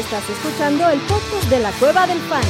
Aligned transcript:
Estás 0.00 0.30
escuchando 0.30 0.88
el 0.88 0.98
podcast 1.02 1.44
de 1.50 1.60
la 1.60 1.72
Cueva 1.72 2.06
del 2.06 2.18
Fan. 2.20 2.42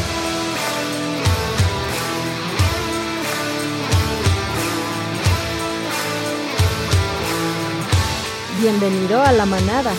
Bienvenido 8.61 9.21
a 9.21 9.33
la 9.33 9.47
manada. 9.47 9.93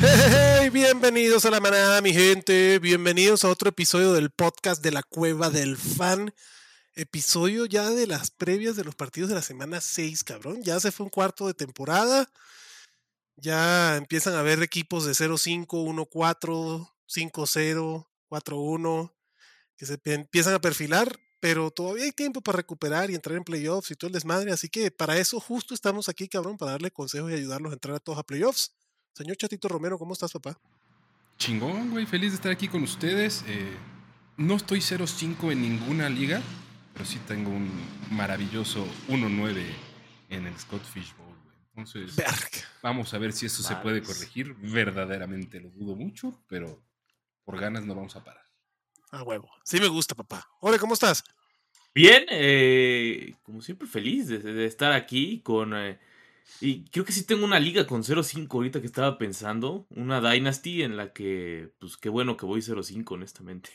Hey, 0.00 0.70
bienvenidos 0.70 1.44
a 1.44 1.50
la 1.50 1.58
manada, 1.58 2.00
mi 2.02 2.12
gente. 2.12 2.78
Bienvenidos 2.78 3.44
a 3.44 3.48
otro 3.48 3.70
episodio 3.70 4.12
del 4.12 4.30
podcast 4.30 4.80
de 4.80 4.92
la 4.92 5.02
Cueva 5.02 5.50
del 5.50 5.76
Fan. 5.76 6.32
Episodio 6.94 7.66
ya 7.66 7.90
de 7.90 8.06
las 8.06 8.30
previas 8.30 8.76
de 8.76 8.84
los 8.84 8.94
partidos 8.94 9.28
de 9.28 9.34
la 9.34 9.42
semana 9.42 9.80
6, 9.80 10.22
cabrón. 10.22 10.62
Ya 10.62 10.78
se 10.78 10.92
fue 10.92 11.02
un 11.02 11.10
cuarto 11.10 11.48
de 11.48 11.54
temporada. 11.54 12.30
Ya 13.42 13.96
empiezan 13.96 14.34
a 14.34 14.38
haber 14.38 14.62
equipos 14.62 15.04
de 15.04 15.14
0-5, 15.14 15.66
1-4, 15.66 16.88
5-0, 17.08 18.06
4-1, 18.30 19.12
que 19.76 19.84
se 19.84 20.00
empiezan 20.04 20.54
a 20.54 20.60
perfilar, 20.60 21.18
pero 21.40 21.72
todavía 21.72 22.04
hay 22.04 22.12
tiempo 22.12 22.40
para 22.40 22.58
recuperar 22.58 23.10
y 23.10 23.16
entrar 23.16 23.36
en 23.36 23.42
playoffs 23.42 23.90
y 23.90 23.96
todo 23.96 24.06
el 24.06 24.12
desmadre. 24.12 24.52
Así 24.52 24.68
que 24.68 24.92
para 24.92 25.18
eso 25.18 25.40
justo 25.40 25.74
estamos 25.74 26.08
aquí, 26.08 26.28
cabrón, 26.28 26.56
para 26.56 26.70
darle 26.70 26.92
consejos 26.92 27.32
y 27.32 27.34
ayudarlos 27.34 27.72
a 27.72 27.74
entrar 27.74 27.96
a 27.96 27.98
todos 27.98 28.16
a 28.16 28.22
playoffs. 28.22 28.76
Señor 29.12 29.36
Chatito 29.36 29.66
Romero, 29.66 29.98
¿cómo 29.98 30.12
estás, 30.12 30.30
papá? 30.30 30.56
Chingón, 31.36 31.90
güey, 31.90 32.06
feliz 32.06 32.30
de 32.30 32.36
estar 32.36 32.52
aquí 32.52 32.68
con 32.68 32.84
ustedes. 32.84 33.42
Eh, 33.48 33.76
no 34.36 34.54
estoy 34.54 34.78
0-5 34.78 35.50
en 35.50 35.62
ninguna 35.62 36.08
liga, 36.08 36.40
pero 36.92 37.04
sí 37.04 37.18
tengo 37.26 37.50
un 37.50 37.68
maravilloso 38.12 38.86
1-9 39.08 39.64
en 40.30 40.46
el 40.46 40.56
Scott 40.60 40.84
Fish 40.84 41.12
Bowl. 41.16 41.26
güey. 41.26 41.31
Entonces, 41.74 42.22
vamos 42.82 43.14
a 43.14 43.18
ver 43.18 43.32
si 43.32 43.46
eso 43.46 43.62
se 43.62 43.74
puede 43.76 44.02
corregir. 44.02 44.54
Verdaderamente 44.58 45.60
lo 45.60 45.70
dudo 45.70 45.96
mucho, 45.96 46.38
pero 46.46 46.82
por 47.44 47.58
ganas 47.58 47.84
no 47.84 47.94
vamos 47.94 48.14
a 48.16 48.22
parar. 48.22 48.44
A 49.10 49.22
huevo. 49.22 49.50
Sí 49.64 49.80
me 49.80 49.88
gusta, 49.88 50.14
papá. 50.14 50.46
Hola, 50.60 50.78
¿cómo 50.78 50.94
estás? 50.94 51.24
Bien, 51.94 52.24
eh, 52.30 53.34
como 53.42 53.60
siempre 53.62 53.86
feliz 53.86 54.28
de, 54.28 54.38
de 54.38 54.66
estar 54.66 54.92
aquí 54.92 55.40
con... 55.40 55.74
eh, 55.74 55.98
y 56.60 56.84
creo 56.84 57.04
que 57.04 57.12
sí 57.12 57.24
tengo 57.24 57.44
una 57.44 57.58
liga 57.58 57.86
con 57.86 58.02
0-5 58.02 58.52
ahorita 58.52 58.80
que 58.80 58.86
estaba 58.86 59.16
pensando. 59.18 59.86
Una 59.90 60.20
Dynasty 60.20 60.82
en 60.82 60.96
la 60.96 61.12
que, 61.12 61.72
pues 61.78 61.96
qué 61.96 62.08
bueno 62.08 62.36
que 62.36 62.46
voy 62.46 62.60
0-5, 62.60 63.12
honestamente. 63.12 63.70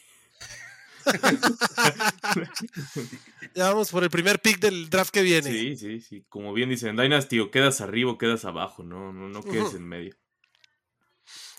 Ya 3.55 3.69
vamos 3.69 3.89
por 3.89 4.03
el 4.03 4.09
primer 4.09 4.39
pick 4.39 4.59
del 4.59 4.89
draft 4.89 5.11
que 5.11 5.23
viene. 5.23 5.49
Sí, 5.49 5.77
sí, 5.77 6.02
sí. 6.02 6.25
Como 6.30 6.53
bien 6.53 6.69
dicen, 6.69 6.95
Dynasty 6.95 7.39
o 7.39 7.49
quedas 7.49 7.81
arriba 7.81 8.11
o 8.11 8.17
quedas 8.17 8.45
abajo, 8.45 8.83
no, 8.83 9.11
no, 9.11 9.30
no 9.30 9.41
quedes 9.41 9.73
en 9.73 9.88
medio. 9.88 10.16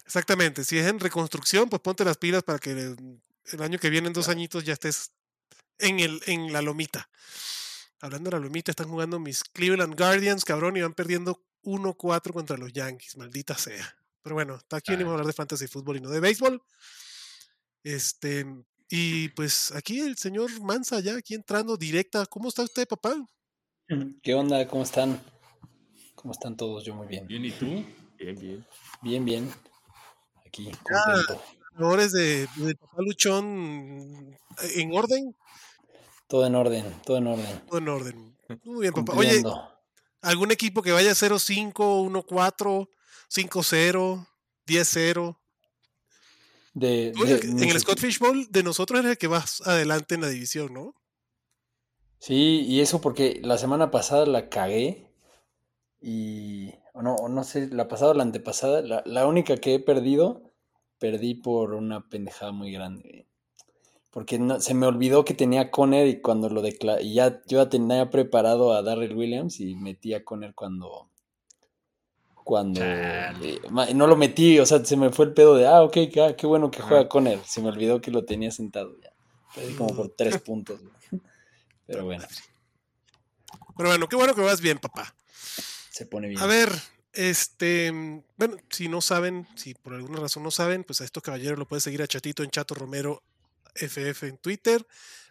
Exactamente. 0.05 0.65
Si 0.65 0.79
es 0.79 0.87
en 0.87 1.01
reconstrucción, 1.01 1.69
pues 1.69 1.83
ponte 1.83 2.05
las 2.05 2.17
pilas 2.17 2.43
para 2.43 2.59
que 2.59 2.71
el, 2.71 3.63
año 3.63 3.79
que 3.79 3.91
viene, 3.91 4.07
en 4.07 4.13
dos 4.13 4.29
añitos, 4.29 4.65
ya 4.65 4.75
estés 4.75 5.13
en, 5.79 6.01
el, 6.01 6.23
en 6.27 6.53
la 6.53 6.63
lomita. 6.63 7.09
Hablando 8.01 8.31
de 8.31 8.37
la 8.37 8.43
lomita, 8.43 8.71
están 8.71 8.89
jugando 8.89 9.19
mis 9.19 9.43
Cleveland 9.45 9.99
Guardians, 9.99 10.45
cabrón, 10.45 10.77
y 10.77 10.83
van 10.83 10.95
perdiendo 10.95 11.43
1-4 11.65 12.33
contra 12.33 12.57
los 12.57 12.73
Yankees, 12.73 13.17
maldita 13.17 13.59
sea. 13.59 13.97
Pero 14.23 14.35
bueno, 14.35 14.61
aquí 14.71 14.93
venimos 14.93 15.11
a 15.11 15.15
hablar 15.15 15.27
de 15.27 15.33
fantasy 15.33 15.67
fútbol 15.67 15.97
y 15.97 16.01
no 16.01 16.11
de 16.11 16.21
béisbol. 16.21 16.63
Este, 17.83 18.47
y 18.91 19.29
pues 19.31 19.73
aquí 19.73 20.01
el 20.01 20.17
señor 20.17 20.51
Mansa 20.63 21.01
ya 21.01 21.17
aquí 21.17 21.35
entrando 21.35 21.77
directa. 21.77 22.27
¿Cómo 22.27 22.49
está 22.49 22.63
usted, 22.63 22.87
papá? 22.89 23.15
¿Qué 24.23 24.35
onda? 24.35 24.67
¿Cómo 24.69 24.83
están? 24.83 25.21
¿Cómo 26.15 26.33
están 26.33 26.57
todos? 26.57 26.85
Yo 26.85 26.95
muy 26.95 27.07
bien. 27.07 27.27
Bien, 27.27 27.45
¿y 27.45 27.51
tú? 27.53 27.67
Bien, 28.19 28.39
bien. 28.39 28.67
Bien, 29.03 29.25
bien. 29.25 29.53
Aquí, 30.47 30.71
contento. 30.83 31.43
Favores 31.77 32.13
de, 32.13 32.49
de 32.57 32.75
papá 32.75 33.03
Luchón 33.03 34.37
en 34.75 34.93
orden, 34.93 35.37
Todo 36.27 36.45
en 36.47 36.55
orden, 36.57 36.85
todo 37.05 37.19
en 37.19 37.27
orden. 37.29 37.61
todo 37.69 37.79
en 37.79 37.89
orden. 37.89 38.37
Muy 38.65 38.81
bien, 38.81 38.95
papá. 38.95 39.13
Oye. 39.15 39.43
¿algún 40.23 40.51
equipo 40.51 40.83
que 40.83 40.91
vaya 40.91 41.13
0-5, 41.13 41.73
1-4, 41.73 42.89
5-0, 43.31 44.27
10-0? 44.67 45.39
De, 46.79 47.13
de 47.13 47.33
el 47.35 47.49
en 47.51 47.71
el 47.71 47.81
Scott 47.81 47.99
Fish 47.99 48.19
Bowl 48.21 48.47
de 48.51 48.63
nosotros 48.63 49.01
eres 49.01 49.13
el 49.13 49.19
que 49.19 49.27
vas 49.27 49.61
adelante 49.67 50.15
en 50.15 50.21
la 50.21 50.29
división, 50.29 50.73
¿no? 50.73 50.95
Sí, 52.21 52.65
y 52.67 52.81
eso 52.81 53.01
porque 53.01 53.41
la 53.43 53.59
semana 53.59 53.91
pasada 53.91 54.27
la 54.27 54.49
cagué 54.49 55.11
y... 56.01 56.73
O 56.95 57.03
no, 57.03 57.15
o 57.15 57.29
no 57.29 57.45
sé, 57.45 57.69
la 57.69 57.87
pasada 57.89 58.11
o 58.11 58.15
la 58.15 58.25
antepasada, 58.25 58.83
la, 58.83 59.03
la 59.07 59.27
única 59.27 59.57
que 59.57 59.75
he 59.75 59.79
perdido, 59.79 60.43
perdí 60.99 61.35
por 61.35 61.75
una 61.75 62.09
pendejada 62.09 62.51
muy 62.53 62.73
grande. 62.73 63.27
Porque 64.11 64.39
no- 64.39 64.61
se 64.61 64.75
me 64.75 64.87
olvidó 64.87 65.25
que 65.25 65.35
tenía 65.35 65.71
Conner 65.71 66.09
y 66.09 66.21
cuando 66.21 66.49
lo 66.49 66.61
declaré, 66.61 67.05
y 67.05 67.15
ya 67.15 67.41
yo 67.47 67.63
ya 67.63 67.69
tenía 67.69 68.11
preparado 68.11 68.73
a 68.73 68.83
Darrell 68.83 69.17
Williams 69.17 69.61
y 69.61 69.75
metí 69.77 70.15
a 70.15 70.25
Conner 70.25 70.55
cuando... 70.55 71.09
Cuando 72.49 72.81
eh, 72.83 73.61
no 73.95 74.07
lo 74.07 74.17
metí, 74.17 74.59
o 74.59 74.65
sea, 74.65 74.83
se 74.83 74.97
me 74.97 75.11
fue 75.11 75.27
el 75.27 75.35
pedo 75.35 75.55
de, 75.55 75.67
ah, 75.67 75.83
ok, 75.83 75.93
qué, 75.93 76.35
qué 76.35 76.47
bueno 76.47 76.71
que 76.71 76.81
juega 76.81 77.07
Conner. 77.07 77.39
Se 77.45 77.61
me 77.61 77.69
olvidó 77.69 78.01
que 78.01 78.11
lo 78.11 78.25
tenía 78.25 78.51
sentado 78.51 78.97
ya. 79.03 79.13
Perdí 79.55 79.75
como 79.75 79.95
por 79.95 80.09
tres 80.17 80.39
puntos. 80.47 80.81
güey. 80.81 81.21
Pero 81.87 82.07
bueno, 82.07 82.25
Pero 83.77 83.91
bueno, 83.91 84.09
qué 84.09 84.17
bueno 84.17 84.35
que 84.35 84.41
vas 84.41 84.63
bien, 84.63 84.79
papá. 84.79 85.15
se 85.91 86.07
pone 86.07 86.29
bien. 86.29 86.41
A 86.41 86.47
ver, 86.47 86.73
este, 87.13 87.93
bueno, 88.39 88.57
si 88.71 88.89
no 88.89 89.03
saben, 89.03 89.47
si 89.55 89.75
por 89.75 89.93
alguna 89.93 90.19
razón 90.19 90.43
no 90.43 90.51
saben, 90.51 90.85
pues 90.85 91.03
a 91.03 91.05
estos 91.05 91.23
caballeros 91.23 91.59
lo 91.59 91.69
puedes 91.69 91.83
seguir 91.85 92.01
a 92.01 92.09
Chatito 92.09 92.43
en 92.43 92.49
Chato 92.49 92.75
Romero 92.75 93.23
FF 93.75 94.27
en 94.27 94.39
Twitter, 94.39 94.87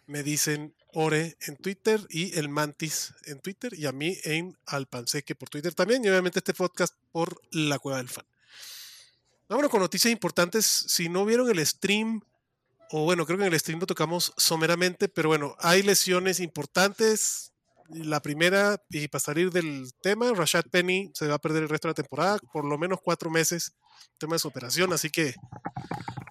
me 0.08 0.22
dicen 0.22 0.74
Ore 0.94 1.36
en 1.46 1.56
Twitter 1.56 2.00
y 2.08 2.36
el 2.38 2.48
Mantis 2.48 3.14
en 3.26 3.40
Twitter 3.40 3.74
y 3.74 3.86
a 3.86 3.92
mí 3.92 4.16
en 4.24 4.56
Alpanseque 4.66 5.34
por 5.34 5.50
Twitter 5.50 5.74
también 5.74 6.02
y 6.04 6.08
obviamente 6.08 6.38
este 6.38 6.54
podcast 6.54 6.94
por 7.12 7.40
La 7.50 7.78
Cueva 7.78 7.98
del 7.98 8.08
Fan. 8.08 8.26
Vámonos 9.48 9.70
con 9.70 9.80
noticias 9.80 10.10
importantes. 10.10 10.64
Si 10.66 11.08
no 11.08 11.24
vieron 11.24 11.50
el 11.50 11.64
stream, 11.64 12.22
o 12.90 13.04
bueno, 13.04 13.26
creo 13.26 13.38
que 13.38 13.46
en 13.46 13.52
el 13.52 13.60
stream 13.60 13.80
lo 13.80 13.86
tocamos 13.86 14.32
someramente, 14.38 15.08
pero 15.08 15.28
bueno, 15.28 15.56
hay 15.58 15.82
lesiones 15.82 16.40
importantes. 16.40 17.52
La 17.90 18.20
primera, 18.20 18.82
y 18.90 19.08
para 19.08 19.20
salir 19.20 19.50
del 19.50 19.90
tema, 20.02 20.32
Rashad 20.34 20.64
Penny 20.70 21.10
se 21.14 21.26
va 21.26 21.34
a 21.34 21.38
perder 21.38 21.62
el 21.62 21.68
resto 21.70 21.88
de 21.88 21.92
la 21.92 22.02
temporada, 22.02 22.38
por 22.52 22.64
lo 22.64 22.76
menos 22.76 22.98
cuatro 23.02 23.30
meses, 23.30 23.72
tema 24.18 24.34
de 24.34 24.40
su 24.40 24.48
operación, 24.48 24.92
así 24.92 25.08
que 25.08 25.34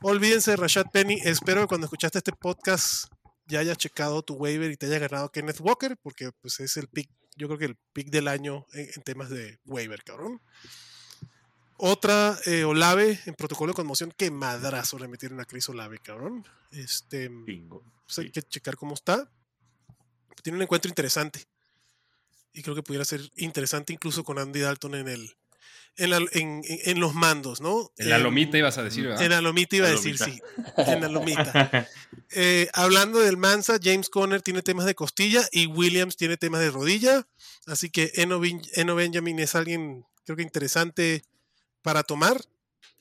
olvídense 0.03 0.51
de 0.51 0.57
Rashad 0.57 0.85
Penny. 0.91 1.19
Espero 1.23 1.61
que 1.61 1.67
cuando 1.67 1.85
escuchaste 1.85 2.19
este 2.19 2.33
podcast 2.33 3.05
ya 3.47 3.59
hayas 3.59 3.77
checado 3.77 4.21
tu 4.23 4.35
waiver 4.35 4.69
y 4.71 4.77
te 4.77 4.85
haya 4.87 4.99
ganado 4.99 5.31
Kenneth 5.31 5.59
Walker, 5.61 5.97
porque 6.01 6.31
pues 6.41 6.59
es 6.59 6.77
el 6.77 6.87
pick, 6.87 7.09
yo 7.35 7.47
creo 7.47 7.57
que 7.59 7.65
el 7.65 7.77
pick 7.93 8.09
del 8.09 8.27
año 8.27 8.65
en, 8.73 8.89
en 8.95 9.01
temas 9.03 9.29
de 9.29 9.59
waiver, 9.65 10.03
cabrón. 10.03 10.41
Otra, 11.79 12.37
eh, 12.45 12.63
Olave 12.63 13.19
en 13.25 13.35
protocolo 13.35 13.71
de 13.71 13.75
conmoción, 13.75 14.11
que 14.17 14.31
madrazo 14.31 14.97
le 14.97 15.07
metieron 15.07 15.39
a 15.39 15.45
Chris 15.45 15.69
Olave, 15.69 15.99
cabrón. 15.99 16.43
Este, 16.71 17.29
Bingo. 17.29 17.83
pues 18.05 18.17
hay 18.19 18.25
Sí. 18.25 18.31
que 18.31 18.41
checar 18.41 18.75
cómo 18.75 18.95
está. 18.95 19.29
Tiene 20.41 20.57
un 20.57 20.63
encuentro 20.63 20.89
interesante. 20.89 21.45
Y 22.53 22.63
creo 22.63 22.73
que 22.73 22.81
pudiera 22.81 23.05
ser 23.05 23.21
interesante 23.35 23.93
incluso 23.93 24.23
con 24.23 24.39
Andy 24.39 24.61
Dalton 24.61 24.95
en 24.95 25.07
el 25.07 25.35
en, 25.97 26.09
la- 26.11 26.25
en- 26.31 26.61
en- 26.65 26.99
los 26.99 27.13
mandos, 27.13 27.59
¿no? 27.61 27.91
En 27.97 28.09
la 28.09 28.17
lomita 28.19 28.57
ibas 28.57 28.77
a 28.77 28.83
decir, 28.83 29.07
¿verdad? 29.07 29.21
En 29.23 29.31
la 29.31 29.41
lomita 29.41 29.75
iba 29.75 29.87
a 29.87 29.89
La 29.89 29.95
decir, 29.95 30.19
lomita. 30.19 30.45
sí. 30.75 30.91
En 30.91 31.01
la 31.01 31.07
lomita. 31.07 31.87
Eh, 32.31 32.67
hablando 32.73 33.19
del 33.19 33.37
Mansa, 33.37 33.77
James 33.81 34.09
Conner 34.09 34.41
tiene 34.41 34.61
temas 34.61 34.85
de 34.85 34.95
costilla 34.95 35.47
y 35.51 35.65
Williams 35.67 36.17
tiene 36.17 36.35
temas 36.35 36.59
de 36.59 36.71
rodilla. 36.71 37.25
Así 37.65 37.89
que 37.89 38.11
Eno, 38.15 38.39
Ben- 38.41 38.61
Eno 38.73 38.95
Benjamin 38.95 39.39
es 39.39 39.55
alguien, 39.55 40.05
creo 40.25 40.35
que 40.35 40.43
interesante 40.43 41.23
para 41.81 42.03
tomar. 42.03 42.41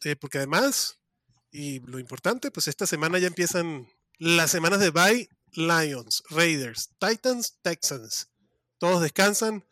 eh, 0.05 0.15
porque 0.15 0.39
además, 0.39 0.99
y 1.51 1.81
lo 1.81 1.99
importante, 1.99 2.51
pues 2.53 2.69
esta 2.69 2.87
semana 2.87 3.19
ya 3.19 3.27
empiezan 3.27 3.89
las 4.19 4.51
semanas 4.53 4.79
de 4.79 4.91
bye. 4.91 5.29
Lions, 5.53 6.23
Raiders, 6.31 6.91
Titans, 7.01 7.57
Texans. 7.63 8.29
Todos 8.79 9.03
descansan. 9.03 9.65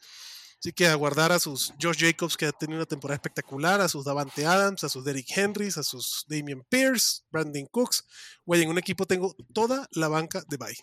Así 0.64 0.72
que 0.72 0.86
aguardar 0.86 1.30
a 1.30 1.38
sus 1.38 1.74
Josh 1.78 1.98
Jacobs, 2.00 2.38
que 2.38 2.46
ha 2.46 2.52
tenido 2.52 2.78
una 2.78 2.86
temporada 2.86 3.16
espectacular, 3.16 3.82
a 3.82 3.88
sus 3.90 4.02
Davante 4.06 4.46
Adams, 4.46 4.82
a 4.82 4.88
sus 4.88 5.04
Derrick 5.04 5.26
Henrys, 5.36 5.76
a 5.76 5.82
sus 5.82 6.24
Damian 6.26 6.62
Pierce, 6.70 7.20
Brandon 7.30 7.66
Cooks. 7.66 8.02
Güey, 8.46 8.62
en 8.62 8.70
un 8.70 8.78
equipo 8.78 9.04
tengo 9.04 9.36
toda 9.52 9.86
la 9.90 10.08
banca 10.08 10.42
de 10.48 10.56
bye. 10.56 10.74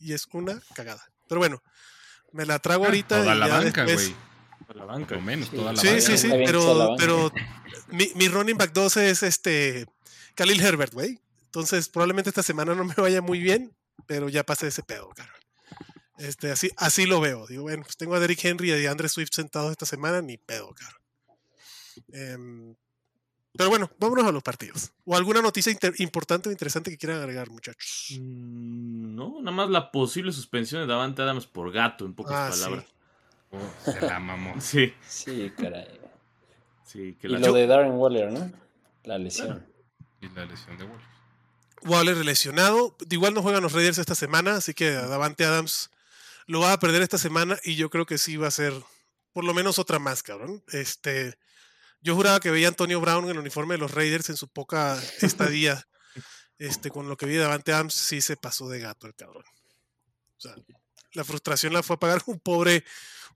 Y 0.00 0.14
es 0.14 0.26
una 0.32 0.60
cagada. 0.74 1.04
Pero 1.28 1.38
bueno, 1.38 1.62
me 2.32 2.44
la 2.44 2.58
trago 2.58 2.86
ahorita. 2.86 3.18
Ah, 3.20 3.22
Toda 3.22 3.34
y 3.36 3.38
la 3.38 3.46
ya 3.46 3.54
banca, 3.58 3.84
después- 3.84 4.08
güey. 4.08 4.20
A 4.68 4.74
la 4.74 4.84
banca. 4.84 5.14
Lo 5.14 5.20
menos, 5.20 5.48
Sí. 5.48 5.56
toda 5.56 5.72
la 5.74 5.80
Sí, 5.80 5.86
banca. 5.86 6.00
sí, 6.00 6.18
sí, 6.18 6.26
la 6.28 6.34
pero, 6.44 6.94
pero 6.98 7.32
mi, 7.92 8.10
mi 8.16 8.26
running 8.26 8.56
back 8.58 8.72
12 8.72 9.10
es 9.10 9.22
este 9.22 9.86
Khalil 10.34 10.60
Herbert, 10.60 10.92
güey. 10.92 11.20
Entonces, 11.44 11.88
probablemente 11.88 12.30
esta 12.30 12.42
semana 12.42 12.74
no 12.74 12.82
me 12.82 12.94
vaya 12.94 13.22
muy 13.22 13.38
bien, 13.38 13.76
pero 14.08 14.28
ya 14.28 14.42
pasé 14.42 14.66
ese 14.66 14.82
pedo, 14.82 15.08
cara. 15.10 15.32
Este, 16.20 16.50
así, 16.52 16.70
así 16.76 17.06
lo 17.06 17.20
veo. 17.20 17.46
Digo, 17.46 17.62
bueno, 17.62 17.82
pues 17.82 17.96
tengo 17.96 18.14
a 18.14 18.20
Derrick 18.20 18.44
Henry 18.44 18.72
y 18.72 18.86
a 18.86 18.90
Andre 18.90 19.08
Swift 19.08 19.30
sentados 19.32 19.70
esta 19.72 19.86
semana, 19.86 20.20
ni 20.22 20.36
pedo, 20.36 20.72
cara. 20.74 20.96
Em, 22.12 22.74
Pero 23.56 23.68
bueno, 23.68 23.90
vámonos 23.98 24.26
a 24.26 24.32
los 24.32 24.42
partidos. 24.44 24.92
¿O 25.04 25.16
alguna 25.16 25.42
noticia 25.42 25.72
inter- 25.72 25.94
importante 25.98 26.48
o 26.48 26.52
interesante 26.52 26.90
que 26.90 26.96
quieran 26.98 27.18
agregar, 27.18 27.50
muchachos? 27.50 28.08
Mm, 28.20 29.14
No, 29.16 29.40
nada 29.40 29.50
más 29.56 29.70
la 29.70 29.90
posible 29.90 30.30
suspensión 30.32 30.82
de 30.82 30.86
Davante 30.86 31.20
Adams 31.22 31.46
por 31.46 31.72
gato, 31.72 32.04
en 32.06 32.14
pocas 32.14 32.34
Ah, 32.36 32.52
sí. 32.52 32.60
palabras. 32.62 32.86
Oh, 33.50 33.90
se 33.90 34.00
la 34.00 34.20
mamó. 34.20 34.54
Sí, 34.60 34.94
Sí, 35.08 35.52
caray. 35.58 35.98
sí, 36.84 37.16
que 37.20 37.26
Y 37.26 37.30
lo 37.30 37.52
de 37.52 37.66
Darren 37.66 37.92
Waller, 37.92 38.30
¿no? 38.30 38.52
La 39.04 39.18
lesión. 39.18 39.66
Y 40.20 40.28
la 40.28 40.44
lesión 40.46 40.78
de 40.78 40.84
Waller. 40.84 41.06
Waller 41.82 42.16
lesionado. 42.24 42.94
Igual 43.10 43.34
no 43.34 43.42
juegan 43.42 43.62
los 43.62 43.72
Raiders 43.72 43.98
esta 43.98 44.14
semana, 44.14 44.56
así 44.56 44.74
que 44.74 44.90
Davante 44.92 45.44
Adams 45.44 45.90
lo 46.50 46.58
va 46.60 46.72
a 46.72 46.80
perder 46.80 47.00
esta 47.00 47.16
semana 47.16 47.60
y 47.62 47.76
yo 47.76 47.90
creo 47.90 48.06
que 48.06 48.18
sí 48.18 48.36
va 48.36 48.48
a 48.48 48.50
ser 48.50 48.72
por 49.32 49.44
lo 49.44 49.54
menos 49.54 49.78
otra 49.78 50.00
más, 50.00 50.24
cabrón. 50.24 50.64
Este, 50.72 51.38
yo 52.00 52.16
juraba 52.16 52.40
que 52.40 52.50
veía 52.50 52.66
a 52.66 52.70
Antonio 52.70 53.00
Brown 53.00 53.24
en 53.26 53.30
el 53.30 53.38
uniforme 53.38 53.74
de 53.74 53.78
los 53.78 53.92
Raiders 53.92 54.30
en 54.30 54.36
su 54.36 54.48
poca 54.48 55.00
estadía. 55.22 55.86
Este, 56.58 56.90
con 56.90 57.08
lo 57.08 57.16
que 57.16 57.24
vi 57.24 57.32
de 57.32 57.38
Davante 57.38 57.72
Adams, 57.72 57.94
sí 57.94 58.20
se 58.20 58.36
pasó 58.36 58.68
de 58.68 58.80
gato 58.80 59.06
el 59.06 59.14
cabrón. 59.14 59.44
O 60.36 60.40
sea, 60.40 60.54
la 61.14 61.24
frustración 61.24 61.72
la 61.72 61.82
fue 61.82 61.96
a 61.96 61.98
pagar 61.98 62.20
un 62.26 62.38
pobre, 62.38 62.84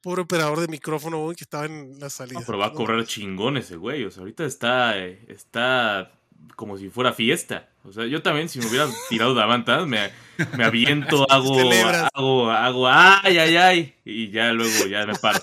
pobre 0.03 0.21
operador 0.21 0.61
de 0.61 0.69
micrófono 0.69 1.33
que 1.35 1.45
estaba 1.45 1.65
en 1.65 1.99
la 1.99 2.11
salida. 2.11 2.41
No, 2.41 2.45
pero 2.45 2.59
va 2.59 2.67
a 2.67 2.69
No, 2.69 2.75
cobrar 2.75 3.07
chingón 3.07 3.57
ese 3.57 3.77
güey. 3.77 4.05
O 4.05 4.11
sea, 4.11 4.21
ahorita 4.21 4.45
está, 4.45 4.99
eh, 4.99 5.25
está 5.29 6.21
como 6.55 6.77
si 6.77 6.91
fuera 6.91 7.15
fiesta. 7.15 7.74
O 7.87 7.93
sea, 7.93 8.07
yo 8.07 8.23
también, 8.23 8.49
si 8.49 8.59
me 8.59 8.67
hubieran 8.67 8.91
tirado 9.11 9.35
Davante 9.35 9.71
Adams, 9.73 9.89
me, 9.89 10.11
me 10.57 10.65
aviento, 10.65 11.27
hago, 11.31 11.55
Celebras. 11.55 12.09
hago, 12.15 12.51
hago, 12.51 12.89
ay, 12.89 13.39
ay, 13.39 13.57
ay. 13.57 13.95
Y 14.05 14.31
ya 14.31 14.53
luego 14.53 14.87
ya 14.87 15.07
me 15.07 15.15
paro. 15.15 15.41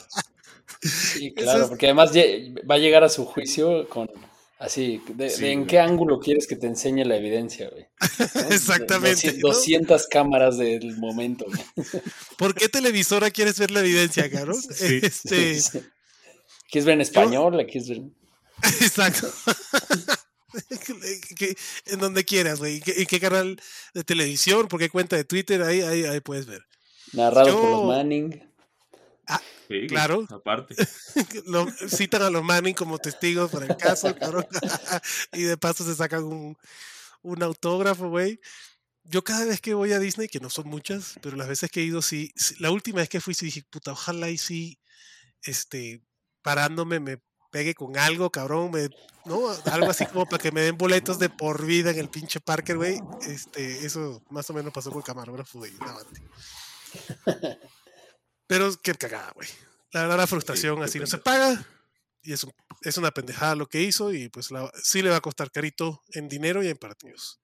Sí, 0.82 1.32
claro, 1.36 1.70
porque 1.70 1.86
además 1.88 2.12
va 2.16 2.76
a 2.76 2.80
llegar 2.80 3.04
a 3.04 3.10
su 3.10 3.26
juicio 3.26 3.88
con 3.88 4.10
así, 4.58 5.00
de, 5.10 5.30
Sí, 5.30 5.42
de 5.44 5.52
en 5.52 5.60
güey. 5.60 5.68
qué 5.70 5.80
ángulo 5.80 6.20
quieres 6.20 6.48
que 6.48 6.56
te 6.56 6.66
enseñe 6.66 7.04
la 7.06 7.16
evidencia, 7.18 7.70
güey. 7.70 7.86
¿No? 8.36 8.56
Exactamente, 8.56 9.34
Doci- 9.34 9.42
¿no? 9.42 9.50
200 9.50 10.08
cámaras 10.08 10.58
del 10.58 10.98
momento, 10.98 11.46
güey. 11.46 11.62
¿Por 12.38 12.56
qué 12.56 12.68
televisora 12.70 13.30
quieres 13.30 13.60
ver 13.60 13.70
la 13.70 13.82
evidencia, 13.82 14.30
cabrón? 14.32 14.60
Sí, 14.62 15.00
Este, 15.04 15.56
Sí, 15.56 15.62
sí. 15.62 15.80
¿Quieres 16.72 16.86
ver 16.86 16.94
en 16.96 17.02
español? 17.02 17.58
¿La 17.58 17.66
quieres 17.66 17.90
ver? 17.90 18.02
Exacto. 18.82 19.32
Que- 21.38 21.56
en 21.86 22.00
donde 22.00 22.24
quieras, 22.26 22.60
güey. 22.60 22.78
¿En 22.78 22.82
qué- 22.84 23.02
¿En 23.02 23.06
qué 23.06 23.20
canal 23.20 23.62
de 23.94 24.04
televisión? 24.04 24.68
¿Por 24.68 24.80
qué 24.80 24.90
cuenta 24.90 25.16
de 25.16 25.24
Twitter? 25.24 25.62
Ahí, 25.64 25.82
ahí, 25.82 26.04
ahí 26.06 26.20
puedes 26.20 26.46
ver. 26.46 26.66
Narrado 27.14 27.54
por 27.54 27.64
Yo- 27.64 27.72
los 27.78 27.86
Manning. 27.88 28.48
Sí, 29.68 29.88
Claro. 29.88 30.28
Aparte. 30.30 30.76
Lo- 31.46 31.68
citan 31.88 32.22
a 32.24 32.30
los 32.30 32.44
Manning 32.44 32.74
como 32.74 32.98
testigos 32.98 33.50
para 33.52 33.66
el 33.68 33.78
caso, 33.78 34.14
cabrón. 34.20 34.46
y 35.32 35.44
de 35.44 35.58
paso 35.58 35.86
se 35.86 35.96
sacan 35.96 36.24
un, 36.26 36.58
un 37.22 37.44
autógrafo, 37.44 38.10
güey. 38.10 38.40
Yo 39.04 39.24
cada 39.24 39.46
vez 39.46 39.62
que 39.62 39.74
voy 39.74 39.94
a 39.94 40.00
Disney, 40.00 40.28
que 40.28 40.40
no 40.42 40.50
son 40.50 40.68
muchas, 40.68 41.16
pero 41.22 41.36
las 41.38 41.48
veces 41.48 41.72
que 41.72 41.80
he 41.82 41.84
ido, 41.86 42.02
sí. 42.02 42.32
sí, 42.36 42.56
La 42.60 42.70
última 42.70 42.98
vez 43.00 43.10
que 43.10 43.22
fui, 43.22 43.34
sí 43.34 43.46
dije, 43.46 43.64
puta, 43.70 43.94
ojalá 43.94 44.30
y 44.30 44.38
sí, 44.38 44.78
este, 45.44 46.02
parándome 46.42 47.00
me 47.00 47.22
pegue 47.52 47.76
con 47.76 47.98
algo, 47.98 48.32
cabrón, 48.32 48.72
me, 48.72 48.90
¿no? 49.26 49.50
Algo 49.72 49.90
así 49.92 50.06
como 50.08 50.26
para 50.26 50.42
que 50.42 50.52
me 50.52 50.62
den 50.62 50.78
boletos 50.78 51.20
de 51.20 51.30
por 51.30 51.66
vida 51.66 51.92
en 51.92 52.00
el 52.00 52.10
pinche 52.10 52.40
parque, 52.40 52.74
güey. 52.74 53.00
Este, 53.28 53.86
eso 53.86 54.24
más 54.30 54.50
o 54.50 54.54
menos 54.54 54.74
pasó 54.74 54.90
con 54.90 55.00
el 55.00 55.06
camarógrafo. 55.06 55.62
Davante. 55.80 56.22
Pero 58.48 58.72
qué 58.82 58.94
cagada, 58.96 59.32
güey. 59.36 59.48
La 59.92 60.02
verdad, 60.04 60.18
la 60.18 60.28
frustración 60.28 60.82
así 60.84 61.00
no 61.00 61.06
se 61.08 61.18
paga. 61.18 61.66
Y 62.24 62.34
es, 62.34 62.44
un- 62.44 62.54
es 62.82 62.98
una 62.98 63.12
pendejada 63.12 63.56
lo 63.56 63.68
que 63.68 63.82
hizo. 63.82 64.14
Y 64.14 64.30
pues 64.30 64.52
la- 64.52 64.72
sí 64.82 65.02
le 65.02 65.10
va 65.10 65.18
a 65.18 65.22
costar 65.22 65.52
carito 65.52 66.02
en 66.10 66.30
dinero 66.30 66.64
y 66.64 66.68
en 66.68 66.78
partidos. 66.78 67.40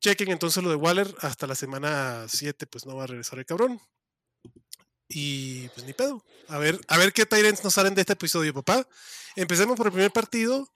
Chequen 0.00 0.30
entonces 0.30 0.62
lo 0.62 0.70
de 0.70 0.76
Waller. 0.76 1.12
Hasta 1.20 1.46
la 1.46 1.54
semana 1.54 2.26
7, 2.28 2.66
pues 2.66 2.86
no 2.86 2.96
va 2.96 3.04
a 3.04 3.06
regresar 3.08 3.38
el 3.38 3.46
cabrón. 3.46 3.80
Y 5.08 5.68
pues 5.70 5.86
ni 5.86 5.92
pedo. 5.92 6.22
A 6.48 6.58
ver, 6.58 6.80
a 6.88 6.98
ver 6.98 7.12
qué 7.12 7.26
Tyrants 7.26 7.64
nos 7.64 7.74
salen 7.74 7.94
de 7.94 8.02
este 8.02 8.12
episodio, 8.14 8.52
papá. 8.54 8.86
Empecemos 9.36 9.76
por 9.76 9.86
el 9.86 9.92
primer 9.92 10.10
partido. 10.12 10.68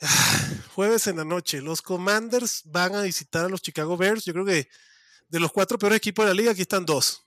Ah, 0.00 0.40
Jueves 0.74 1.06
en 1.06 1.16
la 1.16 1.24
noche. 1.24 1.60
Los 1.62 1.80
Commanders 1.82 2.62
van 2.66 2.94
a 2.94 3.02
visitar 3.02 3.44
a 3.44 3.48
los 3.48 3.62
Chicago 3.62 3.96
Bears. 3.96 4.24
Yo 4.24 4.32
creo 4.32 4.44
que 4.44 4.68
de 5.28 5.40
los 5.40 5.52
cuatro 5.52 5.78
peores 5.78 5.96
equipos 5.98 6.24
de 6.26 6.30
la 6.32 6.36
liga, 6.40 6.52
aquí 6.52 6.62
están 6.62 6.84
dos. 6.84 7.22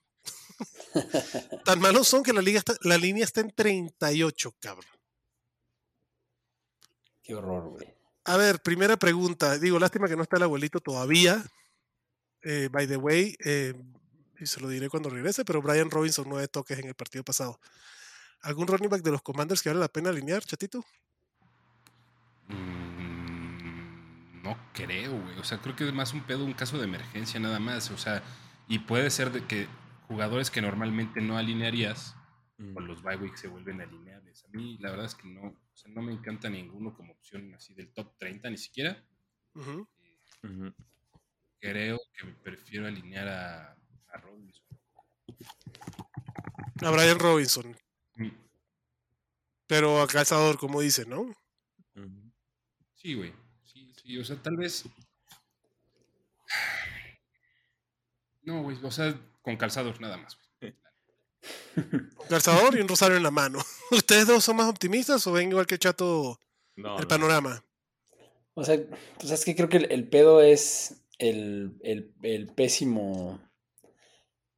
Tan 1.65 1.79
malos 1.79 2.07
son 2.07 2.23
que 2.23 2.33
la, 2.33 2.41
liga 2.41 2.59
está- 2.59 2.77
la 2.81 2.97
línea 2.97 3.23
está 3.23 3.41
en 3.41 3.51
38, 3.53 4.55
cabrón. 4.59 4.85
Qué 7.23 7.35
horror, 7.35 7.69
güey. 7.69 7.87
A 8.25 8.37
ver, 8.37 8.61
primera 8.61 8.97
pregunta. 8.97 9.57
Digo, 9.57 9.79
lástima 9.79 10.07
que 10.07 10.15
no 10.15 10.23
está 10.23 10.37
el 10.37 10.43
abuelito 10.43 10.79
todavía. 10.79 11.43
Eh, 12.43 12.69
by 12.71 12.87
the 12.87 12.97
way, 12.97 13.35
eh, 13.43 13.73
y 14.39 14.45
se 14.45 14.59
lo 14.59 14.69
diré 14.69 14.89
cuando 14.89 15.09
regrese, 15.09 15.45
pero 15.45 15.61
Brian 15.61 15.91
Robinson 15.91 16.25
nueve 16.27 16.47
toques 16.47 16.79
en 16.79 16.87
el 16.87 16.95
partido 16.95 17.23
pasado. 17.23 17.59
¿Algún 18.41 18.67
running 18.67 18.89
back 18.89 19.01
de 19.01 19.11
los 19.11 19.21
Commanders 19.21 19.61
que 19.61 19.69
vale 19.69 19.79
la 19.79 19.87
pena 19.87 20.09
alinear, 20.09 20.43
chatito? 20.43 20.85
Mm, 22.47 24.43
no 24.43 24.57
creo, 24.73 25.19
güey. 25.19 25.39
O 25.39 25.43
sea, 25.43 25.59
creo 25.59 25.75
que 25.75 25.87
es 25.87 25.93
más 25.93 26.13
un 26.13 26.21
pedo, 26.21 26.45
un 26.45 26.53
caso 26.53 26.77
de 26.77 26.85
emergencia 26.85 27.39
nada 27.39 27.59
más. 27.59 27.89
O 27.91 27.97
sea, 27.97 28.23
y 28.67 28.79
puede 28.79 29.09
ser 29.09 29.31
de 29.31 29.45
que 29.45 29.67
jugadores 30.07 30.51
que 30.51 30.61
normalmente 30.61 31.21
no 31.21 31.37
alinearías, 31.37 32.15
con 32.73 32.87
los 32.87 33.03
bye 33.03 33.17
weeks 33.17 33.41
se 33.41 33.47
vuelven 33.47 33.81
alineables. 33.81 34.45
A 34.45 34.47
mí, 34.49 34.77
la 34.79 34.91
verdad 34.91 35.05
es 35.05 35.15
que 35.15 35.27
no, 35.27 35.41
o 35.41 35.75
sea, 35.75 35.91
no 35.91 36.01
me 36.01 36.11
encanta 36.13 36.49
ninguno 36.49 36.95
como 36.95 37.13
opción 37.13 37.53
así 37.53 37.73
del 37.73 37.91
top 37.93 38.17
30, 38.17 38.49
ni 38.49 38.57
siquiera. 38.57 39.03
Ujú. 39.53 39.87
Creo 41.59 41.99
que 42.13 42.27
prefiero 42.43 42.87
alinear 42.87 43.27
a, 43.27 43.76
a 44.13 44.17
Robinson. 44.17 44.63
A 46.83 46.91
Brian 46.91 47.19
Robinson, 47.19 47.75
Mm, 48.15 48.29
pero 49.67 50.01
a 50.01 50.07
calzador, 50.07 50.57
como 50.57 50.81
dice, 50.81 51.05
¿no? 51.05 51.31
Sí, 52.95 53.13
güey. 53.13 53.33
Sí, 53.63 53.93
sí, 54.01 54.17
o 54.17 54.23
sea, 54.25 54.41
tal 54.41 54.57
vez. 54.57 54.85
No, 58.43 58.63
güey, 58.63 58.77
o 58.83 58.91
sea, 58.91 59.13
con 59.41 59.57
calzador 59.57 59.99
nada 59.99 60.15
más, 60.17 60.37
güey. 60.61 60.73
Calzador 62.29 62.77
y 62.77 62.81
un 62.81 62.87
rosario 62.87 63.17
en 63.17 63.23
la 63.23 63.31
mano. 63.31 63.59
¿Ustedes 63.91 64.27
dos 64.27 64.43
son 64.43 64.55
más 64.55 64.67
optimistas 64.69 65.25
o 65.27 65.33
ven 65.33 65.49
igual 65.49 65.67
que 65.67 65.77
Chato 65.77 66.39
No, 66.77 66.95
el 66.95 67.01
no. 67.03 67.07
panorama? 67.07 67.63
O 68.53 68.63
sea, 68.63 68.79
pues 69.19 69.31
es 69.31 69.43
que 69.45 69.55
creo 69.55 69.67
que 69.69 69.77
el, 69.77 69.91
el 69.91 70.07
pedo 70.09 70.41
es 70.41 71.03
el, 71.19 71.77
el- 71.83 72.13
el 72.23 72.47
pésimo 72.47 73.39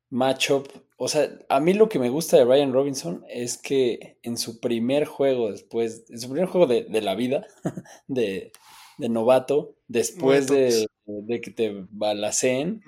matchup. 0.09 0.67
O 0.97 1.07
sea, 1.07 1.29
a 1.49 1.59
mí 1.59 1.73
lo 1.73 1.87
que 1.89 1.99
me 1.99 2.09
gusta 2.09 2.37
de 2.37 2.45
Ryan 2.45 2.73
Robinson 2.73 3.25
es 3.29 3.57
que 3.57 4.17
en 4.23 4.37
su 4.37 4.59
primer 4.59 5.05
juego 5.05 5.51
después, 5.51 6.05
en 6.09 6.19
su 6.19 6.29
primer 6.29 6.47
juego 6.47 6.67
de, 6.67 6.83
de 6.83 7.01
la 7.01 7.15
vida, 7.15 7.45
de, 8.07 8.51
de 8.97 9.09
novato, 9.09 9.75
después 9.87 10.47
de, 10.47 10.87
de 11.05 11.41
que 11.41 11.51
te 11.51 11.85
balaceen, 11.89 12.81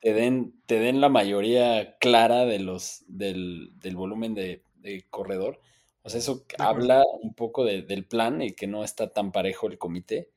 te 0.00 0.12
den, 0.14 0.54
te 0.66 0.80
den 0.80 1.00
la 1.00 1.08
mayoría 1.08 1.96
clara 1.98 2.44
de 2.46 2.58
los, 2.58 3.04
del, 3.06 3.70
del 3.78 3.94
volumen 3.96 4.34
de, 4.34 4.64
de 4.76 5.06
corredor. 5.10 5.60
O 6.02 6.08
sea, 6.10 6.18
eso 6.18 6.44
habla 6.58 7.04
un 7.22 7.34
poco 7.34 7.64
de- 7.64 7.82
del 7.82 8.04
plan 8.04 8.42
y 8.42 8.54
que 8.54 8.66
no 8.66 8.82
está 8.82 9.12
tan 9.12 9.30
parejo 9.30 9.68
el 9.68 9.78
comité. 9.78 10.30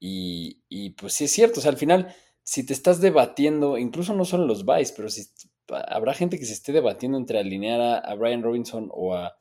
Y, 0.00 0.58
y, 0.68 0.90
pues 0.90 1.12
sí 1.14 1.24
es 1.24 1.30
cierto, 1.32 1.60
o 1.60 1.62
sea, 1.62 1.70
al 1.70 1.78
final, 1.78 2.14
si 2.42 2.66
te 2.66 2.72
estás 2.72 3.00
debatiendo, 3.00 3.78
incluso 3.78 4.12
no 4.14 4.24
solo 4.24 4.44
los 4.44 4.66
Vice, 4.66 4.92
pero 4.96 5.08
si 5.08 5.22
habrá 5.68 6.14
gente 6.14 6.38
que 6.38 6.44
se 6.46 6.52
esté 6.52 6.72
debatiendo 6.72 7.16
entre 7.18 7.38
alinear 7.38 7.80
a, 7.80 7.98
a 7.98 8.14
Brian 8.14 8.42
Robinson 8.42 8.88
o 8.92 9.14
a 9.14 9.36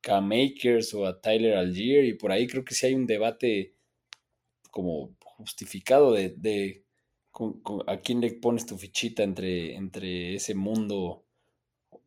Cam 0.00 0.30
Akers 0.32 0.92
o 0.94 1.06
a 1.06 1.20
Tyler 1.20 1.56
Algier, 1.56 2.04
y 2.04 2.14
por 2.14 2.30
ahí 2.32 2.46
creo 2.46 2.64
que 2.64 2.74
sí 2.74 2.86
hay 2.86 2.94
un 2.94 3.06
debate 3.06 3.74
como 4.70 5.16
justificado 5.22 6.12
de, 6.12 6.30
de 6.36 6.84
con- 7.30 7.60
con- 7.62 7.88
a 7.88 7.98
quién 7.98 8.20
le 8.20 8.32
pones 8.34 8.66
tu 8.66 8.76
fichita 8.78 9.22
entre, 9.22 9.74
entre 9.74 10.34
ese 10.34 10.54
mundo 10.54 11.24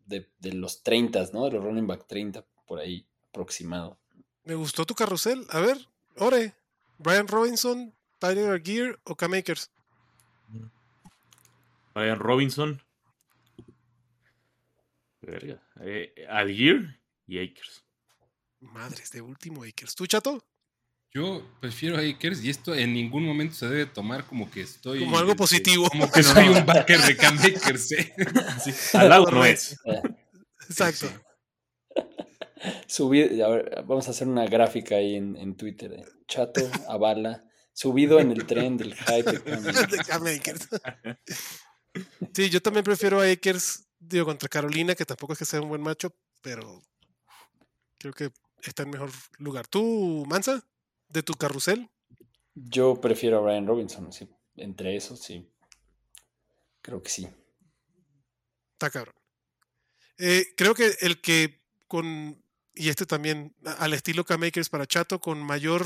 de, 0.06 0.30
de 0.40 0.54
los 0.54 0.84
30, 0.84 1.26
¿no? 1.34 1.46
De 1.46 1.52
los 1.52 1.64
running 1.64 1.88
back 1.88 2.06
30, 2.08 2.46
por 2.66 2.80
ahí 2.80 3.06
aproximado. 3.30 4.00
Me 4.44 4.56
gustó 4.56 4.86
tu 4.86 4.94
carrusel. 4.96 5.46
A 5.50 5.60
ver, 5.60 5.78
Ore, 6.18 6.54
Brian 7.00 7.28
Robinson, 7.28 7.94
Tyler 8.20 8.62
Gear 8.64 9.00
o 9.04 9.16
Cam 9.16 9.34
Akers. 9.34 9.70
Brian 11.94 12.20
Robinson. 12.20 12.82
Verga. 15.28 15.62
Eh, 15.82 16.26
Algier 16.30 17.02
y 17.26 17.38
Akers. 17.40 17.84
Madres 18.62 19.12
de 19.12 19.22
último 19.22 19.64
Akers. 19.64 19.94
¿Tú, 19.94 20.08
Chato? 20.08 20.44
Yo 21.14 21.46
prefiero 21.60 21.98
a 21.98 22.02
Akers 22.02 22.44
y 22.44 22.50
esto 22.50 22.74
en 22.74 22.94
ningún 22.94 23.24
momento 23.26 23.56
se 23.56 23.68
debe 23.68 23.86
tomar 23.86 24.26
como 24.26 24.50
que 24.50 24.62
estoy. 24.62 25.00
Como 25.00 25.18
algo 25.18 25.32
este, 25.32 25.38
positivo. 25.44 25.90
Como 25.90 26.10
que 26.12 26.24
soy 26.24 26.48
un 26.50 26.66
backer 26.66 27.00
de 27.02 27.18
Cam 27.18 27.38
Akers, 27.40 27.92
¿eh? 27.94 28.14
Al 28.94 29.10
lado 29.10 29.30
no 29.32 29.46
es. 29.46 29.78
Exacto. 30.68 31.08
Sí. 32.60 32.72
Subido, 32.88 33.46
a 33.46 33.50
ver, 33.50 33.84
vamos 33.86 34.08
a 34.08 34.12
hacer 34.12 34.28
una 34.28 34.46
gráfica 34.48 34.96
ahí 34.96 35.16
en, 35.16 35.36
en 35.38 35.56
Twitter. 35.56 35.94
eh. 35.94 36.06
Chato, 36.28 36.60
Avala, 36.90 37.46
subido 37.72 38.20
en 38.20 38.32
el 38.32 38.48
tren 38.48 38.78
del 38.78 38.96
hype. 38.96 39.32
de 39.32 39.98
Cam 40.08 40.26
Akers. 40.26 40.68
Sí, 42.34 42.50
yo 42.50 42.60
también 42.60 42.84
prefiero 42.84 43.22
a 43.22 43.30
Akers, 43.32 43.87
digo, 44.00 44.26
contra 44.26 44.50
Carolina, 44.50 44.96
que 44.96 45.06
tampoco 45.06 45.34
es 45.34 45.40
que 45.40 45.46
sea 45.46 45.62
un 45.62 45.70
buen 45.70 45.82
macho, 45.82 46.14
pero 46.42 46.82
creo 47.98 48.14
que 48.14 48.32
está 48.62 48.84
en 48.84 48.92
mejor 48.92 49.12
lugar. 49.38 49.68
¿Tú, 49.68 50.26
Mansa? 50.28 50.64
¿De 51.10 51.24
tu 51.24 51.34
carrusel? 51.34 51.90
Yo 52.54 53.00
prefiero 53.00 53.38
a 53.38 53.42
Brian 53.42 53.68
Robinson, 53.68 54.12
sí. 54.12 54.30
Entre 54.56 54.96
esos, 54.96 55.22
sí. 55.22 55.50
Creo 56.82 57.02
que 57.02 57.10
sí. 57.10 57.28
Está 58.74 58.90
cabrón. 58.90 59.16
Eh, 60.18 60.54
creo 60.56 60.74
que 60.74 60.96
el 61.02 61.22
que 61.22 61.60
con, 61.88 62.44
y 62.74 62.90
este 62.90 63.06
también, 63.06 63.56
al 63.78 63.94
estilo 63.94 64.24
K-Makers 64.24 64.70
para 64.70 64.88
Chato, 64.88 65.20
con 65.20 65.42
mayor 65.42 65.86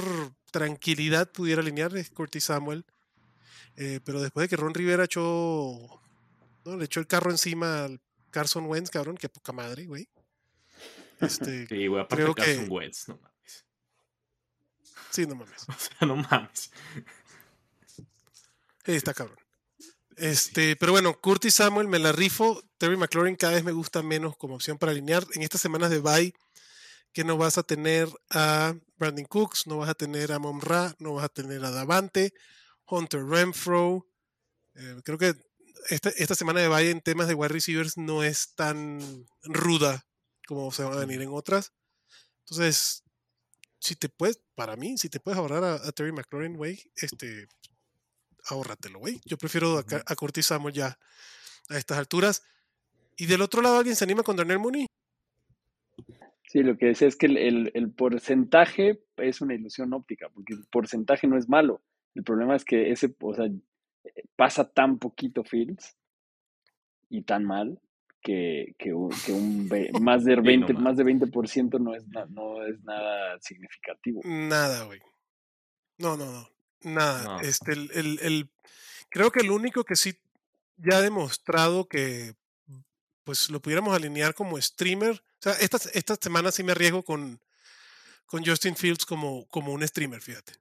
tranquilidad 0.52 1.32
pudiera 1.32 1.62
alinear 1.62 1.96
es 1.98 2.10
Curtis 2.10 2.46
Samuel. 2.46 2.86
Eh, 3.78 4.00
pero 4.04 4.22
después 4.22 4.44
de 4.44 4.50
que 4.50 4.58
Ron 4.58 4.74
Rivera 4.74 5.06
echó, 5.06 6.01
¿no? 6.66 6.78
le 6.78 6.86
echó 6.86 7.00
el 7.00 7.08
carro 7.08 7.32
encima 7.32 7.86
al 7.86 8.00
Carson 8.30 8.66
Wentz, 8.66 8.90
cabrón, 8.90 9.18
que 9.18 9.30
poca 9.30 9.52
madre, 9.52 9.86
güey. 9.86 10.08
Este, 11.20 11.68
Sí, 11.68 11.88
güey, 11.88 12.02
aparte 12.02 12.24
Creo 12.24 12.34
Carson 12.36 12.66
que- 12.66 12.70
Wentz, 12.72 13.08
no 13.10 13.18
mames. 13.18 13.66
sí, 15.12 15.26
no 15.26 15.36
mames. 15.36 15.66
O 15.70 15.74
sea, 15.74 16.08
no 16.08 16.16
mames. 16.16 16.72
Sí, 18.86 18.94
está 18.94 19.14
cabrón. 19.14 19.38
Este, 20.18 20.76
pero 20.76 20.92
bueno, 20.92 21.20
Curtis 21.20 21.56
Samuel 21.56 21.88
me 21.88 22.00
la 22.00 22.12
rifo. 22.12 22.64
Terry 22.78 22.98
McLaurin 22.98 23.36
cada 23.36 23.54
vez 23.54 23.64
me 23.64 23.72
gusta 23.72 24.02
menos 24.04 24.36
como 24.38 24.56
opción 24.56 24.78
para 24.78 24.92
alinear. 24.92 25.26
En 25.34 25.42
estas 25.44 25.62
semanas 25.62 25.90
de 25.90 26.00
bye, 26.00 26.34
que 27.14 27.24
no 27.24 27.38
vas 27.38 27.58
a 27.58 27.64
tener 27.64 28.08
a 28.30 28.74
Brandon 28.98 29.26
Cooks, 29.26 29.68
no 29.68 29.78
vas 29.78 29.90
a 29.90 29.94
tener 29.96 30.32
a 30.32 30.40
Momra, 30.40 30.96
no 31.00 31.14
vas 31.14 31.26
a 31.26 31.30
tener 31.30 31.64
a 31.64 31.72
Davante, 31.72 32.34
Hunter 32.86 33.24
Renfro. 33.26 34.08
Eh, 34.76 35.02
creo 35.04 35.18
que 35.18 35.36
esta, 35.90 36.10
esta 36.10 36.36
semana 36.36 36.60
de 36.62 36.68
bye 36.68 36.90
en 36.90 37.02
temas 37.02 37.28
de 37.28 37.34
wide 37.34 37.50
receivers 37.50 37.98
no 37.98 38.24
es 38.24 38.54
tan 38.56 39.00
ruda 39.44 40.06
como 40.48 40.72
se 40.72 40.84
van 40.84 40.94
a 40.94 41.00
venir 41.00 41.22
en 41.22 41.30
otras. 41.32 41.74
Entonces, 42.46 43.04
si 43.80 43.96
te 43.96 44.10
puedes, 44.10 44.42
para 44.56 44.76
mí, 44.76 44.98
si 44.98 45.10
te 45.10 45.20
puedes 45.20 45.38
ahorrar 45.38 45.64
a, 45.64 45.74
a 45.76 45.92
Terry 45.92 46.12
McLaurin, 46.12 46.56
güey, 46.58 46.82
este, 46.96 47.48
ahórratelo, 48.46 49.00
güey. 49.00 49.22
Yo 49.26 49.38
prefiero 49.38 49.78
a, 49.80 49.86
a 50.06 50.16
Curtis 50.16 50.48
Samuel 50.48 50.74
ya 50.74 50.98
a 51.70 51.78
estas 51.78 51.98
alturas. 51.98 52.44
Y 53.18 53.26
del 53.28 53.42
otro 53.42 53.62
lado, 53.62 53.78
¿alguien 53.78 53.96
se 53.96 54.04
anima 54.04 54.24
con 54.24 54.36
Darnell 54.36 54.60
Mooney? 54.60 54.86
Sí, 56.48 56.64
lo 56.64 56.78
que 56.78 56.88
decía 56.88 57.08
es 57.08 57.16
que 57.16 57.28
el, 57.28 57.38
el- 57.38 57.72
el 57.74 57.92
porcentaje 57.92 59.02
es 59.18 59.40
una 59.42 59.54
ilusión 59.54 59.94
óptica, 59.94 60.30
porque 60.30 60.54
el 60.54 60.66
porcentaje 60.66 61.28
no 61.28 61.38
es 61.38 61.48
malo. 61.48 61.82
El 62.14 62.24
problema 62.24 62.56
es 62.56 62.66
que 62.66 62.92
ese, 62.92 63.16
o 63.22 63.34
sea, 63.34 63.46
pasa 64.36 64.70
tan 64.70 64.98
poquito 65.00 65.44
Fields 65.44 65.96
y 67.10 67.24
tan 67.24 67.44
mal 67.46 67.80
que, 68.22 68.76
que, 68.78 68.94
un, 68.94 69.10
que 69.26 69.32
un 69.32 69.68
ve- 69.70 69.92
más, 70.02 70.24
de 70.26 70.36
no 70.36 70.44
20, 70.44 70.74
mames. 70.74 70.84
más 70.84 70.98
de 70.98 71.04
20% 71.06 71.80
no 71.80 71.96
es, 71.96 72.08
na- 72.08 72.26
no 72.28 72.66
es 72.66 72.82
nada 72.84 73.40
significativo. 73.42 74.22
Nada, 74.24 74.86
güey. 74.86 75.00
No, 75.98 76.18
no, 76.18 76.32
no. 76.32 76.50
Nada. 76.84 77.24
No. 77.24 77.42
Este, 77.42 77.74
el, 77.74 77.90
el- 77.94 78.20
el- 78.22 78.50
creo 79.10 79.32
que 79.32 79.42
el 79.42 79.52
único 79.52 79.84
que 79.84 79.96
sí 79.96 80.16
ya 80.78 80.98
ha 80.98 81.02
demostrado 81.02 81.88
que 81.88 82.34
pues 83.24 83.50
lo 83.52 83.62
pudiéramos 83.62 83.96
alinear 83.96 84.34
como 84.34 84.60
streamer. 84.60 85.12
O 85.12 85.42
sea, 85.42 85.54
esta, 85.54 85.78
esta 85.94 86.16
semana 86.16 86.52
sí 86.52 86.64
me 86.64 86.72
arriesgo 86.72 87.04
con, 87.04 87.40
con 88.26 88.44
Justin 88.44 88.76
Fields 88.76 89.06
como, 89.06 89.48
como 89.50 89.74
un 89.74 89.88
streamer, 89.88 90.22
fíjate. 90.22 90.54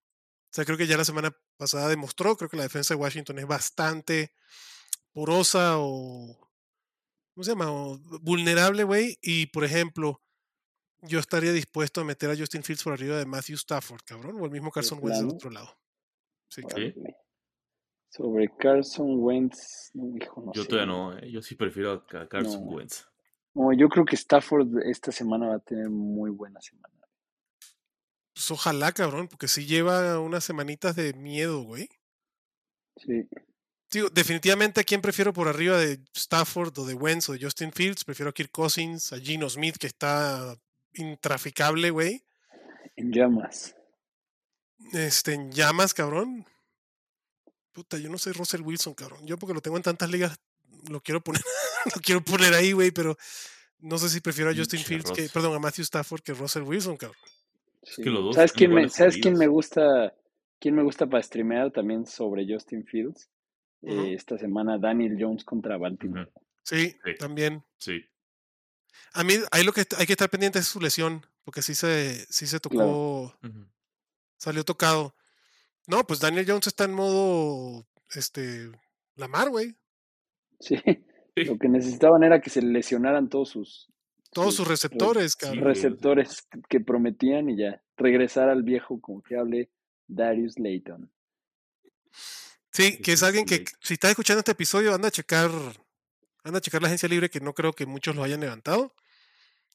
O 0.50 0.52
sea, 0.52 0.64
creo 0.64 0.76
que 0.76 0.86
ya 0.88 0.96
la 0.96 1.04
semana 1.04 1.34
pasada 1.56 1.88
demostró, 1.88 2.36
creo 2.36 2.50
que 2.50 2.56
la 2.56 2.64
defensa 2.64 2.94
de 2.94 3.00
Washington 3.00 3.38
es 3.38 3.46
bastante 3.46 4.32
porosa 5.12 5.76
o, 5.78 6.50
¿cómo 7.34 7.44
se 7.44 7.50
llama? 7.52 7.70
O 7.70 7.98
vulnerable, 8.20 8.82
güey. 8.84 9.16
Y, 9.22 9.46
por 9.46 9.62
ejemplo, 9.64 10.20
yo 11.02 11.20
estaría 11.20 11.52
dispuesto 11.52 12.00
a 12.00 12.04
meter 12.04 12.30
a 12.30 12.36
Justin 12.36 12.64
Fields 12.64 12.82
por 12.82 12.92
arriba 12.94 13.16
de 13.16 13.26
Matthew 13.26 13.54
Stafford, 13.56 14.00
cabrón, 14.04 14.40
o 14.40 14.44
el 14.44 14.50
mismo 14.50 14.70
Carson 14.72 14.98
Wentz 15.00 15.18
del 15.20 15.28
otro 15.30 15.50
lado. 15.50 15.78
Sí, 16.48 16.62
Órale. 16.64 16.94
Sobre 18.08 18.48
Carson 18.58 19.06
Wentz, 19.20 19.90
no, 19.94 20.16
hijo, 20.16 20.42
no 20.44 20.52
Yo 20.52 20.62
sé. 20.64 20.68
todavía 20.68 20.92
no, 20.92 21.16
eh, 21.16 21.30
yo 21.30 21.40
sí 21.42 21.54
prefiero 21.54 21.92
a 21.92 22.04
Ca- 22.06 22.28
Carson 22.28 22.64
No. 22.64 22.72
Wentz. 22.72 23.04
No, 23.54 23.72
yo 23.72 23.88
creo 23.88 24.04
que 24.04 24.16
Stafford 24.16 24.80
esta 24.84 25.12
semana 25.12 25.46
va 25.46 25.54
a 25.54 25.58
tener 25.60 25.88
muy 25.90 26.30
buena 26.30 26.60
semana. 26.60 26.92
Pues 28.34 28.50
ojalá, 28.50 28.92
cabrón, 28.92 29.28
porque 29.28 29.48
sí 29.48 29.66
lleva 29.66 30.18
unas 30.20 30.44
semanitas 30.44 30.96
de 30.96 31.12
miedo, 31.14 31.62
güey. 31.62 31.88
Sí. 32.96 33.28
Digo, 33.90 34.08
definitivamente 34.08 34.80
a 34.80 34.84
quién 34.84 35.00
prefiero 35.00 35.32
por 35.32 35.48
arriba 35.48 35.76
de 35.76 36.00
Stafford 36.14 36.78
o 36.78 36.86
de 36.86 36.94
Wentz 36.94 37.28
o 37.28 37.32
de 37.32 37.40
Justin 37.42 37.72
Fields. 37.72 38.04
Prefiero 38.04 38.30
a 38.30 38.32
Kirk 38.32 38.52
Cousins, 38.52 39.12
a 39.12 39.18
Gino 39.18 39.50
Smith, 39.50 39.76
que 39.78 39.88
está 39.88 40.56
intraficable, 40.94 41.90
güey. 41.90 42.24
En 42.96 43.10
llamas. 43.10 43.74
Este, 44.92 45.34
en 45.34 45.50
llamas, 45.50 45.92
cabrón. 45.92 46.46
Puta, 47.72 47.98
yo 47.98 48.08
no 48.10 48.18
soy 48.18 48.32
Russell 48.32 48.62
Wilson, 48.62 48.94
cabrón. 48.94 49.26
Yo 49.26 49.38
porque 49.38 49.54
lo 49.54 49.60
tengo 49.60 49.76
en 49.76 49.82
tantas 49.82 50.10
ligas, 50.10 50.38
lo 50.88 51.00
quiero 51.00 51.20
poner, 51.20 51.42
lo 51.94 52.00
quiero 52.00 52.22
poner 52.22 52.54
ahí, 52.54 52.72
güey, 52.72 52.90
pero 52.90 53.16
no 53.78 53.98
sé 53.98 54.08
si 54.08 54.20
prefiero 54.20 54.50
a 54.50 54.54
Justin 54.54 54.84
Fields, 54.84 55.10
que, 55.12 55.28
perdón, 55.28 55.54
a 55.54 55.58
Matthew 55.58 55.84
Stafford 55.84 56.22
que 56.22 56.34
Russell 56.34 56.62
Wilson, 56.62 56.96
cabrón. 56.96 57.20
Sí. 57.82 58.02
que 58.02 58.10
los 58.10 58.22
dos 58.24 58.34
¿Sabes 58.36 58.52
quién 58.52 58.72
me, 58.74 58.88
¿sabes 58.88 59.16
quién 59.16 59.38
me 59.38 59.46
gusta? 59.46 60.14
¿Quién 60.58 60.74
me 60.74 60.82
gusta 60.82 61.06
para 61.06 61.22
streamear 61.22 61.70
también 61.70 62.06
sobre 62.06 62.46
Justin 62.46 62.84
Fields? 62.84 63.30
Eh, 63.82 64.12
esta 64.12 64.36
semana 64.36 64.76
Daniel 64.78 65.16
Jones 65.18 65.42
contra 65.44 65.78
Baltimore. 65.78 66.30
Sí, 66.62 66.94
Sí. 67.02 67.14
también. 67.18 67.64
Sí. 67.78 68.04
A 69.14 69.24
mí, 69.24 69.34
ahí 69.50 69.64
lo 69.64 69.72
que 69.72 69.84
hay 69.98 70.06
que 70.06 70.12
estar 70.12 70.28
pendiente 70.28 70.58
es 70.58 70.66
su 70.66 70.80
lesión, 70.80 71.24
porque 71.44 71.62
sí 71.62 71.74
se, 71.74 72.26
sí 72.30 72.46
se 72.46 72.60
tocó, 72.60 73.34
Claro. 73.40 73.66
Salió 74.36 74.64
tocado. 74.64 75.14
No, 75.86 76.06
pues 76.06 76.20
Daniel 76.20 76.44
Jones 76.46 76.66
está 76.66 76.84
en 76.84 76.92
modo, 76.92 77.86
este, 78.14 78.70
Lamar, 79.16 79.48
güey. 79.48 79.74
Sí. 80.60 80.76
Sí. 81.36 81.44
Lo 81.44 81.58
que 81.58 81.68
necesitaban 81.68 82.22
era 82.24 82.40
que 82.40 82.50
se 82.50 82.60
lesionaran 82.60 83.28
todos 83.28 83.48
sus, 83.50 83.89
Todos 84.32 84.54
sus 84.54 84.66
re- 84.66 84.72
receptores, 84.74 85.36
cabrón. 85.36 85.64
receptores 85.64 86.46
que 86.68 86.80
prometían 86.80 87.50
y 87.50 87.56
ya. 87.56 87.82
Regresar 87.96 88.48
al 88.48 88.62
viejo 88.62 89.00
confiable 89.00 89.70
Darius 90.06 90.58
Layton. 90.58 91.12
Sí, 92.72 92.98
que 92.98 93.12
es 93.12 93.22
alguien 93.22 93.44
que, 93.44 93.64
si 93.80 93.94
estás 93.94 94.10
escuchando 94.10 94.38
este 94.40 94.52
episodio, 94.52 94.94
anda 94.94 95.08
a 95.08 95.10
checar, 95.10 95.50
anda 96.44 96.58
a 96.58 96.60
checar 96.60 96.80
la 96.80 96.88
agencia 96.88 97.08
libre, 97.08 97.28
que 97.28 97.40
no 97.40 97.52
creo 97.54 97.72
que 97.72 97.86
muchos 97.86 98.14
lo 98.14 98.22
hayan 98.22 98.40
levantado. 98.40 98.94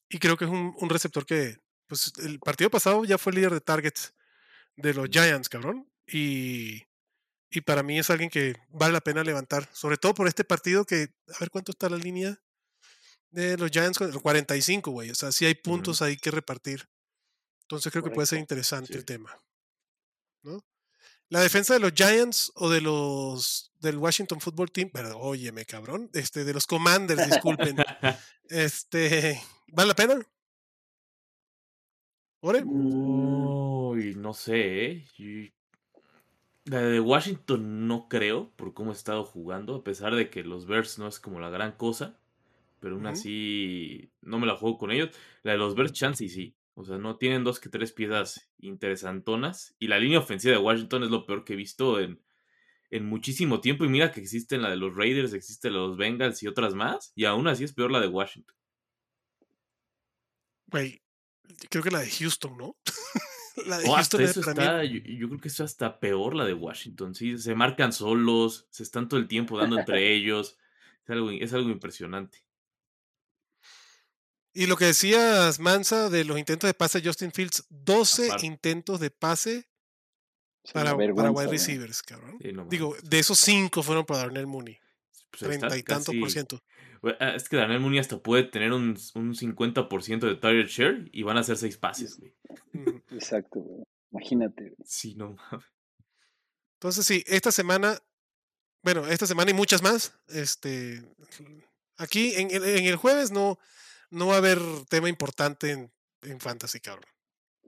Y 0.09 0.19
creo 0.19 0.37
que 0.37 0.45
es 0.45 0.51
un, 0.51 0.73
un 0.79 0.89
receptor 0.89 1.25
que, 1.25 1.57
pues, 1.87 2.13
el 2.23 2.39
partido 2.39 2.69
pasado 2.69 3.03
ya 3.03 3.17
fue 3.17 3.33
líder 3.33 3.51
de 3.51 3.61
targets 3.61 4.13
de 4.77 4.93
los 4.93 5.09
Giants, 5.09 5.49
cabrón. 5.49 5.89
Y, 6.07 6.83
y 7.49 7.61
para 7.61 7.83
mí 7.83 7.99
es 7.99 8.09
alguien 8.09 8.29
que 8.29 8.55
vale 8.69 8.93
la 8.93 9.01
pena 9.01 9.23
levantar, 9.23 9.67
sobre 9.73 9.97
todo 9.97 10.13
por 10.13 10.27
este 10.27 10.43
partido 10.45 10.85
que, 10.85 11.09
a 11.35 11.39
ver 11.39 11.49
cuánto 11.49 11.71
está 11.71 11.89
la 11.89 11.97
línea 11.97 12.39
de 13.31 13.57
los 13.57 13.71
Giants, 13.71 13.97
con- 13.97 14.11
45, 14.11 14.91
güey. 14.91 15.09
O 15.09 15.15
sea, 15.15 15.31
sí 15.31 15.45
hay 15.45 15.55
puntos 15.55 16.01
ahí 16.01 16.17
que 16.17 16.31
repartir. 16.31 16.87
Entonces 17.63 17.91
creo 17.91 18.03
que 18.03 18.11
puede 18.11 18.27
ser 18.27 18.39
interesante 18.39 18.95
el 18.95 19.05
tema. 19.05 19.41
¿no? 20.43 20.63
La 21.29 21.39
defensa 21.39 21.73
de 21.73 21.79
los 21.79 21.93
Giants 21.93 22.51
o 22.55 22.69
de 22.69 22.81
los 22.81 23.71
del 23.79 23.97
Washington 23.97 24.39
Football 24.39 24.71
Team, 24.71 24.89
pero 24.93 25.17
óyeme, 25.19 25.65
cabrón, 25.65 26.09
este, 26.13 26.43
de 26.43 26.53
los 26.53 26.67
Commanders, 26.67 27.25
disculpen. 27.25 27.75
este, 28.49 29.41
¿vale 29.67 29.87
la 29.89 29.95
pena? 29.95 30.19
¿Ore? 32.41 32.63
Uy, 32.63 34.13
no 34.15 34.33
sé, 34.33 34.85
¿eh? 34.85 35.53
La 36.65 36.81
de 36.81 36.99
Washington 36.99 37.87
no 37.87 38.07
creo, 38.07 38.51
por 38.55 38.73
cómo 38.73 38.91
he 38.91 38.95
estado 38.95 39.23
jugando, 39.23 39.75
a 39.75 39.83
pesar 39.83 40.13
de 40.15 40.29
que 40.29 40.43
los 40.43 40.67
Bears 40.67 40.99
no 40.99 41.07
es 41.07 41.19
como 41.19 41.39
la 41.39 41.49
gran 41.49 41.71
cosa, 41.71 42.19
pero 42.79 42.95
aún 42.95 43.07
así 43.07 44.11
no 44.21 44.39
me 44.39 44.47
la 44.47 44.55
juego 44.55 44.77
con 44.77 44.91
ellos. 44.91 45.09
La 45.43 45.53
de 45.53 45.57
los 45.57 45.75
Bears, 45.75 45.93
chance 45.93 46.23
y 46.23 46.29
sí. 46.29 46.55
O 46.73 46.83
sea, 46.83 46.97
no 46.97 47.17
tienen 47.17 47.43
dos 47.43 47.59
que 47.59 47.69
tres 47.69 47.93
piezas 47.93 48.51
interesantonas. 48.57 49.75
Y 49.79 49.87
la 49.87 49.99
línea 49.99 50.19
ofensiva 50.19 50.53
de 50.53 50.61
Washington 50.61 51.03
es 51.03 51.09
lo 51.09 51.25
peor 51.25 51.45
que 51.45 51.53
he 51.53 51.55
visto 51.55 51.99
en, 51.99 52.21
en 52.91 53.05
muchísimo 53.05 53.61
tiempo. 53.61 53.85
Y 53.85 53.89
mira 53.89 54.11
que 54.11 54.19
existen 54.19 54.61
la 54.61 54.69
de 54.69 54.77
los 54.77 54.95
Raiders, 54.95 55.33
existe 55.33 55.69
la 55.69 55.79
de 55.79 55.87
los 55.87 55.97
Bengals 55.97 56.43
y 56.43 56.47
otras 56.47 56.73
más. 56.73 57.13
Y 57.15 57.25
aún 57.25 57.47
así 57.47 57.63
es 57.63 57.73
peor 57.73 57.91
la 57.91 58.01
de 58.01 58.07
Washington. 58.07 58.55
Güey, 60.67 61.01
creo 61.69 61.83
que 61.83 61.91
la 61.91 61.99
de 61.99 62.09
Houston, 62.09 62.57
¿no? 62.57 62.75
la 63.65 63.77
de 63.77 63.87
O 63.87 63.95
hasta 63.95 64.17
Houston 64.17 64.21
es 64.21 64.29
eso 64.31 64.49
está, 64.49 64.83
yo, 64.83 64.99
yo 64.99 65.27
creo 65.29 65.39
que 65.39 65.47
eso 65.47 65.63
hasta 65.63 65.99
peor 65.99 66.35
la 66.35 66.45
de 66.45 66.53
Washington, 66.53 67.15
sí, 67.15 67.37
se 67.37 67.55
marcan 67.55 67.93
solos, 67.93 68.67
se 68.69 68.83
están 68.83 69.07
todo 69.07 69.19
el 69.19 69.27
tiempo 69.27 69.57
dando 69.57 69.79
entre 69.79 70.11
ellos, 70.13 70.57
es 71.03 71.09
algo, 71.09 71.31
es 71.31 71.53
algo 71.53 71.69
impresionante. 71.69 72.44
Y 74.57 74.67
lo 74.67 74.77
que 74.77 74.85
decías, 74.85 75.59
Mansa, 75.59 76.09
de 76.09 76.23
los 76.23 76.39
intentos 76.39 76.67
de 76.67 76.73
pase 76.73 77.01
de 77.01 77.07
Justin 77.09 77.31
Fields, 77.33 77.65
12 77.69 78.27
Aparte. 78.27 78.45
intentos 78.47 78.99
de 79.01 79.11
pase 79.11 79.67
para, 80.73 80.95
wide 80.95 81.47
receivers, 81.51 82.01
cabrón. 82.01 82.37
Sí, 82.41 82.51
no 82.53 82.65
Digo, 82.65 82.95
de 83.03 83.19
esos 83.19 83.37
5 83.39 83.83
fueron 83.83 84.05
para 84.05 84.21
Darnell 84.21 84.47
Mooney. 84.47 84.79
Pues 85.29 85.41
Treinta 85.41 85.77
y 85.77 85.83
tantos 85.83 86.15
por 86.15 86.23
casi- 86.23 86.31
ciento. 86.33 86.63
Güey, 87.01 87.15
ah, 87.19 87.35
Es 87.35 87.49
que 87.49 87.57
Daniel 87.57 87.81
Mooney 87.81 87.99
hasta 87.99 88.17
puede 88.17 88.43
tener 88.45 88.71
un, 88.71 88.97
un 89.15 89.35
50% 89.35 90.19
de 90.25 90.35
target 90.37 90.67
share 90.67 91.09
y 91.11 91.23
van 91.23 91.35
a 91.37 91.41
hacer 91.41 91.57
6 91.57 91.77
pases, 91.77 92.17
güey. 92.17 92.33
Exacto, 93.11 93.59
güey. 93.59 93.83
Imagínate, 94.11 94.63
güey. 94.69 94.75
Sí, 94.85 95.15
no 95.15 95.35
mames. 95.51 95.65
Entonces, 96.79 97.05
sí, 97.05 97.23
esta 97.27 97.51
semana, 97.51 97.99
bueno, 98.83 99.05
esta 99.07 99.27
semana 99.27 99.51
y 99.51 99.53
muchas 99.53 99.81
más, 99.83 100.13
este, 100.29 101.03
aquí 101.97 102.33
en, 102.35 102.51
el- 102.51 102.63
en 102.63 102.85
el 102.85 102.95
jueves 102.95 103.31
no, 103.31 103.59
no 104.15 104.27
va 104.27 104.35
a 104.35 104.37
haber 104.37 104.59
tema 104.89 105.09
importante 105.09 105.71
en, 105.71 105.91
en 106.23 106.39
Fantasy, 106.39 106.79
cabrón, 106.79 107.05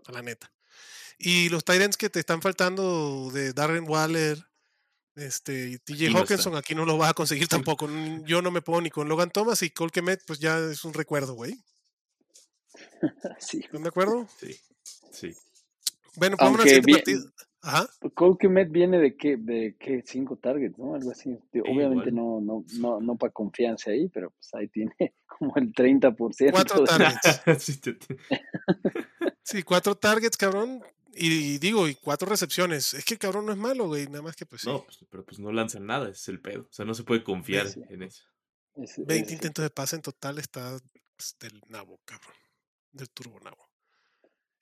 a 0.06 0.12
la 0.12 0.22
neta. 0.22 0.52
Y 1.20 1.50
los 1.50 1.64
Tyrants 1.66 1.98
que 1.98 2.10
te 2.10 2.20
están 2.20 2.42
faltando 2.42 3.30
de 3.34 3.54
Darren 3.54 3.88
Waller, 3.90 4.44
este, 5.16 5.70
y 5.70 5.78
TJ 5.80 6.12
no 6.12 6.20
Hawkinson, 6.20 6.56
aquí 6.56 6.76
no 6.76 6.86
los 6.86 6.98
vas 6.98 7.10
a 7.10 7.14
conseguir 7.16 7.48
tampoco. 7.48 7.90
Yo 8.24 8.42
no 8.42 8.52
me 8.52 8.62
puedo 8.62 8.82
ni 8.82 8.90
con 8.92 9.10
Logan 9.10 9.32
Thomas 9.32 9.62
y 9.64 9.72
Cole 9.72 9.92
Kemet, 9.92 10.24
pues 10.28 10.40
ya 10.40 10.60
es 10.60 10.84
un 10.86 10.94
recuerdo, 10.94 11.34
güey. 11.34 11.60
Sí. 13.40 13.60
¿Están 13.64 13.84
de 13.84 13.90
acuerdo? 13.90 14.28
Sí, 14.40 14.60
sí. 15.12 15.36
Bueno, 16.16 16.38
pues 16.38 16.52
siguiente 16.64 16.86
bien- 16.86 16.98
partido. 16.98 17.32
Ajá. 17.62 17.88
Cole 18.14 18.38
Kmet 18.40 18.72
viene 18.72 19.00
de 19.00 19.18
qué, 19.18 19.36
de 19.38 19.76
qué 19.80 20.04
cinco 20.06 20.38
targets, 20.38 20.78
¿no? 20.78 20.94
Algo 20.96 21.12
así. 21.12 21.38
Sí, 21.52 21.60
Obviamente 21.60 22.10
igual. 22.10 22.16
no, 22.16 22.40
no, 22.42 22.66
no, 22.80 23.02
no 23.02 23.16
para 23.18 23.34
confianza 23.34 23.92
ahí, 23.92 24.08
pero 24.10 24.32
pues 24.32 24.54
ahí 24.54 24.68
tiene 24.70 24.94
como 25.26 25.56
el 25.58 25.74
30%. 25.74 26.52
Cuatro 26.52 26.82
de- 26.82 26.86
targets. 26.86 27.42
Sí, 27.64 27.80
Sí, 29.44 29.64
cuatro 29.64 29.96
targets, 29.96 30.38
cabrón. 30.38 30.82
Y, 31.14 31.28
y 31.56 31.58
digo, 31.58 31.88
y 31.88 31.96
cuatro 31.96 32.28
recepciones. 32.30 32.94
Es 32.94 33.04
que 33.06 33.16
el 33.16 33.20
cabrón 33.20 33.46
no 33.48 33.52
es 33.54 33.58
malo, 33.58 33.88
güey. 33.88 34.06
Nada 34.08 34.22
más 34.22 34.36
que 34.36 34.46
pues 34.46 34.62
sí. 34.62 34.68
No, 34.70 34.84
pues, 34.84 35.00
pero 35.10 35.26
pues 35.26 35.40
no 35.40 35.52
lanzan 35.52 35.86
nada, 35.86 36.06
ese 36.10 36.12
es 36.20 36.28
el 36.30 36.42
pedo. 36.42 36.64
O 36.64 36.72
sea, 36.74 36.86
no 36.86 36.94
se 36.94 37.04
puede 37.04 37.24
confiar 37.24 37.68
Sí. 37.68 37.82
en 37.90 38.04
eso. 38.04 38.24
Es- 38.76 38.98
20 38.98 39.16
es- 39.26 39.32
intentos 39.32 39.64
de 39.64 39.70
pase 39.72 39.96
en 39.96 40.02
total 40.04 40.38
está 40.38 40.78
pues, 41.16 41.36
del 41.40 41.60
nabo, 41.70 42.00
cabrón. 42.06 42.36
Del 42.92 43.10
turbo 43.10 43.40
nabo. 43.40 43.67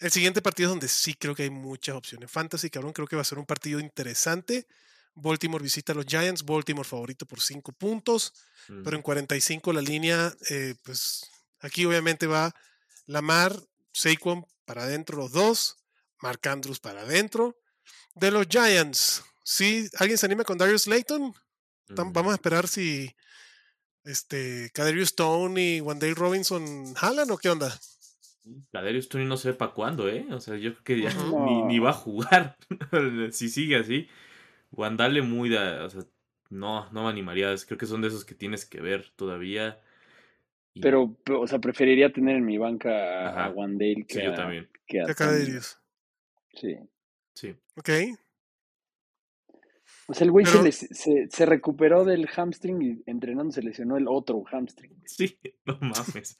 El 0.05 0.11
siguiente 0.11 0.43
partido 0.43 0.67
es 0.67 0.71
donde 0.73 0.87
sí 0.87 1.15
creo 1.15 1.33
que 1.33 1.41
hay 1.41 1.49
muchas 1.49 1.95
opciones. 1.95 2.29
Fantasy, 2.29 2.69
cabrón, 2.69 2.93
creo 2.93 3.07
que 3.07 3.15
va 3.15 3.23
a 3.23 3.25
ser 3.25 3.39
un 3.39 3.45
partido 3.47 3.79
interesante. 3.79 4.67
Baltimore 5.15 5.63
visita 5.63 5.93
a 5.93 5.95
los 5.95 6.05
Giants. 6.05 6.45
Baltimore 6.45 6.87
favorito 6.87 7.25
por 7.25 7.41
5 7.41 7.71
puntos. 7.71 8.31
Pero 8.67 8.95
en 8.97 9.01
45 9.01 9.73
la 9.73 9.81
línea, 9.81 10.31
eh, 10.51 10.75
pues 10.83 11.27
aquí 11.59 11.85
obviamente 11.85 12.27
va 12.27 12.53
Lamar, 13.07 13.59
Saquon 13.93 14.45
para 14.65 14.83
adentro 14.83 15.17
los 15.17 15.31
dos. 15.31 15.77
Mark 16.21 16.49
Andrews 16.49 16.79
para 16.79 17.01
adentro. 17.01 17.57
De 18.13 18.29
los 18.29 18.45
Giants, 18.47 19.23
¿sí? 19.43 19.89
¿Alguien 19.97 20.19
se 20.19 20.27
anima 20.27 20.43
con 20.43 20.59
Darius 20.59 20.85
Layton? 20.85 21.33
Mm, 21.87 22.11
Vamos 22.13 22.31
a 22.31 22.35
esperar 22.35 22.67
si 22.67 23.11
este 24.03 24.69
Kadarius 24.71 25.09
Stone 25.09 25.59
y 25.59 25.81
Wandale 25.81 26.13
Robinson 26.13 26.93
jalan 26.93 27.31
o 27.31 27.39
qué 27.39 27.49
onda. 27.49 27.75
Ladarius 28.71 29.09
Tony 29.09 29.25
no 29.25 29.37
sé 29.37 29.53
para 29.53 29.71
cuándo, 29.73 30.07
¿eh? 30.09 30.25
O 30.31 30.39
sea, 30.39 30.55
yo 30.57 30.71
creo 30.73 30.83
que 30.83 31.01
ya 31.01 31.13
ni, 31.67 31.79
va 31.79 31.89
a 31.89 31.93
jugar 31.93 32.57
si 33.31 33.49
sigue 33.49 33.75
así. 33.77 34.07
O 34.71 34.83
andarle 34.83 35.21
muy, 35.21 35.49
da- 35.49 35.85
o 35.85 35.89
sea, 35.89 36.01
no, 36.49 36.89
no 36.91 37.03
me 37.03 37.09
animaría. 37.09 37.53
Creo 37.65 37.77
que 37.77 37.85
son 37.85 38.01
de 38.01 38.09
esos 38.09 38.25
que 38.25 38.35
tienes 38.35 38.65
que 38.65 38.81
ver 38.81 39.09
todavía. 39.15 39.79
Y- 40.73 40.81
Pero, 40.81 41.15
o 41.39 41.47
sea, 41.47 41.59
preferiría 41.59 42.11
tener 42.11 42.35
en 42.35 42.45
mi 42.45 42.57
banca 42.57 42.89
a, 42.89 43.29
Ajá. 43.29 43.45
a 43.45 43.49
Wandale 43.51 44.05
que 44.07 44.19
sí, 44.19 44.23
yo 44.25 44.31
a, 44.33 44.35
también. 44.35 44.69
que 44.85 45.01
a. 45.01 45.05
Sí. 46.53 46.77
Sí. 47.33 47.55
Ok. 47.75 47.89
O 50.07 50.13
sea, 50.13 50.25
el 50.25 50.31
güey 50.31 50.45
Pero- 50.45 50.57
se, 50.59 50.63
les- 50.63 50.87
se, 50.91 51.27
se 51.29 51.45
recuperó 51.45 52.05
del 52.05 52.27
hamstring 52.27 52.81
y 52.81 53.03
entrenando 53.09 53.51
se 53.51 53.63
lesionó 53.63 53.97
el 53.97 54.07
otro 54.07 54.43
hamstring. 54.51 54.91
Sí, 55.05 55.39
no 55.65 55.77
mames. 55.81 56.37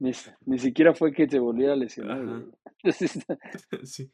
Ni, 0.00 0.12
ni 0.46 0.58
siquiera 0.58 0.94
fue 0.94 1.12
que 1.12 1.28
se 1.28 1.38
volviera 1.38 1.74
a 1.74 1.76
lesionar, 1.76 2.44
sí. 3.84 4.10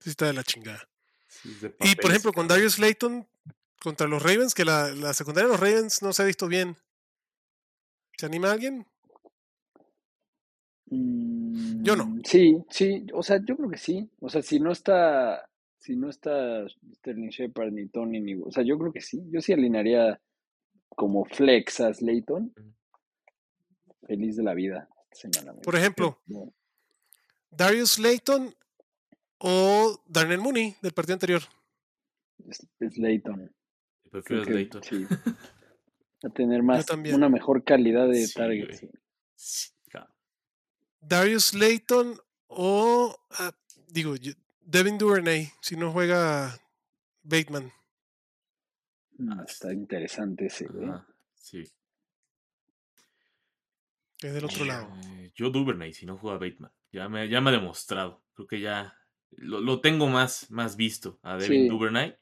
Sí 0.00 0.10
está 0.10 0.26
de 0.26 0.32
la 0.32 0.44
chingada. 0.44 0.88
sí, 1.28 1.50
Y 1.80 1.96
por 1.96 2.10
ejemplo, 2.10 2.32
con. 2.32 2.48
Darius 2.48 2.78
Layton 2.78 3.26
contra 3.80 4.06
los 4.06 4.22
Ravens, 4.22 4.54
que 4.54 4.64
la, 4.64 4.92
la 4.92 5.12
secundaria 5.14 5.48
de 5.48 5.52
los 5.52 5.60
Ravens 5.60 6.02
no 6.02 6.12
se 6.12 6.22
ha 6.22 6.26
visto 6.26 6.48
bien. 6.48 6.76
¿Se 8.16 8.26
anima 8.26 8.50
alguien? 8.50 8.86
Yo 10.90 11.96
no. 11.96 12.06
mm, 12.06 12.20
Sí, 12.24 12.56
sí, 12.70 13.06
o 13.12 13.22
sea, 13.22 13.40
yo 13.44 13.56
creo 13.56 13.70
que 13.70 13.78
sí. 13.78 14.08
O 14.20 14.28
sea, 14.28 14.42
si 14.42 14.58
no 14.60 14.72
está, 14.72 15.48
si 15.78 15.96
no 15.96 16.08
está 16.08 16.66
Sterling 16.96 17.28
Shepard 17.28 17.72
ni 17.72 17.88
Tony 17.88 18.20
ni, 18.20 18.34
o 18.34 18.50
sea, 18.50 18.62
yo 18.64 18.78
creo 18.78 18.92
que 18.92 19.00
sí. 19.00 19.22
Yo 19.30 19.40
sí 19.40 19.52
alinearía 19.52 20.20
como 20.88 21.24
flex 21.24 21.80
a 21.80 21.92
Slayton. 21.92 22.52
Feliz 24.06 24.36
de 24.36 24.42
la 24.42 24.54
vida. 24.54 24.88
esta 25.10 25.28
semana. 25.30 25.60
Por 25.60 25.76
ejemplo, 25.76 26.20
No, 26.26 26.52
Darius 27.50 27.98
Layton 27.98 28.54
o 29.38 30.02
Darnell 30.06 30.40
Mooney 30.40 30.76
del 30.82 30.92
partido 30.92 31.14
anterior. 31.14 31.42
es, 32.48 32.66
es 32.80 32.94
Slayton. 32.94 33.54
Prefiero 34.10 34.44
que 34.44 34.50
Slayton. 34.52 34.82
sí. 34.82 35.06
A 36.24 36.30
tener 36.30 36.64
más, 36.64 36.84
una 36.90 37.28
mejor 37.28 37.62
calidad 37.62 38.08
de 38.08 38.26
Sí, 38.26 38.34
güey. 38.40 38.74
Sí. 39.36 39.70
Darius 41.00 41.54
Layton 41.54 42.18
o, 42.48 43.16
ah, 43.30 43.52
digo, 43.86 44.14
Devin 44.60 44.98
Duvernay, 44.98 45.48
si 45.60 45.76
no 45.76 45.92
juega 45.92 46.58
Bateman. 47.22 47.72
Mm, 49.12 49.40
Está 49.46 49.72
interesante 49.72 50.46
ese. 50.46 50.66
Ajá, 50.66 51.06
sí. 51.36 51.62
Es 54.22 54.34
del 54.34 54.44
otro 54.44 54.64
lado. 54.64 54.88
Eh, 55.18 55.32
yo 55.34 55.50
Duvernay, 55.50 55.92
si 55.92 56.06
no 56.06 56.16
juega 56.16 56.38
Bateman. 56.38 56.72
Ya 56.92 57.08
me, 57.08 57.28
ya 57.28 57.40
me 57.40 57.50
ha 57.50 57.52
demostrado. 57.52 58.24
Creo 58.34 58.46
que 58.46 58.60
ya 58.60 58.94
lo, 59.30 59.60
lo 59.60 59.80
tengo 59.80 60.08
más, 60.08 60.50
más 60.50 60.76
visto 60.76 61.18
a 61.22 61.36
Devin 61.36 61.64
Sí. 61.64 61.68
Duvernay. 61.68 62.16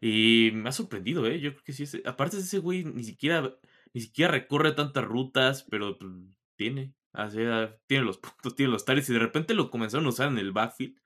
Y 0.00 0.50
me 0.54 0.68
ha 0.68 0.72
sorprendido, 0.72 1.26
¿eh? 1.26 1.40
Yo 1.40 1.52
creo 1.52 1.64
que 1.64 1.72
sí. 1.72 1.84
ese- 1.84 2.02
aparte 2.04 2.36
de 2.36 2.42
ese 2.42 2.58
güey, 2.58 2.84
ni 2.84 3.02
siquiera, 3.04 3.56
ni 3.94 4.00
siquiera 4.00 4.30
recorre 4.32 4.72
tantas 4.72 5.04
rutas, 5.04 5.66
pero 5.70 5.98
pues, 5.98 6.12
tiene. 6.56 6.94
o 7.12 7.28
sea, 7.30 7.76
tiene 7.86 8.04
los 8.04 8.18
puntos, 8.18 8.54
tiene 8.54 8.72
los 8.72 8.84
tales. 8.84 9.08
Y 9.08 9.12
de 9.12 9.18
repente 9.18 9.54
lo 9.54 9.70
comenzaron 9.70 10.06
a 10.06 10.10
usar 10.10 10.28
en 10.28 10.38
el 10.38 10.52
backfield. 10.52 10.96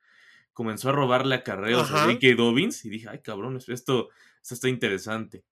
Comenzó 0.52 0.90
a 0.90 0.92
robarle 0.92 1.35
acarreos 1.37 1.90
a. 1.92 2.05
J.K. 2.05 2.35
Dobbins. 2.37 2.85
Y 2.85 2.90
dije, 2.90 3.09
ay, 3.09 3.20
cabrón, 3.22 3.57
esto, 3.57 3.72
esto 3.72 4.09
está 4.50 4.68
interesante. 4.68 5.44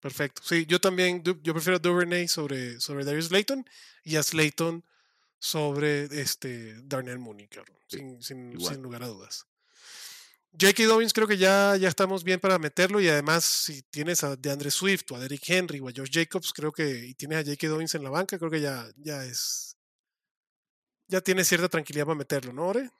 Perfecto. 0.00 0.42
Sí, 0.44 0.64
yo 0.66 0.80
también, 0.80 1.22
yo 1.22 1.52
prefiero 1.52 1.76
a 1.76 1.80
Duvernay 1.80 2.28
sobre, 2.28 2.80
sobre 2.80 3.04
Darius 3.04 3.30
Layton 3.30 3.64
y 4.04 4.16
a 4.16 4.22
Slayton 4.22 4.84
sobre 5.38 6.04
este 6.04 6.80
Darnell 6.82 7.18
Mooney. 7.18 7.48
Sí, 7.88 7.98
Sin, 7.98 8.22
sin, 8.22 8.52
igual. 8.52 8.74
sin 8.74 8.82
lugar 8.82 9.02
a 9.02 9.08
dudas. 9.08 9.46
J.K. 10.52 10.84
Dobbins 10.86 11.12
creo 11.12 11.26
que 11.28 11.36
ya, 11.36 11.76
ya 11.76 11.88
estamos 11.88 12.24
bien 12.24 12.40
para 12.40 12.58
meterlo 12.58 13.00
y 13.00 13.08
además 13.08 13.44
si 13.44 13.82
tienes 13.82 14.24
a 14.24 14.34
DeAndre 14.34 14.70
Swift 14.70 15.10
o 15.12 15.16
a 15.16 15.20
Derrick 15.20 15.48
Henry 15.48 15.78
o 15.80 15.88
a 15.88 15.92
Josh 15.94 16.10
Jacobs, 16.10 16.52
creo 16.52 16.72
que 16.72 17.06
y 17.06 17.14
tienes 17.14 17.38
a 17.38 17.44
J.K. 17.44 17.68
Dobbins 17.68 17.94
en 17.94 18.02
la 18.02 18.10
banca, 18.10 18.38
creo 18.38 18.50
que 18.50 18.60
ya, 18.60 18.86
ya 18.96 19.24
es 19.24 19.76
ya 21.06 21.20
tienes 21.20 21.48
cierta 21.48 21.68
tranquilidad 21.68 22.06
para 22.06 22.18
meterlo, 22.18 22.52
¿no, 22.52 22.66
Ore? 22.68 22.90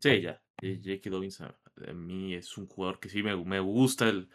Sí, 0.00 0.20
ya. 0.20 0.40
J.K. 0.60 1.10
Dobbins 1.10 1.40
a, 1.40 1.58
a 1.88 1.92
mí 1.92 2.34
es 2.34 2.56
un 2.56 2.66
jugador 2.66 3.00
que 3.00 3.08
sí 3.08 3.22
me, 3.22 3.36
me 3.44 3.60
gusta 3.60 4.08
el 4.08 4.28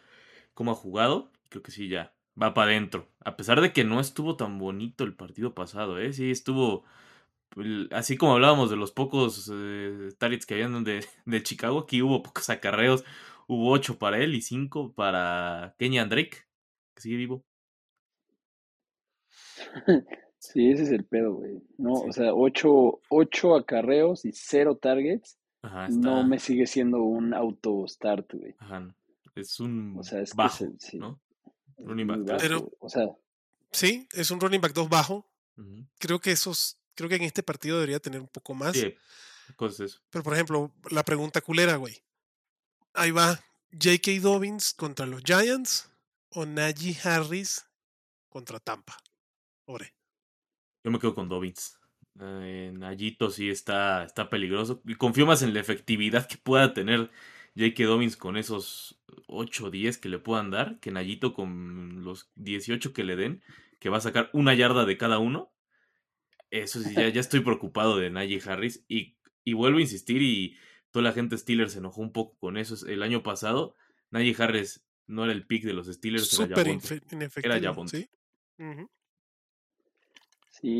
cómo 0.60 0.72
ha 0.72 0.74
jugado. 0.74 1.32
Creo 1.48 1.62
que 1.62 1.70
sí, 1.72 1.88
ya. 1.88 2.12
Va 2.40 2.52
para 2.52 2.70
adentro. 2.72 3.08
A 3.24 3.34
pesar 3.38 3.62
de 3.62 3.72
que 3.72 3.82
no 3.84 3.98
estuvo 3.98 4.36
tan 4.36 4.58
bonito 4.58 5.04
el 5.04 5.14
partido 5.16 5.54
pasado, 5.54 5.98
¿eh? 5.98 6.12
Sí, 6.12 6.30
estuvo. 6.30 6.84
Así 7.92 8.18
como 8.18 8.34
hablábamos 8.34 8.68
de 8.70 8.76
los 8.76 8.92
pocos 8.92 9.50
eh, 9.52 10.10
targets 10.18 10.44
que 10.46 10.54
habían 10.54 10.84
de, 10.84 11.04
de 11.24 11.42
Chicago, 11.42 11.80
aquí 11.80 12.02
hubo 12.02 12.22
pocos 12.22 12.50
acarreos. 12.50 13.04
Hubo 13.48 13.70
ocho 13.72 13.98
para 13.98 14.18
él 14.18 14.34
y 14.34 14.42
cinco 14.42 14.92
para 14.92 15.74
Kenyan 15.78 16.10
Drake, 16.10 16.36
que 16.94 17.02
sigue 17.02 17.16
vivo. 17.16 17.44
Sí, 20.38 20.70
ese 20.70 20.84
es 20.84 20.90
el 20.90 21.04
pedo, 21.04 21.34
güey. 21.34 21.62
No, 21.78 21.94
Sí. 21.96 22.08
o 22.08 22.12
sea, 22.12 22.34
ocho, 22.34 23.00
ocho 23.10 23.54
acarreos 23.56 24.24
y 24.24 24.32
cero 24.32 24.76
targets. 24.80 25.38
Ajá, 25.62 25.88
No 25.88 26.24
me 26.24 26.38
sigue 26.38 26.66
siendo 26.66 27.02
un 27.02 27.34
auto 27.34 27.86
start, 27.86 28.32
güey. 28.32 28.54
ajá, 28.58 28.94
es 29.40 29.60
un 29.60 29.96
O 29.98 30.02
sea, 30.02 30.20
es 30.20 30.34
bajo, 30.34 30.64
el- 30.64 30.78
sí. 30.80 30.98
¿no? 30.98 31.20
Running 31.78 32.06
back 32.06 32.24
bajo, 32.24 32.38
Pero-. 32.40 32.70
O 32.80 32.88
sea, 32.88 33.06
Sí, 33.72 34.08
es 34.12 34.30
un 34.32 34.40
running 34.40 34.60
back 34.60 34.72
2 34.72 34.88
bajo. 34.88 35.26
Creo 35.98 36.20
que 36.20 36.32
esos, 36.32 36.78
creo 36.94 37.08
que 37.08 37.16
en 37.16 37.22
este 37.22 37.42
partido 37.42 37.76
debería 37.76 38.00
tener 38.00 38.20
un 38.20 38.28
poco 38.28 38.54
más. 38.54 38.74
Sí, 38.76 38.94
cosas 39.56 39.80
eso. 39.80 40.00
Pero 40.10 40.22
por 40.24 40.32
ejemplo, 40.34 40.72
la 40.90 41.04
pregunta 41.04 41.40
culera, 41.40 41.76
güey. 41.76 42.02
Ahí 42.94 43.10
va 43.12 43.38
J.K. 43.72 44.20
Dobbins 44.22 44.74
contra 44.74 45.06
los 45.06 45.22
Giants 45.22 45.88
o 46.30 46.46
Najee 46.46 46.96
Harris 47.04 47.66
contra 48.28 48.58
Tampa. 48.58 48.96
Ore. 49.66 49.94
Yo 50.82 50.90
me 50.90 50.98
quedo 50.98 51.14
con 51.14 51.28
Dobbins. 51.28 51.78
Eh, 52.20 52.72
Nayito 52.74 53.30
sí 53.30 53.50
está, 53.50 54.04
está 54.04 54.28
peligroso. 54.30 54.82
Y 54.86 54.94
confío 54.96 55.26
más 55.26 55.42
en 55.42 55.54
la 55.54 55.60
efectividad 55.60 56.26
que 56.26 56.38
pueda 56.38 56.72
tener 56.74 57.10
J.K. 57.56 57.84
Dobbins 57.84 58.16
con 58.16 58.36
esos 58.36 58.99
8 59.30 59.66
o 59.66 59.70
10 59.70 59.98
que 59.98 60.08
le 60.08 60.18
puedan 60.18 60.50
dar, 60.50 60.78
que 60.80 60.90
Nayito 60.90 61.34
con 61.34 62.04
los 62.04 62.30
18 62.36 62.92
que 62.92 63.04
le 63.04 63.16
den, 63.16 63.42
que 63.78 63.88
va 63.88 63.98
a 63.98 64.02
sacar 64.02 64.30
una 64.32 64.54
yarda 64.54 64.84
de 64.84 64.96
cada 64.96 65.18
uno. 65.18 65.52
Eso 66.50 66.80
sí, 66.80 66.94
ya, 66.94 67.08
ya 67.08 67.20
estoy 67.20 67.40
preocupado 67.40 67.96
de 67.96 68.10
Najee 68.10 68.42
Harris. 68.44 68.84
Y, 68.88 69.16
y 69.44 69.54
vuelvo 69.54 69.78
a 69.78 69.82
insistir, 69.82 70.22
y 70.22 70.56
toda 70.90 71.04
la 71.04 71.12
gente 71.12 71.38
Steelers 71.38 71.72
se 71.72 71.78
enojó 71.78 72.00
un 72.02 72.12
poco 72.12 72.36
con 72.38 72.56
eso. 72.56 72.86
El 72.86 73.02
año 73.02 73.22
pasado, 73.22 73.74
Najee 74.10 74.36
Harris 74.38 74.84
no 75.06 75.24
era 75.24 75.32
el 75.32 75.46
pick 75.46 75.64
de 75.64 75.72
los 75.72 75.86
Steelers, 75.86 76.28
Súper 76.28 76.58
era 76.58 76.70
inefectivo. 76.70 77.52
Era. 77.54 77.88
¿sí? 77.88 78.10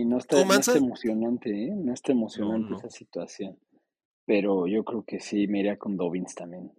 No 0.04 0.18
está, 0.18 0.42
¿Tú, 0.42 0.46
no 0.46 0.54
está 0.54 0.76
emocionante, 0.76 1.50
¿eh? 1.50 1.72
No 1.74 1.92
está 1.92 2.12
emocionante 2.12 2.70
no. 2.70 2.78
esa 2.78 2.90
situación. 2.90 3.58
Pero 4.26 4.66
yo 4.66 4.84
creo 4.84 5.04
que 5.04 5.20
sí, 5.20 5.48
me 5.48 5.60
iría 5.60 5.78
con 5.78 5.96
Dobbins 5.96 6.34
también. 6.34 6.70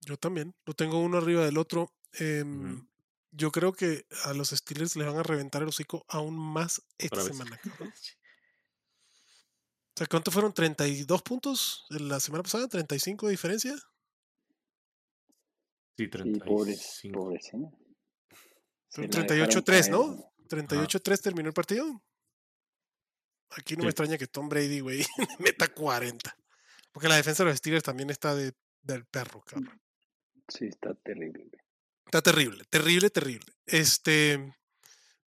Yo 0.00 0.16
también. 0.16 0.54
Lo 0.64 0.74
tengo 0.74 0.98
uno 1.00 1.18
arriba 1.18 1.44
del 1.44 1.58
otro. 1.58 1.92
Em. 2.14 2.86
Yo 3.32 3.52
creo 3.52 3.72
que 3.72 4.06
a 4.24 4.32
los 4.32 4.48
Steelers 4.50 4.96
les 4.96 5.06
van 5.06 5.16
a 5.18 5.22
reventar 5.22 5.62
el 5.62 5.68
hocico 5.68 6.04
aún 6.08 6.36
más 6.36 6.82
esta 6.98 7.22
semana. 7.22 7.58
cabrón. 7.58 7.92
O 9.92 10.02
sea, 10.02 10.06
¿cuánto 10.06 10.30
fueron? 10.30 10.54
¿32 10.54 11.22
puntos 11.22 11.84
la 11.90 12.20
semana 12.20 12.42
pasada? 12.42 12.66
¿35 12.68 13.26
de 13.26 13.32
diferencia? 13.32 13.76
Sí, 15.98 16.04
Sí, 16.04 16.06
pobres, 16.08 17.00
35. 17.02 17.18
pobres, 17.18 17.44
¿eh? 17.52 17.70
Se 18.88 19.02
Fueron 19.08 19.26
la 19.28 19.34
dejaron 19.34 19.62
38-3, 19.64 19.64
caer. 19.66 19.90
¿no? 19.90 20.32
38-3 20.48 21.20
terminó 21.20 21.48
el 21.48 21.52
partido. 21.54 22.02
Aquí 23.50 23.74
no 23.74 23.80
Sí. 23.80 23.84
me 23.84 23.90
extraña 23.90 24.16
que 24.16 24.26
Tom 24.26 24.48
Brady, 24.48 24.80
güey, 24.80 25.04
meta 25.38 25.68
40. 25.74 26.34
Porque 26.92 27.08
la 27.08 27.16
defensa 27.16 27.44
de 27.44 27.50
los 27.50 27.58
Steelers 27.58 27.84
también 27.84 28.08
está 28.08 28.34
de, 28.34 28.54
del 28.82 29.04
perro, 29.04 29.42
cabrón. 29.42 29.78
Sí, 30.50 30.66
está 30.66 30.94
terrible. 30.94 31.50
Está 32.04 32.20
terrible, 32.22 32.64
terrible, 32.64 33.08
terrible. 33.10 33.46
Este, 33.66 34.54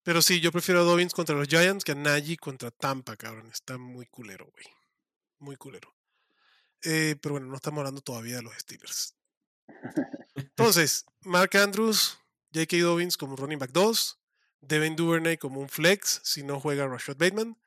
pero 0.03 0.21
sí, 0.21 0.39
yo 0.41 0.51
prefiero 0.51 0.81
a 0.81 0.83
Dobbins 0.83 1.13
contra 1.13 1.35
los 1.35 1.47
Giants 1.47 1.83
que 1.85 1.91
a 1.91 1.95
Najee 1.95 2.37
contra 2.37 2.71
Tampa, 2.71 3.15
cabrón. 3.15 3.49
Está 3.51 3.77
muy 3.77 4.07
culero, 4.07 4.47
güey. 4.51 4.65
Muy 5.39 5.55
culero. 5.55 5.95
Eh, 6.83 7.15
pero 7.21 7.33
bueno, 7.33 7.47
no 7.47 7.55
estamos 7.55 7.79
hablando 7.79 8.01
todavía 8.01 8.37
de 8.37 8.41
los 8.41 8.53
Steelers. 8.55 9.15
Entonces, 10.35 11.05
Mark 11.21 11.55
Andrews, 11.55 12.17
J.K. 12.53 12.77
Dobbins 12.77 13.15
como 13.17 13.35
running 13.35 13.59
back 13.59 13.71
2, 13.71 14.19
Devin 14.61 14.95
Duvernay 14.95 15.37
como 15.37 15.59
un 15.59 15.69
flex 15.69 16.21
si 16.23 16.43
no 16.43 16.59
juega 16.59 16.87
Rashad 16.87 17.17
Bateman. 17.17 17.57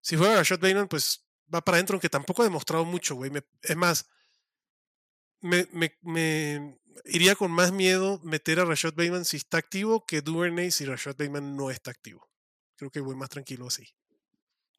Si 0.00 0.16
juega 0.16 0.36
Rashad 0.36 0.58
Bateman, 0.60 0.88
pues 0.88 1.24
va 1.52 1.60
para 1.62 1.76
adentro, 1.76 1.94
aunque 1.94 2.08
tampoco 2.08 2.42
ha 2.42 2.46
demostrado 2.46 2.84
mucho, 2.84 3.14
güey. 3.14 3.30
Es 3.62 3.76
más, 3.76 4.06
me, 5.40 5.68
me- 5.72 5.96
me 6.02 6.78
iría 7.04 7.34
con 7.36 7.50
más 7.50 7.72
miedo 7.72 8.20
meter 8.22 8.60
a 8.60 8.64
Rashad 8.64 8.94
Bateman 8.94 9.24
si 9.24 9.36
está 9.38 9.58
activo 9.58 10.04
que 10.06 10.22
Duvernay 10.22 10.70
si 10.70 10.84
Rashad 10.84 11.16
Bateman 11.16 11.56
no 11.56 11.70
está 11.70 11.90
activo. 11.90 12.28
Creo 12.76 12.90
que 12.90 13.00
voy 13.00 13.16
más 13.16 13.30
tranquilo 13.30 13.66
así. 13.66 13.84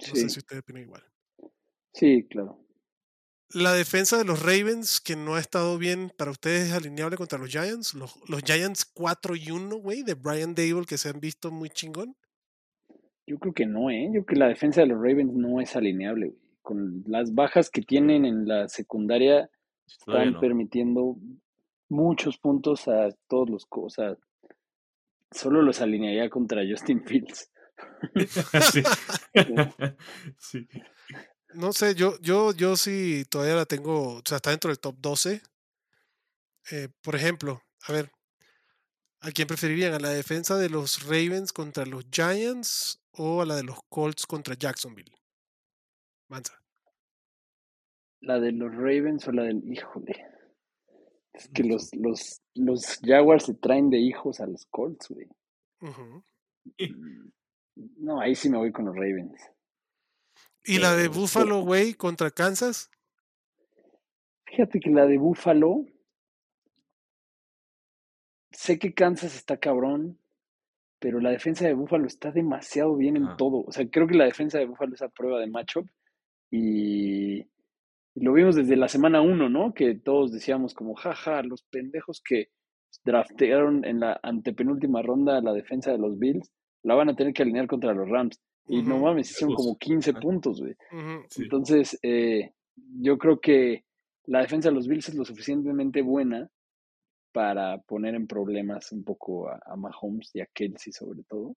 No 0.08 0.16
Sí, 0.16 0.16
sé 0.16 0.30
si 0.30 0.40
ustedes 0.40 0.62
opinan 0.62 0.84
igual. 0.84 1.04
sí, 1.94 2.26
claro. 2.30 2.60
La 3.54 3.74
defensa 3.74 4.18
de 4.18 4.24
los 4.24 4.42
Ravens, 4.42 5.02
que 5.02 5.18
no 5.18 5.36
ha 5.36 5.40
estado 5.42 5.78
bien 5.78 6.12
para 6.18 6.32
ustedes, 6.32 6.68
es 6.70 6.74
alineable 6.74 7.18
contra 7.18 7.38
los 7.38 7.50
Giants. 7.50 7.94
Los, 7.94 8.16
los 8.30 8.42
Giants 8.42 8.86
4 8.86 9.36
y 9.36 9.52
1, 9.52 9.76
güey, 9.78 10.04
de 10.04 10.14
Brian 10.14 10.56
Dable, 10.56 10.86
que 10.86 10.98
se 10.98 11.10
han 11.10 11.20
visto 11.20 11.52
muy 11.52 11.70
chingón. 11.70 12.16
Yo 13.26 13.38
creo 13.40 13.54
que 13.54 13.66
no, 13.66 13.90
¿eh? 13.90 14.06
Yo 14.06 14.24
creo 14.24 14.26
que 14.26 14.36
la 14.38 14.48
defensa 14.48 14.82
de 14.82 14.88
los 14.88 14.98
Ravens 14.98 15.34
no 15.34 15.60
es 15.60 15.76
alineable, 15.76 16.28
güey. 16.30 16.42
Con 16.62 17.04
las 17.08 17.34
bajas 17.34 17.70
que 17.70 17.82
tienen 17.82 18.26
en 18.26 18.48
la 18.48 18.68
secundaria, 18.68 19.50
están 19.86 20.34
no. 20.34 20.40
permitiendo 20.40 21.18
muchos 21.90 22.38
puntos 22.38 22.88
a 22.88 23.10
todos 23.28 23.50
los... 23.50 23.66
co- 23.66 23.84
O 23.86 23.90
sea, 23.90 24.16
solo 25.32 25.62
los 25.62 25.82
alinearía 25.82 26.30
contra 26.30 26.64
Justin 26.70 27.04
Fields. 27.06 27.52
sí. 28.72 28.84
sí. 30.38 30.68
No 31.54 31.72
sé, 31.74 31.96
yo, 31.96 32.20
yo, 32.22 32.52
yo 32.54 32.76
sí 32.76 33.24
todavía 33.30 33.56
la 33.56 33.66
tengo, 33.66 34.16
o 34.18 34.22
sea, 34.26 34.38
está 34.38 34.50
dentro 34.50 34.70
del 34.70 34.80
top 34.80 34.96
12. 35.00 35.42
Eh, 36.72 36.90
por 37.02 37.16
ejemplo, 37.16 37.62
a 37.88 37.94
ver, 37.94 38.12
¿a 39.22 39.32
quién 39.32 39.48
preferirían? 39.48 39.94
¿A 39.94 40.00
la 40.00 40.10
defensa 40.10 40.58
de 40.58 40.70
los 40.70 41.04
Ravens 41.04 41.54
contra 41.54 41.86
los 41.86 42.06
Giants 42.12 43.00
o 43.12 43.42
a 43.42 43.46
la 43.46 43.56
de 43.56 43.64
los 43.64 43.80
Colts 43.90 44.26
contra 44.26 44.56
Jacksonville? 44.56 45.14
Mansa. 46.28 46.62
La 48.20 48.40
de 48.40 48.52
los 48.52 48.74
Ravens 48.76 49.28
o 49.28 49.32
la 49.32 49.44
del... 49.44 49.64
Híjole. 49.72 50.27
Es 51.38 51.48
que 51.50 51.64
los, 51.64 51.94
los, 51.96 52.42
los 52.56 53.00
Jaguars 53.04 53.46
se 53.46 53.54
traen 53.54 53.90
de 53.92 54.00
hijos 54.00 54.40
a 54.40 54.48
los 54.48 54.66
Colts, 54.66 55.08
güey. 55.10 55.28
Mm, 55.82 57.30
No, 57.98 58.20
ahí 58.20 58.34
sí 58.36 58.50
me 58.50 58.58
voy 58.58 58.72
con 58.72 58.86
los 58.86 58.96
Ravens. 58.96 59.40
¿Y 60.64 60.80
la 60.80 60.96
de 60.96 61.08
Pero- 61.10 61.22
Buffalo, 61.22 61.62
güey, 61.62 61.94
contra 61.94 62.32
Kansas? 62.32 62.90
Fíjate 64.48 64.80
que 64.80 64.90
la 64.90 65.06
de 65.06 65.18
Buffalo, 65.20 65.86
sé 68.52 68.80
que 68.80 68.94
Kansas 68.94 69.36
está 69.36 69.58
cabrón, 69.58 70.20
pero 71.00 71.20
la 71.20 71.30
defensa 71.30 71.66
de 71.68 71.74
Buffalo 71.74 72.08
está 72.08 72.32
demasiado 72.32 72.96
bien 72.96 73.18
en 73.18 73.38
todo. 73.38 73.64
O 73.68 73.72
sea, 73.72 73.88
creo 73.90 74.08
que 74.08 74.16
la 74.16 74.26
defensa 74.26 74.58
de 74.58 74.66
Buffalo 74.66 74.96
es 74.96 75.02
a 75.04 75.10
prueba 75.10 75.40
de 75.40 75.48
matchup 75.48 75.88
y 76.50 77.44
lo 78.20 78.34
vimos 78.34 78.56
desde 78.56 78.76
la 78.76 78.88
semana 78.88 79.22
uno, 79.22 79.50
¿no? 79.50 79.74
Que 79.74 79.96
todos 79.96 80.32
decíamos 80.32 80.74
como, 80.74 80.96
jaja, 80.96 81.42
los 81.44 81.64
pendejos 81.64 82.22
que 82.22 82.50
draftearon 83.04 83.86
en 83.86 84.00
la 84.00 84.20
antepenúltima 84.24 85.02
ronda 85.02 85.42
la 85.42 85.54
defensa 85.54 85.92
de 85.92 85.98
los 85.98 86.18
Bills, 86.18 86.52
la 86.84 86.96
van 86.96 87.10
a 87.10 87.16
tener 87.16 87.34
que 87.34 87.44
alinear 87.44 87.68
contra 87.68 87.94
los 87.94 88.10
Rams. 88.10 88.40
Y 88.68 88.82
no 88.82 89.00
mames, 89.00 89.32
hicieron 89.32 89.56
como 89.56 89.78
15 89.78 90.12
Ajá. 90.12 90.20
puntos, 90.20 90.60
güey. 90.62 90.76
Sí. 91.30 91.44
Entonces, 91.44 91.98
eh, 92.04 92.52
yo 93.00 93.18
creo 93.18 93.40
que 93.40 93.86
la 94.26 94.42
defensa 94.42 94.70
de 94.70 94.76
los 94.76 94.88
Bills 94.88 95.08
es 95.10 95.16
lo 95.16 95.24
suficientemente 95.24 96.02
buena 96.02 96.50
para 97.32 97.78
poner 97.80 98.16
en 98.16 98.28
problemas 98.28 98.92
un 98.92 99.04
poco 99.04 99.48
a, 99.50 99.60
a 99.66 99.76
Mahomes 99.76 100.32
y 100.34 100.42
a 100.42 100.48
Kelsey 100.54 100.92
sobre 100.92 101.24
todo. 101.24 101.56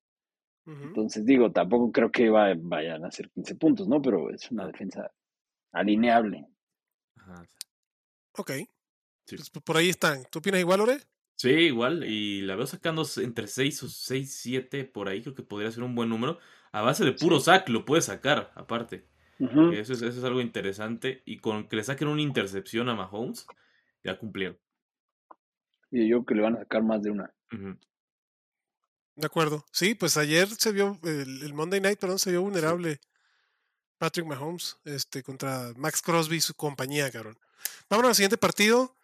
Entonces, 0.66 1.25
digo, 1.25 1.51
tampoco 1.51 1.90
creo 1.90 2.12
que 2.12 2.29
va- 2.31 2.55
vayan 2.57 3.05
a 3.05 3.09
hacer 3.09 3.29
15 3.31 3.57
puntos, 3.57 3.88
¿no? 3.88 4.01
Pero 4.01 4.31
es 4.31 4.49
una 4.53 4.66
defensa 4.66 5.11
alineable. 5.73 6.47
Ajá. 7.17 7.45
Ok. 8.37 8.53
Sí. 9.27 9.37
Pues 9.37 9.51
por 9.51 9.77
ahí 9.77 9.89
están. 9.89 10.25
¿Tú 10.31 10.41
opinas 10.41 10.61
igual, 10.61 10.81
Ore? 10.81 10.99
Sí, 11.37 11.49
igual, 11.49 12.05
y 12.05 12.43
la 12.43 12.55
veo 12.55 12.67
sacando 12.67 13.03
entre 13.17 13.47
6 13.47 13.85
o 13.85 13.89
6, 13.89 14.37
7 14.43 14.85
por 14.85 15.09
ahí, 15.09 15.23
creo 15.23 15.35
que 15.35 15.43
podría 15.43 15.71
ser 15.71 15.83
un 15.85 15.95
buen 15.95 16.11
número. 16.11 16.39
A 16.71 16.83
base 16.83 17.03
de 17.03 17.13
puro 17.13 17.41
sack 17.41 17.67
lo 17.71 17.87
puede 17.87 18.03
sacar, 18.03 18.53
aparte. 18.57 19.09
Eso 19.39 19.95
es, 19.95 20.03
eso 20.03 20.07
es 20.07 20.25
algo 20.25 20.43
interesante. 20.43 21.23
Y 21.25 21.39
con 21.39 21.67
que 21.67 21.77
le 21.77 21.85
saquen 21.85 22.09
una 22.09 22.21
intercepción 22.21 22.91
a 22.91 22.95
Mahomes, 22.95 23.47
ya 24.05 24.19
cumplieron. 24.19 24.59
Y 25.91 26.11
yo 26.11 26.25
creo 26.25 26.27
que 26.27 26.35
le 26.35 26.43
van 26.43 26.57
a 26.57 26.59
sacar 26.59 26.83
más 26.83 27.03
de 27.03 27.11
una. 27.11 27.33
De 29.17 29.27
acuerdo. 29.27 29.65
Sí, 29.73 29.95
pues 29.95 30.19
ayer 30.19 30.47
se 30.47 30.73
vio, 30.73 30.99
el, 31.05 31.43
el 31.43 31.55
Monday 31.55 31.81
Night, 31.81 31.99
perdón, 31.99 32.19
se 32.19 32.33
vio 32.33 32.43
vulnerable 32.43 33.01
Patrick 34.01 34.27
Mahomes 34.27 34.79
este, 34.87 35.23
contra 35.23 35.75
Max 35.77 36.01
Crosby 36.01 36.37
y 36.37 36.41
su 36.41 36.55
compañía, 36.55 37.11
cabrón. 37.11 37.39
Vámonos 37.91 38.09
al 38.09 38.15
siguiente 38.15 38.39
partido. 38.39 38.97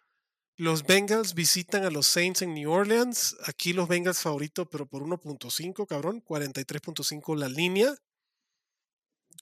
Los 0.55 0.81
Bengals 0.87 1.35
visitan 1.35 1.85
a 1.85 1.91
los 1.91 2.07
Saints 2.07 2.41
en 2.41 2.55
New 2.55 2.71
Orleans. 2.71 3.37
Aquí 3.45 3.73
los 3.73 3.87
Bengals 3.87 4.19
favorito, 4.19 4.67
pero 4.67 4.87
por 4.87 5.03
1.5, 5.03 5.85
cabrón. 5.85 6.23
43.5 6.23 7.35
la 7.37 7.47
línea. 7.47 7.93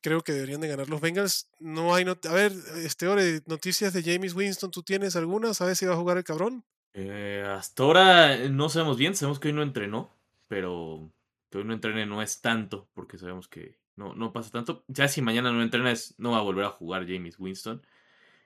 Creo 0.01 0.21
que 0.25 0.33
deberían 0.33 0.59
de 0.59 0.67
ganar 0.67 0.89
los 0.89 0.99
Bengals. 0.99 1.47
No 1.59 1.95
hay 1.95 2.03
not- 2.03 2.25
A 2.25 2.33
ver, 2.33 2.51
este 2.83 3.07
Ore, 3.07 3.41
noticias 3.45 3.93
de 3.93 4.03
James 4.03 4.33
Winston, 4.33 4.71
¿tú 4.71 4.83
tienes 4.83 5.15
alguna? 5.15 5.53
¿Sabes 5.53 5.79
si 5.79 5.85
va 5.85 5.93
a 5.93 5.97
jugar 5.97 6.17
el 6.17 6.25
cabrón? 6.25 6.65
Eh, 6.93 7.45
hasta 7.47 7.83
ahora 7.83 8.35
eh, 8.35 8.49
no 8.49 8.67
sabemos 8.67 8.97
bien, 8.97 9.15
sabemos 9.15 9.39
que 9.39 9.47
hoy 9.47 9.53
no 9.53 9.63
entrenó, 9.63 10.11
pero 10.49 11.09
que 11.49 11.59
hoy 11.59 11.63
no 11.63 11.73
entrene 11.73 12.05
no 12.05 12.21
es 12.21 12.41
tanto, 12.41 12.89
porque 12.93 13.17
sabemos 13.17 13.47
que 13.47 13.77
no, 13.95 14.13
no 14.15 14.33
pasa 14.33 14.51
tanto. 14.51 14.83
Ya 14.87 15.07
si 15.07 15.21
mañana 15.21 15.51
no 15.51 15.61
entrena, 15.61 15.91
es, 15.91 16.15
no 16.17 16.31
va 16.31 16.39
a 16.39 16.41
volver 16.43 16.65
a 16.65 16.69
jugar 16.69 17.07
James 17.07 17.39
Winston. 17.39 17.85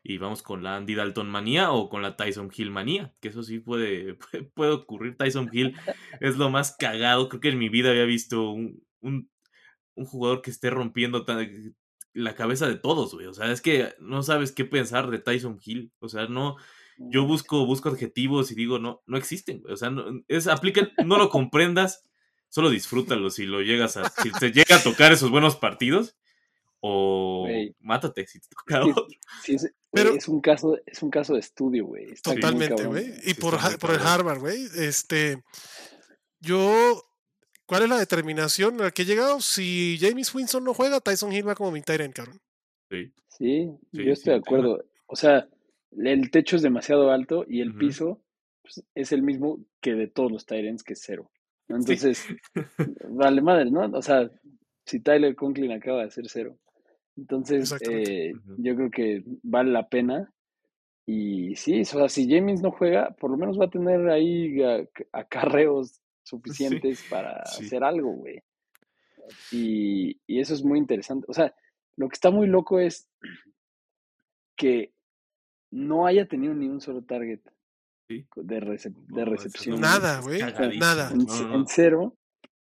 Y 0.01 0.17
vamos 0.17 0.41
con 0.41 0.63
la 0.63 0.77
Andy 0.77 0.95
Dalton 0.95 1.29
manía 1.29 1.71
o 1.71 1.89
con 1.89 2.01
la 2.01 2.15
Tyson 2.15 2.49
Hill 2.55 2.71
manía, 2.71 3.13
que 3.19 3.27
eso 3.29 3.43
sí 3.43 3.59
puede, 3.59 4.17
puede, 4.53 4.71
ocurrir. 4.71 5.17
Tyson 5.17 5.49
Hill 5.51 5.75
es 6.21 6.38
lo 6.38 6.49
más 6.49 6.75
cagado. 6.77 7.27
Creo 7.29 7.41
que 7.41 7.49
en 7.49 7.59
mi 7.59 7.69
vida 7.69 7.89
había 7.89 8.05
visto 8.05 8.49
un, 8.51 8.81
un, 9.01 9.29
un 9.95 10.05
jugador 10.05 10.41
que 10.41 10.51
esté 10.51 10.69
rompiendo 10.69 11.25
tan- 11.25 11.75
la 12.13 12.35
cabeza 12.35 12.67
de 12.67 12.75
todos, 12.75 13.13
güey. 13.13 13.27
O 13.27 13.33
sea, 13.33 13.51
es 13.51 13.62
que 13.62 13.93
no 13.99 14.23
sabes 14.23 14.51
qué 14.51 14.65
pensar 14.65 15.09
de 15.09 15.19
Tyson 15.19 15.59
Hill. 15.63 15.91
O 15.99 16.07
sea, 16.09 16.27
no, 16.27 16.55
yo 16.97 17.25
busco, 17.25 17.65
busco 17.65 17.89
adjetivos 17.89 18.51
y 18.51 18.55
digo, 18.55 18.79
no, 18.79 19.01
no 19.05 19.17
existen, 19.17 19.62
güey. 19.62 19.73
O 19.73 19.77
sea, 19.77 19.89
no, 19.89 20.05
es, 20.27 20.47
aplican, 20.47 20.91
no 21.05 21.17
lo 21.17 21.29
comprendas, 21.29 22.09
Solo 22.49 22.69
disfrútalo 22.69 23.29
si 23.29 23.45
lo 23.45 23.62
llegas 23.62 23.95
a. 23.97 24.09
Si 24.09 24.31
te 24.31 24.51
llega 24.51 24.75
a 24.77 24.83
tocar 24.83 25.12
esos 25.12 25.29
buenos 25.31 25.55
partidos. 25.55 26.15
O 26.81 27.45
mátate 27.81 28.25
si 28.25 28.39
te 28.39 28.47
toca 28.55 28.81
Sí, 28.83 28.89
otro. 28.91 29.07
sí, 29.43 29.55
es, 29.55 29.73
Pero- 29.91 30.13
es 30.15 30.27
un 30.29 30.39
caso, 30.39 30.77
es 30.85 31.03
un 31.03 31.09
caso 31.12 31.33
de 31.33 31.41
estudio, 31.41 31.85
güey. 31.85 32.13
Totalmente, 32.23 32.85
güey. 32.85 33.09
Y 33.25 33.31
Sí, 33.31 33.33
por, 33.33 33.55
Ha- 33.55 33.77
por 33.77 33.91
el. 33.91 33.99
Harvard, 33.99 34.39
güey. 34.39 34.63
Este. 34.77 35.43
Yo. 36.39 37.03
¿Cuál 37.65 37.83
es 37.83 37.89
la 37.89 37.99
determinación 37.99 38.79
a 38.81 38.85
la 38.85 38.91
que 38.91 39.03
he 39.03 39.05
llegado? 39.05 39.41
Si 39.41 39.97
James 40.01 40.33
Winston 40.33 40.63
no 40.63 40.73
juega, 40.73 40.99
Tyson 41.01 41.31
Hill 41.31 41.47
va 41.47 41.53
como 41.55 41.71
mi 41.71 41.83
end, 41.85 42.13
cabrón. 42.13 42.39
Sí. 42.89 43.12
Sí, 43.27 43.69
Sí, 43.93 44.03
yo 44.05 44.12
estoy 44.13 44.33
de 44.33 44.39
acuerdo. 44.39 44.83
O 45.05 45.15
sea, 45.15 45.47
el 45.97 46.31
techo 46.31 46.55
es 46.55 46.62
demasiado 46.63 47.12
alto 47.12 47.45
y 47.47 47.62
el 47.62 47.75
piso 47.75 48.21
pues, 48.63 48.83
es 48.95 49.12
el 49.12 49.21
mismo 49.21 49.59
que 49.81 49.93
de 49.93 50.07
todos 50.07 50.31
los 50.31 50.45
Tyrants, 50.47 50.83
que 50.83 50.93
es 50.93 51.01
cero. 51.05 51.29
Entonces, 51.69 52.25
vale 53.10 53.41
madre, 53.41 53.69
¿no? 53.71 53.86
O 53.97 54.01
sea, 54.01 54.29
si 54.86 54.99
Tyler 54.99 55.36
Conklin 55.36 55.71
acaba 55.71 55.99
de 55.99 56.08
hacer 56.08 56.25
cero. 56.27 56.58
Entonces, 57.15 57.75
eh, 57.88 58.34
yo 58.58 58.75
creo 58.75 58.89
que 58.89 59.23
vale 59.43 59.71
la 59.71 59.88
pena. 59.88 60.34
Y 61.05 61.55
sí, 61.55 61.82
o 61.82 61.86
sea, 61.86 62.10
si 62.10 62.29
James 62.29 62.62
no 62.62 62.71
juega, 62.71 63.12
por 63.12 63.32
lo 63.32 63.38
menos 63.38 63.60
va 63.60 63.65
a 63.65 63.69
tener 63.69 64.10
ahí 64.10 64.62
acarreos 65.12 66.01
suficientes 66.23 67.03
para 67.10 67.45
sí. 67.45 67.65
hacer 67.65 67.84
algo, 67.84 68.12
güey. 68.13 68.41
Y, 69.51 70.19
y 70.27 70.39
eso 70.39 70.53
es 70.53 70.63
muy 70.63 70.79
interesante. 70.79 71.25
O 71.29 71.34
sea, 71.34 71.53
lo 71.95 72.08
que 72.08 72.13
está 72.13 72.32
muy 72.32 72.47
loco 72.47 72.79
es 72.79 73.10
que 74.55 74.93
no 75.71 76.05
haya 76.05 76.27
tenido 76.27 76.53
ni 76.53 76.67
un 76.67 76.82
solo 76.82 77.03
target. 77.03 77.41
De, 78.10 78.60
recep- 78.62 79.26
recepción. 79.26 79.80
Nada, 79.80 80.22
güey, 80.22 80.41
nada. 80.80 81.12
En, 81.12 81.67
cero 81.67 82.15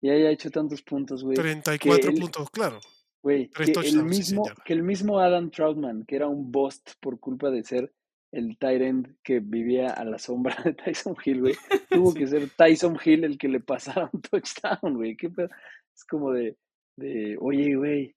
y 0.02 0.10
haya 0.10 0.30
hecho 0.32 0.50
tantos 0.50 0.82
puntos, 0.82 1.24
güey. 1.24 1.36
34 1.36 2.10
él- 2.10 2.20
puntos, 2.20 2.50
claro. 2.50 2.80
Güey, 3.22 3.50
que 3.50 3.64
el 3.64 4.04
mismo, 4.04 4.44
que 4.66 4.74
el 4.74 4.84
mismo 4.84 5.20
Adam 5.20 5.50
Troutman, 5.50 6.04
que 6.06 6.18
era 6.18 6.28
un 6.28 6.52
bust 6.52 6.92
por 7.00 7.20
culpa 7.20 7.50
de 7.52 7.64
ser 7.64 7.94
el 8.34 8.58
tight 8.58 8.82
end 8.82 9.16
que 9.24 9.40
vivía 9.40 9.92
a 9.92 10.04
la 10.04 10.18
sombra 10.18 10.58
de 10.64 10.74
Tyson 10.74 11.16
Hill, 11.24 11.42
güey, 11.42 11.56
tuvo 11.90 12.14
que 12.14 12.28
ser 12.28 12.50
Tyson 12.50 12.98
Hill 13.04 13.24
el 13.24 13.38
que 13.38 13.48
le 13.48 13.60
pasara 13.60 14.10
un 14.12 14.22
touchdown, 14.22 14.96
güey. 14.96 15.16
Es 15.96 16.04
como 16.06 16.32
de, 16.34 16.58
de, 16.98 17.38
oye, 17.40 17.76
güey, 17.76 18.16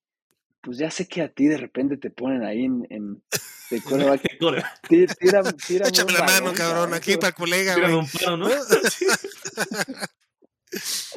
pues 0.67 0.79
ya 0.79 0.91
sé 0.91 1.07
que 1.07 1.23
a 1.23 1.29
ti 1.33 1.47
de 1.47 1.57
repente 1.57 1.97
te 1.97 2.11
ponen 2.11 2.43
ahí 2.45 2.65
en, 2.65 2.85
en 2.91 3.23
de 3.71 3.81
Corre, 3.81 4.63
tí- 4.89 5.07
tírame, 5.07 5.53
tírame 5.53 5.89
Échame 5.89 6.13
la 6.13 6.25
mano, 6.25 6.53
cabrón, 6.53 6.93
aquí 6.93 7.15
para 7.17 7.29
el 7.29 7.35
colega, 7.35 7.77
güey. 7.77 7.93
un 7.95 8.09
paro, 8.09 8.37
¿no? 8.37 8.49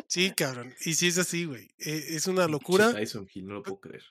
Sí, 0.08 0.32
cabrón. 0.32 0.74
Y 0.86 0.94
sí 0.94 1.08
es 1.08 1.18
así, 1.18 1.46
güey. 1.46 1.70
Eh, 1.80 2.06
Es 2.10 2.28
una 2.28 2.48
locura. 2.48 2.94
Tyson 2.94 3.28
Hill, 3.34 3.48
no 3.48 3.56
lo 3.56 3.64
puedo 3.64 3.80
creer. 3.80 4.04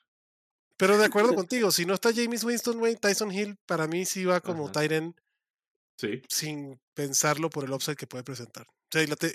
Pero 0.77 0.98
de 0.98 1.05
acuerdo 1.07 1.35
contigo, 1.37 1.70
si 1.70 1.87
no 1.87 1.94
está 1.94 2.11
James 2.14 2.44
Winston, 2.44 2.79
güey, 2.79 2.96
Tyson 2.96 3.33
Hill 3.33 3.57
para 3.66 3.87
mí 3.87 4.05
sí 4.05 4.24
va 4.24 4.40
como 4.40 4.70
end 4.77 5.14
Sí. 5.96 6.22
sin 6.29 6.81
pensarlo 6.94 7.48
por 7.51 7.64
el 7.64 7.72
upside 7.72 7.96
que 7.96 8.07
puede 8.07 8.24
presentar. 8.24 8.66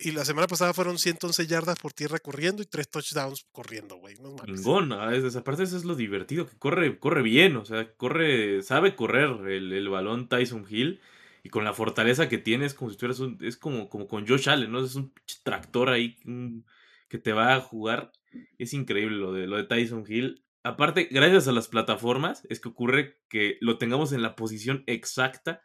Y 0.04 0.12
la, 0.12 0.26
semana 0.26 0.48
pasada 0.48 0.74
fueron 0.74 0.98
111 0.98 1.46
yardas 1.46 1.78
por 1.80 1.94
tierra 1.94 2.18
corriendo 2.20 2.64
y 2.64 2.66
3 2.66 2.90
touchdowns 2.90 3.46
corriendo, 3.52 3.98
güey. 3.98 4.16
No 4.16 4.36
es- 5.12 5.36
aparte 5.36 5.64
eso 5.64 5.78
es 5.78 5.86
lo 5.86 5.96
divertido, 5.96 6.48
que 6.48 6.58
corre, 6.58 6.98
corre 6.98 7.22
bien, 7.22 7.56
o 7.58 7.66
sea, 7.66 7.94
corre, 7.94 8.64
sabe 8.64 8.96
correr 8.96 9.30
el, 9.52 9.72
el 9.72 9.90
balón 9.90 10.28
Tyson 10.28 10.66
Hill 10.68 11.00
y 11.44 11.50
con 11.50 11.64
la 11.66 11.74
fortaleza 11.74 12.30
que 12.30 12.40
tiene 12.40 12.66
es 12.66 12.74
como 12.74 12.90
si 12.90 12.98
tuvieras 12.98 13.20
un, 13.20 13.38
es 13.42 13.58
como, 13.58 13.90
como 13.90 14.08
con 14.08 14.28
Josh 14.28 14.50
Allen, 14.50 14.72
¿no? 14.72 14.84
Es 14.84 14.96
un 14.96 15.14
tractor 15.44 15.90
ahí 15.90 16.16
que 17.10 17.20
te 17.20 17.34
va 17.34 17.54
a 17.54 17.62
jugar. 17.62 18.12
Es 18.58 18.74
increíble 18.74 19.18
lo 19.18 19.34
de, 19.34 19.46
lo 19.46 19.58
de 19.58 19.66
Tyson 19.66 20.04
Hill. 20.08 20.44
Aparte, 20.64 21.10
gracias 21.12 21.48
a 21.48 21.52
las 21.52 21.68
plataformas, 21.68 22.48
es 22.50 22.60
que 22.60 22.70
ocurre 22.70 23.20
que 23.30 23.58
lo 23.62 23.78
tengamos 23.78 24.14
en 24.14 24.22
la 24.24 24.36
posición 24.36 24.84
exacta 24.88 25.62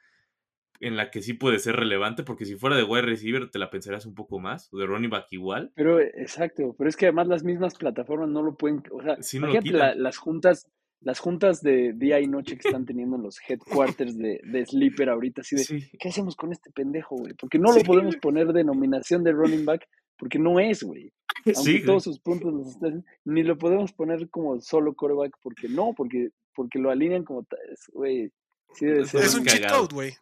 en 0.81 0.97
la 0.97 1.11
que 1.11 1.23
sí 1.23 1.33
puede 1.35 1.59
ser 1.59 1.77
relevante, 1.77 2.23
porque 2.23 2.45
si 2.45 2.57
fuera 2.57 2.77
de 2.77 2.85
wide 2.85 3.03
receiver 3.03 3.51
te 3.51 3.59
la 3.59 3.71
pensarías 3.71 4.07
un 4.07 4.15
poco 4.15 4.39
más, 4.39 4.69
o 4.73 4.79
de 4.79 4.87
running 4.87 5.11
back 5.11 5.27
igual. 5.33 5.73
Pero, 5.75 6.01
eh, 6.01 6.13
exacto, 6.17 6.75
pero 6.79 6.89
es 6.89 6.97
que 6.97 7.07
además 7.07 7.29
las 7.29 7.45
mismas 7.45 7.75
plataformas 7.77 8.29
no 8.29 8.43
lo 8.43 8.57
pueden, 8.57 8.83
o 8.93 9.03
sea, 9.03 9.17
Sí, 9.23 9.39
no 9.39 9.47
lo 9.49 9.53
imagínate 9.55 9.79
la- 9.79 9.95
las 9.95 10.17
juntas, 10.19 10.71
las 11.01 11.21
juntas 11.21 11.63
de 11.63 11.93
día 11.95 12.21
y 12.21 12.27
noche 12.27 12.57
que 12.59 12.69
están 12.69 12.85
teniendo 12.85 13.17
en 13.17 13.23
los 13.23 13.39
headquarters 13.49 14.17
de, 14.19 14.41
de 14.45 14.67
Sleeper 14.67 15.09
ahorita, 15.11 15.43
así 15.43 15.57
de, 15.57 15.65
Sí. 15.65 15.79
¿qué 15.99 16.09
hacemos 16.09 16.35
con 16.37 16.53
este 16.53 16.71
pendejo, 16.73 17.17
güey? 17.17 17.35
Porque 17.35 17.59
no 17.59 17.73
lo 17.73 17.81
podemos 17.83 18.17
poner 18.17 18.53
denominación 18.53 19.23
de 19.25 19.33
running 19.33 19.65
back, 19.65 19.87
porque 20.19 20.39
no 20.41 20.59
es, 20.59 20.83
güey. 20.83 21.13
Aunque 21.47 21.55
Sí, 21.63 21.73
güey. 21.75 21.85
todos 21.87 22.03
sus 22.05 22.19
puntos 22.21 22.53
los 22.53 22.69
están, 22.69 23.05
ni 23.25 23.43
lo 23.45 23.57
podemos 23.59 23.93
poner 23.93 24.29
como 24.29 24.61
solo 24.61 24.95
quarterback, 24.95 25.37
porque 25.41 25.69
no, 25.69 25.93
porque, 25.97 26.31
porque 26.55 26.79
lo 26.81 26.91
alinean 26.91 27.23
como, 27.25 27.47
güey, 27.93 28.33
sí 28.75 28.87
Es 28.87 29.15
Es 29.15 29.35
un 29.37 29.45
cheat 29.45 29.71
code, 29.71 29.95
güey. 29.95 30.13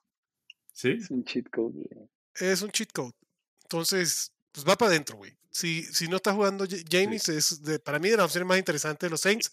Sí. 0.76 0.90
es 1.00 1.10
un 1.10 1.24
cheat 1.24 1.48
code, 1.50 1.72
güey. 1.72 2.08
Es 2.34 2.60
un 2.60 2.70
cheat 2.70 2.92
code. 2.92 3.14
Entonces, 3.62 4.32
pues 4.52 4.66
va 4.68 4.76
para 4.76 4.90
adentro, 4.90 5.16
güey. 5.16 5.34
Si, 5.50 5.82
si 5.84 6.06
no 6.06 6.16
está 6.16 6.34
jugando 6.34 6.66
Ja- 6.68 6.76
James, 6.90 7.30
es 7.30 7.62
de, 7.62 7.78
para 7.78 7.98
mí 7.98 8.10
de 8.10 8.18
las 8.18 8.26
opciones 8.26 8.46
más 8.46 8.58
interesantes 8.58 9.06
de 9.06 9.10
los 9.10 9.22
Saints. 9.22 9.50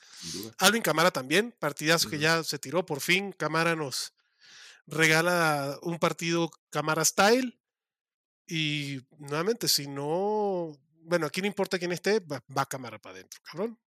Alvin 0.57 0.81
Camara 0.81 1.11
también, 1.11 1.53
partidazo 1.59 2.09
que 2.09 2.19
ya 2.19 2.43
se 2.43 2.59
tiró 2.59 2.85
por 2.85 2.99
fin. 2.99 3.31
Camara 3.31 3.73
nos 3.75 4.13
regala 4.85 5.79
un 5.81 5.97
partido 5.99 6.51
Camara 6.69 7.05
Style. 7.05 7.57
Y 8.45 8.99
nuevamente, 9.17 9.69
si 9.69 9.87
no. 9.87 10.77
Bueno, 11.05 11.25
aquí 11.25 11.39
no 11.39 11.47
importa 11.47 11.79
quién 11.79 11.93
esté, 11.93 12.19
va, 12.19 12.43
va 12.55 12.65
Camara 12.65 12.99
para 12.99 13.15
adentro, 13.15 13.39
cabrón. 13.43 13.79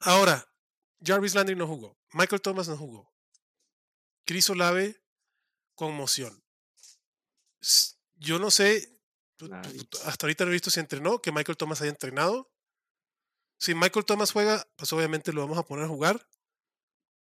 Ahora, 0.00 0.46
Jarvis 1.04 1.34
Landry 1.34 1.54
no 1.54 1.66
jugó. 1.68 1.96
Michael 2.12 2.42
Thomas 2.42 2.68
no 2.68 2.76
jugó. 2.76 3.12
Chris 4.24 4.50
Olave, 4.50 5.00
conmoción. 5.76 6.42
Yo 8.16 8.38
no 8.38 8.50
sé, 8.50 8.98
pu- 9.38 9.48
pu- 9.48 9.72
Nice. 9.72 9.86
hasta 10.04 10.26
ahorita 10.26 10.44
no 10.44 10.50
he 10.50 10.54
visto 10.54 10.70
si 10.70 10.80
entrenó, 10.80 11.20
que 11.20 11.32
Michael 11.32 11.56
Thomas 11.56 11.80
haya 11.80 11.90
entrenado. 11.90 12.50
Si 13.58 13.74
Michael 13.74 14.04
Thomas 14.04 14.32
juega, 14.32 14.66
pues 14.76 14.92
obviamente 14.92 15.32
lo 15.32 15.40
vamos 15.42 15.58
a 15.58 15.64
poner 15.64 15.84
a 15.84 15.88
jugar. 15.88 16.26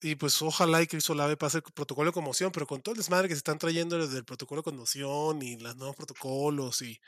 Y 0.02 0.16
pues 0.16 0.42
ojalá 0.42 0.82
y 0.82 0.88
Chris 0.88 1.10
Olave 1.10 1.38
pase 1.38 1.58
el 1.60 1.64
protocolo 1.64 2.10
de 2.10 2.14
conmoción, 2.14 2.52
pero 2.52 2.68
con 2.68 2.82
todo 2.82 2.94
el 2.94 2.98
desmadre 2.98 3.28
que 3.30 3.36
se 3.36 3.40
están 3.40 3.58
trayendo 3.58 3.98
desde 3.98 4.18
el 4.18 4.26
protocolo 4.26 4.60
de 4.62 4.66
conmoción 4.66 5.42
y 5.42 5.58
los 5.58 5.78
nuevos 5.78 5.96
protocolos 5.96 6.82
y, 6.82 7.00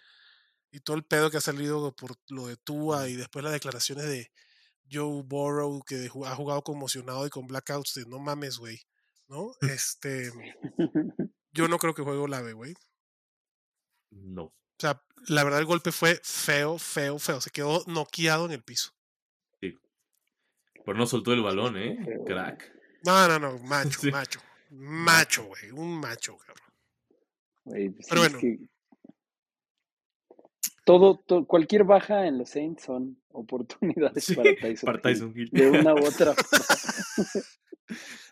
y 0.72 0.80
todo 0.80 0.96
el 0.96 1.04
pedo 1.04 1.30
que 1.30 1.38
ha 1.38 1.42
salido 1.42 1.94
por 1.94 2.16
lo 2.30 2.48
de 2.48 2.56
Tua 2.56 3.10
y 3.10 3.16
después 3.16 3.44
las 3.44 3.52
declaraciones 3.52 4.06
de 4.06 4.32
Joe 4.90 5.24
Burrow 5.26 5.84
que 5.84 6.10
ha 6.26 6.36
jugado 6.36 6.64
conmocionado 6.64 7.28
y 7.28 7.30
con 7.30 7.48
blackouts 7.48 7.96
de 7.96 8.06
no 8.06 8.20
mames, 8.20 8.58
güey. 8.60 8.80
¿No? 9.28 9.54
Este, 9.82 10.32
yo 11.56 11.68
no 11.68 11.78
creo 11.80 11.94
que 11.96 12.04
juegue 12.04 12.20
Olave, 12.20 12.54
güey. 12.54 12.76
No. 14.12 14.44
O 14.44 14.54
sea, 14.80 15.02
la 15.28 15.44
verdad 15.44 15.60
el 15.62 15.66
golpe 15.66 15.92
fue 15.92 16.20
feo, 16.24 16.78
feo, 16.78 17.18
feo. 17.18 17.42
Se 17.42 17.50
quedó 17.50 17.84
noqueado 17.88 18.46
en 18.46 18.52
el 18.52 18.64
piso. 18.64 18.92
Pero 19.60 20.98
no 21.00 21.08
soltó 21.08 21.34
el 21.34 21.42
balón, 21.42 21.78
¿eh? 21.78 21.98
Crack. 22.28 22.72
No, 23.06 23.28
no, 23.28 23.40
no, 23.40 23.58
macho, 23.64 24.00
Sí. 24.00 24.12
macho. 24.12 24.40
Macho, 24.70 25.46
güey. 25.46 25.72
Un 25.72 26.00
macho, 26.00 26.38
cabrón. 26.38 26.68
Güey, 27.64 27.90
pues 27.90 28.06
Pero 28.08 28.22
sí, 28.24 28.30
bueno. 28.30 28.40
que 28.40 28.70
todo, 30.84 31.18
to- 31.26 31.46
cualquier 31.48 31.84
baja 31.86 32.28
en 32.28 32.38
los 32.38 32.50
Saints 32.50 32.84
son 32.84 33.20
oportunidades 33.30 34.24
Sí, 34.26 34.36
para 34.36 34.56
Tyson. 34.56 34.86
Para 34.86 35.02
Tyson 35.02 35.34
Hill. 35.36 35.50
De 35.52 35.70
una 35.72 35.94
u 35.96 35.98
otra. 36.06 36.36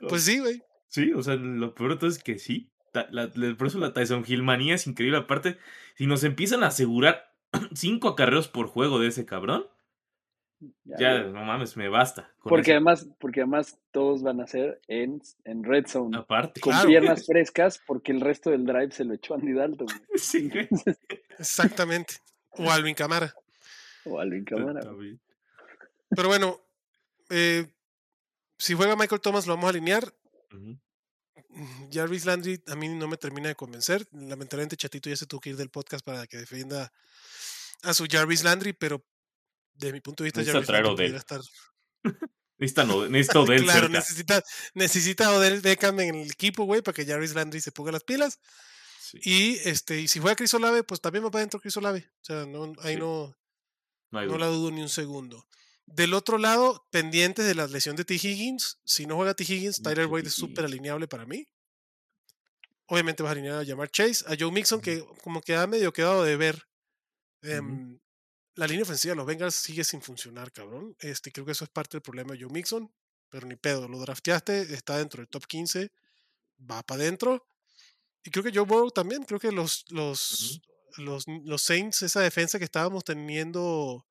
Pues 0.08 0.24
sí, 0.24 0.40
güey. 0.40 0.62
Sí, 0.88 1.12
o 1.14 1.24
sea, 1.24 1.36
lo 1.36 1.74
peor 1.74 1.92
de 1.94 1.98
todo 1.98 2.10
es 2.10 2.22
que 2.22 2.38
sí. 2.38 2.72
Ta- 2.94 3.08
la- 3.12 3.30
la- 3.36 3.56
por 3.58 3.68
eso 3.68 3.80
la 3.80 3.92
Tyson 3.92 4.24
Hill 4.26 4.42
manía 4.44 4.76
es 4.76 4.88
increíble. 4.88 5.18
Aparte, 5.18 5.58
si 5.96 6.08
nos 6.08 6.24
empiezan 6.24 6.64
a 6.64 6.68
asegurar 6.68 7.34
cinco 7.74 8.08
acarreos 8.08 8.48
por 8.48 8.68
juego 8.68 9.00
de 9.00 9.08
ese 9.10 9.26
cabrón, 9.26 9.68
Ya, 10.86 10.98
ya, 10.98 11.24
no 11.24 11.44
mames, 11.44 11.76
me 11.76 11.90
basta. 11.90 12.32
porque 12.42 12.72
eso. 12.72 12.78
además, 12.78 13.10
porque 13.20 13.42
además 13.42 13.78
todos 13.92 14.24
van 14.24 14.40
a 14.40 14.48
ser 14.48 14.80
en, 14.88 15.22
en 15.44 15.64
red 15.66 15.86
zone. 15.88 16.16
Aparte. 16.18 16.62
Con 16.62 16.72
Claro. 16.72 16.88
piernas 16.88 17.26
frescas, 17.26 17.82
porque 17.86 18.14
el 18.14 18.22
resto 18.22 18.50
del 18.52 18.66
drive 18.66 18.92
se 18.92 19.04
lo 19.04 19.14
echó 19.14 19.34
Andy 19.34 19.52
Dalton. 19.54 19.88
güey. 19.88 20.00
Sí, 20.16 20.50
güey. 20.50 20.70
Exactamente. 21.38 22.16
O 22.52 22.72
Alvin 22.72 22.96
Camara. 22.96 23.34
O 24.06 24.20
Alvin 24.20 24.46
Camara. 24.46 24.82
Pero 26.16 26.28
bueno, 26.28 26.62
eh, 27.30 27.66
si 28.58 28.74
juega 28.76 28.96
Michael 28.96 29.20
Thomas, 29.22 29.48
lo 29.48 29.54
vamos 29.56 29.66
a 29.68 29.70
alinear. 29.70 30.14
Mm, 30.52 30.74
Jarvis 31.92 32.26
Landry 32.26 32.62
a 32.68 32.76
mí 32.76 32.88
no 32.90 33.08
me 33.08 33.18
termina 33.18 33.48
de 33.50 33.56
convencer. 33.56 34.08
Lamentablemente, 34.12 34.78
Chatito 34.78 35.10
ya 35.10 35.16
se 35.16 35.26
tuvo 35.26 35.40
que 35.42 35.52
ir 35.52 35.58
del 35.58 35.70
podcast 35.70 36.04
para 36.06 36.26
que 36.28 36.38
defienda 36.38 36.92
a 37.84 37.94
su 37.94 38.08
Jarvis 38.10 38.44
Landry, 38.44 38.74
pero 38.74 39.06
de 39.76 39.92
mi 39.92 40.02
punto 40.02 40.24
de 40.24 40.28
vista, 40.28 40.40
Necesita 40.42 40.54
Jarvis 40.62 40.70
Landry 40.70 40.96
pudiera 40.96 41.18
estar. 41.18 41.42
Necesita, 42.58 42.84
no, 42.86 43.08
necesita 43.08 43.40
Odell 43.42 43.64
claro, 43.64 43.82
cerca. 43.88 43.98
necesita, 44.00 44.44
necesita 44.74 45.32
Odell 45.32 45.60
Beckham 45.62 46.00
en 46.00 46.16
el 46.16 46.32
equipo, 46.32 46.64
güey, 46.66 46.82
para 46.82 46.94
que 46.96 47.06
Jarvis 47.06 47.34
Landry 47.34 47.60
se 47.62 47.72
ponga 47.72 47.92
las 47.92 48.04
pilas. 48.04 48.40
Sí. 49.02 49.20
Y 49.24 49.58
este, 49.68 50.00
y 50.00 50.08
si 50.08 50.20
juega 50.20 50.36
Chris 50.36 50.54
Olave, 50.54 50.84
pues 50.84 51.02
también 51.02 51.26
va 51.26 51.32
para 51.32 51.42
adentro 51.42 51.60
Chris 51.60 51.76
Olave. 51.78 52.10
O 52.22 52.26
sea, 52.26 52.46
no, 52.46 52.74
ahí 52.84 52.94
Sí. 52.94 53.00
no, 53.00 53.36
No, 54.12 54.26
No 54.26 54.38
la 54.38 54.48
dudo 54.48 54.72
ni 54.72 54.82
un 54.82 54.90
segundo. 54.90 55.46
Del 55.86 56.14
otro 56.14 56.38
lado, 56.38 56.88
pendientes 56.92 57.46
de 57.46 57.56
la 57.56 57.68
lesión 57.68 57.96
de 57.96 58.06
T. 58.06 58.16
Higgins. 58.16 58.80
Si 58.84 59.06
no 59.06 59.16
juega 59.16 59.34
T. 59.34 59.44
Higgins, 59.44 59.82
Tyler 59.82 60.08
Boyd 60.08 60.28
es 60.28 60.34
súper 60.34 60.66
alineable 60.66 61.08
para 61.08 61.26
mí. 61.26 61.48
Obviamente 62.88 63.24
vas 63.24 63.30
a 63.30 63.34
alinear 63.34 63.60
a 63.60 63.64
llamar 63.64 63.90
Chase. 63.90 64.26
A 64.28 64.36
Joe 64.40 64.52
Mixon, 64.52 64.82
que 64.82 65.06
como 65.24 65.42
que 65.42 65.56
ha 65.56 65.68
medio 65.68 65.94
quedado 65.94 66.24
de 66.24 66.36
ver. 66.36 66.68
Em, 67.42 68.00
La 68.56 68.68
línea 68.68 68.84
ofensiva 68.84 69.14
de 69.14 69.16
los 69.16 69.26
Bengals 69.26 69.56
sigue 69.56 69.84
sin 69.84 70.02
funcionar, 70.02 70.52
cabrón. 70.52 70.96
Este, 71.00 71.32
creo 71.32 71.46
que 71.46 71.54
eso 71.54 71.64
es 71.64 71.72
parte 71.72 71.98
del 71.98 72.04
problema 72.04 72.34
de 72.34 72.44
Joe 72.44 72.52
Mixon. 72.52 72.92
Pero 73.30 73.48
ni 73.48 73.56
pedo, 73.56 73.88
lo 73.88 73.98
drafteaste, 74.00 74.74
está 74.74 74.98
dentro 75.00 75.20
del 75.20 75.28
top 75.28 75.48
15, 75.48 75.92
va 76.70 76.84
para 76.84 77.02
adentro. 77.02 77.48
Y 78.24 78.30
creo 78.30 78.44
que 78.44 78.52
Joe 78.54 78.66
Burrow 78.66 78.92
también, 78.92 79.24
creo 79.24 79.40
que 79.40 79.52
los, 79.52 79.86
los, 79.90 80.62
los, 80.98 81.26
los 81.28 81.62
Saints, 81.64 82.04
esa 82.04 82.22
defensa 82.22 82.60
que 82.60 82.66
estábamos 82.66 83.04
teniendo 83.04 84.06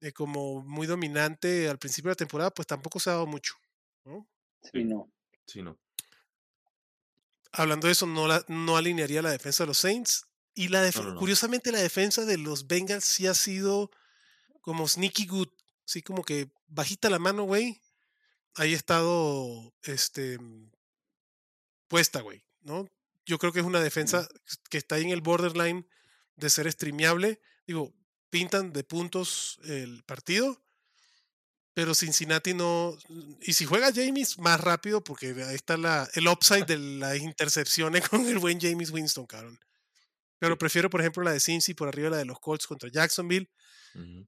eh, 0.00 0.12
como 0.12 0.62
muy 0.62 0.86
dominante 0.86 1.68
al 1.68 1.78
principio 1.78 2.08
de 2.08 2.12
la 2.12 2.16
temporada, 2.16 2.50
pues 2.52 2.66
tampoco 2.66 3.00
se 3.00 3.10
ha 3.10 3.14
dado 3.14 3.26
mucho. 3.26 3.54
¿no? 4.04 4.26
Sí, 4.62 4.70
Sí. 4.72 4.84
no. 4.84 5.12
Sí, 5.46 5.62
no. 5.62 5.78
Hablando 7.52 7.86
de 7.86 7.92
eso, 7.92 8.06
no, 8.06 8.26
la, 8.28 8.44
no 8.48 8.76
alinearía 8.76 9.22
la 9.22 9.30
defensa 9.30 9.62
de 9.64 9.68
los 9.68 9.78
Saints. 9.78 10.26
Y 10.54 10.68
la 10.68 10.82
def- 10.82 10.96
No, 10.96 11.04
no, 11.04 11.14
no. 11.14 11.18
curiosamente 11.20 11.72
la 11.72 11.78
defensa 11.80 12.24
de 12.24 12.36
los 12.36 12.66
Bengals 12.66 13.04
sí 13.04 13.26
ha 13.26 13.34
sido 13.34 13.90
como 14.60 14.86
sneaky 14.88 15.26
good. 15.26 15.48
Así 15.86 16.02
como 16.02 16.24
que 16.24 16.50
bajita 16.66 17.08
la 17.08 17.18
mano, 17.18 17.44
güey. 17.44 17.80
Ahí 18.56 18.74
ha 18.74 18.76
estado 18.76 19.72
este, 19.82 20.38
puesta, 21.86 22.20
güey. 22.20 22.44
¿no? 22.60 22.86
Yo 23.24 23.38
creo 23.38 23.52
que 23.52 23.60
es 23.60 23.66
una 23.66 23.80
defensa 23.80 24.28
que 24.68 24.78
está 24.78 24.96
ahí 24.96 25.04
en 25.04 25.10
el 25.10 25.20
borderline 25.22 25.86
de 26.36 26.50
ser 26.50 26.70
streameable. 26.70 27.40
Digo, 27.66 27.94
pintan 28.30 28.72
de 28.72 28.84
puntos 28.84 29.58
el 29.64 30.02
partido, 30.04 30.62
pero 31.74 31.94
Cincinnati 31.94 32.54
no. 32.54 32.96
Y 33.40 33.52
si 33.52 33.64
juega 33.64 33.92
James 33.94 34.38
más 34.38 34.60
rápido, 34.60 35.02
porque 35.02 35.28
ahí 35.46 35.54
está 35.54 35.76
la, 35.76 36.08
el 36.14 36.26
upside 36.26 36.66
de 36.66 36.76
las 36.76 37.18
intercepciones 37.18 38.02
con 38.08 38.26
el 38.26 38.38
buen 38.38 38.60
James 38.60 38.90
Winston, 38.90 39.26
cabrón. 39.26 39.60
Pero 40.38 40.56
prefiero, 40.56 40.90
por 40.90 41.00
ejemplo, 41.00 41.22
la 41.22 41.32
de 41.32 41.40
Cincy 41.40 41.74
por 41.74 41.88
arriba 41.88 42.06
de 42.06 42.10
la 42.10 42.18
de 42.18 42.24
los 42.24 42.40
Colts 42.40 42.66
contra 42.66 42.90
Jacksonville, 42.90 43.50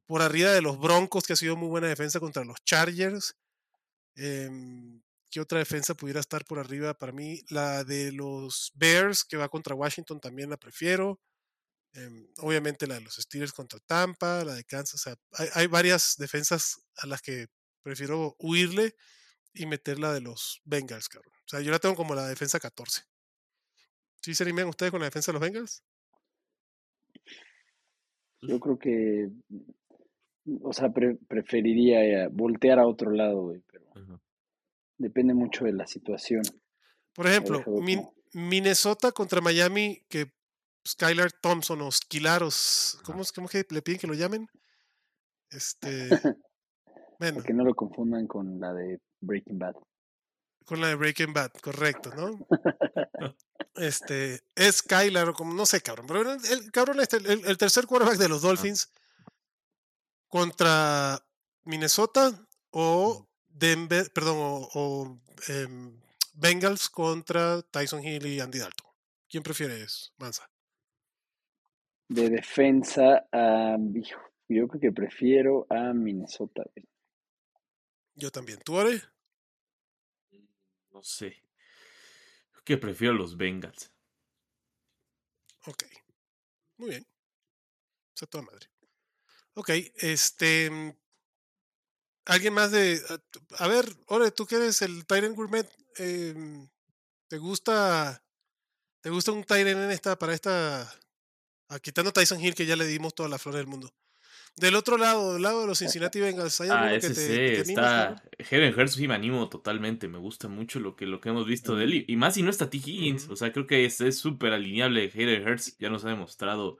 por 0.06 0.22
arriba 0.22 0.50
de 0.50 0.62
los 0.62 0.78
Broncos, 0.78 1.24
que 1.24 1.34
ha 1.34 1.36
sido 1.36 1.56
muy 1.56 1.68
buena 1.68 1.86
defensa 1.86 2.18
contra 2.18 2.44
los 2.44 2.62
Chargers. 2.64 3.36
Em, 4.16 5.00
¿Qué 5.30 5.40
otra 5.40 5.60
defensa 5.60 5.94
pudiera 5.94 6.18
estar 6.20 6.44
por 6.44 6.58
arriba 6.58 6.94
para 6.94 7.12
mí? 7.12 7.42
La 7.48 7.84
de 7.84 8.10
los 8.10 8.72
Bears, 8.74 9.24
que 9.24 9.36
va 9.36 9.48
contra 9.48 9.76
Washington, 9.76 10.20
también 10.20 10.50
la 10.50 10.56
prefiero. 10.56 11.20
Em, 11.92 12.28
obviamente 12.38 12.86
la 12.86 12.94
de 12.94 13.00
los 13.00 13.14
Steelers 13.16 13.52
contra 13.52 13.80
Tampa, 13.80 14.44
la 14.44 14.54
de 14.54 14.64
Kansas. 14.64 14.94
O 14.94 14.98
sea, 14.98 15.16
hay, 15.32 15.48
hay 15.54 15.66
varias 15.66 16.14
defensas 16.18 16.80
a 16.96 17.06
las 17.06 17.20
que 17.22 17.48
prefiero 17.82 18.36
huirle 18.38 18.94
y 19.52 19.66
meter 19.66 19.98
la 19.98 20.12
de 20.12 20.20
los 20.20 20.60
Bengals, 20.64 21.08
cabrón. 21.08 21.32
O 21.34 21.48
sea, 21.48 21.60
yo 21.60 21.70
la 21.72 21.78
tengo 21.80 21.96
como 21.96 22.14
la 22.14 22.28
defensa 22.28 22.60
14. 22.60 23.02
¿Sí 24.22 24.34
se 24.34 24.44
animan 24.44 24.68
ustedes 24.68 24.92
con 24.92 25.00
la 25.00 25.06
defensa 25.06 25.32
de 25.32 25.38
los 25.38 25.42
Bengals? 25.42 25.82
Yo 28.42 28.58
creo 28.60 28.78
que, 28.78 29.28
o 30.62 30.72
sea, 30.72 30.90
pre- 30.90 31.18
preferiría 31.28 32.04
eh, 32.04 32.28
voltear 32.30 32.78
a 32.78 32.86
otro 32.86 33.10
lado, 33.10 33.42
güey, 33.42 33.62
pero 33.70 34.20
depende 34.96 35.34
mucho 35.34 35.64
de 35.64 35.72
la 35.72 35.86
situación. 35.86 36.42
Por 37.14 37.26
ejemplo, 37.26 37.62
Min-. 37.82 38.08
Minnesota 38.32 39.12
contra 39.12 39.40
Miami, 39.40 40.04
que 40.08 40.32
Skylar 40.86 41.32
Thompson 41.32 41.80
o 41.82 41.90
Skilaros, 41.92 42.98
¿cómo, 43.04 43.22
es- 43.22 43.32
cómo 43.32 43.48
que 43.48 43.66
le 43.70 43.82
piden 43.82 44.00
que 44.00 44.06
lo 44.06 44.14
llamen? 44.14 44.48
Este, 45.50 46.08
bueno, 47.18 47.42
que 47.42 47.52
no 47.52 47.64
lo 47.64 47.74
confundan 47.74 48.26
con 48.26 48.58
la 48.60 48.72
de 48.72 49.00
Breaking 49.20 49.58
Bad. 49.58 49.74
con 50.64 50.80
la 50.80 50.88
de 50.88 50.94
Breaking 50.94 51.32
Bad, 51.32 51.52
correcto, 51.62 52.10
¿no? 52.14 52.38
Este, 53.76 54.42
es 54.56 54.76
Skylar, 54.78 55.28
o 55.28 55.34
como 55.34 55.54
no 55.54 55.64
sé, 55.64 55.80
cabrón, 55.80 56.06
pero 56.06 56.32
el, 56.32 56.44
el 56.46 56.70
cabrón 56.72 57.00
este, 57.00 57.18
el, 57.18 57.44
el 57.46 57.56
tercer 57.56 57.86
quarterback 57.86 58.18
de 58.18 58.28
los 58.28 58.42
Dolphins 58.42 58.90
contra 60.28 61.24
Minnesota 61.64 62.32
o 62.70 63.28
Denver, 63.48 64.12
perdón, 64.12 64.36
o, 64.38 64.68
o, 64.74 65.20
em, 65.48 65.98
Bengals 66.34 66.88
contra 66.90 67.62
Tyson 67.62 68.02
Hill 68.04 68.26
y 68.26 68.40
Andy 68.40 68.58
Dalton. 68.58 68.90
¿Quién 69.28 69.42
prefieres, 69.42 70.12
Mansa? 70.18 70.48
De 72.10 72.28
defensa, 72.28 73.24
a, 73.30 73.76
hijo, 73.94 74.20
yo 74.48 74.66
creo 74.66 74.80
que 74.80 74.90
prefiero 74.90 75.64
a 75.70 75.92
Minnesota. 75.92 76.64
Yo 78.16 78.32
también. 78.32 78.58
¿Tú, 78.64 78.74
Ore? 78.74 79.00
No 80.90 81.04
sé. 81.04 81.44
Creo 82.50 82.64
que 82.64 82.76
prefiero 82.78 83.14
los 83.14 83.36
Bengals. 83.36 83.92
Ok. 85.66 85.84
Muy 86.78 86.90
bien. 86.90 87.06
Está 88.12 88.26
toda 88.26 88.42
madre. 88.42 88.66
Ok, 89.54 89.70
este. 89.94 90.68
mm, 90.68 90.92
¿Alguien 92.24 92.54
más 92.54 92.72
de. 92.72 93.00
A, 93.08 93.64
a 93.64 93.68
ver, 93.68 93.84
Ore, 94.06 94.32
tú 94.32 94.46
que 94.46 94.56
eres 94.56 94.82
el 94.82 95.06
Tyrant 95.06 95.36
Gourmet, 95.36 95.70
em, 95.94 96.68
¿te 97.28 97.38
gusta. 97.38 98.20
¿Te 99.00 99.10
gusta 99.10 99.30
un 99.30 99.44
Tyrant 99.44 99.78
en 99.78 99.92
esta, 99.92 100.18
para 100.18 100.34
esta. 100.34 100.92
Ah, 101.70 101.78
quitando 101.80 102.12
Tyson 102.12 102.40
Hill, 102.40 102.54
que 102.54 102.66
ya 102.66 102.76
le 102.76 102.86
dimos 102.86 103.14
todas 103.14 103.30
las 103.30 103.40
flores 103.40 103.60
del 103.60 103.66
mundo. 103.68 103.90
Del 104.56 104.74
otro 104.74 104.98
lado, 104.98 105.34
del 105.34 105.42
lado 105.42 105.62
de 105.62 105.68
los 105.68 105.78
Cincinnati 105.78 106.20
Bengals, 106.20 106.60
¿hay 106.60 106.68
Ah, 106.70 106.92
ese 106.92 107.08
que 107.08 107.14
te, 107.14 107.20
sí, 107.20 107.28
que 107.56 107.62
te 107.64 107.70
está. 107.72 108.22
Hayden 108.50 108.78
Hurst 108.78 108.96
sí 108.96 109.06
me 109.08 109.14
animo 109.14 109.48
totalmente. 109.48 110.08
Me 110.08 110.18
gusta 110.18 110.48
mucho 110.48 110.80
lo 110.80 110.96
que, 110.96 111.06
lo 111.06 111.20
que 111.20 111.28
hemos 111.30 111.46
visto 111.46 111.76
de 111.76 111.84
él. 111.84 112.04
Y, 112.06 112.16
más 112.16 112.34
si 112.34 112.42
no 112.42 112.50
está 112.50 112.68
T. 112.68 112.76
Higgins. 112.78 113.28
O 113.30 113.36
sea, 113.36 113.52
creo 113.52 113.66
que 113.66 113.84
es 113.84 113.96
súper 114.18 114.52
alineable. 114.52 115.10
Hayden 115.14 115.46
Hurst 115.48 115.80
ya 115.80 115.88
nos 115.88 116.04
ha 116.04 116.08
demostrado 116.10 116.78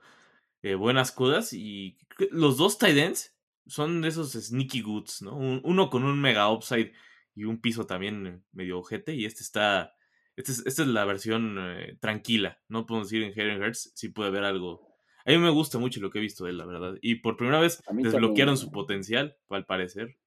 eh, 0.61 0.75
buenas 0.75 1.11
cosas. 1.11 1.53
Y 1.53 1.97
los 2.29 2.57
dos 2.57 2.77
tight 2.77 2.97
ends 2.97 3.33
son 3.65 4.01
de 4.01 4.09
esos 4.09 4.33
sneaky 4.33 4.81
goods, 4.81 5.21
¿no? 5.21 5.35
Un- 5.35 5.61
uno 5.63 5.89
con 5.89 6.03
un 6.03 6.19
mega 6.19 6.51
upside 6.51 6.91
y 7.35 7.45
un 7.45 7.61
piso 7.61 7.85
también 7.87 8.43
medio 8.51 8.79
ojete. 8.79 9.15
Y 9.15 9.25
este 9.25 9.41
está. 9.43 9.93
Es- 10.35 10.65
esta 10.65 10.81
es 10.83 10.87
la 10.87 11.05
versión 11.05 11.57
eh, 11.59 11.97
tranquila. 11.99 12.59
No 12.69 12.85
podemos 12.85 13.09
decir 13.09 13.23
en 13.23 13.31
Hayden 13.39 13.61
Hurst 13.61 13.95
si 13.95 14.09
puede 14.09 14.29
haber 14.29 14.43
algo. 14.43 14.87
A 15.25 15.29
mí 15.31 15.37
me 15.37 15.49
gusta 15.51 15.77
mucho 15.77 16.01
lo 16.01 16.09
que 16.09 16.17
he 16.17 16.21
visto 16.21 16.45
de 16.45 16.51
él, 16.51 16.57
la 16.57 16.65
verdad. 16.65 16.95
Y 17.01 17.15
por 17.15 17.37
primera 17.37 17.59
vez 17.59 17.81
desbloquearon 17.91 18.55
también. 18.55 18.57
su 18.57 18.71
potencial, 18.71 19.37
al 19.49 19.65
parecer. 19.65 20.17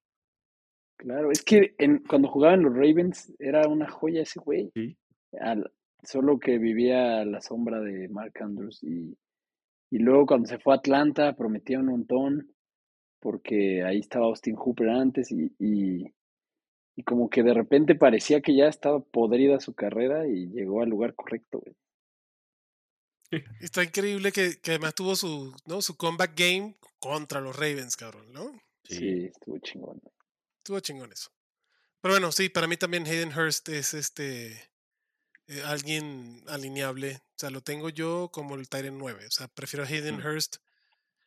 Claro, 0.97 1.29
es 1.31 1.43
que 1.43 1.75
en, 1.77 1.99
cuando 1.99 2.29
jugaban 2.29 2.63
los 2.63 2.73
Ravens 2.73 3.33
era 3.39 3.67
una 3.67 3.89
joya 3.89 4.21
ese 4.21 4.39
güey. 4.39 4.71
Sí. 4.73 4.97
Al- 5.39 5.71
solo 6.03 6.39
que 6.39 6.59
vivía 6.59 7.19
a 7.21 7.25
la 7.25 7.41
sombra 7.41 7.81
de 7.81 8.07
Mark 8.09 8.33
Andrews 8.39 8.83
y, 8.83 9.17
y 9.91 9.97
luego 9.97 10.27
cuando 10.27 10.47
se 10.47 10.59
fue 10.59 10.73
a 10.73 10.77
Atlanta 10.77 11.35
prometía 11.35 11.79
un 11.79 11.87
montón 11.87 12.51
porque 13.19 13.83
ahí 13.83 13.99
estaba 13.99 14.27
Austin 14.27 14.55
Hooper 14.55 14.87
antes 14.89 15.31
y, 15.31 15.51
y, 15.59 16.05
y 16.95 17.03
como 17.03 17.29
que 17.29 17.43
de 17.43 17.53
repente 17.53 17.95
parecía 17.95 18.41
que 18.41 18.55
ya 18.55 18.67
estaba 18.67 18.99
podrida 18.99 19.59
su 19.59 19.73
carrera 19.73 20.27
y 20.27 20.47
llegó 20.47 20.81
al 20.81 20.89
lugar 20.89 21.13
correcto, 21.15 21.59
güey. 21.59 21.75
Está 23.59 23.83
increíble 23.83 24.31
que, 24.31 24.59
que 24.61 24.71
además 24.71 24.95
tuvo 24.95 25.15
su, 25.15 25.55
¿no? 25.65 25.81
su 25.81 25.97
comeback 25.97 26.37
game 26.37 26.75
contra 26.99 27.41
los 27.41 27.55
Ravens, 27.55 27.95
cabrón, 27.97 28.31
¿no? 28.31 28.51
Sí, 28.83 29.25
estuvo 29.25 29.57
chingón. 29.59 30.01
Estuvo 30.57 30.79
chingón 30.79 31.11
eso. 31.11 31.31
Pero 32.01 32.13
bueno, 32.13 32.31
sí, 32.31 32.49
para 32.49 32.67
mí 32.67 32.77
también 32.77 33.05
Hayden 33.07 33.35
Hurst 33.37 33.67
es 33.69 33.93
este 33.95 34.51
eh, 35.47 35.61
alguien 35.65 36.43
alineable. 36.47 37.15
O 37.15 37.37
sea, 37.37 37.49
lo 37.49 37.61
tengo 37.61 37.89
yo 37.89 38.29
como 38.31 38.55
el 38.55 38.69
Tyrant 38.69 38.97
9. 38.97 39.25
O 39.25 39.31
sea, 39.31 39.47
prefiero 39.47 39.83
a 39.83 39.87
Hayden 39.87 40.17
Mm. 40.17 40.25
Hurst. 40.25 40.57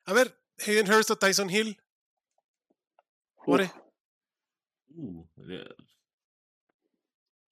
A 0.05 0.13
ver, 0.13 0.39
Hayden 0.65 0.91
Hurst 0.91 1.11
o 1.11 1.19
Tyson 1.19 1.51
Hill. 1.51 1.81
Ore. 3.45 3.65
Uf, 3.65 3.73
Uh, 4.95 5.25
eh, 5.49 5.69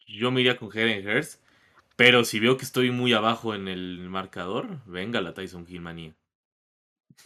yo 0.06 0.30
me 0.30 0.40
iría 0.40 0.56
con 0.56 0.70
Hayden 0.70 1.06
Hurst, 1.06 1.42
pero 1.96 2.24
si 2.24 2.40
veo 2.40 2.56
que 2.56 2.64
estoy 2.64 2.90
muy 2.90 3.12
abajo 3.12 3.54
en 3.54 3.68
el 3.68 4.08
marcador, 4.08 4.80
venga 4.86 5.20
la 5.20 5.34
Tyson 5.34 5.66
Hill 5.68 5.80
manía. 5.80 6.14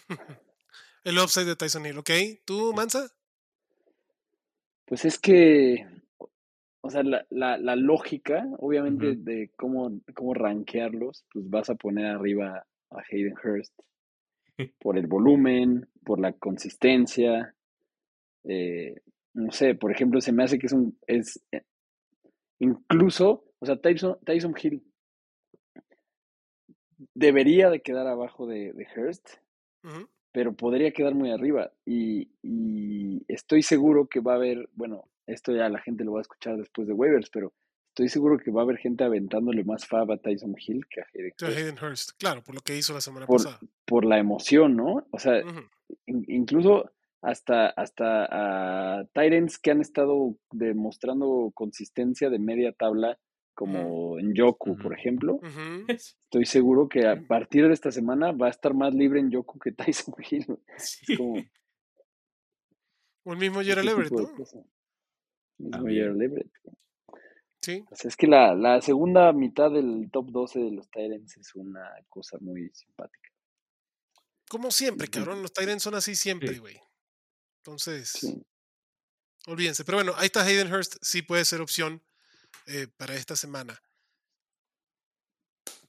El 1.05 1.19
upside 1.19 1.47
de 1.47 1.57
Tyson 1.57 1.87
Hill, 1.87 1.99
¿ok? 1.99 2.11
¿Tú, 2.45 2.73
Mansa? 2.75 3.11
Pues 4.85 5.05
es 5.07 5.19
que, 5.19 5.87
o 6.83 6.91
sea, 6.91 7.03
la, 7.03 7.27
la, 7.31 7.57
la 7.57 7.75
lógica, 7.75 8.47
obviamente, 8.59 9.15
de 9.17 9.51
cómo, 9.57 10.01
cómo 10.15 10.35
rankearlos, 10.35 11.25
pues 11.33 11.49
vas 11.49 11.71
a 11.71 11.75
poner 11.75 12.07
arriba 12.07 12.67
a 12.91 13.03
Hayden 13.11 13.35
Hurst 13.43 13.73
por 14.79 14.99
el 14.99 15.07
volumen, 15.07 15.89
por 16.05 16.21
la 16.21 16.33
consistencia. 16.35 17.55
eh, 18.45 19.01
no 19.35 19.53
sé, 19.53 19.75
por 19.75 19.91
ejemplo, 19.93 20.21
se 20.21 20.33
me 20.33 20.45
hace 20.45 20.59
que 20.59 20.67
es 20.67 20.73
un, 20.73 20.99
es 21.07 21.41
eh, 21.53 21.63
incluso, 22.59 23.45
o 23.59 23.67
sea, 23.67 23.77
Tyson, 23.81 24.19
Tyson 24.25 24.55
Hill 24.61 24.83
debería 27.15 27.71
de 27.71 27.81
quedar 27.81 28.07
abajo 28.07 28.47
de, 28.47 28.73
de 28.73 28.87
Hurst, 28.97 29.29
Ujú. 29.85 30.09
pero 30.33 30.55
podría 30.55 30.93
quedar 30.93 31.15
muy 31.15 31.31
arriba. 31.31 31.73
Y, 31.87 32.31
y 32.43 33.25
estoy 33.29 33.63
seguro 33.63 34.07
que 34.07 34.21
va 34.21 34.33
a 34.33 34.37
haber, 34.37 34.69
bueno, 34.75 35.05
esto 35.27 35.55
ya 35.55 35.69
la 35.69 35.81
gente 35.81 36.05
lo 36.05 36.13
va 36.13 36.19
a 36.21 36.23
escuchar 36.23 36.57
después 36.57 36.87
de 36.89 36.95
waivers, 36.95 37.31
pero 37.31 37.53
estoy 37.89 38.09
seguro 38.09 38.39
que 38.39 38.51
va 38.51 38.61
a 38.61 38.65
haber 38.65 38.77
gente 38.79 39.05
aventándole 39.05 39.65
más 39.65 39.87
fab 39.87 40.11
a 40.13 40.17
Tyson 40.19 40.55
Hill 40.59 40.87
que 40.89 41.01
a 41.01 41.07
Hayden 41.15 41.33
a 41.33 41.47
Hurst. 41.47 41.59
Hayden 41.59 41.79
Hurst, 41.85 42.11
claro, 42.19 42.43
por 42.43 42.55
lo 42.55 42.61
que 42.61 42.77
hizo 42.77 42.93
la 42.93 43.01
semana 43.01 43.27
Por, 43.27 43.39
pasada. 43.43 43.61
por 43.87 44.05
la 44.05 44.19
emoción, 44.19 44.77
¿no? 44.77 45.07
O 45.11 45.19
sea, 45.19 45.41
in- 46.07 46.25
incluso 46.29 46.91
hasta, 47.23 47.69
hasta 47.69 48.27
a 49.01 49.05
Tyrants 49.13 49.59
que 49.59 49.71
han 49.71 49.81
estado 49.81 50.37
demostrando 50.53 51.51
consistencia 51.55 52.31
de 52.31 52.39
media 52.39 52.73
tabla, 52.73 53.19
como 53.55 54.19
en 54.19 54.33
Yoku, 54.35 54.77
por 54.79 54.95
ejemplo. 54.99 55.39
Estoy 55.89 56.47
seguro 56.47 56.89
que 56.89 57.07
a 57.07 57.21
partir 57.27 57.67
de 57.69 57.75
esta 57.75 57.91
semana 57.91 58.33
va 58.33 58.47
a 58.47 58.51
estar 58.51 58.73
más 58.75 58.95
libre 58.95 59.21
en 59.21 59.31
Yoku 59.31 59.59
que 59.59 59.73
Tyson 60.13 60.15
Hill. 60.31 60.47
Es 60.77 61.01
Sí. 61.05 61.17
como 61.17 61.35
O 63.25 63.33
el 63.33 63.39
mismo 63.39 63.61
Gerald 63.61 63.89
Everett, 63.89 64.11
cosas. 64.37 64.65
Mismo. 65.59 65.87
Gerald 65.89 66.23
Everett. 66.23 66.51
Sí. 67.61 67.85
O 67.91 67.95
sea, 67.97 68.09
es 68.09 68.17
que 68.17 68.27
la, 68.27 68.55
la 68.55 68.81
segunda 68.81 69.31
mitad 69.35 69.71
del 69.71 70.09
top 70.11 70.31
12 70.31 70.59
de 70.61 70.71
los 70.71 70.89
Tyrants 70.91 71.37
es 71.37 71.55
una 71.55 71.87
cosa 72.09 72.39
muy 72.41 72.71
simpática. 72.73 73.29
Como 74.49 74.71
siempre, 74.71 75.09
cabrón. 75.09 75.43
Los 75.43 75.53
Tyrants 75.53 75.83
son 75.83 75.95
así 75.95 76.15
siempre, 76.15 76.55
Sí. 76.55 76.63
Entonces, 77.61 78.11
Sí. 78.13 78.43
olvídense. 79.47 79.85
Pero 79.85 79.99
bueno, 79.99 80.15
ahí 80.17 80.27
está 80.27 80.43
Hayden 80.43 80.73
Hurst. 80.73 80.97
Sí 81.03 81.23
puede 81.23 81.45
ser 81.45 81.61
opción 81.61 82.03
eh, 82.67 82.89
para 82.97 83.15
esta 83.17 83.37
semana. 83.37 83.81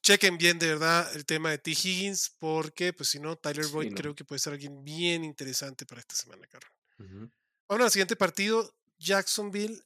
Chequen 0.04 0.38
bien 0.38 0.58
de 0.58 0.68
verdad 0.68 1.16
el 1.16 1.26
tema 1.26 1.52
de 1.52 1.60
T. 1.60 1.72
Higgins, 1.72 2.32
porque 2.40 2.92
pues 2.92 3.10
si 3.10 3.20
no, 3.20 3.36
Tyler 3.38 3.66
Sí, 3.66 3.72
Boyd 3.72 3.92
no. 3.92 3.96
creo 3.98 4.16
que 4.16 4.26
puede 4.26 4.40
ser 4.40 4.54
alguien 4.54 4.84
bien 4.84 5.24
interesante 5.24 5.86
para 5.86 6.02
esta 6.02 6.16
semana, 6.16 6.46
cabrón. 6.48 6.72
Ujú. 7.00 7.32
Ahora, 7.68 7.86
al 7.86 7.92
siguiente 7.92 8.16
partido, 8.16 8.76
Jacksonville 8.98 9.80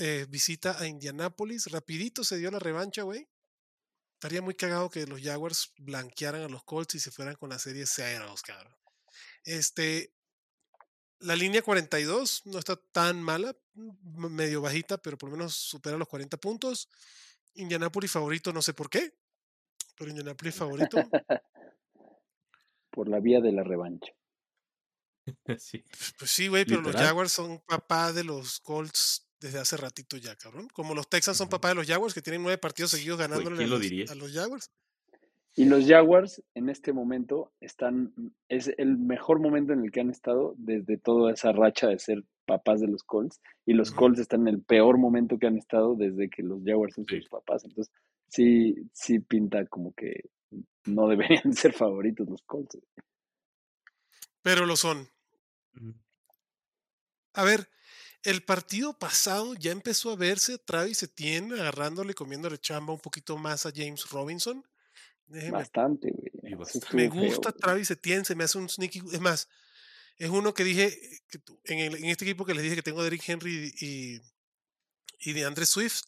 eh, 0.00 0.26
visita 0.28 0.78
a 0.78 0.86
Indianapolis. 0.86 1.66
Rapidito 1.70 2.24
se 2.24 2.36
dio 2.36 2.50
la 2.50 2.58
revancha, 2.58 3.02
güey. 3.02 3.28
Estaría 4.14 4.42
muy 4.42 4.54
cagado 4.54 4.90
que 4.90 5.06
los 5.06 5.20
Jaguars 5.22 5.72
blanquearan 5.78 6.42
a 6.42 6.48
los 6.48 6.64
Colts 6.64 6.94
y 6.96 7.00
se 7.00 7.10
fueran 7.10 7.36
con 7.36 7.50
la 7.50 7.58
serie 7.58 7.86
ceros, 7.86 8.42
cabrón. 8.42 8.74
Este, 9.44 10.12
la 11.20 11.36
línea 11.36 11.62
42 11.62 12.42
no 12.46 12.58
está 12.58 12.76
tan 12.76 13.22
mala, 13.22 13.56
medio 13.74 14.60
bajita, 14.60 14.98
pero 14.98 15.16
por 15.18 15.30
lo 15.30 15.36
menos 15.36 15.54
supera 15.54 15.96
los 15.96 16.08
40 16.08 16.36
puntos. 16.38 16.88
Indianapolis 17.54 18.10
favorito, 18.10 18.52
no 18.52 18.62
sé 18.62 18.74
por 18.74 18.90
qué, 18.90 19.14
pero 19.96 20.10
Indianapolis 20.10 20.54
favorito. 20.54 20.96
Por 22.90 23.08
la 23.08 23.18
vía 23.18 23.40
de 23.40 23.52
la 23.52 23.64
revancha. 23.64 24.12
Sí. 25.58 25.84
Pues 26.18 26.30
sí, 26.30 26.48
güey, 26.48 26.64
pero 26.64 26.82
los. 26.82 26.94
Jaguars 26.94 27.32
son 27.32 27.60
papá 27.60 28.12
de 28.12 28.24
los 28.24 28.60
Colts 28.60 29.26
desde 29.40 29.58
hace 29.58 29.76
ratito 29.76 30.16
ya, 30.16 30.36
cabrón. 30.36 30.68
Como 30.72 30.94
los 30.94 31.08
Texans 31.08 31.38
son 31.38 31.48
papá 31.48 31.68
de 31.68 31.74
los 31.74 31.86
Jaguars, 31.86 32.14
que 32.14 32.22
tienen 32.22 32.42
nueve 32.42 32.58
partidos 32.58 32.92
seguidos 32.92 33.18
ganándole 33.18 33.56
a 33.56 33.58
¿quién 33.58 33.70
lo 33.70 33.78
los, 33.78 34.10
a 34.10 34.14
los 34.14 34.32
Jaguars. 34.32 34.70
Y 35.56 35.66
los 35.66 35.86
Jaguars 35.86 36.42
en 36.54 36.68
este 36.68 36.92
momento 36.92 37.52
están, 37.60 38.12
es 38.48 38.72
el 38.76 38.98
mejor 38.98 39.40
momento 39.40 39.72
en 39.72 39.84
el 39.84 39.92
que 39.92 40.00
han 40.00 40.10
estado 40.10 40.54
desde 40.58 40.98
toda 40.98 41.32
esa 41.32 41.52
racha 41.52 41.86
de 41.88 41.98
ser 41.98 42.24
papás 42.44 42.80
de 42.80 42.88
los 42.88 43.04
Colts. 43.04 43.40
Y 43.64 43.74
los. 43.74 43.92
Colts 43.92 44.18
están 44.18 44.48
en 44.48 44.54
el 44.54 44.62
peor 44.62 44.98
momento 44.98 45.38
que 45.38 45.46
han 45.46 45.56
estado 45.56 45.94
desde 45.94 46.28
que 46.28 46.42
los 46.42 46.60
Jaguars 46.64 46.94
son 46.94 47.06
Sí. 47.08 47.20
sus 47.20 47.28
papás. 47.28 47.64
Entonces, 47.64 47.92
sí, 48.28 48.74
sí 48.92 49.20
pinta 49.20 49.64
como 49.66 49.92
que 49.94 50.22
no 50.86 51.08
deberían 51.08 51.52
ser 51.54 51.72
favoritos 51.72 52.28
los 52.28 52.42
Colts. 52.42 52.78
Pero 54.42 54.66
lo 54.66 54.76
son. 54.76 55.08
A 57.32 57.44
ver, 57.44 57.68
el 58.22 58.42
partido 58.44 58.98
pasado 58.98 59.54
ya 59.54 59.70
empezó 59.72 60.10
a 60.10 60.16
verse 60.16 60.58
Travis 60.58 61.02
Etienne 61.02 61.54
agarrándole, 61.54 62.14
comiéndole 62.14 62.58
chamba 62.58 62.92
un 62.92 63.00
poquito 63.00 63.36
más 63.36 63.66
a 63.66 63.72
James 63.74 64.10
Robinson. 64.10 64.64
Déjeme 65.26 65.52
Bastante, 65.52 66.10
güey. 66.12 66.54
Bastante. 66.54 66.94
Me 66.96 67.10
feo, 67.10 67.20
gusta. 67.22 67.52
Travis 67.52 67.90
Etienne, 67.90 68.24
se 68.24 68.34
me 68.34 68.44
hace 68.44 68.58
un 68.58 68.68
sneaky. 68.68 69.02
Es 69.12 69.20
más, 69.20 69.48
es 70.16 70.28
uno 70.30 70.52
que 70.54 70.64
dije 70.64 70.98
que 71.28 71.38
tu- 71.38 71.60
en, 71.64 71.78
el- 71.78 71.96
en 71.96 72.04
este 72.06 72.24
equipo 72.24 72.44
que 72.44 72.54
les 72.54 72.62
dije 72.62 72.76
que 72.76 72.82
tengo 72.82 73.00
a 73.00 73.04
Derrick 73.04 73.28
Henry 73.28 73.74
y, 73.80 74.20
y 75.18 75.32
de 75.32 75.44
Andre 75.44 75.66
Swift. 75.66 76.04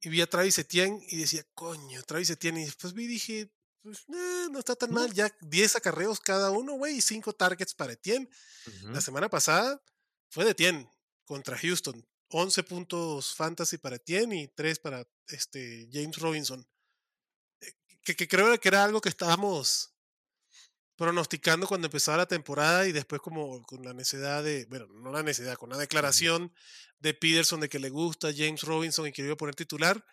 Y 0.00 0.08
vi 0.08 0.20
a 0.20 0.26
Travis 0.28 0.58
Etienne 0.58 1.00
y 1.08 1.16
decía, 1.16 1.44
coño, 1.54 2.02
Travis 2.04 2.30
Etienne. 2.30 2.62
Y 2.62 2.64
después 2.66 2.92
vi 2.94 3.04
y 3.04 3.08
dije, 3.08 3.50
pues 3.82 3.98
eh, 4.08 4.46
no 4.50 4.58
está 4.58 4.76
tan 4.76 4.92
mal. 4.92 5.12
Ya 5.12 5.30
10 5.40 5.76
acarreos 5.76 6.20
cada 6.20 6.50
uno, 6.50 6.74
güey, 6.74 6.96
y 6.96 7.00
5 7.00 7.32
targets 7.34 7.74
para 7.74 7.92
Etienne. 7.92 8.28
La 8.92 9.00
semana 9.00 9.28
pasada 9.28 9.82
fue 10.30 10.44
de 10.44 10.50
Etienne 10.52 10.88
contra 11.24 11.56
Houston. 11.58 12.04
11 12.28 12.62
puntos 12.64 13.34
fantasy 13.36 13.78
para 13.78 13.96
Etienne 13.96 14.32
y 14.42 14.48
3 14.48 14.78
para 14.80 15.06
este, 15.28 15.88
James 15.92 16.16
Robinson. 16.18 16.66
Que, 18.06 18.14
que 18.14 18.28
creo 18.28 18.56
que 18.60 18.68
era 18.68 18.84
algo 18.84 19.00
que 19.00 19.08
estábamos 19.08 19.92
pronosticando 20.94 21.66
cuando 21.66 21.88
empezaba 21.88 22.18
la 22.18 22.26
temporada 22.26 22.86
y 22.86 22.92
después 22.92 23.20
como 23.20 23.60
con 23.64 23.84
la 23.84 23.92
necesidad 23.92 24.44
de, 24.44 24.64
bueno, 24.66 24.86
no 24.86 25.10
la 25.10 25.24
necesidad, 25.24 25.56
con 25.56 25.70
la 25.70 25.76
declaración 25.76 26.54
de 27.00 27.14
Peterson 27.14 27.58
de 27.58 27.68
que 27.68 27.80
le 27.80 27.90
gusta 27.90 28.32
James 28.32 28.62
Robinson 28.62 29.08
y 29.08 29.12
que 29.12 29.22
iba 29.22 29.32
a 29.32 29.36
poner 29.36 29.56
titular, 29.56 30.06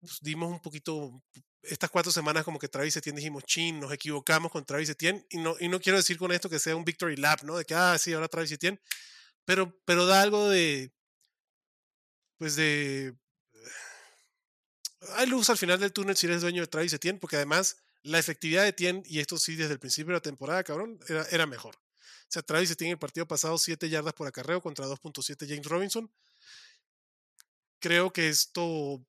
pues 0.00 0.18
dimos 0.20 0.50
un 0.50 0.60
poquito, 0.60 1.22
estas 1.62 1.88
cuatro 1.88 2.10
semanas 2.10 2.42
como 2.44 2.58
que 2.58 2.68
Travis 2.68 2.96
Etienne 2.96 3.20
dijimos, 3.20 3.44
chin, 3.44 3.78
nos 3.78 3.92
equivocamos 3.92 4.50
con 4.50 4.66
Travis 4.66 4.88
Etienne 4.88 5.24
y 5.30 5.38
no, 5.38 5.54
y 5.60 5.68
no 5.68 5.80
quiero 5.80 5.98
decir 5.98 6.18
con 6.18 6.32
esto 6.32 6.50
que 6.50 6.58
sea 6.58 6.74
un 6.74 6.84
victory 6.84 7.14
lap, 7.14 7.44
¿no? 7.44 7.56
De 7.56 7.64
que, 7.64 7.76
ah, 7.76 7.96
sí, 7.96 8.12
ahora 8.12 8.26
Travis 8.26 8.50
Etienne, 8.50 8.80
pero, 9.44 9.72
pero 9.84 10.04
da 10.04 10.20
algo 10.20 10.48
de, 10.48 10.92
pues 12.38 12.56
de, 12.56 13.14
hay 15.14 15.26
luz 15.26 15.50
al 15.50 15.56
final 15.58 15.78
del 15.80 15.92
túnel 15.92 16.16
si 16.16 16.26
eres 16.26 16.42
dueño 16.42 16.60
de 16.62 16.66
Travis 16.66 16.92
Etienne, 16.92 17.18
porque 17.18 17.36
además 17.36 17.76
la 18.02 18.18
efectividad 18.18 18.62
de 18.62 18.68
Etienne, 18.68 19.02
y 19.06 19.18
esto 19.20 19.36
sí 19.38 19.56
desde 19.56 19.72
el 19.72 19.78
principio 19.78 20.08
de 20.12 20.16
la 20.18 20.20
temporada, 20.22 20.62
cabrón, 20.64 20.98
era, 21.08 21.24
era 21.30 21.46
mejor. 21.46 21.74
O 21.76 22.28
sea, 22.28 22.42
Travis 22.42 22.70
Etienne 22.70 22.92
el 22.92 22.98
partido 22.98 23.26
pasado 23.26 23.56
7 23.58 23.88
yardas 23.88 24.12
por 24.14 24.26
acarreo 24.26 24.60
contra 24.60 24.86
2.7 24.86 25.46
James 25.48 25.66
Robinson. 25.66 26.10
Creo 27.78 28.12
que 28.12 28.28
esto 28.28 29.04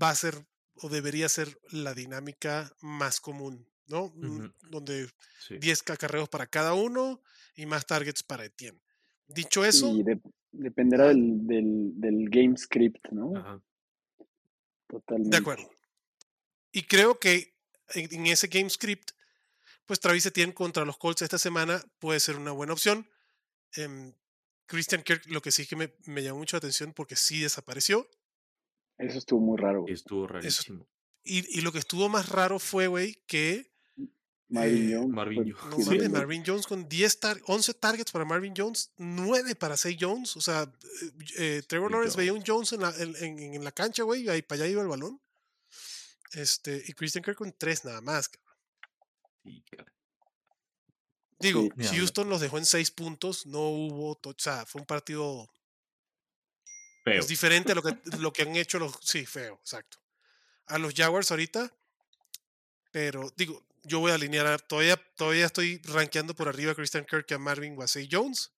va 0.00 0.10
a 0.10 0.14
ser 0.14 0.34
o 0.76 0.88
debería 0.88 1.28
ser 1.28 1.58
la 1.70 1.94
dinámica 1.94 2.72
más 2.82 3.20
común, 3.20 3.66
¿no? 3.86 4.12
Mm. 4.16 4.52
Donde 4.70 5.08
Sí. 5.46 5.58
10 5.58 5.82
acarreos 5.90 6.28
para 6.28 6.46
cada 6.46 6.74
uno 6.74 7.22
y 7.54 7.66
más 7.66 7.86
targets 7.86 8.22
para 8.22 8.44
Etienne. 8.44 8.80
Dicho 9.28 9.64
eso, 9.64 9.94
Y 9.94 10.02
de- 10.02 10.20
dependerá 10.52 11.04
Ajá. 11.04 11.14
del, 11.14 11.46
del, 11.46 11.92
del 11.96 12.28
game 12.30 12.56
script, 12.56 13.06
¿no? 13.10 13.36
Ajá. 13.36 13.62
Totalmente. 14.86 15.36
De 15.36 15.40
acuerdo. 15.40 15.70
Y 16.72 16.82
creo 16.82 17.18
que 17.18 17.54
en, 17.94 18.14
en 18.14 18.26
ese 18.26 18.48
game 18.48 18.68
script, 18.70 19.12
pues 19.86 20.00
Travis 20.00 20.26
Etienne 20.26 20.52
contra 20.54 20.84
los 20.84 20.98
Colts 20.98 21.22
esta 21.22 21.38
semana 21.38 21.82
puede 21.98 22.20
ser 22.20 22.36
una 22.36 22.52
buena 22.52 22.72
opción. 22.72 23.08
Em, 23.74 24.12
Christian 24.66 25.02
Kirk, 25.02 25.26
lo 25.26 25.40
que 25.40 25.52
sí 25.52 25.66
que 25.66 25.76
me, 25.76 25.94
me 26.06 26.22
llamó 26.22 26.38
mucho 26.38 26.56
la 26.56 26.58
atención 26.58 26.92
porque 26.92 27.16
sí 27.16 27.40
desapareció. 27.40 28.08
Eso 28.98 29.18
estuvo 29.18 29.40
muy 29.40 29.56
raro. 29.58 29.82
güey. 29.82 29.94
Estuvo 29.94 30.26
rarísimo. 30.26 30.86
Y, 31.22 31.58
y 31.58 31.60
lo 31.60 31.72
que 31.72 31.78
estuvo 31.78 32.08
más 32.08 32.28
raro 32.28 32.58
fue, 32.58 32.86
güey, 32.86 33.22
que 33.26 33.72
Marvin 34.48 34.90
eh, 34.90 34.94
Jones. 34.96 35.10
Marvin 35.14 35.54
fue- 35.56 35.70
Jones. 35.70 36.02
no. 36.10 36.18
Marvin 36.18 36.44
con 36.68 36.88
10 36.88 37.20
tar- 37.20 37.40
11 37.46 37.74
targets 37.74 38.12
para 38.12 38.24
Marvin 38.24 38.54
Jones, 38.56 38.90
9 38.96 39.54
para 39.56 39.76
6 39.76 39.96
Jones. 40.00 40.36
O 40.36 40.40
sea, 40.40 40.62
eh, 40.62 41.12
eh, 41.38 41.62
Trevor 41.66 41.90
Lawrence 41.90 42.16
veía 42.16 42.32
un 42.32 42.44
Jones. 42.46 42.72
En 42.72 42.80
la, 42.82 42.90
en, 42.96 43.16
en- 43.16 43.54
en 43.54 43.64
la 43.64 43.72
cancha, 43.72 44.02
güey, 44.04 44.22
y 44.22 44.28
ahí 44.28 44.42
para 44.42 44.62
allá 44.62 44.70
iba 44.70 44.82
el 44.82 44.88
balón. 44.88 45.20
Este, 46.32 46.82
y 46.86 46.92
Christian 46.92 47.24
Kirk 47.24 47.36
con 47.38 47.52
3 47.52 47.84
nada 47.84 48.00
más. 48.00 48.28
cabrón. 48.28 48.54
Sí, 49.44 49.64
cara. 49.70 49.92
Digo, 51.38 51.68
Sí. 51.78 51.96
Houston 51.96 52.28
los 52.30 52.40
dejó 52.40 52.56
en 52.58 52.64
6 52.66 52.90
puntos, 52.92 53.46
no 53.46 53.60
hubo, 53.68 54.12
o 54.12 54.34
sea, 54.38 54.64
fue 54.64 54.80
un 54.80 54.86
partido 54.86 55.48
Feo. 57.04 57.16
pues, 57.18 57.28
diferente 57.28 57.72
a 57.72 57.74
lo 57.74 57.82
que, 57.82 57.98
lo 58.18 58.32
que 58.32 58.42
han 58.42 58.56
hecho 58.56 58.78
los, 58.78 58.96
sí, 59.02 59.26
feo, 59.26 59.58
exacto. 59.60 59.98
A 60.66 60.78
los 60.78 60.94
Jaguars 60.94 61.30
ahorita, 61.30 61.70
pero 62.90 63.30
digo, 63.36 63.65
yo 63.86 64.00
voy 64.00 64.10
a 64.12 64.14
alinear, 64.16 64.60
todavía, 64.62 64.96
todavía 65.16 65.46
estoy 65.46 65.80
rankeando 65.84 66.34
por 66.34 66.48
arriba 66.48 66.72
a 66.72 66.74
Christian 66.74 67.04
Kirk 67.04 67.30
a 67.32 67.38
Marvin 67.38 67.76
Wasey 67.76 68.08
Jones, 68.10 68.52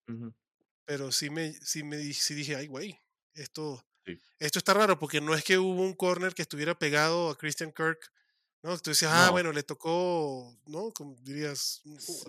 pero 0.85 1.13
sí 1.13 1.31
me, 1.31 1.53
sí 1.55 1.83
me 1.83 2.03
sí 2.13 2.35
dije, 2.35 2.57
ay, 2.57 2.67
güey, 2.67 2.99
esto, 3.35 3.85
Sí. 4.07 4.19
esto 4.39 4.59
está 4.59 4.73
raro 4.75 4.99
porque 4.99 5.21
no 5.21 5.35
es 5.35 5.45
que 5.45 5.59
hubo 5.59 5.83
un 5.83 5.93
corner 5.95 6.35
que 6.35 6.43
estuviera 6.43 6.79
pegado 6.79 7.29
a 7.29 7.37
Christian 7.37 7.73
Kirk, 7.73 7.99
¿no? 8.63 8.77
Tú 8.79 8.91
decías, 8.91 9.13
ah, 9.15 9.27
No. 9.27 9.33
bueno, 9.33 9.53
le 9.53 9.63
tocó, 9.63 10.57
¿no? 10.67 10.91
Como 10.93 11.15
dirías, 11.23 11.83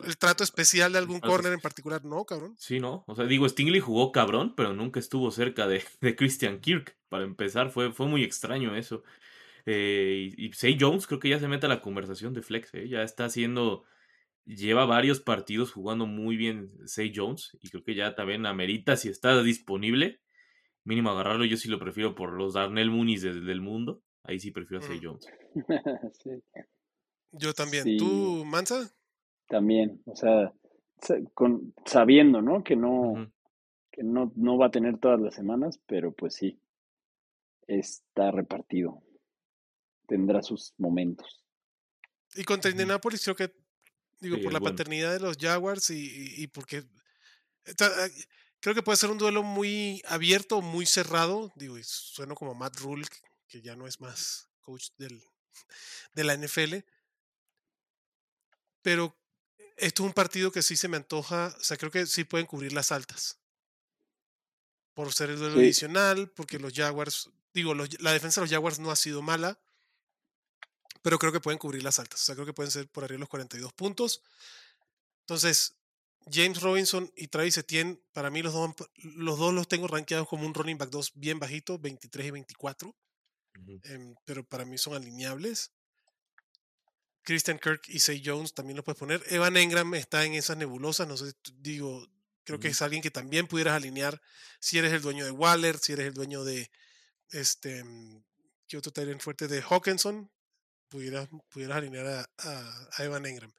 el 0.04 0.18
trato 0.18 0.44
especial 0.44 0.92
de 0.92 1.00
algún 1.00 1.22
corner 1.22 1.54
en 1.54 1.62
particular, 1.62 2.04
no, 2.04 2.26
cabrón. 2.26 2.56
Sí, 2.60 2.80
¿no? 2.80 3.06
O 3.08 3.16
sea, 3.16 3.26
digo, 3.26 3.48
Stingley 3.48 3.80
jugó 3.80 4.12
cabrón, 4.12 4.54
pero 4.56 4.74
nunca 4.74 5.00
estuvo 5.00 5.32
cerca 5.32 5.68
de, 5.68 5.84
de 6.02 6.16
Christian 6.18 6.60
Kirk. 6.60 6.98
Para 7.08 7.24
empezar, 7.24 7.72
fue, 7.72 7.94
fue 7.94 8.08
muy 8.08 8.24
extraño 8.24 8.76
eso. 8.76 9.04
Eh, 9.72 10.32
y, 10.36 10.48
y 10.48 10.54
Say 10.54 10.78
Jones 10.80 11.06
creo 11.06 11.20
que 11.20 11.30
ya 11.30 11.40
se 11.40 11.48
mete 11.48 11.68
a 11.68 11.70
la 11.70 11.82
conversación 11.82 12.34
de 12.34 12.42
Flex, 12.42 12.74
¿eh? 12.74 12.88
Ya 12.90 13.04
está 13.04 13.26
haciendo. 13.26 13.84
lleva 14.46 14.86
varios 14.86 15.20
partidos 15.20 15.72
jugando 15.72 16.08
muy 16.08 16.36
bien 16.38 16.72
Say 16.88 17.12
Jones 17.16 17.56
y 17.62 17.70
creo 17.70 17.84
que 17.84 17.94
ya 17.94 18.16
también 18.16 18.46
amerita 18.48 18.96
si 18.98 19.10
está 19.10 19.44
disponible, 19.44 20.22
mínimo 20.86 21.12
agarrarlo. 21.12 21.46
Yo 21.46 21.58
sí 21.58 21.70
lo 21.70 21.78
prefiero 21.78 22.16
por 22.16 22.34
los 22.34 22.54
Darnell 22.56 22.90
Moonies 22.90 23.22
del 23.24 23.62
mundo. 23.62 24.02
Ahí 24.24 24.40
sí 24.40 24.52
prefiero 24.52 24.84
a 24.84 24.88
Say 24.88 25.00
Mm. 25.00 25.04
Jones. 25.04 25.28
Sí, 26.24 26.30
Yo 27.32 27.54
también. 27.54 27.84
Sí. 27.84 27.98
¿Tú, 27.98 28.44
Mansa? 28.46 28.90
también, 29.48 30.02
o 30.06 30.16
sea, 30.16 30.54
con, 31.34 31.74
sabiendo, 31.86 32.42
¿no? 32.42 32.64
Que 32.64 32.76
no, 32.76 33.32
que 33.92 34.04
no, 34.04 34.32
no 34.36 34.58
va 34.60 34.68
a 34.68 34.72
tener 34.72 35.00
todas 35.00 35.20
las 35.20 35.34
semanas, 35.36 35.80
pero 35.88 36.12
pues 36.12 36.36
sí, 36.36 36.60
está 37.68 38.30
repartido. 38.32 39.02
Tendrá 40.10 40.42
sus 40.42 40.74
momentos. 40.78 41.46
Y 42.36 42.44
contra. 42.44 42.70
Indianapolis 42.72 43.24
creo 43.24 43.36
que, 43.36 43.54
digo, 44.20 44.36
Sí, 44.38 44.44
por 44.44 44.52
la 44.54 44.60
bueno. 44.60 44.76
paternidad 44.76 45.14
de 45.14 45.20
los 45.20 45.38
Jaguars 45.38 45.90
y, 45.92 46.44
y- 46.44 46.48
porque 46.48 46.78
eh, 47.66 48.26
creo 48.60 48.76
que 48.76 48.84
puede 48.84 48.98
ser 48.98 49.10
un 49.12 49.18
duelo 49.20 49.44
muy 49.44 50.02
abierto, 50.08 50.62
muy 50.62 50.86
cerrado. 50.86 51.52
Digo, 51.56 51.78
y 51.78 51.84
sueno 51.84 52.36
como 52.36 52.54
Matt 52.56 52.78
Rule, 52.80 53.08
que 53.48 53.62
ya 53.62 53.76
no 53.76 53.88
es 53.88 54.02
más 54.02 54.50
coach 54.62 54.90
del, 54.98 55.24
de 56.14 56.24
la 56.24 56.34
NFL. 56.36 56.84
Pero 58.82 59.16
esto 59.78 60.04
es 60.04 60.08
un 60.08 60.14
partido 60.14 60.52
que 60.52 60.62
sí 60.64 60.76
se 60.78 60.88
me 60.88 60.98
antoja, 60.98 61.56
o 61.60 61.64
sea, 61.64 61.78
creo 61.78 61.92
que 61.92 62.06
sí 62.06 62.24
pueden 62.24 62.48
cubrir 62.48 62.74
las 62.74 62.92
altas. 62.92 63.40
Por 64.94 65.14
ser 65.14 65.30
el 65.30 65.38
duelo 65.40 65.56
Sí. 65.56 65.62
adicional, 65.62 66.30
porque 66.32 66.60
los 66.60 66.74
Jaguars, 66.74 67.30
digo, 67.54 67.74
los- 67.74 68.00
la 68.02 68.12
defensa 68.14 68.42
de 68.42 68.46
los 68.46 68.52
Jaguars 68.52 68.80
no 68.80 68.92
ha 68.92 68.96
sido 68.96 69.22
mala, 69.22 69.60
pero 71.02 71.20
creo 71.20 71.32
que 71.32 71.40
pueden 71.40 71.60
cubrir 71.60 71.84
las 71.84 72.00
altas. 72.00 72.22
O 72.22 72.26
sea, 72.26 72.36
creo 72.36 72.46
que 72.46 72.54
pueden 72.54 72.72
ser 72.72 72.88
por 72.90 73.04
arriba 73.04 73.18
de 73.18 73.22
los 73.22 73.30
42 73.30 73.74
puntos. 73.74 74.22
Entonces, 75.22 75.76
James 76.32 76.62
Robinson 76.62 77.12
y 77.16 77.28
Travis 77.28 77.58
Etienne, 77.58 78.02
para 78.14 78.30
mí 78.30 78.42
los 78.42 78.54
dos, 78.54 78.74
los 78.98 79.40
dos 79.40 79.54
los 79.54 79.68
tengo 79.68 79.88
rankeados 79.88 80.28
como 80.28 80.46
un 80.46 80.54
running 80.54 80.78
back 80.78 80.90
2 80.90 81.14
bien 81.16 81.40
bajito, 81.40 81.80
23 81.80 82.28
y 82.28 82.32
24, 82.32 82.96
Ujú. 83.60 83.80
em, 83.84 84.16
pero 84.26 84.44
para 84.44 84.66
mí 84.66 84.78
son 84.78 84.94
alineables. 84.94 85.72
Christian 87.24 87.60
Kirk 87.60 87.84
y 87.88 88.00
Say 88.00 88.22
Jones 88.26 88.54
también 88.54 88.78
los 88.78 88.86
puedes 88.86 89.00
poner. 89.00 89.24
Evan 89.28 89.58
Engram 89.58 89.94
está 89.96 90.26
en 90.26 90.34
esas 90.34 90.58
nebulosas, 90.58 91.08
no 91.08 91.18
sé, 91.18 91.34
digo, 91.56 92.08
creo 92.44 92.60
que 92.60 92.70
es 92.70 92.82
alguien 92.82 93.02
que 93.02 93.12
también 93.12 93.48
pudieras 93.48 93.76
alinear 93.76 94.20
si 94.60 94.80
eres 94.80 94.94
el 94.94 95.02
dueño 95.02 95.26
de 95.26 95.32
Waller, 95.32 95.78
si 95.78 95.94
eres 95.94 96.08
el 96.08 96.14
dueño 96.14 96.44
de 96.44 96.72
este, 97.30 97.84
¿qué 98.68 98.78
otro 98.78 98.92
Tyrant 98.92 99.22
fuerte? 99.22 99.48
De 99.48 99.62
Hawkinson, 99.62 100.32
pudieras, 100.90 101.30
pudieras 101.50 101.78
alinear 101.78 102.06
a, 102.08 102.30
a- 102.40 103.04
Evan 103.04 103.26
Engram. 103.26 103.54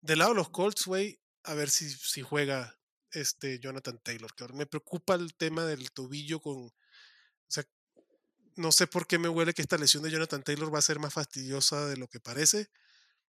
Del 0.00 0.18
lado 0.20 0.30
de 0.32 0.36
los 0.36 0.50
Colts, 0.50 0.84
güey, 0.86 1.18
a 1.44 1.54
ver 1.54 1.70
si, 1.70 1.90
si 1.90 2.22
juega 2.22 2.78
este 3.10 3.58
Jonathan 3.58 3.98
Taylor. 4.02 4.34
Que 4.34 4.46
me 4.52 4.66
preocupa 4.66 5.14
el 5.14 5.34
tema 5.34 5.64
del 5.64 5.90
tobillo 5.92 6.40
con. 6.40 6.56
O 6.66 6.72
sea, 7.48 7.64
no 8.56 8.72
sé 8.72 8.86
por 8.86 9.06
qué 9.06 9.18
me 9.18 9.28
huele 9.28 9.54
que 9.54 9.62
esta 9.62 9.78
lesión 9.78 10.02
de 10.02 10.10
Jonathan 10.10 10.42
Taylor 10.42 10.72
va 10.74 10.78
a 10.78 10.82
ser 10.82 10.98
más 10.98 11.12
fastidiosa 11.14 11.86
de 11.86 11.96
lo 11.96 12.08
que 12.08 12.20
parece. 12.20 12.68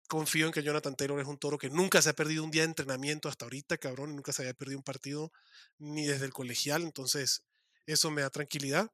Confío 0.07 0.45
en 0.45 0.51
que 0.51 0.61
Jonathan 0.61 0.95
Taylor 0.95 1.19
es 1.19 1.27
un 1.27 1.39
toro 1.39 1.57
que 1.57 1.69
nunca 1.69 1.99
se 2.01 2.09
ha 2.09 2.13
perdido 2.13 2.43
un 2.43 2.51
día 2.51 2.61
de 2.61 2.67
entrenamiento 2.67 3.27
hasta 3.27 3.45
ahorita, 3.45 3.77
cabrón, 3.79 4.15
nunca 4.15 4.33
se 4.33 4.43
había 4.43 4.53
perdido 4.53 4.77
un 4.77 4.83
partido 4.83 5.31
ni 5.79 6.05
desde 6.05 6.25
el 6.25 6.33
colegial, 6.33 6.83
entonces 6.83 7.43
eso 7.87 8.11
me 8.11 8.21
da 8.21 8.29
tranquilidad, 8.29 8.91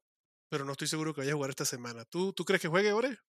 pero 0.47 0.63
no 0.63 0.71
estoy 0.71 0.87
seguro 0.87 1.13
que 1.13 1.19
vaya 1.21 1.33
a 1.33 1.35
jugar 1.35 1.49
esta 1.49 1.65
semana. 1.65 2.05
¿Tú, 2.05 2.31
¿tú 2.31 2.45
crees 2.45 2.61
que 2.61 2.69
juegue, 2.69 2.93
Ore? 2.93 3.19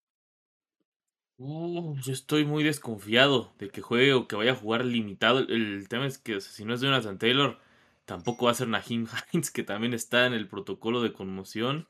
Uh, 1.45 1.97
yo 1.99 2.13
estoy 2.13 2.45
muy 2.45 2.63
desconfiado 2.63 3.53
de 3.59 3.69
que 3.69 3.81
juegue 3.81 4.15
o 4.15 4.29
que 4.29 4.37
vaya 4.37 4.53
a 4.53 4.57
jugar 4.57 4.85
limitado. 4.85 5.41
El, 5.41 5.89
tema 5.89 6.07
es 6.07 6.19
que 6.19 6.37
o 6.37 6.41
sea, 6.41 6.53
si 6.53 6.65
no 6.65 6.73
es 6.73 6.81
Jonathan 6.81 7.19
Taylor, 7.19 7.59
tampoco 8.05 8.45
va 8.45 8.53
a 8.53 8.55
ser 8.55 8.69
Naheem 8.69 9.09
Hines, 9.33 9.51
que 9.51 9.65
también 9.65 9.93
está 9.93 10.27
en 10.27 10.35
el 10.35 10.47
protocolo 10.47 11.03
de 11.03 11.13
conmoción. 11.13 11.89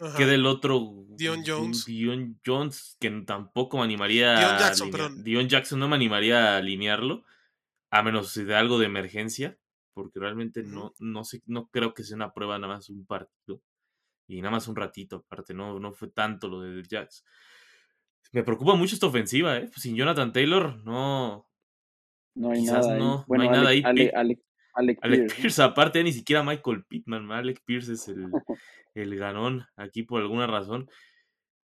Ajá. 0.00 0.18
Queda 0.18 0.34
el 0.34 0.44
otro 0.44 1.06
Dion 1.16 1.42
Jones. 1.46 1.86
Dion 1.86 2.38
Jones, 2.44 2.98
que 3.00 3.10
tampoco 3.22 3.78
me 3.78 3.84
animaría 3.84 4.38
Dion 4.38 4.54
a 4.54 4.58
Jackson, 4.58 4.90
perdón. 4.90 5.24
Dion 5.24 5.48
Jackson 5.48 5.78
no 5.78 5.88
me 5.88 5.96
animaría 5.96 6.52
a 6.52 6.56
alinearlo, 6.58 7.24
a 7.90 8.02
menos 8.02 8.34
de 8.34 8.54
algo 8.54 8.78
de 8.78 8.84
emergencia, 8.84 9.56
porque 9.94 10.20
realmente 10.20 10.62
no, 10.62 10.92
no 10.98 11.24
sé, 11.24 11.42
no 11.46 11.70
creo 11.70 11.94
que 11.94 12.04
sea 12.04 12.16
una 12.16 12.34
prueba 12.34 12.58
nada 12.58 12.74
más 12.74 12.90
un 12.90 13.06
partido. 13.06 13.62
Y 14.28 14.42
nada 14.42 14.52
más 14.52 14.68
un 14.68 14.76
ratito, 14.76 15.24
aparte, 15.26 15.54
no, 15.54 15.80
no 15.80 15.92
fue 15.94 16.08
tanto 16.08 16.48
lo 16.48 16.60
de 16.60 16.82
Jax. 16.88 17.24
Me 18.32 18.42
preocupa 18.44 18.74
mucho 18.74 18.94
esta 18.94 19.06
ofensiva, 19.06 19.58
¿eh? 19.58 19.70
Sin 19.76 19.96
Jonathan 19.96 20.32
Taylor, 20.32 20.84
no. 20.84 21.48
No 22.34 22.50
hay 22.52 22.60
Quizás 22.60 22.86
nada 22.86 22.92
ahí. 22.94 22.98
no, 22.98 23.16
no 23.16 23.24
Bueno, 23.26 23.44
hay 23.44 23.50
nada 23.50 23.68
ahí. 23.70 23.82
Alec, 23.82 24.12
Alec, 24.72 25.00
Pierce, 25.00 25.34
¿no? 25.36 25.42
Pierce, 25.42 25.62
aparte 25.62 26.02
ni 26.04 26.12
siquiera 26.12 26.42
Michael 26.44 26.84
Pittman, 26.84 27.26
¿no? 27.26 27.34
Alec 27.34 27.62
Pierce 27.64 27.92
es 27.94 28.08
el, 28.08 28.30
el 28.94 29.16
ganón 29.16 29.66
aquí 29.76 30.02
por 30.04 30.20
alguna 30.20 30.46
razón. 30.46 30.88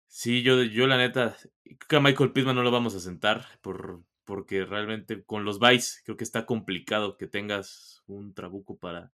Sí, 0.07 0.41
yo, 0.41 0.63
yo 0.63 0.87
la 0.87 0.97
neta, 0.97 1.35
creo 1.63 1.77
que 1.87 1.95
a 1.97 1.99
Michael 1.99 2.31
Pittman 2.31 2.55
no 2.55 2.63
lo 2.63 2.71
vamos 2.71 2.95
a 2.95 2.99
sentar 2.99 3.45
por, 3.61 4.01
porque 4.25 4.65
realmente 4.65 5.23
con 5.23 5.45
los 5.45 5.59
Vice 5.59 6.01
creo 6.05 6.17
que 6.17 6.23
está 6.23 6.45
complicado 6.45 7.17
que 7.17 7.27
tengas 7.27 8.03
un 8.07 8.33
trabuco 8.33 8.77
para, 8.77 9.11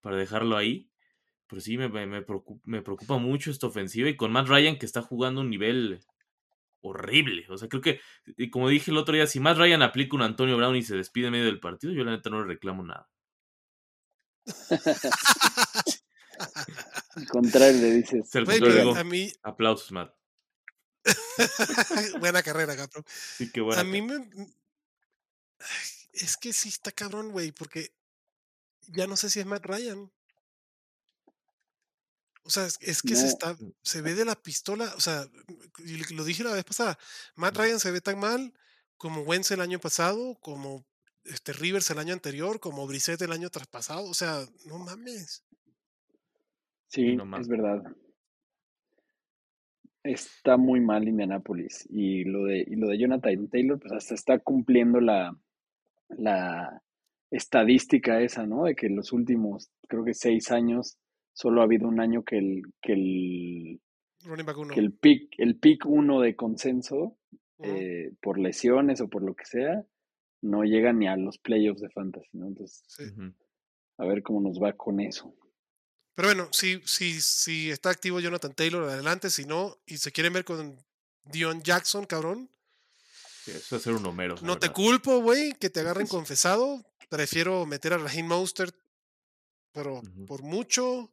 para 0.00 0.16
dejarlo 0.16 0.56
ahí. 0.56 0.90
Pero 1.46 1.60
sí, 1.60 1.78
me, 1.78 1.88
me, 1.88 2.06
me 2.06 2.22
preocupa, 2.22 2.62
me 2.64 2.82
preocupa 2.82 3.18
mucho 3.18 3.50
esta 3.50 3.66
ofensiva 3.66 4.08
y 4.08 4.16
con 4.16 4.30
Matt 4.30 4.48
Ryan 4.48 4.78
que 4.78 4.86
está 4.86 5.02
jugando 5.02 5.40
un 5.40 5.50
nivel 5.50 6.00
horrible. 6.82 7.46
O 7.48 7.58
sea, 7.58 7.68
creo 7.68 7.82
que, 7.82 8.00
y 8.36 8.50
como 8.50 8.68
dije 8.68 8.90
el 8.90 8.96
otro 8.96 9.14
día, 9.14 9.26
si 9.26 9.40
Matt 9.40 9.58
Ryan 9.58 9.82
aplica 9.82 10.16
un 10.16 10.22
Antonio 10.22 10.56
Brown 10.56 10.76
y 10.76 10.82
se 10.82 10.96
despide 10.96 11.26
en 11.26 11.32
medio 11.32 11.46
del 11.46 11.60
partido, 11.60 11.92
yo 11.92 12.04
la 12.04 12.12
neta 12.12 12.30
no 12.30 12.40
le 12.40 12.46
reclamo 12.46 12.82
nada. 12.82 13.08
Al 17.16 17.26
contrario, 17.28 17.80
le 17.80 17.92
dices. 17.92 18.30
A 18.96 19.04
mí, 19.04 19.32
aplausos, 19.42 19.92
Matt. 19.92 20.14
buena 22.20 22.42
carrera, 22.42 22.76
cabrón. 22.76 23.04
Sí, 23.08 23.50
qué 23.50 23.60
buena. 23.60 23.80
A 23.80 23.84
mí 23.84 24.02
me. 24.02 24.28
Es 26.12 26.36
que 26.36 26.52
sí 26.52 26.68
está 26.68 26.92
cabrón, 26.92 27.30
güey, 27.30 27.52
porque 27.52 27.94
ya 28.88 29.06
no 29.06 29.16
sé 29.16 29.30
si 29.30 29.40
es 29.40 29.46
Matt 29.46 29.64
Ryan. 29.64 30.10
O 32.42 32.50
sea, 32.50 32.66
es, 32.66 32.78
es 32.80 33.02
que 33.02 33.14
se 33.14 33.26
está, 33.26 33.56
se 33.82 34.00
ve 34.02 34.14
de 34.14 34.24
la 34.24 34.34
pistola, 34.34 34.92
o 34.96 35.00
sea, 35.00 35.26
lo- 36.10 36.24
dije 36.24 36.42
la 36.42 36.52
vez 36.52 36.64
pasada, 36.64 36.98
Matt 37.36 37.56
Ryan 37.56 37.78
se 37.80 37.90
ve 37.90 38.00
tan 38.00 38.18
mal 38.18 38.52
como 38.96 39.22
Wentz 39.22 39.50
el 39.50 39.60
año 39.60 39.78
pasado, 39.78 40.36
como 40.40 40.84
este 41.24 41.52
Rivers 41.52 41.90
el 41.90 41.98
año 41.98 42.14
anterior, 42.14 42.60
como 42.60 42.86
Brissett 42.86 43.20
el 43.22 43.32
año 43.32 43.50
traspasado, 43.50 44.04
o 44.04 44.14
sea, 44.14 44.46
no 44.66 44.78
mames. 44.78 45.44
Sí, 46.88 47.14
no 47.14 47.24
mames. 47.24 47.46
es 47.46 47.48
verdad. 47.48 47.82
Está 50.02 50.56
muy 50.56 50.80
mal 50.80 51.06
Indianapolis. 51.06 51.86
Y 51.90 52.24
lo 52.24 52.44
de, 52.44 52.64
y 52.66 52.74
lo 52.76 52.88
de 52.88 52.98
Jonathan 52.98 53.48
Taylor, 53.48 53.78
pues 53.78 53.92
hasta 53.92 54.14
está 54.14 54.38
cumpliendo 54.38 54.98
la, 55.00 55.36
la 56.08 56.82
estadística 57.30 58.20
esa, 58.22 58.46
¿no? 58.46 58.64
De 58.64 58.74
que 58.74 58.86
en 58.86 58.96
los 58.96 59.12
últimos, 59.12 59.70
creo 59.88 60.04
que 60.04 60.14
seis 60.14 60.50
años, 60.50 60.96
solo 61.32 61.60
ha 61.60 61.64
habido 61.64 61.88
un 61.88 62.00
año 62.00 62.24
que 62.24 62.38
el, 62.38 62.62
que 62.82 62.92
el, 62.92 63.80
Running 64.24 64.46
back 64.46 64.58
uno. 64.58 64.74
que 64.74 64.80
el 64.80 64.92
pick, 64.92 65.34
el 65.38 65.56
pick 65.58 65.86
uno 65.86 66.20
de 66.20 66.36
consenso, 66.36 67.16
eh, 67.58 68.12
por 68.20 68.38
lesiones 68.38 69.00
o 69.00 69.08
por 69.08 69.22
lo 69.22 69.34
que 69.34 69.44
sea, 69.44 69.84
no 70.42 70.64
llega 70.64 70.92
ni 70.92 71.06
a 71.06 71.16
los 71.16 71.38
playoffs 71.38 71.80
de 71.80 71.90
fantasy, 71.90 72.30
¿no? 72.32 72.46
Entonces, 72.46 72.82
Sí. 72.88 73.04
A 73.98 74.06
ver 74.06 74.22
cómo 74.22 74.40
nos 74.40 74.58
va 74.58 74.72
con 74.72 74.98
eso. 74.98 75.34
Pero 76.14 76.28
bueno, 76.28 76.48
si, 76.52 76.80
si, 76.86 77.20
si 77.20 77.70
está 77.70 77.90
activo 77.90 78.18
Jonathan 78.18 78.54
Taylor, 78.54 78.84
adelante, 78.84 79.28
si 79.28 79.44
no, 79.44 79.76
y 79.84 79.98
se 79.98 80.10
quieren 80.10 80.32
ver 80.32 80.44
con 80.44 80.78
Dion 81.24 81.62
Jackson, 81.62 82.06
cabrón, 82.06 82.48
Sí, 83.44 83.52
Eso 83.52 83.76
es 83.76 83.82
ser 83.82 83.94
un 83.94 84.04
homero. 84.04 84.34
No 84.42 84.58
te 84.58 84.70
culpo, 84.70 85.20
güey, 85.20 85.54
que 85.54 85.70
te 85.70 85.80
agarren 85.80 86.06
confesado. 86.08 86.84
Prefiero 87.08 87.66
meter 87.66 87.94
a 87.94 87.98
Raheem 87.98 88.26
Mostert, 88.26 88.74
pero 89.72 90.02
por 90.26 90.42
mucho. 90.42 91.12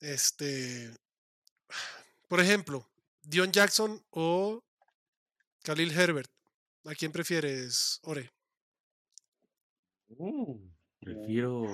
Este. 0.00 0.90
Por 2.28 2.40
ejemplo, 2.40 2.86
Dion 3.22 3.52
Jackson 3.52 4.02
o 4.10 4.62
Khalil 5.62 5.92
Herbert. 5.92 6.30
¿A 6.86 6.94
quién 6.94 7.12
prefieres, 7.12 8.00
Ore? 8.02 8.30
Uh, 10.08 10.58
prefiero. 11.00 11.64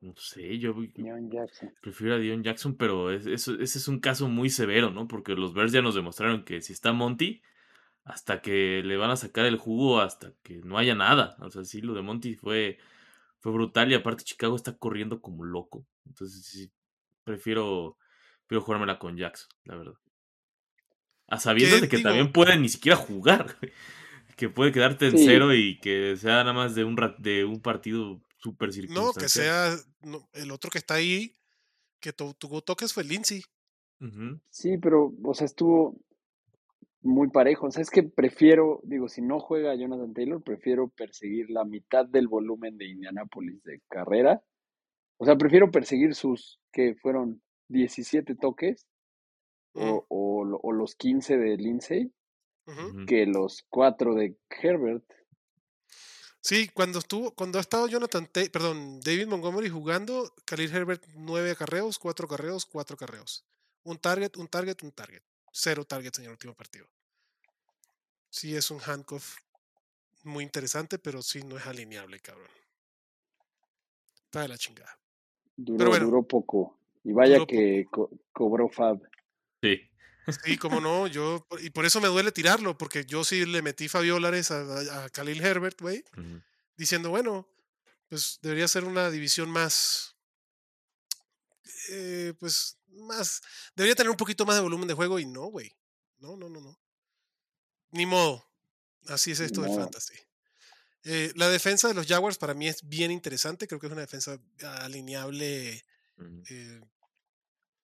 No 0.00 0.14
sé, 0.16 0.58
yo 0.58 0.74
Dion 0.74 1.30
Jackson. 1.30 1.72
prefiero 1.80 2.16
a 2.16 2.18
Dion 2.18 2.42
Jackson, 2.42 2.74
pero 2.76 3.12
es- 3.12 3.26
ese 3.26 3.62
es 3.62 3.88
un 3.88 4.00
caso 4.00 4.28
muy 4.28 4.50
severo, 4.50 4.90
¿no? 4.90 5.06
Porque 5.06 5.34
los 5.34 5.54
Bears 5.54 5.70
ya 5.72 5.80
nos 5.80 5.94
demostraron 5.94 6.44
que 6.44 6.60
si 6.60 6.72
está 6.72 6.92
Monty, 6.92 7.40
hasta 8.04 8.42
que 8.42 8.82
le 8.84 8.96
van 8.96 9.10
a 9.12 9.16
sacar 9.16 9.44
el 9.46 9.56
jugo, 9.58 10.00
hasta 10.00 10.32
que 10.42 10.56
no 10.64 10.76
haya 10.76 10.96
nada. 10.96 11.36
O 11.40 11.50
sea, 11.50 11.64
sí, 11.64 11.80
lo 11.80 11.94
de 11.94 12.02
Monty 12.02 12.34
fue, 12.34 12.78
fue 13.42 13.52
brutal 13.52 13.90
y 13.90 13.94
aparte 13.94 14.24
Chicago 14.24 14.56
está 14.56 14.76
corriendo 14.78 15.20
como 15.20 15.44
loco. 15.44 15.84
Entonces, 16.06 16.46
sí, 16.46 16.70
prefiero, 17.24 17.98
prefiero 18.46 18.64
jugármela 18.64 18.98
con 18.98 19.16
Jackson, 19.18 19.48
la 19.64 19.76
verdad. 19.76 19.94
A 21.28 21.38
sabiendo 21.38 21.76
¿Qué 21.76 21.82
de 21.82 21.88
que 21.88 21.96
digo? 21.98 22.08
también 22.08 22.32
puede 22.32 22.56
ni 22.58 22.68
siquiera 22.70 22.96
jugar. 22.96 23.56
Que 24.36 24.48
puede 24.48 24.72
quedarte 24.72 25.06
en 25.06 25.18
Sí. 25.18 25.24
cero 25.26 25.54
y 25.54 25.78
que 25.78 26.16
sea 26.16 26.36
nada 26.36 26.54
más 26.54 26.74
de 26.74 26.84
un, 26.84 26.96
de 27.18 27.44
un 27.44 27.60
partido 27.60 28.22
súper 28.38 28.70
No, 28.70 28.72
circunstancial. 28.72 29.22
que 29.22 29.28
sea 29.28 29.76
no, 30.00 30.26
el 30.32 30.50
otro 30.50 30.70
que 30.70 30.78
está 30.78 30.94
ahí, 30.94 31.34
que 32.00 32.14
tu- 32.14 32.32
tuvo 32.34 32.62
toques 32.62 32.94
fue 32.94 33.04
Lindsay. 33.04 33.44
Sí, 34.48 34.78
pero, 34.78 35.12
o 35.22 35.34
sea, 35.34 35.44
estuvo 35.44 36.00
muy 37.02 37.28
parejo. 37.30 37.66
O 37.66 37.70
sea, 37.70 37.82
es 37.82 37.90
que 37.90 38.02
prefiero, 38.02 38.80
digo, 38.84 39.08
si 39.08 39.22
no 39.22 39.40
juega 39.40 39.74
Jonathan 39.74 40.12
Taylor, 40.14 40.42
prefiero 40.42 40.88
perseguir 40.88 41.50
la 41.50 41.64
mitad 41.64 42.06
del 42.06 42.28
volumen 42.28 42.76
de 42.78 42.86
Indianapolis 42.86 43.62
de 43.64 43.80
carrera. 43.88 44.42
O 45.18 45.24
sea, 45.24 45.36
prefiero 45.36 45.70
perseguir 45.70 46.14
sus, 46.14 46.60
que 46.72 46.94
fueron 46.94 47.42
17 47.68 48.34
toques 48.34 48.86
o, 49.74 50.06
o 50.08 50.44
lo- 50.44 50.60
o 50.62 50.72
los 50.72 50.94
15 50.96 51.36
de 51.38 51.56
Lindsay, 51.56 52.12
que 53.06 53.26
los 53.26 53.64
4 53.70 54.14
de 54.14 54.36
Herbert. 54.62 55.04
Sí, 56.40 56.68
cuando 56.74 56.98
estuvo, 56.98 57.30
cuando 57.34 57.58
ha 57.58 57.60
estado 57.60 57.86
Jonathan, 57.86 58.26
Ta- 58.30 58.40
perdón, 58.52 59.00
David 59.00 59.28
Montgomery 59.28 59.68
jugando, 59.68 60.32
Khalil 60.44 60.74
Herbert 60.74 61.04
nueve 61.14 61.52
acarreos, 61.52 61.98
cuatro 61.98 62.26
acarreos, 62.26 62.66
cuatro 62.66 62.94
acarreos. 62.94 63.44
Un 63.84 63.98
target, 63.98 64.36
un 64.36 64.48
target, 64.48 64.76
un 64.82 64.90
target. 64.92 65.22
Cero 65.52 65.84
targets 65.84 66.18
en 66.18 66.24
el 66.24 66.30
último 66.32 66.54
partido. 66.54 66.88
Sí, 68.30 68.56
es 68.56 68.70
un 68.70 68.80
handcuff 68.80 69.36
muy 70.24 70.42
interesante, 70.42 70.98
pero 70.98 71.22
sí 71.22 71.42
no 71.44 71.56
es 71.58 71.66
alineable, 71.66 72.18
cabrón. 72.20 72.48
Está 74.24 74.40
de 74.42 74.48
la 74.48 74.58
chingada. 74.58 74.98
Duró, 75.56 75.90
bueno. 75.90 76.06
duró 76.06 76.22
poco. 76.26 76.78
Y 77.04 77.12
vaya 77.12 77.34
Duró 77.34 77.46
que 77.46 77.86
co- 77.90 78.10
cobró 78.32 78.68
Fab. 78.68 79.00
Sí. 79.62 79.88
Sí, 80.44 80.56
como 80.56 80.80
no, 80.80 81.08
yo, 81.08 81.44
y 81.60 81.70
por 81.70 81.84
eso 81.84 82.00
me 82.00 82.06
duele 82.08 82.30
tirarlo, 82.30 82.78
porque 82.78 83.04
yo 83.04 83.24
sí 83.24 83.44
le 83.44 83.60
metí 83.60 83.88
Fabiolares 83.88 84.52
a, 84.52 84.60
a, 84.62 85.04
a 85.04 85.10
Khalil 85.10 85.42
Herbert, 85.44 85.80
güey, 85.80 86.04
diciendo, 86.76 87.10
bueno, 87.10 87.48
pues 88.08 88.38
debería 88.40 88.68
ser 88.68 88.84
una 88.84 89.10
división 89.10 89.50
más, 89.50 90.14
eh, 91.90 92.34
pues 92.38 92.78
más, 92.92 93.40
debería 93.74 93.94
tener 93.94 94.10
un 94.10 94.16
poquito 94.16 94.44
más 94.44 94.56
de 94.56 94.62
volumen 94.62 94.88
de 94.88 94.94
juego 94.94 95.18
y 95.18 95.26
no, 95.26 95.46
güey. 95.46 95.72
No, 96.18 96.36
no, 96.36 96.48
no, 96.48 96.60
no. 96.60 96.78
Ni 97.90 98.06
modo. 98.06 98.44
Así 99.06 99.32
es 99.32 99.40
esto 99.40 99.62
del 99.62 99.70
modo. 99.70 99.82
fantasy. 99.82 100.14
Eh, 101.04 101.32
la 101.34 101.48
defensa 101.48 101.88
de 101.88 101.94
los 101.94 102.06
Jaguars 102.06 102.38
para 102.38 102.54
mí 102.54 102.68
es 102.68 102.88
bien 102.88 103.10
interesante, 103.10 103.66
creo 103.66 103.80
que 103.80 103.86
es 103.86 103.92
una 103.92 104.02
defensa 104.02 104.38
alineable 104.82 105.84
eh, 106.48 106.80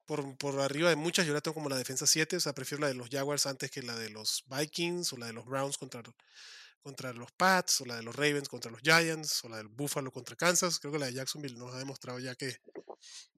por, 0.07 0.37
por 0.39 0.61
arriba 0.61 0.89
de 0.89 0.97
muchas. 0.97 1.27
Yo 1.27 1.35
la 1.35 1.41
tengo 1.41 1.55
como 1.55 1.69
la 1.69 1.77
defensa 1.77 2.07
7, 2.07 2.37
o 2.37 2.41
sea, 2.41 2.53
prefiero 2.53 2.83
la 2.83 2.89
de 2.89 2.95
los 2.95 3.09
Jaguars 3.11 3.47
antes 3.47 3.71
que 3.71 3.83
la 3.83 3.97
de 3.97 4.11
los 4.11 4.45
Vikings 4.47 5.13
o 5.13 5.17
la 5.17 5.27
de 5.27 5.33
los 5.33 5.45
Browns 5.47 5.79
contra, 5.79 6.03
contra 6.81 7.13
los 7.13 7.33
Pats 7.33 7.81
o 7.81 7.87
la 7.87 7.97
de 7.97 8.03
los 8.03 8.15
Ravens 8.15 8.49
contra 8.49 8.71
los 8.71 8.81
Giants 8.83 9.45
o 9.45 9.49
la 9.49 9.57
del 9.57 9.69
Buffalo 9.69 10.13
contra 10.13 10.37
Kansas. 10.37 10.79
Creo 10.79 10.93
que 10.93 11.01
la 11.01 11.07
de 11.07 11.15
Jacksonville 11.15 11.59
nos 11.59 11.75
ha 11.75 11.79
demostrado 11.79 12.21
ya 12.21 12.37
que, 12.37 12.61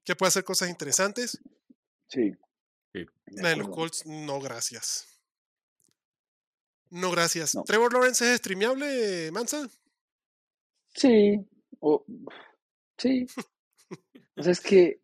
que 0.05 0.14
puede 0.14 0.29
hacer 0.29 0.45
cosas 0.45 0.68
interesantes. 0.68 1.39
Sí. 2.11 2.32
La 3.26 3.50
de 3.50 3.56
los. 3.56 3.68
Colts, 3.68 4.04
no 4.06 4.40
gracias. 4.40 5.06
No 6.90 7.11
gracias. 7.12 7.54
No. 7.54 7.62
¿Trevor 7.62 7.92
Lawrence 7.92 8.32
es 8.32 8.38
streameable, 8.38 9.30
Mansa? 9.32 9.68
Sí, 10.94 11.38
o, 11.78 12.04
sí. 12.98 13.26
O 14.36 14.42
sea, 14.42 14.52
es 14.52 14.61
que 14.61 15.00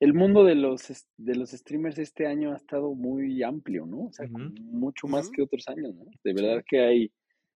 el 0.00 0.14
mundo 0.14 0.44
de 0.44 0.54
los, 0.54 1.06
de 1.18 1.34
los 1.34 1.50
streamers 1.50 1.98
este 1.98 2.26
año 2.26 2.52
ha 2.52 2.56
estado 2.56 2.94
muy 2.94 3.42
amplio, 3.42 3.84
¿no? 3.84 4.06
O 4.06 4.12
sea, 4.12 4.26
mucho 4.30 5.06
más 5.08 5.28
que 5.30 5.42
otros 5.42 5.68
años, 5.68 5.94
¿no? 5.94 6.06
De 6.24 6.32
verdad 6.32 6.64
que 6.66 6.80
hay 6.80 7.12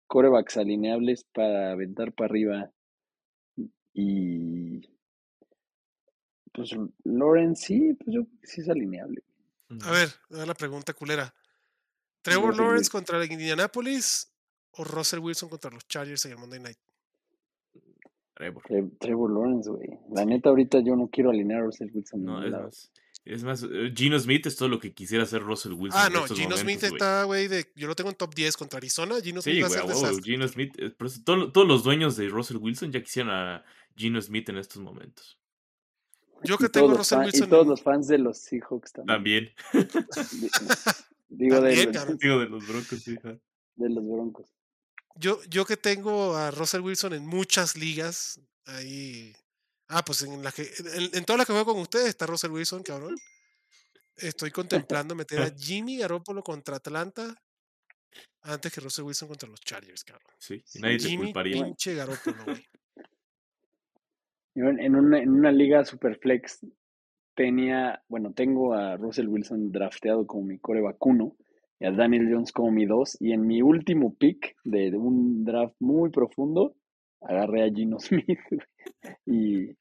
corebacks 0.07 0.57
alineables 0.57 1.25
para 1.33 1.71
aventar 1.71 2.11
para 2.13 2.29
arriba 2.29 2.71
y 3.93 4.81
pues 6.55 6.71
Lawrence 7.03 7.65
sí, 7.67 7.93
pues 7.93 8.15
yo 8.15 8.23
creo 8.25 8.39
que 8.41 8.47
sí 8.47 8.61
es 8.61 8.69
alineable. 8.69 9.23
A 9.81 9.91
ver, 9.91 10.09
a 10.31 10.37
ver 10.37 10.47
la 10.47 10.53
pregunta 10.53 10.93
culera. 10.93 11.33
¿Trevor 12.21 12.49
Russell 12.51 12.61
Lawrence 12.63 12.89
Wilson. 12.97 13.17
contra 13.17 13.25
Indianapolis 13.33 14.31
o 14.71 14.83
Russell 14.83 15.19
Wilson 15.19 15.49
contra 15.49 15.71
los 15.71 15.87
Chargers 15.87 16.25
en 16.25 16.31
el 16.31 16.37
Monday 16.37 16.59
Night? 16.59 16.77
Trevor. 18.33 18.63
Tre- 18.63 18.97
Trevor 18.99 19.31
Lawrence, 19.31 19.69
güey. 19.69 19.89
La 20.11 20.25
neta, 20.25 20.49
ahorita 20.49 20.79
yo 20.79 20.95
no 20.95 21.07
quiero 21.07 21.29
alinear 21.29 21.61
a 21.61 21.65
Russell 21.65 21.89
Wilson. 21.93 22.23
No, 22.25 22.43
es 22.43 22.51
más. 22.51 22.91
Es 23.23 23.43
más, 23.43 23.63
eh, 23.63 23.91
Gino 23.95 24.19
Smith 24.19 24.45
es 24.45 24.55
todo 24.55 24.69
lo 24.69 24.79
que 24.79 24.93
quisiera 24.93 25.23
hacer 25.23 25.41
Russell 25.41 25.73
Wilson. 25.73 25.99
Ah, 25.99 26.09
no, 26.09 26.27
Gino 26.27 26.55
Smith 26.57 26.83
está, 26.83 27.23
güey, 27.23 27.47
de, 27.47 27.65
yo 27.75 27.87
lo 27.87 27.95
tengo 27.95 28.11
en 28.11 28.15
top 28.15 28.35
10 28.35 28.55
contra 28.55 28.77
Arizona. 28.77 29.15
Gino 29.21 29.41
Smith 29.41 29.55
Sí, 29.55 29.61
va 29.61 29.65
a 29.67 29.69
güey, 29.69 29.79
ser 29.79 29.81
a 29.81 29.85
huevo, 29.87 30.01
desastre. 30.01 30.31
Gino 30.31 30.47
Smith. 30.47 30.73
eh, 30.77 30.89
por 30.91 31.07
eso 31.07 31.21
todo- 31.23 31.51
todos 31.51 31.67
los 31.67 31.83
dueños 31.83 32.15
de 32.17 32.27
Russell 32.29 32.57
Wilson 32.57 32.91
ya 32.91 33.01
quisieran 33.01 33.31
a 33.33 33.65
Gino 33.95 34.21
Smith 34.21 34.49
en 34.49 34.57
estos 34.57 34.81
momentos. 34.83 35.39
Yo 36.43 36.57
que 36.57 36.65
Y 36.65 36.69
tengo 36.69 36.93
Russell 36.93 37.17
fan- 37.17 37.25
Wilson. 37.25 37.47
y 37.47 37.49
todos 37.49 37.67
los 37.67 37.81
fans 37.81 38.07
de 38.07 38.17
los 38.17 38.37
Seahawks 38.39 38.91
también. 38.93 39.53
También. 39.71 39.89
Di- 40.31 40.49
Digo, 41.29 41.61
de, 41.61 41.85
los-. 41.85 42.17
Digo, 42.19 42.39
de 42.39 42.45
los 42.49 42.67
Broncos, 42.67 43.01
sí. 43.03 43.15
de 43.75 43.89
los 43.89 44.03
Broncos. 44.07 44.47
Yo, 45.15 45.41
yo 45.49 45.65
que 45.65 45.77
tengo 45.77 46.35
a 46.35 46.51
Russell 46.51 46.81
Wilson 46.81 47.13
en 47.13 47.25
muchas 47.25 47.75
ligas. 47.75 48.39
Ahí. 48.65 49.33
Ah, 49.87 50.03
pues 50.03 50.21
en 50.23 50.43
la 50.43 50.51
que. 50.51 50.63
En, 50.95 51.09
en 51.15 51.25
todas 51.25 51.37
las 51.37 51.47
que 51.47 51.53
juego 51.53 51.73
con 51.73 51.81
ustedes 51.81 52.07
está 52.09 52.25
Russell 52.25 52.51
Wilson, 52.51 52.83
cabrón. 52.83 53.15
Estoy 54.17 54.51
contemplando 54.51 55.13
meter 55.15 55.41
a 55.41 55.49
Jimmy 55.57 55.97
Garoppolo 55.97 56.41
contra 56.43 56.77
Atlanta 56.77 57.35
antes 58.41 58.71
que 58.71 58.79
Russell 58.81 59.03
Wilson 59.05 59.27
contra 59.27 59.49
los 59.49 59.59
Chargers, 59.61 60.03
cabrón. 60.03 60.31
Sí, 60.39 60.63
y 60.73 60.79
nadie 60.79 60.97
te 60.99 61.09
Jimmy 61.09 61.25
culparía. 61.25 61.63
pinche 61.63 61.95
Garoppolo, 61.95 62.43
güey. 62.45 62.65
Yo 64.55 64.69
en, 64.69 64.95
una, 64.95 65.19
en 65.19 65.29
una 65.31 65.51
liga 65.51 65.83
Superflex 65.83 66.65
tenía, 67.35 68.01
bueno, 68.07 68.33
tengo 68.33 68.73
a 68.73 68.95
Russell 68.95 69.27
Wilson 69.27 69.71
drafteado 69.71 70.25
como 70.25 70.45
mi 70.45 70.57
core 70.59 70.81
vacuno 70.81 71.35
y 71.79 71.85
a 71.85 71.91
Daniel 71.91 72.29
Jones 72.31 72.53
como 72.53 72.71
mi 72.71 72.85
dos. 72.85 73.17
Y 73.19 73.33
en 73.33 73.45
mi 73.45 73.61
último 73.61 74.15
pick 74.15 74.55
de, 74.63 74.95
un 74.95 75.43
draft 75.43 75.75
muy 75.79 76.09
profundo, 76.09 76.73
agarré 77.21 77.63
a 77.63 77.69
Gino 77.69 77.99
Smith. 77.99 78.39
y, 79.25 79.71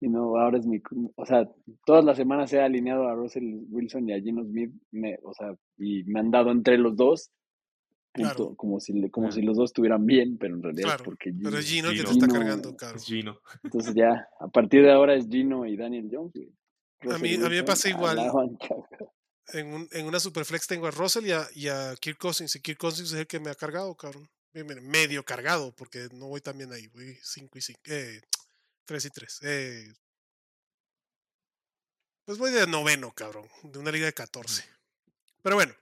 y 0.00 0.08
no, 0.08 0.36
ahora 0.36 0.58
es 0.58 0.66
mi. 0.66 0.80
O 1.14 1.24
sea, 1.24 1.48
todas 1.84 2.04
las 2.04 2.16
semanas 2.16 2.52
he 2.52 2.60
alineado 2.60 3.08
a 3.08 3.14
Russell 3.14 3.60
Wilson 3.70 4.08
y 4.08 4.12
a 4.12 4.20
Gino 4.20 4.44
Smith. 4.44 4.72
Me, 4.90 5.18
o 5.22 5.32
sea, 5.34 5.54
y 5.78 6.02
me 6.04 6.18
han 6.18 6.32
dado 6.32 6.50
entre 6.50 6.78
los 6.78 6.96
dos. 6.96 7.30
Punto, 8.12 8.34
Claro. 8.34 8.56
como, 8.56 8.80
si, 8.80 9.08
como 9.10 9.30
si 9.32 9.42
los 9.42 9.56
dos 9.56 9.70
estuvieran 9.70 10.04
bien, 10.06 10.36
pero 10.38 10.54
en 10.56 10.62
realidad 10.62 10.84
Claro, 10.88 11.02
es 11.02 11.04
porque 11.04 11.32
Pero 11.42 11.58
es 11.58 11.66
Gino 11.66 11.88
el 11.90 11.94
que 11.94 11.98
Gino. 12.00 12.08
te 12.10 12.14
está 12.14 12.26
Gino- 12.26 12.38
cargando, 12.38 12.76
cabrón. 12.76 12.98
Es 12.98 13.04
Gino. 13.04 13.40
entonces 13.62 13.94
ya, 13.94 14.28
a 14.40 14.48
partir 14.48 14.82
de 14.82 14.92
ahora 14.92 15.14
es 15.14 15.26
Gino 15.28 15.66
y 15.66 15.76
Daniel 15.76 16.08
Jones. 16.12 16.32
güey. 16.34 17.14
A 17.14 17.18
mí- 17.18 17.34
a 17.36 17.48
mí 17.48 17.56
me 17.56 17.62
pasa 17.64 17.88
igual. 17.88 18.18
En, 19.52 19.72
un- 19.74 19.88
en 19.92 20.06
una 20.06 20.20
Superflex 20.20 20.66
tengo 20.66 20.86
a 20.86 20.90
Russell 20.90 21.26
y 21.26 21.32
a, 21.32 21.46
y 21.54 21.68
a 21.68 21.94
Kirk 22.00 22.18
Cousins. 22.18 22.54
Y 22.56 22.60
Kirk 22.60 22.78
Cousins 22.78 23.12
es 23.12 23.18
el 23.18 23.26
que 23.26 23.40
me 23.40 23.50
ha 23.50 23.54
cargado, 23.54 23.94
cabrón. 23.96 24.28
Medio 24.52 25.24
cargado, 25.24 25.72
porque 25.74 26.08
no 26.12 26.26
voy 26.28 26.40
tan 26.40 26.58
bien 26.58 26.72
ahí. 26.72 26.88
Voy 26.88 27.16
5 27.22 27.58
y 27.58 27.60
5. 27.62 27.80
Eh, 27.86 28.20
3 28.84 29.04
y 29.06 29.10
3. 29.10 29.38
Eh, 29.42 29.92
pues 32.24 32.38
voy 32.38 32.50
de 32.52 32.66
noveno, 32.66 33.12
cabrón. 33.12 33.48
De 33.62 33.78
una 33.78 33.90
liga 33.90 34.06
de 34.06 34.12
14. 34.12 34.64
Pero 35.42 35.56
bueno. 35.56 35.72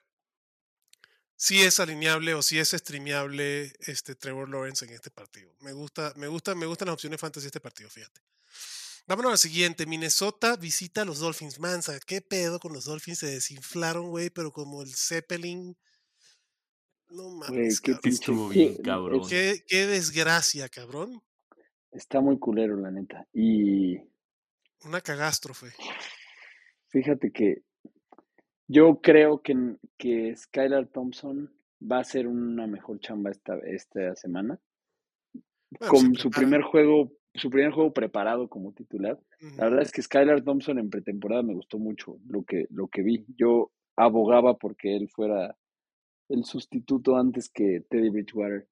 Si 1.40 1.60
es 1.62 1.78
alineable 1.78 2.34
o 2.34 2.42
si 2.42 2.58
es 2.58 2.70
streameable 2.70 3.72
este 3.86 4.16
Trevor 4.16 4.48
Lawrence 4.48 4.84
en 4.84 4.90
este 4.92 5.08
partido. 5.08 5.54
Me 5.60 5.72
gusta, 5.72 6.12
me 6.16 6.26
gusta, 6.26 6.56
me 6.56 6.66
gustan 6.66 6.86
las 6.86 6.94
opciones 6.94 7.20
fantasy 7.20 7.44
de 7.44 7.48
este 7.48 7.60
partido, 7.60 7.88
fíjate. 7.88 8.20
Vámonos 9.06 9.30
al 9.32 9.38
siguiente. 9.38 9.86
Minnesota 9.86 10.56
visita 10.56 11.02
a 11.02 11.04
los 11.04 11.20
Dolphins. 11.20 11.60
Mansa, 11.60 11.98
¿qué 12.00 12.20
pedo 12.22 12.58
con 12.58 12.72
los 12.72 12.86
Dolphins? 12.86 13.20
Se 13.20 13.26
desinflaron, 13.30 14.10
güey, 14.10 14.30
pero 14.30 14.50
como 14.52 14.82
el 14.82 14.92
Zeppelin. 14.92 15.76
No 17.10 17.22
Güey, 17.22 17.38
mames, 17.38 17.80
qué 17.80 17.92
cabrón. 17.92 18.48
bien 18.50 18.76
cabrón. 18.82 19.20
es- 19.22 19.28
Qué, 19.28 19.64
qué 19.68 19.86
desgracia, 19.86 20.68
cabrón. 20.68 21.22
Está 21.92 22.20
muy 22.20 22.38
culero, 22.40 22.76
la 22.76 22.90
neta. 22.90 23.26
Y 23.32 23.96
Una 24.80 25.00
cagástrofe. 25.00 25.72
fíjate 26.88 27.30
que 27.30 27.62
yo 28.68 29.00
creo 29.00 29.42
que, 29.42 29.76
que 29.96 30.36
Skylar 30.36 30.86
Thompson 30.88 31.50
va 31.80 31.96
a 31.96 32.00
hacer 32.00 32.28
una 32.28 32.66
mejor 32.66 33.00
chamba 33.00 33.30
esta, 33.30 33.58
esta 33.60 34.14
semana. 34.14 34.60
Bueno, 35.70 35.92
Con 35.92 36.14
se 36.14 36.22
su 36.22 36.30
primer 36.30 36.62
juego, 36.62 37.12
su 37.34 37.50
primer 37.50 37.72
juego 37.72 37.92
preparado 37.92 38.48
como 38.48 38.72
titular. 38.72 39.18
La 39.56 39.64
verdad 39.64 39.82
es 39.82 39.92
que 39.92 40.02
Skylar 40.02 40.42
Thompson 40.42 40.78
en 40.78 40.90
pretemporada 40.90 41.42
me 41.42 41.54
gustó 41.54 41.78
mucho 41.78 42.18
lo 42.28 42.44
que, 42.44 42.66
lo 42.70 42.88
que 42.88 43.02
vi. 43.02 43.24
Yo 43.36 43.72
abogaba 43.96 44.58
porque 44.58 44.94
él 44.96 45.08
fuera 45.08 45.56
el 46.28 46.44
sustituto 46.44 47.16
antes 47.16 47.48
que 47.48 47.84
Teddy 47.88 48.10
Bridgewater, 48.10 48.68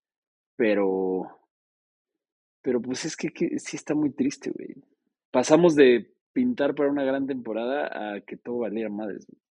pero, 0.57 1.27
pero 2.63 2.83
pues 2.83 3.07
es 3.07 3.17
que, 3.17 3.31
que 3.31 3.59
sí 3.59 3.77
está 3.77 3.95
muy 3.95 4.11
triste, 4.11 4.51
güey. 4.51 4.75
Pasamos 5.31 5.75
de 5.75 6.13
pintar 6.33 6.75
para 6.75 6.91
una 6.91 7.05
gran 7.05 7.27
temporada 7.27 8.15
a 8.17 8.21
que 8.21 8.37
todo 8.37 8.59
valiera 8.59 8.91
madres. 8.91 9.27
güey. 9.27 9.46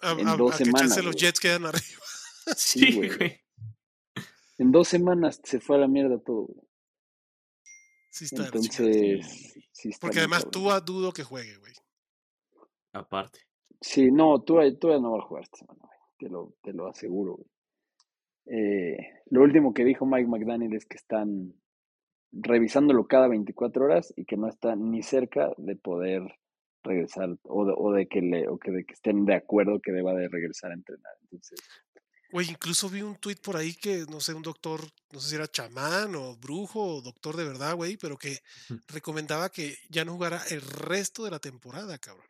A, 0.00 0.12
en 0.12 0.28
a- 0.28 0.36
dos 0.36 0.54
a 0.54 0.58
semanas, 0.58 1.04
los. 1.04 1.16
Jets 1.16 1.40
quedan 1.40 1.66
arriba. 1.66 1.82
Sí, 2.56 2.80
Sí, 2.80 2.96
güey. 2.96 3.14
güey. 3.16 3.40
En 4.56 4.72
dos 4.72 4.88
semanas 4.88 5.38
se 5.44 5.60
fue 5.60 5.76
a 5.76 5.80
la 5.80 5.86
mierda 5.88 6.18
todo, 6.18 6.46
güey. 6.46 6.66
Sí 8.10 8.24
está. 8.24 8.46
Entonces, 8.46 9.54
sí 9.72 9.90
está 9.90 10.06
Porque 10.06 10.20
además. 10.20 10.50
Tua 10.50 10.80
dudo 10.80 11.12
que 11.12 11.22
juegue, 11.24 11.58
güey. 11.58 11.74
Aparte. 12.94 13.40
Sí, 13.82 14.10
no, 14.10 14.40
tú 14.42 14.54
todavía 14.80 15.00
no 15.02 15.12
va 15.12 15.18
a 15.18 15.26
jugar 15.26 15.44
esta 15.44 15.58
semana, 15.58 15.80
güey. 15.84 15.98
Te 16.18 16.28
lo, 16.30 16.54
te 16.62 16.72
lo 16.72 16.88
aseguro, 16.88 17.34
güey. 17.36 17.50
Eh, 18.46 18.96
lo 19.26 19.42
último 19.42 19.74
que 19.74 19.84
dijo 19.84 20.06
Mike 20.06 20.26
McDaniel 20.26 20.74
es 20.74 20.86
que 20.86 20.96
están 20.96 21.52
revisándolo 22.32 23.06
cada 23.06 23.28
24 23.28 23.84
horas 23.84 24.12
y 24.16 24.24
que 24.24 24.38
no 24.38 24.48
está 24.48 24.74
ni 24.74 25.02
cerca 25.02 25.52
de 25.58 25.76
poder 25.76 26.22
regresar 26.84 27.36
o 27.42 27.64
de, 27.66 27.72
o 27.76 27.92
de 27.92 28.06
que 28.08 28.20
le 28.20 28.48
o 28.48 28.58
que 28.58 28.70
de 28.70 28.84
que 28.84 28.94
estén 28.94 29.24
de 29.24 29.34
acuerdo 29.34 29.80
que 29.80 29.92
deba 29.92 30.14
de 30.14 30.28
regresar 30.28 30.70
a 30.70 30.74
entrenar. 30.74 31.12
Entonces, 31.22 31.58
Güey, 32.30 32.50
incluso 32.50 32.90
vi 32.90 33.00
un 33.00 33.16
tweet 33.16 33.36
por 33.42 33.56
ahí 33.56 33.72
que, 33.74 34.04
no 34.10 34.20
sé, 34.20 34.34
un 34.34 34.42
doctor, 34.42 34.82
no 35.12 35.18
sé 35.18 35.30
si 35.30 35.36
era 35.36 35.48
chamán 35.48 36.14
o 36.14 36.36
brujo 36.36 36.96
o 36.96 37.00
doctor 37.00 37.36
de 37.36 37.44
verdad, 37.44 37.74
güey, 37.74 37.96
pero 37.96 38.18
que 38.18 38.38
recomendaba 38.88 39.48
que 39.48 39.76
ya 39.88 40.04
no 40.04 40.12
jugara 40.12 40.42
el 40.50 40.60
resto 40.60 41.24
de 41.24 41.30
la 41.30 41.38
temporada, 41.38 41.96
cabrón. 41.98 42.26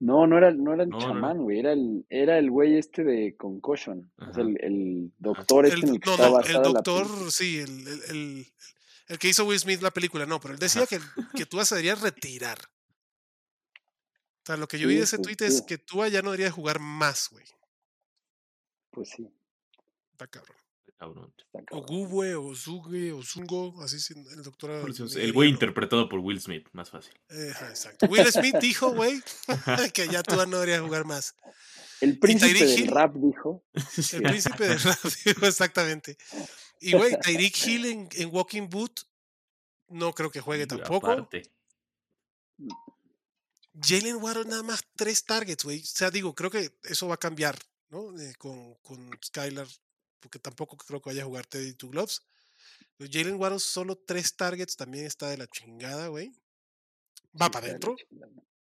no, 0.00 0.26
no 0.26 0.36
era, 0.38 0.50
no 0.50 0.74
era 0.74 0.82
el 0.82 0.88
No, 0.88 0.98
chamán, 0.98 1.38
güey, 1.38 1.60
era 1.60 1.72
el, 1.72 2.04
era 2.10 2.36
el 2.38 2.50
güey 2.50 2.76
este 2.76 3.04
de 3.04 3.36
concussion, 3.36 4.10
o 4.18 4.22
Ajá. 4.24 4.32
sea, 4.32 4.42
el, 4.42 4.58
el 4.60 5.12
doctor 5.18 5.66
este 5.66 5.76
El, 5.76 5.84
en 5.84 5.94
el 5.94 6.00
que 6.00 6.10
no, 6.10 6.12
está 6.16 6.28
no, 6.28 6.40
el 6.40 6.52
la 6.54 6.60
doctor, 6.60 7.32
sí, 7.32 7.58
el, 7.58 7.86
el, 7.86 8.00
el- 8.10 8.46
el 9.08 9.18
que 9.18 9.28
hizo 9.28 9.44
Will 9.44 9.58
Smith 9.58 9.82
la 9.82 9.90
película, 9.90 10.26
no, 10.26 10.40
pero 10.40 10.54
él 10.54 10.60
decía 10.60 10.86
que, 10.86 10.98
que 11.34 11.44
Tua 11.46 11.64
se 11.64 11.74
debería 11.74 11.94
retirar. 11.96 12.58
O 14.42 14.46
sea, 14.46 14.56
lo 14.56 14.66
que 14.66 14.78
yo 14.78 14.88
vi 14.88 14.96
de 14.96 15.02
ese 15.04 15.18
tweet 15.18 15.36
es 15.40 15.58
sí. 15.58 15.66
que 15.66 15.78
Tua 15.78 16.08
ya 16.08 16.20
no 16.20 16.32
debería 16.32 16.50
jugar 16.50 16.80
más, 16.80 17.28
güey. 17.30 17.44
Pues 18.90 19.10
sí, 19.10 19.28
Está 20.12 20.26
cabrón. 20.26 20.56
Está 20.86 21.06
O 21.06 21.64
cabrón. 21.64 21.86
Gubwe, 21.86 22.34
o 22.34 22.54
Zuge, 22.54 23.12
o 23.12 23.22
Zungo, 23.22 23.80
así 23.82 24.00
sin 24.00 24.26
el 24.32 24.42
doctor. 24.42 24.70
El 25.16 25.32
güey 25.32 25.48
interpretado 25.48 26.08
por 26.08 26.18
Will 26.18 26.40
Smith, 26.40 26.68
más 26.72 26.90
fácil. 26.90 27.14
Exacto. 27.28 28.06
Will 28.06 28.26
Smith 28.32 28.56
dijo, 28.60 28.92
güey, 28.92 29.22
que 29.94 30.08
ya 30.08 30.22
Tua 30.24 30.46
no 30.46 30.58
debería 30.58 30.82
jugar 30.82 31.04
más. 31.04 31.36
El 32.00 32.18
príncipe 32.18 32.64
del 32.64 32.88
rap 32.88 33.14
dijo, 33.14 33.64
El 34.12 34.22
príncipe 34.22 34.68
de 34.68 34.76
rap, 34.76 34.98
dijo 35.24 35.46
exactamente. 35.46 36.16
Y, 36.80 36.92
güey, 36.96 37.16
Tyreek 37.20 37.66
Hill 37.66 37.86
en, 37.86 38.08
en 38.12 38.34
Walking 38.34 38.68
Boot, 38.68 39.02
no 39.88 40.12
creo 40.12 40.30
que 40.32 40.40
juegue 40.40 40.64
Y 40.64 40.66
tampoco. 40.66 41.10
aparte, 41.10 41.42
Jalen 43.80 44.16
Waddle 44.16 44.44
nada 44.44 44.62
más 44.62 44.82
tres 44.96 45.24
targets, 45.24 45.64
güey. 45.64 45.80
O 45.80 45.86
sea, 45.86 46.10
digo, 46.10 46.34
creo 46.34 46.50
que 46.50 46.78
eso 46.84 47.08
va 47.08 47.14
a 47.14 47.18
cambiar, 47.18 47.58
¿no? 47.88 48.18
Eh, 48.20 48.34
con, 48.38 48.74
con 48.76 49.10
Skylar, 49.24 49.66
porque 50.20 50.38
tampoco 50.38 50.76
creo 50.76 51.00
que 51.00 51.10
vaya 51.10 51.22
a 51.22 51.26
jugar 51.26 51.46
Teddy 51.46 51.74
Two 51.74 51.90
Gloves. 51.90 52.22
Pero 52.96 53.10
Jalen 53.12 53.36
Waddle 53.40 53.58
solo 53.58 53.96
tres 53.96 54.36
targets 54.36 54.76
también 54.76 55.06
está 55.06 55.28
de 55.30 55.38
la 55.38 55.46
chingada, 55.46 56.08
güey. 56.08 56.32
Va 57.40 57.46
Sí, 57.46 57.52
para 57.52 57.66
adentro. 57.66 57.96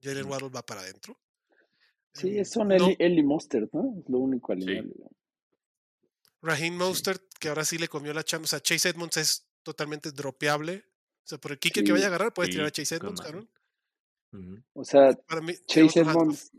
Jalen. 0.02 0.26
Waddle 0.26 0.50
va 0.50 0.66
para 0.66 0.82
adentro. 0.82 1.18
Sí, 2.14 2.38
Em, 2.38 2.46
son 2.46 2.68
no, 2.70 2.76
Eli, 2.76 2.96
Eli 3.00 3.24
Mostert, 3.24 3.72
¿no? 3.74 3.96
Es 4.00 4.10
lo 4.10 4.20
único 4.20 4.52
alineable. 4.52 4.94
Raheem 6.42 6.76
Mostert, 6.76 7.24
que 7.40 7.50
ahora 7.50 7.66
sí 7.66 7.78
le 7.78 7.88
comió 7.88 8.14
la 8.14 8.24
chamba. 8.24 8.46
O 8.46 8.48
sea, 8.48 8.60
Chase 8.60 8.90
Edmonds 8.90 9.18
es 9.18 9.48
totalmente 9.64 10.12
dropeable. 10.12 10.84
O 11.24 11.28
sea, 11.28 11.38
por 11.38 11.52
el 11.52 11.60
kicker 11.60 11.84
que 11.84 11.92
vaya 11.92 12.06
a 12.06 12.08
agarrar, 12.08 12.34
puedes 12.34 12.52
tirar 12.52 12.68
a 12.68 12.72
Chase 12.72 12.96
Edmonds, 12.96 13.22
madre. 13.22 13.48
O 14.74 14.84
sea, 14.84 15.14
Para 15.28 15.42
mí, 15.42 15.54
tiene 15.68 15.90
Chase. 15.90 16.02
Edmonds 16.02 16.52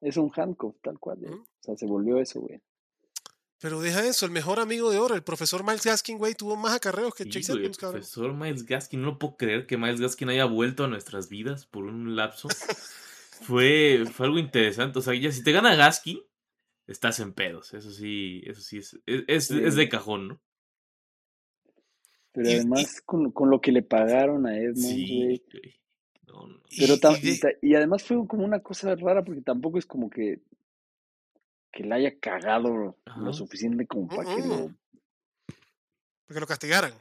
es 0.00 0.16
un 0.16 0.30
handcuff, 0.34 0.76
tal 0.82 0.98
cual. 0.98 1.18
güey. 1.18 1.32
Ujú. 1.32 1.42
O 1.42 1.46
sea, 1.62 1.76
se 1.76 1.86
volvió 1.86 2.18
eso, 2.20 2.40
güey. 2.40 2.60
Pero 3.58 3.80
deja 3.80 4.06
eso, 4.06 4.26
el 4.26 4.32
mejor 4.32 4.60
amigo 4.60 4.90
de 4.90 4.98
oro, 4.98 5.14
el 5.14 5.22
profesor 5.22 5.64
Miles 5.64 5.82
Gaskin, 5.84 6.18
güey, 6.18 6.34
tuvo 6.34 6.56
más 6.56 6.74
acarreos 6.76 7.14
que 7.14 7.24
Sí, 7.24 7.30
Chase 7.30 7.52
güey, 7.52 7.62
Edmonds, 7.64 7.78
cabrón. 7.78 8.00
profesor 8.00 8.34
Miles 8.34 8.66
Gaskin, 8.66 9.00
no 9.00 9.06
lo 9.12 9.18
puedo 9.18 9.36
creer 9.38 9.66
que 9.66 9.78
Miles 9.78 10.00
Gaskin 10.00 10.28
haya 10.28 10.44
vuelto 10.44 10.84
a 10.84 10.88
nuestras 10.88 11.28
vidas 11.30 11.64
por 11.66 11.84
un 11.84 12.14
lapso. 12.16 12.48
fue, 13.40 14.04
fue 14.12 14.26
algo 14.26 14.38
interesante. 14.38 14.98
O 14.98 15.02
sea, 15.02 15.14
ya 15.14 15.32
si 15.32 15.42
te 15.42 15.52
gana 15.52 15.74
Gaskin, 15.74 16.20
estás 16.86 17.18
en 17.20 17.32
pedos. 17.32 17.72
Eso 17.72 17.90
sí, 17.90 18.42
eso 18.44 18.60
sí 18.60 18.78
es, 18.78 18.98
es, 19.06 19.24
es- 19.26 19.50
es 19.50 19.74
de 19.74 19.88
cajón, 19.88 20.28
¿no? 20.28 20.40
Pero 22.32 22.48
Y- 22.50 22.52
y- 22.52 22.56
además, 22.56 23.00
con, 23.06 23.30
con 23.32 23.48
lo 23.50 23.60
que 23.62 23.72
le 23.72 23.82
pagaron 23.82 24.46
a 24.46 24.58
Edmonds, 24.58 24.82
Sí, 24.86 25.16
güey. 25.24 25.42
No, 26.26 26.46
no. 26.46 26.60
Pero 26.76 26.94
y 27.16 27.20
de- 27.20 27.58
y, 27.62 27.74
además 27.74 28.02
fue 28.02 28.26
como 28.26 28.44
una 28.44 28.60
cosa 28.60 28.94
rara 28.96 29.24
porque 29.24 29.42
tampoco 29.42 29.78
es 29.78 29.86
como 29.86 30.10
que, 30.10 30.40
que 31.72 31.84
le 31.84 31.94
haya 31.94 32.18
cagado 32.18 32.96
Ajá. 33.04 33.20
lo 33.20 33.32
suficiente 33.32 33.86
como 33.86 34.08
para 34.08 34.34
que 34.34 34.42
lo... 34.42 34.74
Porque 36.26 36.40
lo 36.40 36.46
castigaran. 36.46 36.92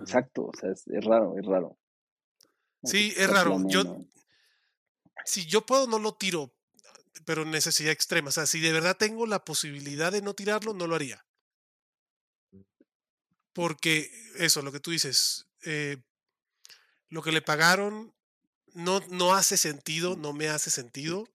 Exacto, 0.00 0.46
o 0.46 0.52
sea, 0.58 0.70
es, 0.70 0.86
es 0.88 1.04
raro, 1.04 1.38
es 1.38 1.44
raro. 1.44 1.78
Como 2.80 2.90
Sí, 2.90 3.12
es 3.16 3.28
raro. 3.28 3.62
Yo, 3.68 3.82
si 5.24 5.46
yo 5.46 5.66
puedo, 5.66 5.86
no 5.86 5.98
lo 5.98 6.14
tiro, 6.14 6.52
pero 7.24 7.44
necesidad 7.44 7.92
extrema. 7.92 8.28
O 8.28 8.32
sea, 8.32 8.46
si 8.46 8.60
de 8.60 8.72
verdad 8.72 8.96
tengo 8.96 9.26
la 9.26 9.44
posibilidad 9.44 10.10
de 10.10 10.22
no 10.22 10.34
tirarlo, 10.34 10.72
no 10.72 10.86
lo 10.86 10.94
haría. 10.94 11.24
Porque 13.52 14.10
eso, 14.36 14.62
lo 14.62 14.72
que 14.72 14.80
tú 14.80 14.90
dices, 14.90 15.48
eh, 15.64 15.98
lo 17.08 17.22
que 17.22 17.32
le 17.32 17.42
pagaron 17.42 18.15
no, 18.76 19.00
no 19.08 19.34
hace 19.34 19.56
sentido, 19.56 20.16
no 20.16 20.34
me 20.34 20.48
hace 20.48 20.70
sentido. 20.70 21.26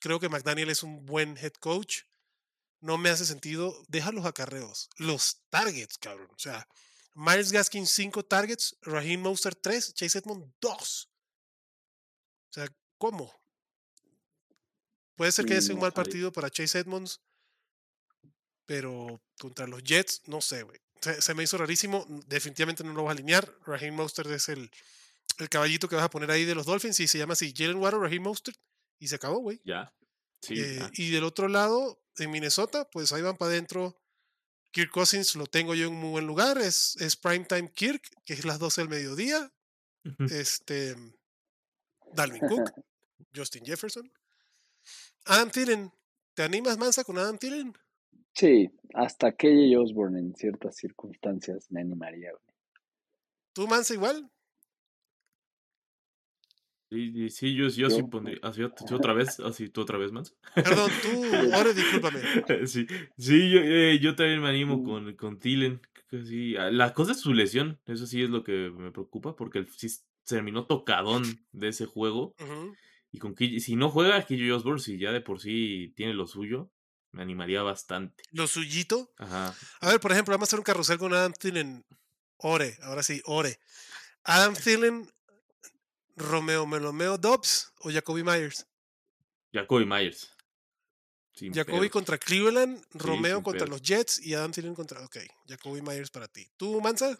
Creo 0.00 0.20
que 0.20 0.28
McDaniel 0.28 0.68
es 0.68 0.82
un 0.82 1.06
buen 1.06 1.36
head 1.38 1.54
coach. 1.54 2.02
No 2.80 2.98
me 2.98 3.08
hace 3.08 3.24
sentido. 3.24 3.74
Deja 3.88 4.12
los 4.12 4.26
acarreos, 4.26 4.90
los 4.98 5.40
targets, 5.48 5.96
cabrón. 5.96 6.28
O 6.30 6.38
sea, 6.38 6.68
Miles 7.14 7.52
Gaskin 7.52 7.86
5 7.86 8.24
targets, 8.26 8.76
Raheem 8.82 9.22
Mostert 9.22 9.58
3, 9.62 9.94
Chase 9.94 10.18
Edmond 10.18 10.52
2. 10.60 11.10
O 12.50 12.52
sea, 12.52 12.68
¿cómo? 12.98 13.32
Puede 15.16 15.32
ser 15.32 15.46
que 15.46 15.54
haya 15.54 15.62
sido 15.62 15.76
un 15.76 15.80
mal 15.80 15.92
partido 15.92 16.32
para 16.32 16.50
Chase 16.50 16.80
Edmonds, 16.80 17.20
pero 18.66 19.22
contra 19.38 19.66
los 19.66 19.82
Jets, 19.82 20.22
no 20.26 20.42
sé, 20.42 20.64
güey. 20.64 20.78
Se, 21.00 21.22
se 21.22 21.32
me 21.32 21.44
hizo 21.44 21.56
rarísimo. 21.56 22.04
Definitivamente 22.26 22.84
no 22.84 22.92
lo 22.92 23.04
vas 23.04 23.12
a 23.12 23.12
alinear. 23.12 23.54
Raheem 23.64 23.94
Mostert 23.94 24.30
es 24.30 24.50
el, 24.50 24.70
el 25.38 25.48
caballito 25.48 25.88
que 25.88 25.96
vas 25.96 26.04
a 26.04 26.10
poner 26.10 26.30
ahí 26.30 26.44
de 26.44 26.54
los 26.54 26.66
Dolphins 26.66 27.00
y 27.00 27.08
se 27.08 27.18
llama 27.18 27.32
así 27.34 27.52
Jalen 27.56 27.76
Waddle, 27.78 28.00
Raheem 28.00 28.22
Mostert 28.22 28.58
y 28.98 29.08
se 29.08 29.16
acabó, 29.16 29.38
güey. 29.38 29.60
Ya. 29.64 29.94
Sí. 30.42 30.54
Eh, 30.58 30.80
y 30.94 31.10
del 31.10 31.24
otro 31.24 31.48
lado, 31.48 32.02
en 32.18 32.30
Minnesota, 32.30 32.88
pues 32.90 33.12
ahí 33.12 33.22
van 33.22 33.36
para 33.36 33.52
adentro. 33.52 33.96
Kirk 34.72 34.90
Cousins 34.90 35.34
lo 35.36 35.46
tengo 35.46 35.74
yo 35.74 35.88
en 35.88 35.94
muy 35.94 36.10
buen 36.10 36.26
lugar. 36.26 36.58
Es, 36.58 36.96
es 37.00 37.16
Primetime 37.16 37.72
Kirk, 37.72 38.02
que 38.24 38.34
es 38.34 38.44
las 38.44 38.58
12 38.58 38.82
del 38.82 38.90
mediodía. 38.90 39.52
Este. 40.30 40.96
Dalvin 42.12 42.40
Cook, 42.48 42.72
Justin 43.34 43.64
Jefferson. 43.64 44.10
Adam 45.26 45.50
Thielen. 45.50 45.92
¿Te 46.34 46.42
animas, 46.42 46.78
Mansa, 46.78 47.04
con 47.04 47.18
Adam 47.18 47.36
Thielen? 47.36 47.74
Sí, 48.34 48.70
hasta 48.94 49.32
KJ 49.32 49.76
Osborne 49.76 50.18
en 50.20 50.34
ciertas 50.34 50.76
circunstancias 50.76 51.70
me 51.70 51.80
animaría. 51.80 52.30
güey. 52.30 52.42
¿Tú, 53.52 53.66
Mansa, 53.66 53.94
igual? 53.94 54.30
Sí, 56.90 57.12
sí, 57.12 57.30
sí, 57.30 57.54
yo, 57.54 57.68
yo 57.68 57.88
sí 57.88 58.02
pondría. 58.02 58.38
Así, 58.42 58.62
¿tú 58.86 58.94
otra 58.96 59.12
vez? 59.12 59.38
Así, 59.40 59.68
tú 59.68 59.80
otra 59.82 59.96
vez 59.96 60.10
más. 60.12 60.34
Perdón, 60.54 60.90
tú, 61.02 61.08
ahora 61.54 61.72
discúlpame. 61.72 62.20
Sí, 62.66 62.86
sí 63.16 63.50
yo, 63.50 63.60
eh, 63.60 63.98
yo 64.00 64.16
también 64.16 64.42
me 64.42 64.48
animo 64.48 64.78
Mm. 64.78 64.84
con, 64.84 65.14
con 65.16 65.38
que 65.38 66.24
sí. 66.24 66.56
Ah, 66.56 66.70
La 66.70 66.92
cosa 66.92 67.12
es 67.12 67.20
su 67.20 67.32
lesión, 67.32 67.78
eso 67.86 68.06
sí 68.06 68.22
es 68.22 68.30
lo 68.30 68.42
que 68.42 68.70
me 68.76 68.90
preocupa, 68.90 69.36
porque 69.36 69.60
el- 69.60 69.68
sí 69.70 69.86
terminó 70.26 70.66
tocadón 70.66 71.22
de 71.52 71.68
ese 71.68 71.86
juego. 71.86 72.34
Y 73.12 73.18
con 73.18 73.34
Key- 73.34 73.60
si 73.60 73.74
no 73.76 73.90
juega 73.90 74.24
KJ 74.24 74.52
Osborne, 74.54 74.80
si 74.80 74.98
ya 74.98 75.10
de 75.12 75.20
por 75.20 75.40
sí 75.40 75.92
tiene 75.96 76.14
lo 76.14 76.26
suyo, 76.26 76.70
me 77.12 77.22
animaría 77.22 77.62
bastante. 77.62 78.22
Lo 78.32 78.46
suyito. 78.46 79.12
Ajá. 79.18 79.54
A 79.80 79.88
ver, 79.90 80.00
por 80.00 80.12
ejemplo, 80.12 80.32
vamos 80.32 80.46
a 80.46 80.50
hacer 80.50 80.58
un 80.60 80.64
carrusel 80.64 80.98
con 80.98 81.12
Adam 81.12 81.32
Thielen. 81.32 81.84
Ore, 82.38 82.76
ahora 82.82 83.02
sí, 83.02 83.20
Ore. 83.24 83.58
Adam 84.24 84.54
Thielen, 84.54 85.08
Romeo 86.16 86.66
Melomeo 86.66 87.16
Dobbs 87.18 87.72
o 87.80 87.90
Jacoby 87.90 88.22
Myers. 88.22 88.66
Jacoby 89.52 89.84
Myers. 89.86 90.30
Sin 91.32 91.52
Jacoby 91.54 91.88
contra 91.88 92.18
Cleveland, 92.18 92.84
Romeo 92.92 93.42
contra 93.42 93.66
los 93.66 93.80
Jets 93.80 94.18
y 94.18 94.34
Adam 94.34 94.52
Thielen 94.52 94.74
contra. 94.74 95.02
Ok, 95.04 95.18
Jacoby 95.46 95.80
Myers 95.80 96.10
para 96.10 96.28
ti. 96.28 96.46
¿Tú, 96.56 96.80
Mansa? 96.80 97.18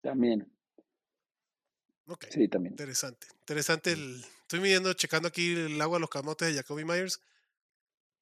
También, 0.00 0.50
Ok. 2.06 2.26
sí, 2.30 2.48
también. 2.48 2.72
Interesante. 2.72 3.26
Interesante. 3.40 3.92
El, 3.92 4.24
estoy 4.42 4.60
midiendo, 4.60 4.92
checando 4.94 5.28
aquí 5.28 5.54
el 5.54 5.80
agua 5.80 5.96
a 5.98 6.00
los 6.00 6.10
camotes 6.10 6.48
de 6.48 6.54
Jacoby 6.54 6.84
Myers. 6.84 7.20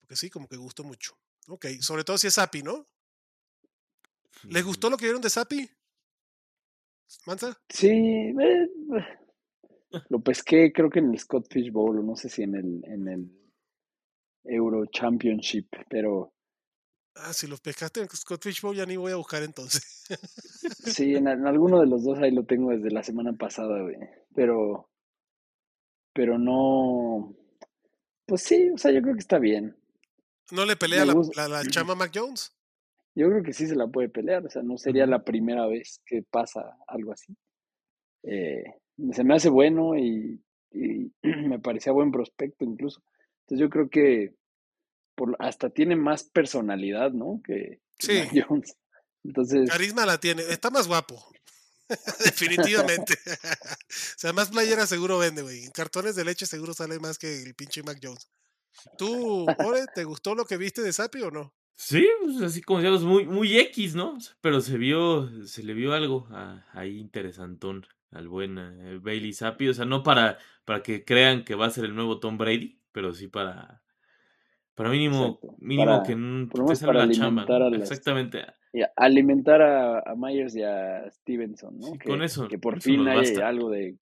Porque 0.00 0.16
sí, 0.16 0.30
como 0.30 0.48
que 0.48 0.56
gustó 0.56 0.84
mucho. 0.84 1.18
Ok, 1.48 1.66
sobre 1.80 2.04
todo 2.04 2.18
si 2.18 2.26
es 2.28 2.34
Sapi, 2.34 2.62
¿no? 2.62 2.86
¿Les 4.44 4.64
gustó 4.64 4.90
lo 4.90 4.96
que 4.96 5.06
vieron 5.06 5.22
de 5.22 5.30
Sapi? 5.30 5.68
¿Mansa? 7.26 7.60
Sí, 7.68 7.88
eh, 7.88 8.68
lo 10.08 10.20
pesqué 10.20 10.72
creo 10.72 10.90
que 10.90 11.00
en 11.00 11.10
el 11.10 11.18
Scott 11.18 11.46
Fish 11.50 11.70
Bowl, 11.70 11.98
o 11.98 12.02
no 12.02 12.16
sé 12.16 12.28
si 12.28 12.42
en 12.42 12.54
el, 12.54 12.84
en 12.84 13.08
el 13.08 13.30
Euro 14.44 14.86
Championship, 14.86 15.68
pero 15.88 16.32
Ah, 17.14 17.32
si 17.32 17.46
los 17.46 17.60
pescaste 17.60 18.00
en 18.00 18.08
Scott 18.08 18.42
Fishbowl 18.42 18.74
ya 18.74 18.86
ni 18.86 18.96
voy 18.96 19.12
a 19.12 19.16
buscar 19.16 19.42
entonces. 19.42 20.04
sí, 20.96 21.14
en, 21.14 21.28
en 21.28 21.46
alguno 21.46 21.80
de 21.80 21.86
los 21.86 22.04
dos 22.04 22.18
ahí 22.18 22.30
lo 22.30 22.44
tengo 22.44 22.70
desde 22.70 22.90
la 22.90 23.02
semana 23.02 23.34
pasada, 23.34 23.82
güey. 23.82 23.96
Pero, 24.34 24.90
pero 26.14 26.38
no, 26.38 27.36
pues 28.24 28.42
sí, 28.42 28.70
o 28.70 28.78
sea, 28.78 28.92
yo 28.92 29.02
creo 29.02 29.14
que 29.14 29.20
está 29.20 29.38
bien. 29.38 29.76
¿No 30.50 30.64
le 30.64 30.76
pelea 30.76 31.04
la, 31.04 31.14
la, 31.36 31.48
la 31.48 31.66
chama 31.66 31.94
Mac 31.94 32.12
Jones? 32.14 32.56
Yo 33.14 33.28
creo 33.28 33.42
que 33.42 33.52
sí 33.52 33.66
se 33.66 33.76
la 33.76 33.88
puede 33.88 34.08
pelear, 34.08 34.46
o 34.46 34.50
sea, 34.50 34.62
no 34.62 34.78
sería 34.78 35.06
la 35.06 35.22
primera 35.22 35.66
vez 35.66 36.00
que 36.06 36.22
pasa 36.22 36.78
algo 36.86 37.12
así. 37.12 37.36
Eh, 38.22 38.64
se 39.12 39.24
me 39.24 39.34
hace 39.34 39.48
bueno 39.48 39.96
y, 39.96 40.42
y 40.72 41.12
me 41.22 41.58
parecía 41.58 41.92
buen 41.92 42.12
prospecto 42.12 42.64
incluso. 42.64 43.02
Entonces 43.42 43.60
yo 43.60 43.70
creo 43.70 43.88
que 43.88 44.34
por, 45.14 45.36
hasta 45.38 45.70
tiene 45.70 45.96
más 45.96 46.24
personalidad, 46.24 47.12
¿no? 47.12 47.40
Que, 47.44 47.80
Sí. 47.98 48.18
Mac 48.18 48.46
Jones. 48.48 48.76
Entonces, 49.24 49.70
Carisma 49.70 50.04
la 50.04 50.18
tiene. 50.18 50.42
Está 50.42 50.70
más 50.70 50.88
guapo. 50.88 51.24
Definitivamente. 52.24 53.14
o 53.14 54.16
sea, 54.16 54.32
más 54.32 54.50
playera 54.50 54.86
seguro 54.86 55.18
vende, 55.18 55.42
güey. 55.42 55.64
En 55.64 55.70
cartones 55.70 56.16
de 56.16 56.24
leche 56.24 56.46
seguro 56.46 56.74
sale 56.74 56.98
más 56.98 57.18
que 57.18 57.42
el 57.42 57.54
pinche 57.54 57.82
Mac 57.82 57.98
Jones. 58.02 58.28
¿Tú, 58.98 59.46
Ore, 59.58 59.84
te 59.94 60.04
gustó 60.04 60.34
lo 60.34 60.46
que 60.46 60.56
viste 60.56 60.82
de 60.82 60.92
Sapi 60.92 61.22
o 61.22 61.30
no? 61.30 61.54
Sí, 61.74 62.06
pues 62.22 62.42
así 62.42 62.62
como 62.62 62.80
decíamos, 62.80 63.04
muy, 63.04 63.26
muy 63.26 63.58
X, 63.58 63.94
¿no? 63.94 64.18
Pero 64.40 64.60
se 64.60 64.78
vio, 64.78 65.46
se 65.46 65.62
le 65.62 65.74
vio 65.74 65.92
algo 65.92 66.26
ah, 66.30 66.66
ahí 66.72 66.98
interesantón 66.98 67.86
al 68.12 68.28
buen 68.28 68.58
eh, 68.58 68.98
Bailey 69.00 69.32
Zappi. 69.32 69.68
O 69.68 69.74
sea, 69.74 69.84
no 69.84 70.02
para, 70.02 70.38
para 70.64 70.82
que 70.82 71.04
crean 71.04 71.44
que 71.44 71.54
va 71.54 71.66
a 71.66 71.70
ser 71.70 71.84
el 71.84 71.94
nuevo 71.94 72.20
Tom 72.20 72.38
Brady, 72.38 72.80
pero 72.92 73.12
sí 73.12 73.28
para, 73.28 73.82
para 74.74 74.90
mínimo, 74.90 75.26
Exacto, 75.40 75.56
mínimo 75.58 75.86
para- 75.90 76.02
que 76.04 76.12
n- 76.12 76.46
por 76.46 76.60
lo 76.60 76.64
te 76.66 76.68
menos 76.70 76.78
salga 76.78 76.92
para 76.94 77.06
la 77.06 77.12
chamba. 77.12 77.42
alimentar 77.42 77.60
¿no? 77.60 77.66
a 77.66 77.70
las- 77.70 77.80
Exactamente. 77.90 78.44
y 78.72 78.82
a- 78.82 78.92
alimentar 78.96 79.60
a, 79.62 79.98
a 80.00 80.14
Myers 80.16 80.54
y 80.56 80.62
a 80.62 81.10
Stevenson, 81.10 81.78
¿no? 81.78 81.86
Sí, 81.88 81.98
que, 81.98 82.08
con 82.08 82.22
eso- 82.22 82.48
que 82.48 82.58
por 82.58 82.78
eso 82.78 82.84
fin 82.84 83.06
hay 83.08 83.16
basta. 83.18 83.48
algo 83.48 83.70
de 83.70 83.98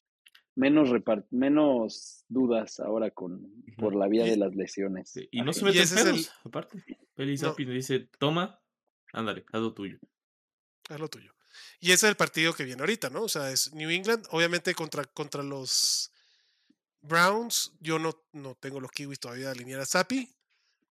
menos 0.57 0.91
repart 0.91 1.27
menos 1.31 2.25
dudas 2.29 2.81
ahora 2.81 3.11
con 3.13 3.41
por 3.79 3.95
la 3.95 4.09
vía 4.09 4.27
Y- 4.27 4.31
de 4.31 4.37
las 4.37 4.55
lesiones. 4.55 5.15
Y 5.31 5.41
no 5.43 5.53
se 5.53 5.65
meten 5.65 5.83
es 5.83 5.97
el- 5.97 6.05
pedos, 6.05 6.33
aparte. 6.45 6.83
Bailey 7.17 7.37
No. 7.37 7.49
Zappi 7.49 7.65
le 7.65 7.75
dice, 7.75 8.09
toma, 8.19 8.61
ándale, 9.13 9.45
haz 9.53 9.61
lo 9.61 9.73
tuyo. 9.73 9.99
Haz 10.89 11.01
lo 11.01 11.09
tuyo. 11.09 11.33
Y 11.81 11.93
ese 11.93 12.07
es 12.07 12.11
el 12.11 12.17
partido 12.17 12.55
que 12.55 12.65
viene 12.65 12.83
ahorita, 12.83 13.11
¿no? 13.11 13.23
O 13.23 13.29
sea, 13.29 13.51
es 13.51 13.73
New 13.73 13.91
England, 13.91 14.27
obviamente 14.31 14.75
contra, 14.75 15.05
contra 15.05 15.43
los 15.43 16.13
Browns. 17.01 17.73
Yo 17.81 17.99
no, 17.99 18.23
no 18.33 18.55
tengo 18.55 18.81
los 18.81 18.91
Kiwis 18.91 19.21
todavía 19.21 19.47
de 19.47 19.53
alinear 19.53 19.81
a 19.81 19.87
Sapi. 19.87 20.35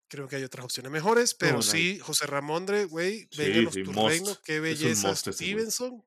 Creo 0.07 0.27
que 0.27 0.35
hay 0.35 0.43
otras 0.43 0.65
opciones 0.65 0.91
mejores, 0.91 1.33
pero 1.33 1.63
sí, 1.63 1.97
José 1.99 2.27
Ramondre, 2.27 2.85
güey, 2.85 3.27
Sí, 3.31 3.67
sí, 3.71 3.83
tu 3.83 3.93
reino, 3.93 4.37
qué 4.43 4.59
belleza. 4.59 5.15
Stevenson. 5.15 6.05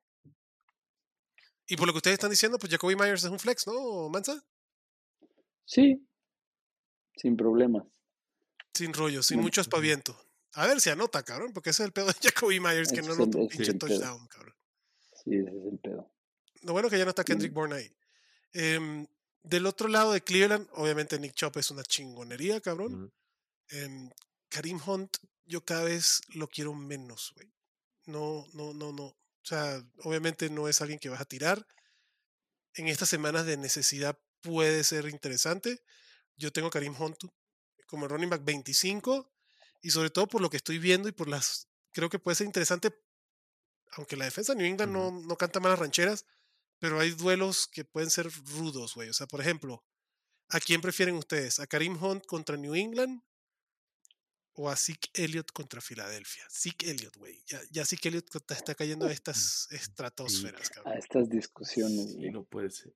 Y 1.67 1.75
por 1.75 1.87
lo 1.87 1.93
que 1.93 1.97
ustedes 1.97 2.13
están 2.13 2.29
diciendo, 2.29 2.57
pues 2.57 2.71
Jacoby 2.71 2.95
Myers 2.95 3.25
es 3.25 3.29
un 3.29 3.39
flex, 3.39 3.67
¿no, 3.67 4.07
Mansa? 4.07 4.41
Sí, 5.65 6.07
sin 7.17 7.35
problemas. 7.35 7.83
Sin 8.73 8.93
rollo, 8.93 9.21
sin 9.23 9.41
mucho 9.41 9.59
aspaviento. 9.59 10.17
A 10.53 10.67
ver 10.67 10.81
si 10.81 10.89
anota, 10.89 11.23
cabrón, 11.23 11.53
porque 11.53 11.69
ese 11.71 11.83
es 11.83 11.87
el 11.87 11.93
pedo 11.93 12.07
de 12.07 12.13
Jacoby 12.21 12.59
Myers, 12.59 12.89
que 12.91 13.01
no 13.01 13.07
el- 13.13 13.21
anota 13.21 13.37
un 13.37 13.47
pinche 13.47 13.71
el 13.71 13.77
pedo. 13.77 13.89
touchdown, 13.89 14.27
cabrón. 14.27 14.55
Sí, 15.23 15.35
ese 15.35 15.49
es 15.49 15.65
el 15.73 15.79
pedo. 15.79 16.11
Lo 16.61 16.73
bueno 16.73 16.89
que 16.89 16.97
ya 16.97 17.03
no 17.05 17.09
está 17.09 17.21
Sí. 17.23 17.27
Kendrick 17.27 17.53
Bourne 17.53 17.75
ahí. 17.75 17.95
Em, 18.53 19.07
del 19.43 19.65
otro 19.65 19.87
lado 19.87 20.11
de 20.13 20.21
Cleveland, 20.21 20.67
obviamente 20.73 21.19
Nick 21.19 21.33
Chop 21.35 21.55
es 21.57 21.69
una 21.71 21.83
chingonería, 21.83 22.59
cabrón. 22.61 23.13
Em, 23.69 24.09
Karim 24.49 24.79
Hunt, 24.85 25.17
yo 25.45 25.63
cada 25.63 25.83
vez 25.83 26.21
lo 26.33 26.47
quiero 26.47 26.73
menos, 26.73 27.31
güey. 27.35 27.51
No, 28.05 28.45
no, 28.53 28.73
no, 28.73 28.91
no. 28.93 29.03
O 29.05 29.17
sea, 29.49 29.81
obviamente 30.03 30.49
no 30.49 30.67
es 30.67 30.81
alguien 30.81 30.99
que 30.99 31.09
vas 31.09 31.21
a 31.21 31.25
tirar. 31.25 31.65
En 32.73 32.87
estas 32.87 33.09
semanas 33.09 33.45
de 33.45 33.57
necesidad 33.57 34.17
puede 34.41 34.83
ser 34.83 35.07
interesante. 35.07 35.81
Yo 36.35 36.51
tengo 36.51 36.67
a 36.67 36.71
Karim 36.71 36.95
Hunt 36.99 37.17
como 37.87 38.07
running 38.07 38.29
back 38.29 38.43
25 38.43 39.31
y 39.87 39.91
sobre 39.91 40.09
todo 40.09 40.27
por 40.27 40.41
lo 40.41 40.49
que 40.49 40.57
estoy 40.57 40.79
viendo 40.79 41.07
y 41.07 41.13
por 41.13 41.29
las... 41.29 41.69
Creo 41.93 42.09
que 42.09 42.19
puede 42.19 42.35
ser 42.35 42.45
interesante, 42.45 42.91
aunque 43.91 44.17
la 44.17 44.25
defensa 44.25 44.51
de 44.53 44.57
New 44.57 44.67
England 44.67 44.91
no, 44.91 45.11
no 45.11 45.37
canta 45.37 45.61
malas 45.61 45.79
rancheras, 45.79 46.25
pero 46.77 46.99
hay 46.99 47.11
duelos 47.11 47.67
que 47.67 47.85
pueden 47.85 48.09
ser 48.09 48.29
rudos, 48.57 48.95
güey. 48.95 49.07
O 49.07 49.13
sea, 49.13 49.27
por 49.27 49.39
ejemplo, 49.39 49.85
¿a 50.49 50.59
quién 50.59 50.81
prefieren 50.81 51.15
ustedes? 51.15 51.59
¿A 51.59 51.67
Karim 51.67 51.95
Hunt 52.03 52.25
contra 52.25 52.57
New 52.57 52.75
England 52.75 53.21
o 54.53 54.69
a 54.69 54.75
Zeke 54.75 55.09
Elliott 55.13 55.53
contra 55.53 55.79
Filadelfia? 55.79 56.45
Zeke 56.51 56.91
Elliott, 56.91 57.15
güey. 57.15 57.41
Ya, 57.47 57.61
ya 57.71 57.85
Zeke 57.85 58.09
Elliott 58.09 58.35
está- 58.35 58.55
está 58.55 58.75
cayendo 58.75 59.05
a 59.05 59.11
estas 59.13 59.69
estratosferas, 59.71 60.69
A 60.69 60.73
cabrón. 60.73 60.97
estas 60.97 61.29
discusiones. 61.29 62.09
Sí, 62.09 62.15
güey. 62.17 62.31
no 62.31 62.43
puede 62.43 62.71
ser. 62.71 62.93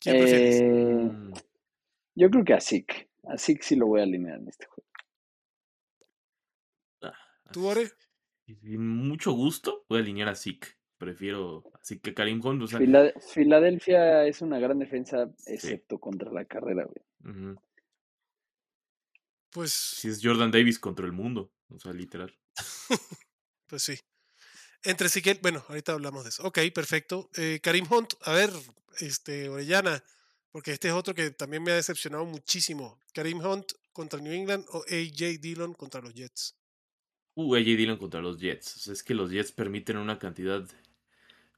¿Quién 0.00 0.16
prefieres? 0.18 0.54
Eh, 0.60 0.64
Mm, 0.64 1.32
yo 2.14 2.30
creo 2.30 2.44
que 2.44 2.54
a 2.54 2.60
Zeke. 2.62 3.10
A 3.28 3.38
Zeke 3.38 3.62
sí 3.62 3.76
lo 3.76 3.86
voy 3.86 4.00
a 4.00 4.04
alinear 4.04 4.38
en 4.38 4.48
este 4.48 4.66
juego. 4.66 4.88
ah, 7.02 7.14
¿Tú, 7.52 7.66
Ore? 7.66 7.90
Sin 8.46 8.86
mucho 8.86 9.32
gusto 9.32 9.84
voy 9.88 9.98
a 9.98 10.02
alinear 10.02 10.28
a 10.28 10.34
Zeke. 10.34 10.68
Prefiero 10.98 11.64
así 11.80 11.98
que 11.98 12.14
Karim 12.14 12.40
Hunt. 12.44 12.62
O 12.62 12.66
sea, 12.66 12.78
Fila- 12.78 13.12
Filadelfia 13.32 14.26
es 14.26 14.40
una 14.42 14.58
gran 14.58 14.78
defensa, 14.78 15.30
excepto 15.46 15.98
contra 15.98 16.30
la 16.32 16.44
carrera, 16.44 16.84
güey. 16.86 17.56
Pues, 19.50 19.72
si 19.72 20.08
es 20.08 20.20
Jordan 20.22 20.50
Davis 20.50 20.78
contra 20.78 21.06
el 21.06 21.12
mundo. 21.12 21.52
O 21.68 21.78
sea, 21.78 21.92
literal. 21.92 22.36
pues 23.66 23.82
sí. 23.82 23.98
Entre 24.82 25.08
sí 25.08 25.22
que, 25.22 25.34
bueno, 25.34 25.64
ahorita 25.68 25.92
hablamos 25.92 26.24
de 26.24 26.28
eso. 26.30 26.42
Ok, 26.46 26.58
perfecto. 26.74 27.30
Eh, 27.36 27.60
Karim 27.62 27.86
Hunt, 27.90 28.14
a 28.22 28.32
ver, 28.32 28.50
este, 29.00 29.48
Orellana, 29.48 30.02
porque 30.54 30.70
este 30.70 30.86
es 30.86 30.94
otro 30.94 31.16
que 31.16 31.32
también 31.32 31.64
me 31.64 31.72
ha 31.72 31.74
decepcionado 31.74 32.24
muchísimo. 32.24 32.96
Karim 33.12 33.44
Hunt 33.44 33.72
contra 33.92 34.20
New 34.20 34.32
England 34.32 34.64
o 34.70 34.84
AJ 34.88 35.40
Dillon 35.40 35.74
contra 35.74 36.00
los 36.00 36.14
Jets. 36.14 36.56
Uh, 37.34 37.56
AJ 37.56 37.64
Dillon 37.64 37.96
contra 37.96 38.22
los 38.22 38.38
Jets. 38.38 38.76
O 38.76 38.78
sea, 38.78 38.92
es 38.92 39.02
que 39.02 39.14
los 39.14 39.32
Jets 39.32 39.50
permiten 39.50 39.96
una 39.96 40.20
cantidad 40.20 40.64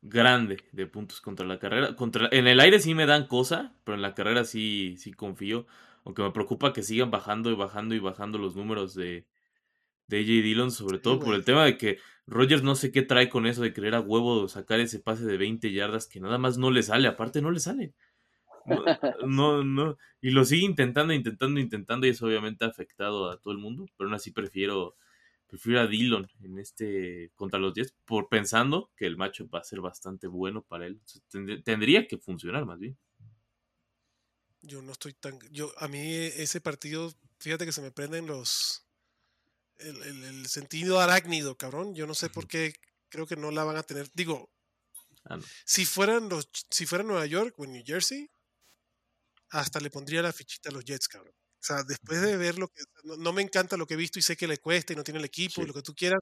grande 0.01 0.65
de 0.73 0.87
puntos 0.87 1.21
contra 1.21 1.45
la 1.45 1.59
carrera. 1.59 1.95
Contra, 1.95 2.31
en 2.33 2.47
el 2.47 2.59
aire 2.59 2.81
sí 2.81 2.95
me 2.95 3.05
dan 3.05 3.27
cosa, 3.27 3.77
pero 3.85 3.97
en 3.97 4.01
la 4.01 4.15
carrera 4.15 4.47
sí, 4.47 4.97
sí 4.97 5.13
confío. 5.13 5.67
Aunque 6.07 6.23
me 6.23 6.31
preocupa 6.31 6.73
que 6.73 6.83
sigan 6.83 7.11
bajando 7.11 7.51
y 7.51 7.55
bajando 7.55 7.95
y 7.95 7.99
bajando 7.99 8.39
los 8.39 8.57
números 8.57 8.95
de, 8.95 9.27
de 10.07 10.21
AJ 10.21 10.27
Dillon, 10.27 10.71
sobre 10.71 10.97
Sí, 10.97 11.03
todo 11.03 11.19
por 11.19 11.35
el 11.35 11.45
tema 11.45 11.67
de 11.67 11.77
que 11.77 11.99
Rogers 12.27 12.63
no 12.63 12.75
sé 12.75 12.93
qué 12.93 13.03
trae 13.03 13.29
con 13.29 13.47
eso 13.47 13.61
de 13.61 13.75
querer 13.75 13.95
a 13.95 14.01
huevo 14.01 14.49
sacar 14.49 14.81
ese 14.81 15.01
pase 15.01 15.27
de 15.27 15.37
20 15.37 15.71
yardas 15.71 16.07
que 16.07 16.19
nada 16.19 16.39
más 16.39 16.57
no 16.57 16.71
le 16.71 16.83
sale, 16.83 17.09
aparte 17.09 17.43
no 17.43 17.51
le 17.51 17.61
sale. 17.61 17.93
No, 19.27 19.63
no. 19.65 19.97
Y 20.21 20.31
lo 20.31 20.45
sigue 20.45 20.65
intentando, 20.65 21.13
intentando, 21.13 21.61
intentando 21.61 22.07
y 22.07 22.11
eso 22.11 22.27
obviamente 22.27 22.65
ha 22.65 22.69
afectado 22.69 23.31
a 23.31 23.39
todo 23.41 23.53
el 23.53 23.59
mundo, 23.59 23.87
pero 23.97 24.09
aún 24.09 24.15
así 24.15 24.31
prefiero 24.31 24.97
prefiero 25.49 25.81
a 25.81 25.87
Dillon 25.87 26.29
en 26.43 26.59
este 26.59 27.31
contra 27.37 27.61
los 27.61 27.73
10 27.73 27.95
por 28.05 28.29
pensando 28.29 28.91
que 28.97 29.07
el 29.07 29.17
macho 29.17 29.49
va 29.49 29.61
a 29.61 29.65
ser 29.65 29.81
bastante 29.81 30.27
bueno 30.27 30.63
para 30.63 30.87
él. 30.87 31.01
Tendría 31.65 32.09
que 32.09 32.19
funcionar 32.19 32.67
más 32.67 32.81
bien. 32.81 32.99
Yo 34.63 34.83
no 34.83 34.93
estoy 34.93 35.13
tan. 35.15 35.39
Yo, 35.51 35.73
a 35.79 35.87
mí 35.89 36.01
ese 36.15 36.61
partido, 36.61 37.13
fíjate 37.39 37.65
que 37.67 37.73
se 37.73 37.83
me 37.83 37.93
prenden 37.93 38.27
los. 38.27 38.85
El, 39.79 40.03
el- 40.03 40.25
el 40.25 40.47
sentido 40.49 41.01
arácnido, 41.01 41.57
cabrón. 41.57 41.95
Yo 41.95 42.07
no 42.07 42.15
sé 42.15 42.31
por 42.31 42.49
qué 42.49 42.73
creo 43.09 43.27
que 43.27 43.37
no 43.37 43.51
la 43.51 43.63
van 43.65 43.77
a 43.77 43.83
tener. 43.83 44.09
Digo, 44.15 44.51
Ah, 45.25 45.37
no. 45.37 45.43
si 45.65 45.85
fueran 45.85 46.29
los, 46.29 46.49
si 46.71 46.87
fuera 46.87 47.05
Nueva 47.05 47.27
York 47.27 47.55
o 47.59 47.67
New 47.67 47.83
Jersey, 47.85 48.31
hasta 49.51 49.81
le 49.81 49.91
pondría 49.91 50.23
la 50.23 50.33
fichita 50.33 50.71
a 50.71 50.73
los 50.73 50.85
Jets, 50.85 51.09
cabrón. 51.09 51.35
O 51.37 51.65
sea, 51.67 51.83
después 51.83 52.21
de 52.21 52.37
ver 52.37 52.59
lo 52.59 52.69
que. 52.69 52.83
No, 53.05 53.17
no 53.17 53.33
me 53.33 53.43
encanta 53.43 53.77
lo 53.77 53.87
que 53.87 53.95
he 53.95 53.97
visto 53.97 54.19
y 54.19 54.23
sé 54.23 54.37
que 54.37 54.47
le 54.47 54.59
cuesta 54.59 54.93
y 54.93 54.97
no 54.97 55.05
tiene 55.05 55.19
el 55.19 55.25
equipo 55.25 55.61
y 55.61 55.65
Sí. 55.65 55.69
lo 55.69 55.75
que 55.75 55.83
tú 55.83 55.95
quieras. 55.95 56.21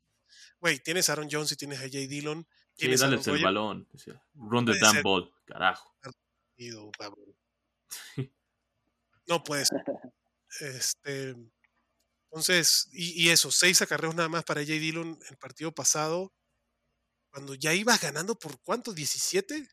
Güey, 0.61 0.79
tienes 0.81 1.09
a 1.09 1.12
Aaron 1.12 1.29
Jones 1.31 1.53
y 1.53 1.57
tienes 1.57 1.79
a 1.81 1.89
Jay 1.91 2.07
Dillon. 2.07 2.47
Sí, 2.70 2.75
Tienes 2.77 3.03
a 3.03 3.09
dale 3.09 3.20
el 3.25 3.43
balón. 3.45 3.89
run 4.35 4.64
the 4.66 4.79
damn 4.79 5.03
ball, 5.03 5.33
carajo. 5.45 5.95
No 9.27 9.43
puede 9.45 9.64
ser. 9.66 9.79
Este, 10.61 11.35
entonces, 12.31 12.89
y, 12.93 13.25
y 13.25 13.31
eso, 13.31 13.51
seis 13.51 13.83
acarreos 13.83 14.14
nada 14.14 14.29
más 14.29 14.45
para 14.45 14.61
J. 14.61 14.75
Dillon 14.75 15.18
el 15.29 15.37
partido 15.37 15.72
pasado, 15.72 16.33
cuando 17.33 17.57
ya 17.57 17.75
ibas 17.75 18.01
ganando 18.01 18.39
por 18.39 18.61
cuánto, 18.62 18.93
17. 18.93 19.68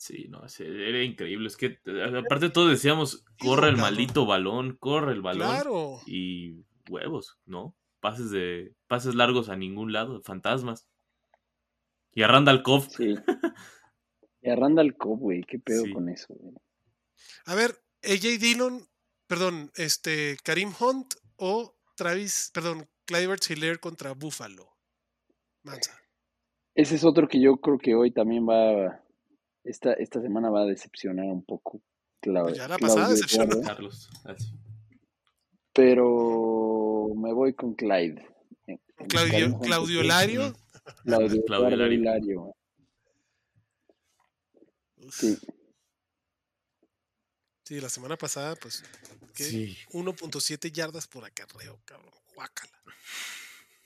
Sí, 0.00 0.28
no, 0.30 0.40
era 0.58 1.02
increíble. 1.02 1.46
Es 1.46 1.58
que 1.58 1.78
eh, 1.84 2.22
aparte 2.24 2.48
todos 2.48 2.70
decíamos, 2.70 3.22
corre 3.38 3.68
el 3.68 3.76
maldito 3.76 4.24
balón, 4.24 4.78
corre 4.80 5.12
el 5.12 5.20
balón. 5.20 5.46
Claro. 5.46 6.00
Y 6.06 6.64
huevos, 6.88 7.38
¿no? 7.44 7.76
Pases 8.00 8.30
de 8.30 8.74
pases 8.86 9.14
largos 9.14 9.50
a 9.50 9.56
ningún 9.56 9.92
lado, 9.92 10.22
fantasmas. 10.22 10.88
Y 12.14 12.22
a 12.22 12.28
Randall 12.28 12.62
Cobb, 12.62 12.88
Sí. 12.88 13.14
Y 14.42 14.48
a 14.48 14.56
Randall 14.56 14.96
Cobb, 14.96 15.18
güey, 15.18 15.42
qué 15.42 15.58
pedo 15.58 15.84
Sí. 15.84 15.92
con 15.92 16.08
eso, 16.08 16.32
güey. 16.32 16.54
A 17.44 17.54
ver, 17.54 17.72
AJ 18.02 18.38
Dillon, 18.40 18.88
perdón, 19.26 19.70
este, 19.74 20.38
Karim 20.42 20.72
Hunt 20.80 21.12
o 21.36 21.76
Travis, 21.94 22.50
perdón, 22.54 22.88
Clyde 23.04 23.36
Hiller 23.50 23.80
contra 23.80 24.12
Buffalo. 24.14 24.66
Mansa. 25.62 25.94
Ese 26.74 26.94
es 26.94 27.04
otro 27.04 27.28
que 27.28 27.38
yo 27.38 27.58
creo 27.58 27.76
que 27.76 27.94
hoy 27.94 28.12
también 28.12 28.48
va, 28.48 29.04
esta, 29.64 29.92
esta 29.94 30.20
semana 30.20 30.50
va 30.50 30.62
a 30.62 30.66
decepcionar 30.66 31.26
un 31.26 31.44
poco. 31.44 31.80
Claudio, 32.20 32.48
Pues 32.48 32.58
ya 32.58 32.68
la 32.68 32.78
pasada 32.78 33.08
decepcionó. 33.10 33.44
Eduardo, 33.44 33.62
Carlos. 33.66 34.10
así. 34.24 34.52
pero 35.72 37.08
me 37.16 37.32
voy 37.32 37.54
con 37.54 37.74
Clyde. 37.74 38.22
Eh, 38.66 38.78
Claudio, 39.08 39.58
Claudio. 39.60 40.02
Lario. 40.02 40.54
Claudio, 41.04 41.42
Claudio 41.46 41.76
Lario. 41.76 41.92
Hilario. 41.98 42.54
Sí, 45.10 45.38
Sí, 47.64 47.80
la 47.80 47.88
semana 47.88 48.16
pasada, 48.16 48.56
pues. 48.56 48.82
Sí. 49.34 49.76
1.7 49.92 50.72
yardas 50.72 51.06
por 51.06 51.24
acarreo, 51.24 51.80
cabrón. 51.84 52.12
Guácala. 52.34 52.82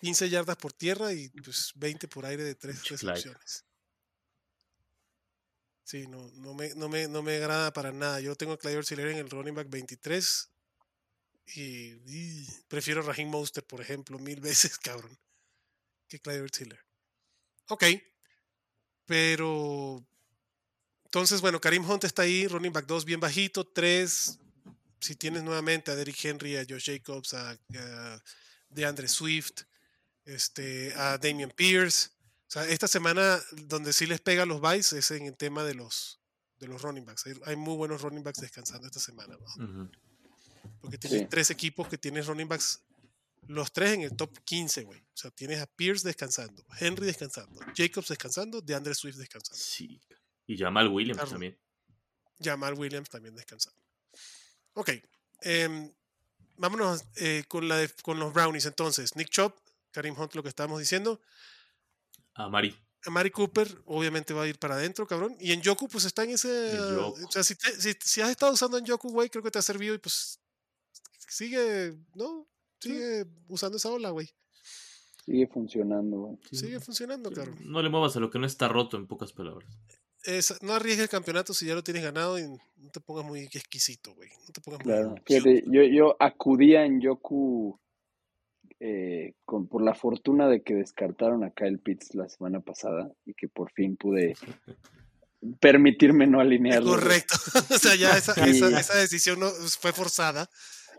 15 0.01 0.31
yardas 0.31 0.57
por 0.57 0.73
tierra 0.73 1.13
y 1.13 1.29
pues 1.29 1.73
20 1.77 2.09
por 2.09 2.25
aire 2.25 2.43
de 2.45 2.55
tres 2.55 2.89
recepciones. 2.89 3.65
Sí, 5.85 6.07
no, 6.07 6.31
no, 6.37 6.55
me, 6.55 6.75
no, 6.75 6.89
me, 6.89 7.09
no 7.09 7.23
me 7.23 7.37
agrada 7.37 7.73
para 7.73 7.93
nada. 7.93 8.21
Yo 8.21 8.35
tengo 8.37 8.55
a 8.55 8.59
Clyde 8.59 8.83
Hiller 8.89 9.09
en 9.09 9.19
el 9.19 9.31
running 9.31 9.55
back 9.55 9.69
23 9.69 10.51
y, 11.57 12.47
prefiero 12.69 13.09
a 13.09 13.25
Monster, 13.27 13.65
por 13.65 13.81
ejemplo, 13.81 14.19
mil 14.19 14.41
veces, 14.41 14.79
cabrón, 14.79 15.17
que 16.09 16.19
Clyde 16.19 16.49
Hiller. 16.59 16.81
Ok, 17.69 17.85
pero 19.07 20.05
entonces, 21.05 21.41
bueno, 21.41 21.61
Karim 21.61 21.89
Hunt 21.89 22.05
está 22.05 22.23
ahí, 22.23 22.49
running 22.49 22.73
back 22.73 22.87
2 22.87 23.05
bien 23.05 23.21
bajito, 23.21 23.65
3, 23.65 24.39
si 25.01 25.15
tienes 25.17 25.43
nuevamente 25.43 25.91
a 25.91 25.95
Derrick 25.95 26.25
Henry, 26.25 26.57
a 26.57 26.65
Josh 26.69 26.87
Jacobs, 26.87 27.35
a, 27.35 27.51
a 27.51 28.23
DeAndre 28.69 29.07
Swift, 29.07 29.63
este, 30.25 30.95
a 30.95 31.19
Damian 31.19 31.51
Pierce. 31.51 32.11
O 32.47 32.51
sea, 32.55 32.67
esta 32.69 32.87
semana 32.89 33.41
donde 33.53 33.93
sí 33.93 34.07
les 34.07 34.21
pega 34.21 34.45
los 34.47 34.61
buys 34.61 34.93
es 34.93 35.11
en 35.11 35.27
el 35.27 35.37
tema 35.37 35.65
de 35.65 35.75
los, 35.75 36.21
de 36.59 36.69
los 36.69 36.83
running 36.83 37.05
backs. 37.05 37.27
Hay, 37.27 37.35
hay 37.47 37.57
muy 37.57 37.75
buenos 37.77 38.03
running 38.03 38.23
backs 38.23 38.41
descansando 38.41 38.87
esta 38.87 39.01
semana. 39.01 39.37
Porque 40.81 40.99
tienes 40.99 41.21
Sí. 41.21 41.27
tres 41.29 41.51
equipos 41.51 41.89
que 41.89 41.99
tienes 41.99 42.27
running 42.27 42.49
backs, 42.49 42.81
los 43.49 43.73
tres 43.73 43.93
en 43.95 44.03
el 44.03 44.17
top 44.17 44.39
15, 44.45 44.83
güey. 44.85 45.01
O 45.01 45.17
sea, 45.17 45.31
tienes 45.31 45.61
a 45.61 45.67
Pierce 45.67 46.07
descansando, 46.07 46.65
Henry 46.79 47.07
descansando, 47.07 47.61
Jacobs 47.75 48.09
descansando, 48.09 48.61
DeAndre 48.61 48.95
Swift 48.95 49.17
descansando. 49.17 49.59
Sí. 49.63 50.01
Y 50.47 50.57
Jamal 50.59 50.89
Williams 50.89 51.17
Carlos. 51.19 51.33
también. 51.33 51.59
Jamal 52.43 52.75
Williams 52.75 53.09
también 53.09 53.35
descansando. 53.35 53.79
Ok. 54.75 54.91
em, 55.41 55.93
vámonos 56.57 57.05
eh, 57.17 57.45
con, 57.49 57.69
la 57.69 57.77
de- 57.79 57.91
con 58.03 58.19
los 58.19 58.33
Brownies 58.33 58.65
entonces. 58.67 59.15
Nick 59.17 59.29
Chop, 59.31 59.59
Karim 59.91 60.19
Hunt, 60.19 60.35
lo 60.35 60.43
que 60.43 60.49
estábamos 60.49 60.79
diciendo. 60.81 61.21
A 62.35 62.49
Mari. 62.49 62.75
A 63.07 63.11
Mari 63.11 63.31
Cooper, 63.31 63.69
obviamente 63.87 64.33
va 64.33 64.43
a 64.45 64.49
ir 64.49 64.59
para 64.59 64.75
adentro, 64.77 65.07
cabrón. 65.07 65.37
Y 65.39 65.53
en 65.53 65.61
Yoku, 65.61 65.89
pues 65.89 66.05
está 66.05 66.25
en 66.25 66.31
ese. 66.31 66.79
O 66.79 67.15
sea, 67.31 67.45
si, 67.45 67.55
te- 67.55 67.79
si, 67.81 67.93
si 68.01 68.21
has 68.21 68.31
estado 68.31 68.53
usando 68.53 68.79
en 68.79 68.85
Yoku, 68.85 69.11
güey, 69.11 69.29
creo 69.29 69.43
que 69.43 69.51
te 69.51 69.59
ha 69.59 69.63
servido 69.63 69.95
y 69.95 69.99
pues. 69.99 70.41
Sigue, 71.29 71.95
¿no? 72.15 72.47
Sigue 72.81 73.25
usando 73.49 73.77
esa 73.79 73.91
ola, 73.91 74.11
güey. 74.11 74.29
sigue 75.25 75.47
funcionando. 75.47 76.17
güey. 76.19 76.39
Sigue 76.53 76.81
funcionando, 76.81 77.31
cabrón. 77.31 77.57
No 77.61 77.83
le 77.83 77.89
muevas 77.89 78.15
a 78.17 78.21
lo 78.21 78.31
que 78.31 78.39
no 78.39 78.47
está 78.47 78.69
roto, 78.69 78.97
en 78.97 79.07
pocas 79.07 79.33
palabras. 79.33 79.69
Es- 80.23 80.63
no 80.63 80.73
arriesgues 80.75 81.05
el 81.05 81.09
campeonato 81.11 81.53
si 81.53 81.67
ya 81.67 81.75
lo 81.75 81.83
tienes 81.85 82.03
ganado 82.03 82.39
y 82.39 82.43
no 82.45 82.91
te 82.93 83.01
pongas 83.01 83.25
muy 83.27 83.41
exquisito, 83.41 84.15
güey. 84.15 84.31
No 84.47 84.53
te 84.53 84.61
pongas 84.61 84.81
muy. 84.81 84.93
Claro, 84.93 85.11
cute. 85.11 85.23
fíjate, 85.41 85.65
yo, 85.67 85.83
yo 85.83 86.17
acudía 86.21 86.85
en 86.87 87.01
Yoku 87.01 87.79
eh, 88.87 89.33
con, 89.47 89.67
por 89.67 89.83
la 89.83 89.95
fortuna 89.95 90.47
de 90.47 90.63
que 90.63 90.75
descartaron 90.75 91.43
a 91.43 91.53
Kyle 91.53 91.79
Pitts 91.79 92.15
la 92.15 92.29
semana 92.29 92.61
pasada 92.61 93.11
y 93.25 93.33
que 93.33 93.49
por 93.49 93.73
fin 93.73 93.97
pude 93.97 94.35
permitirme 95.61 96.27
no 96.27 96.39
alinearlo. 96.39 96.91
Correcto. 96.91 97.35
o 97.75 97.79
sea, 97.79 97.95
ya 97.95 98.15
esa, 98.15 98.33
esa, 98.45 98.79
esa 98.79 98.99
decisión 98.99 99.41
no, 99.41 99.49
fue 99.49 99.95
forzada, 99.95 100.51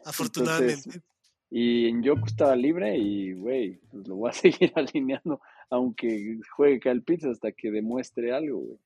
afortunadamente. 0.04 0.82
Entonces, 0.84 1.04
y 1.52 1.88
en 1.88 2.02
Yoku 2.02 2.26
estaba 2.26 2.56
libre 2.56 2.98
y, 2.98 3.34
güey, 3.34 3.80
pues 3.92 4.08
lo 4.08 4.16
voy 4.16 4.32
a 4.32 4.34
seguir 4.42 4.74
alineando 4.74 5.40
aunque 5.70 6.40
juegue 6.56 6.80
Kyle 6.80 7.04
Pitts 7.04 7.26
hasta 7.26 7.52
que 7.52 7.70
demuestre 7.70 8.34
algo, 8.34 8.62
güey. 8.62 8.80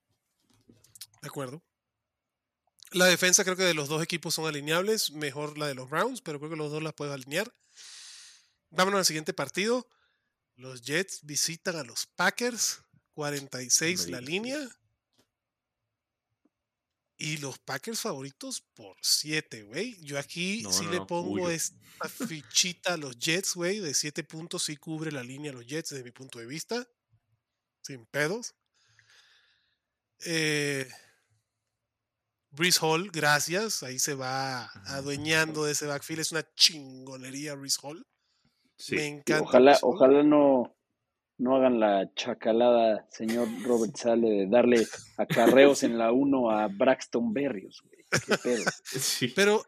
De 1.22 1.28
acuerdo. 1.30 1.64
La 2.92 3.06
defensa 3.06 3.46
creo 3.46 3.56
que 3.56 3.64
de 3.64 3.74
los 3.74 3.88
dos 3.88 4.04
equipos 4.04 4.34
son 4.34 4.46
alineables. 4.46 5.12
Mejor 5.14 5.58
la 5.58 5.68
de 5.68 5.76
los 5.76 5.90
Browns, 5.90 6.20
pero 6.20 6.38
creo 6.40 6.50
que 6.50 6.58
los 6.58 6.70
dos 6.70 6.84
las 6.84 6.94
puedo 6.94 7.14
alinear. 7.14 7.50
Vámonos 8.72 9.00
al 9.00 9.06
siguiente 9.06 9.34
partido. 9.34 9.88
Los 10.56 10.82
Jets 10.82 11.22
visitan 11.24 11.76
a 11.78 11.84
los 11.84 12.06
Packers. 12.06 12.82
46 13.14 14.06
me 14.06 14.12
la 14.12 14.22
línea. 14.22 14.58
Y 17.18 17.38
los 17.38 17.60
Packers 17.60 18.00
favoritos 18.00 18.62
por 18.74 18.96
7, 19.02 19.64
güey. 19.64 19.98
Yo 20.02 20.18
aquí 20.18 20.62
No, 20.64 20.72
sí 20.72 20.86
no, 20.86 20.92
le 20.92 21.02
pongo 21.02 21.50
esta 21.50 22.08
fichita 22.08 22.94
a 22.94 22.98
los 22.98 23.18
Jets, 23.20 23.56
güey. 23.56 23.80
De 23.80 23.94
7 23.94 24.24
puntos 24.24 24.64
sí 24.64 24.78
cubre 24.78 25.12
la 25.12 25.24
línea 25.24 25.52
a 25.52 25.56
los 25.56 25.66
Jets 25.66 25.90
desde 25.90 26.04
mi 26.04 26.12
punto 26.12 26.40
de 26.40 26.46
vista. 26.46 26.88
Sin 27.82 28.06
pedos. 28.06 28.56
Eh, 30.26 30.90
Hall, 32.82 33.12
gracias. 33.12 33.84
Ahí 33.84 34.00
se 34.00 34.14
va 34.14 34.66
adueñando 34.86 35.66
de 35.66 35.74
ese 35.74 35.88
backfield. 35.88 36.22
Es 36.22 36.32
una 36.32 36.54
chingonería, 36.56 37.56
Brees 37.56 37.78
Hall. 37.82 38.06
Sí. 38.80 38.96
Me 38.96 39.06
encanta. 39.08 39.44
ojalá, 39.44 39.78
ojalá 39.84 40.24
no, 40.24 40.76
no 41.38 41.56
hagan 41.56 41.80
la 41.80 42.12
chacalada, 42.16 43.06
señor 43.12 43.48
Robert 43.64 43.96
Sale, 43.96 44.28
de 44.28 44.48
darle 44.48 44.88
acarreos 45.18 45.84
en 45.84 45.98
la 45.98 46.12
1 46.12 46.50
a 46.50 46.68
Braxton 46.70 47.32
Berrios, 47.34 47.84
güey. 47.84 48.06
Qué 48.26 48.38
pedo. 48.38 48.64
Sí. 48.84 49.28
Pero, 49.36 49.64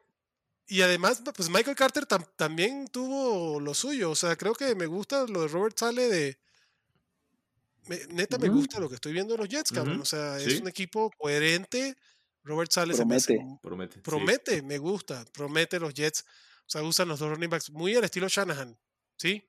y 0.68 0.82
además, 0.82 1.22
pues 1.36 1.50
Michael 1.50 1.76
Carter 1.76 2.08
tam- 2.08 2.28
también 2.38 2.88
tuvo 2.88 3.60
lo 3.60 3.74
suyo. 3.74 4.10
O 4.12 4.16
sea, 4.16 4.36
creo 4.38 4.54
que 4.54 4.74
me 4.76 4.86
gusta 4.88 5.26
lo 5.28 5.42
de 5.42 5.48
Robert 5.50 5.78
Sale 5.78 6.08
de. 6.08 6.38
me- 7.88 8.00
neta, 8.14 8.38
me 8.38 8.48
gusta 8.50 8.80
lo 8.80 8.88
que 8.88 8.96
estoy 8.96 9.12
viendo 9.14 9.34
de 9.34 9.40
los 9.40 9.50
Jets, 9.50 9.72
cabrón. 9.72 10.00
O 10.02 10.06
sea, 10.06 10.40
sí. 10.40 10.50
es 10.54 10.62
un 10.62 10.68
equipo 10.70 11.12
coherente. 11.18 11.96
Robert 12.44 12.72
Sale 12.72 12.94
se 12.96 13.06
me 13.06 13.20
Promete. 13.20 13.60
Promete. 13.62 13.94
sí. 13.96 14.02
promete, 14.02 14.62
me 14.64 14.78
gusta, 14.80 15.24
promete 15.34 15.80
los 15.80 15.94
Jets. 15.94 16.24
O 16.66 16.70
sea, 16.72 16.82
usan 16.84 17.08
los 17.10 17.20
dos 17.20 17.30
running 17.30 17.50
backs 17.50 17.70
muy 17.70 17.94
al 17.96 18.04
estilo 18.04 18.28
Shanahan, 18.30 18.76
¿sí? 19.22 19.48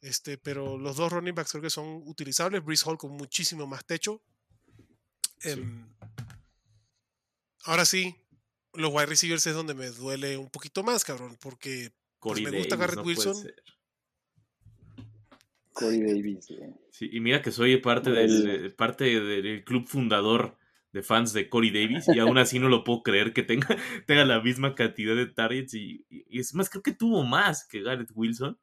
Este, 0.00 0.36
pero 0.36 0.76
los 0.76 0.96
dos 0.96 1.12
running 1.12 1.34
backs 1.34 1.52
creo 1.52 1.62
que 1.62 1.70
son 1.70 2.02
utilizables. 2.06 2.64
Brees 2.64 2.84
Hall 2.86 2.98
con 2.98 3.12
muchísimo 3.12 3.66
más 3.66 3.84
techo. 3.86 4.20
Em, 5.42 5.86
ahora 7.64 7.84
sí, 7.84 8.14
los 8.74 8.92
wide 8.92 9.06
receivers 9.06 9.46
es 9.46 9.54
donde 9.54 9.74
me 9.74 9.88
duele 9.90 10.36
un 10.36 10.50
poquito 10.50 10.82
más, 10.82 11.04
cabrón, 11.04 11.36
porque 11.40 11.92
Corey 12.18 12.44
me 12.44 12.50
gusta 12.58 12.76
Davis, 12.76 12.80
Garrett 12.80 12.96
no 12.96 13.02
Wilson. 13.04 13.46
Corey 15.72 16.00
Davis. 16.02 16.48
Sí, 16.90 17.08
y 17.12 17.20
mira 17.20 17.42
que 17.42 17.52
soy 17.52 17.76
parte 17.78 18.10
El- 18.10 18.16
del, 18.44 18.62
de- 18.62 18.70
parte 18.70 19.04
del 19.04 19.64
club 19.64 19.86
fundador 19.86 20.56
de 20.92 21.02
fans 21.02 21.34
de 21.34 21.50
Corey 21.50 21.70
Davis 21.70 22.06
y 22.08 22.18
aún 22.20 22.38
así 22.38 22.58
no 22.58 22.70
lo 22.70 22.82
puedo 22.82 23.02
creer 23.02 23.34
que 23.34 23.42
tenga, 23.42 23.68
tenga 24.06 24.24
la 24.24 24.40
misma 24.40 24.74
cantidad 24.74 25.14
de 25.14 25.26
targets 25.26 25.74
y, 25.74 26.06
y 26.08 26.38
es 26.40 26.54
más, 26.54 26.70
creo 26.70 26.82
que 26.82 26.92
tuvo 26.92 27.22
más 27.24 27.66
que 27.66 27.82
Garrett 27.82 28.10
Wilson. 28.14 28.58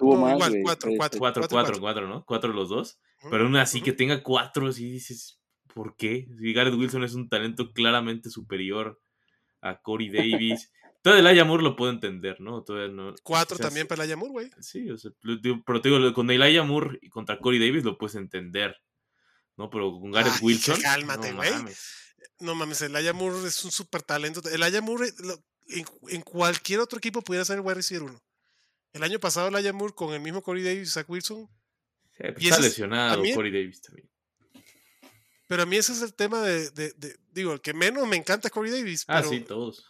Tuvo 0.00 0.14
No, 0.16 0.22
más, 0.22 0.32
igual, 0.34 0.52
cuatro, 0.62 0.88
Este, 0.90 0.96
cuatro. 0.98 1.18
Cuatro, 1.18 1.18
Cuatro, 1.20 1.40
cuatro, 1.42 1.50
cuatro. 1.50 1.80
cuatro, 1.80 2.08
¿no? 2.08 2.24
Cuatro 2.24 2.52
los 2.52 2.68
dos. 2.70 2.98
Pero 3.30 3.44
aún 3.44 3.56
así 3.56 3.82
que 3.82 3.92
tenga 3.92 4.22
cuatro, 4.22 4.72
sí 4.72 4.90
dices, 4.90 5.38
¿por 5.74 5.94
qué? 5.96 6.26
Si 6.38 6.52
Garrett 6.54 6.74
Wilson 6.74 7.04
es 7.04 7.14
un 7.14 7.28
talento 7.28 7.72
claramente 7.72 8.30
superior 8.30 8.98
a 9.60 9.80
Corey 9.82 10.08
Davis. 10.08 10.72
Todo 11.02 11.16
el 11.16 11.26
Aya 11.26 11.44
Moore 11.44 11.62
lo 11.62 11.76
puedo 11.76 11.92
entender, 11.92 12.40
¿no? 12.40 12.62
Todavía 12.62 12.92
no 12.94 13.14
Cuatro 13.22 13.56
también 13.58 13.86
para 13.86 14.04
la 14.04 14.06
Yamur, 14.06 14.30
güey. 14.30 14.50
Sí, 14.60 14.90
o 14.90 14.98
sea, 14.98 15.10
pero 15.64 15.80
te 15.80 15.88
digo, 15.88 16.12
con 16.14 16.30
Elijah 16.30 16.62
Moore 16.62 16.98
y 17.02 17.08
contra 17.10 17.38
Corey 17.38 17.58
Davis 17.58 17.84
lo 17.84 17.96
puedes 17.98 18.16
entender. 18.16 18.76
¿No? 19.56 19.68
Pero 19.68 19.98
con 20.00 20.10
Garrett 20.12 20.32
Ay, 20.36 20.40
Wilson. 20.42 20.80
cálmate, 20.80 21.30
no 21.30 21.36
güey. 21.36 21.50
mames. 21.52 22.14
No 22.38 22.54
mames, 22.54 22.80
el 22.82 22.96
Aya 22.96 23.12
Moore 23.12 23.46
es 23.46 23.62
un 23.64 23.70
super 23.70 24.02
talento. 24.02 24.40
El 24.50 24.62
Aya 24.62 24.80
Moore 24.80 25.08
eh, 25.08 25.12
en, 25.68 25.84
en 26.08 26.20
cualquier 26.22 26.80
otro 26.80 26.96
equipo 26.98 27.20
pudiera 27.22 27.44
ser 27.44 27.56
el 27.56 27.60
wide 27.62 27.74
receiver 27.74 28.02
uno. 28.08 28.20
El 28.92 29.02
año 29.02 29.18
pasado 29.20 29.48
el 29.48 29.54
Aya 29.56 29.72
Moore 29.72 29.94
con 29.94 30.12
el 30.14 30.20
mismo 30.20 30.42
Corey 30.42 30.62
Davis 30.64 30.88
y 30.88 30.92
Zach 30.92 31.08
Wilson. 31.08 31.48
Sí, 32.16 32.24
Y 32.38 32.44
está 32.48 32.56
es- 32.56 32.62
lesionado 32.62 33.22
Corey 33.34 33.52
Davis 33.52 33.80
también. 33.80 34.08
Pero 35.46 35.62
a 35.62 35.66
mí 35.66 35.76
ese 35.76 35.92
es 35.92 36.02
el 36.02 36.14
tema 36.14 36.42
de, 36.42 36.70
de- 36.70 36.92
de- 36.92 37.16
digo, 37.32 37.52
el 37.52 37.60
que 37.60 37.72
menos 37.74 38.06
me 38.06 38.16
encanta 38.16 38.48
es 38.48 38.52
Corey 38.52 38.70
Davis. 38.70 39.04
Ah, 39.08 39.18
pero 39.20 39.30
sí, 39.30 39.40
todos. 39.40 39.84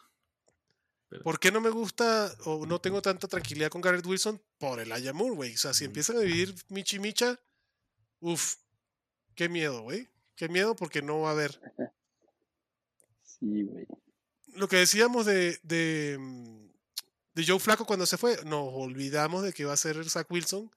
¿por 1.25 1.41
qué 1.41 1.51
no 1.51 1.61
me 1.61 1.71
gusta 1.71 2.33
o 2.45 2.65
no 2.67 2.81
tengo 2.81 3.03
tanta 3.03 3.27
tranquilidad 3.27 3.69
con 3.69 3.81
Garrett 3.81 4.07
Wilson? 4.07 4.41
Por 4.59 4.79
el 4.81 4.93
Aya 4.93 5.13
Moore, 5.13 5.35
güey. 5.35 5.55
O 5.55 5.59
sea, 5.59 5.75
si 5.75 5.85
empiezan 5.85 6.17
a 6.17 6.21
vivir 6.21 6.55
Michi 6.69 6.99
Micha, 6.99 7.39
uff, 8.21 8.57
qué 9.35 9.49
miedo, 9.49 9.83
güey. 9.83 10.09
Qué 10.37 10.49
miedo 10.49 10.77
porque 10.77 11.03
no 11.03 11.21
va 11.21 11.31
a 11.31 11.33
haber. 11.33 11.61
Sí, 13.25 13.63
güey. 13.65 13.87
lo 14.55 14.69
que 14.69 14.77
decíamos 14.77 15.25
de, 15.25 15.59
de, 15.63 16.17
mm, 16.21 16.70
de 17.35 17.47
Joe 17.47 17.61
Flaco 17.61 17.85
cuando 17.85 18.07
se 18.07 18.19
fue, 18.19 18.37
nos 18.45 18.69
olvidamos 18.73 19.43
de 19.43 19.53
que 19.53 19.63
iba 19.63 19.73
a 19.73 19.77
ser 19.77 20.09
Zach 20.09 20.31
Wilson 20.31 20.71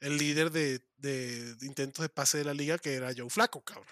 el 0.00 0.18
líder 0.18 0.50
de, 0.50 0.82
de 0.98 1.56
intentos 1.62 2.02
de 2.02 2.08
pase 2.08 2.38
de 2.38 2.44
la 2.44 2.54
liga, 2.54 2.78
que 2.78 2.94
era 2.94 3.14
Joe 3.16 3.30
Flaco, 3.30 3.62
cabrón. 3.62 3.86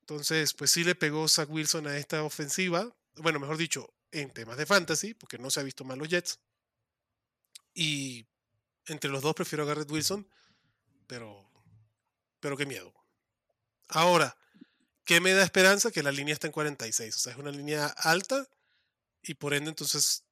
Entonces, 0.00 0.54
pues 0.54 0.70
sí 0.70 0.84
le 0.84 0.94
pegó 0.94 1.28
Zach 1.28 1.48
Wilson 1.48 1.86
a 1.86 1.96
esta 1.96 2.22
ofensiva. 2.22 2.94
Bueno, 3.16 3.38
mejor 3.38 3.56
dicho, 3.56 3.92
en 4.12 4.30
temas 4.30 4.56
de 4.56 4.66
fantasy, 4.66 5.14
porque 5.14 5.38
no 5.38 5.50
se 5.50 5.60
ha 5.60 5.62
visto 5.62 5.84
mal 5.84 5.98
los 5.98 6.08
Jets. 6.08 6.38
Y 7.74 8.26
entre 8.86 9.10
los 9.10 9.22
dos 9.22 9.34
prefiero 9.34 9.64
a 9.64 9.66
Garrett 9.66 9.90
Wilson, 9.90 10.26
pero, 11.06 11.48
pero 12.40 12.56
qué 12.56 12.66
miedo. 12.66 12.92
Ahora, 13.88 14.36
¿qué 15.04 15.20
me 15.20 15.32
da 15.32 15.44
esperanza? 15.44 15.90
Que 15.90 16.02
la 16.02 16.12
línea 16.12 16.34
está 16.34 16.46
en 16.46 16.52
46. 16.52 17.14
O 17.14 17.18
sea, 17.18 17.32
es 17.32 17.38
una 17.38 17.50
línea 17.50 17.86
alta 17.86 18.48
y 19.22 19.34
por 19.34 19.54
ende, 19.54 19.70
entonces, 19.70 20.24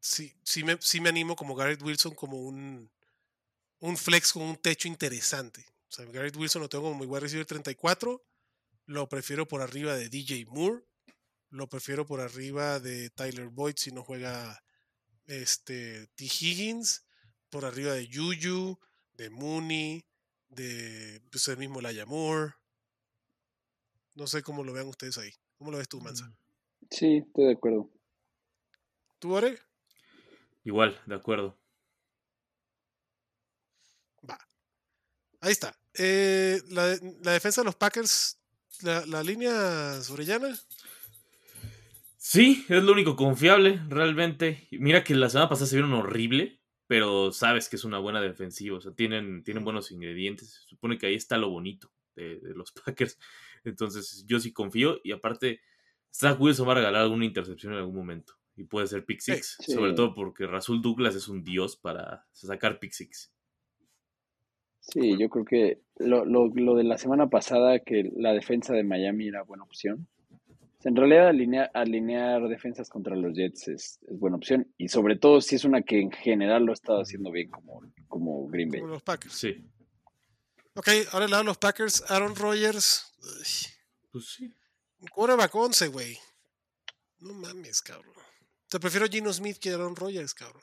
sí, 0.00 0.34
sí, 0.42 0.64
me, 0.64 0.78
sí 0.80 1.00
me 1.00 1.08
animo 1.10 1.36
como 1.36 1.54
Garrett 1.54 1.82
Wilson 1.82 2.14
como 2.14 2.38
un, 2.38 2.90
un 3.80 3.96
flex 3.96 4.32
con 4.32 4.42
un 4.42 4.56
techo 4.56 4.88
interesante. 4.88 5.64
O 5.88 5.92
sea, 5.92 6.04
Garrett 6.06 6.36
Wilson 6.36 6.62
lo 6.62 6.68
tengo 6.68 6.84
como 6.84 6.96
muy 6.96 7.06
buen 7.06 7.22
recibir 7.22 7.46
34. 7.46 8.22
Lo 8.86 9.08
prefiero 9.08 9.46
por 9.46 9.60
arriba 9.60 9.94
de 9.94 10.08
DJ 10.08 10.46
Moore. 10.46 10.84
Lo 11.50 11.68
prefiero 11.68 12.06
por 12.06 12.20
arriba 12.20 12.78
de 12.78 13.10
Tyler 13.10 13.48
Boyd 13.48 13.74
si 13.76 13.90
no 13.90 14.04
juega 14.04 14.62
este, 15.26 16.06
T. 16.14 16.24
Higgins. 16.24 17.04
Por 17.50 17.64
arriba 17.64 17.94
de 17.94 18.06
Juju, 18.06 18.78
de 19.14 19.28
Mooney, 19.28 20.06
de 20.48 21.20
pues, 21.30 21.48
el 21.48 21.56
mismo 21.56 21.80
Laia 21.80 22.06
Moore. 22.06 22.52
No 24.14 24.28
sé 24.28 24.42
cómo 24.42 24.62
lo 24.62 24.72
vean 24.72 24.86
ustedes 24.86 25.18
ahí. 25.18 25.32
¿Cómo 25.58 25.72
lo 25.72 25.78
ves 25.78 25.88
tú, 25.88 26.00
Mansa? 26.00 26.32
Sí, 26.90 27.16
estoy 27.16 27.46
de 27.46 27.52
acuerdo. 27.52 27.90
¿Tú, 29.20 29.34
Ore? 29.34 29.58
Igual, 30.64 30.98
de 31.06 31.14
acuerdo. 31.14 31.58
Va. 34.28 34.38
Ahí 35.40 35.52
está. 35.52 35.78
Eh, 35.98 36.60
la, 36.70 36.96
la 37.22 37.32
defensa 37.32 37.60
de 37.60 37.66
los 37.66 37.76
Packers, 37.76 38.40
la, 38.82 39.04
la 39.06 39.22
línea 39.22 40.00
sobrellana. 40.02 40.58
Sí, 42.16 42.64
es 42.68 42.82
lo 42.82 42.92
único 42.92 43.14
confiable, 43.16 43.80
realmente. 43.88 44.68
Mira 44.72 45.04
que 45.04 45.14
la 45.14 45.28
semana 45.28 45.48
pasada 45.50 45.66
se 45.66 45.76
vieron 45.76 45.92
horrible, 45.92 46.60
pero 46.86 47.32
sabes 47.32 47.68
que 47.68 47.76
es 47.76 47.84
una 47.84 47.98
buena 47.98 48.22
defensiva. 48.22 48.78
O 48.78 48.80
sea, 48.80 48.92
tienen, 48.94 49.44
tienen 49.44 49.64
buenos 49.64 49.90
ingredientes. 49.90 50.50
Se 50.62 50.68
supone 50.68 50.96
que 50.96 51.06
ahí 51.08 51.14
está 51.14 51.36
lo 51.36 51.50
bonito 51.50 51.92
de, 52.14 52.40
de 52.40 52.54
los 52.54 52.72
Packers. 52.84 53.18
Entonces, 53.64 54.24
yo 54.26 54.40
sí 54.40 54.52
confío. 54.52 54.98
Y 55.04 55.12
aparte, 55.12 55.60
Zach 56.10 56.40
Wilson 56.40 56.66
va 56.68 56.72
a 56.72 56.76
regalar 56.76 57.02
alguna 57.02 57.26
intercepción 57.26 57.74
en 57.74 57.80
algún 57.80 57.96
momento. 57.96 58.39
Y 58.56 58.64
puede 58.64 58.86
ser 58.86 59.04
pick 59.04 59.20
six. 59.20 59.56
Sí. 59.60 59.72
Sobre 59.72 59.92
todo 59.92 60.14
porque 60.14 60.46
Rasul 60.46 60.82
Douglas 60.82 61.14
es 61.14 61.28
un 61.28 61.44
dios 61.44 61.76
para 61.76 62.26
sacar 62.32 62.78
pick 62.78 62.92
six. 62.92 63.32
Sí, 64.80 65.16
yo 65.18 65.28
creo 65.28 65.44
que 65.44 65.82
lo, 65.96 66.24
lo, 66.24 66.48
lo 66.48 66.74
de 66.74 66.84
la 66.84 66.98
semana 66.98 67.28
pasada, 67.28 67.80
que 67.80 68.10
la 68.16 68.32
defensa 68.32 68.74
de 68.74 68.82
Miami 68.82 69.28
era 69.28 69.42
buena 69.42 69.62
opción. 69.62 70.08
En 70.82 70.96
realidad 70.96 71.28
alinear, 71.28 71.70
alinear 71.74 72.48
defensas 72.48 72.88
contra 72.88 73.14
los 73.14 73.34
Jets 73.34 73.68
es, 73.68 73.98
es 74.08 74.18
buena 74.18 74.36
opción. 74.36 74.72
Y 74.78 74.88
sobre 74.88 75.16
todo 75.16 75.40
si 75.42 75.56
es 75.56 75.64
una 75.64 75.82
que 75.82 76.00
en 76.00 76.10
general 76.10 76.64
lo 76.64 76.72
ha 76.72 76.74
estado 76.74 77.00
haciendo 77.02 77.30
bien 77.30 77.50
como, 77.50 77.82
como 78.08 78.48
Green 78.48 78.70
Bay. 78.70 78.80
Como 78.80 78.94
los 78.94 79.02
Packers. 79.02 79.34
Sí, 79.34 79.62
Ok, 80.74 80.88
ahora 81.12 81.24
el 81.24 81.30
lado 81.32 81.42
de 81.42 81.46
los 81.48 81.58
Packers, 81.58 82.04
Aaron 82.10 82.36
Rodgers. 82.36 83.12
uy, 83.18 83.68
pues 84.12 84.26
sí. 84.26 84.54
Un 85.00 85.08
quarterback 85.08 85.54
11, 85.54 85.88
güey. 85.88 86.18
No 87.18 87.34
mames, 87.34 87.82
cabrón. 87.82 88.14
Te 88.70 88.80
prefiero 88.80 89.06
Gino 89.06 89.32
Smith 89.32 89.58
que 89.58 89.70
Aaron 89.70 89.96
Rodgers, 89.96 90.32
cabrón. 90.34 90.62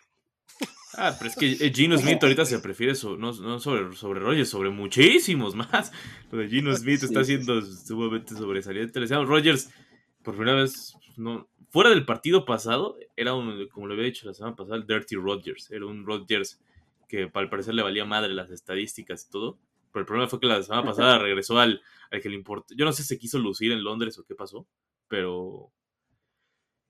Ah, 0.94 1.14
pero 1.18 1.30
es 1.30 1.36
que 1.36 1.52
eh, 1.66 1.72
Gino 1.74 1.98
Smith 2.00 2.24
ahorita 2.24 2.46
se 2.46 2.60
prefiere 2.60 2.96
so- 2.96 3.18
no, 3.18 3.32
no 3.34 3.60
sobre, 3.60 3.94
sobre 3.96 4.20
Rogers, 4.20 4.50
sobre 4.50 4.70
muchísimos 4.70 5.54
más. 5.56 5.92
Lo 6.32 6.40
de 6.40 6.48
Gino 6.48 6.76
Smith 6.76 7.04
está 7.04 7.24
Sí. 7.24 7.36
siendo 7.36 7.62
sumamente 7.62 8.34
sobresaliente. 8.34 9.00
Rogers, 9.06 9.70
por 10.24 10.36
primera 10.36 10.56
vez, 10.62 10.94
no, 11.18 11.48
fuera 11.70 11.90
del 11.90 12.06
partido 12.06 12.46
pasado, 12.46 12.98
era 13.16 13.34
un, 13.36 13.68
como 13.68 13.88
le 13.88 13.94
había 13.94 14.06
dicho 14.06 14.26
la 14.26 14.34
semana 14.34 14.56
pasada, 14.56 14.78
el 14.78 14.88
Dirty 14.88 15.16
Rogers. 15.16 15.70
Era 15.70 15.86
un 15.86 16.06
Rogers 16.06 16.60
que 17.10 17.30
al 17.34 17.50
parecer 17.50 17.74
le 17.74 17.84
valía 17.84 18.06
madre 18.06 18.34
las 18.34 18.50
estadísticas 18.50 19.26
y 19.28 19.32
todo. 19.32 19.60
Pero 19.92 20.02
el 20.02 20.06
problema 20.08 20.30
fue 20.30 20.40
que 20.40 20.48
la 20.48 20.62
semana 20.64 20.84
pasada 20.84 21.18
regresó 21.20 21.60
al, 21.60 21.82
al 22.12 22.22
que 22.22 22.30
le 22.30 22.36
importó. 22.36 22.74
Yo 22.76 22.86
no 22.86 22.92
sé 22.94 23.02
si 23.04 23.10
se 23.10 23.18
quiso 23.18 23.38
lucir 23.40 23.72
en 23.72 23.84
Londres 23.84 24.18
o 24.20 24.24
qué 24.26 24.36
pasó, 24.36 24.66
pero 25.08 25.72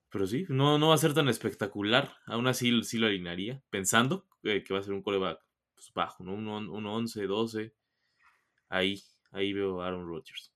pero 0.10 0.26
sí, 0.28 0.46
no, 0.50 0.78
no 0.78 0.90
va 0.90 0.96
a 0.96 1.00
ser 1.00 1.14
tan 1.14 1.28
espectacular. 1.30 2.16
Aún 2.26 2.48
así 2.48 2.84
sí 2.84 2.98
lo 2.98 3.08
alinearía, 3.08 3.62
pensando 3.70 4.28
que, 4.42 4.64
que 4.64 4.74
va 4.74 4.80
a 4.80 4.84
ser 4.84 4.94
un 4.94 5.02
coreback 5.02 5.40
pues, 5.76 5.92
bajo, 5.94 6.24
¿no? 6.24 6.34
Un, 6.34 6.48
un 6.48 6.86
11, 6.86 7.26
12. 7.28 7.74
Ahí, 8.70 9.04
ahí 9.32 9.54
veo 9.54 9.82
a 9.82 9.88
Aaron 9.88 10.08
Rodgers. 10.08 10.52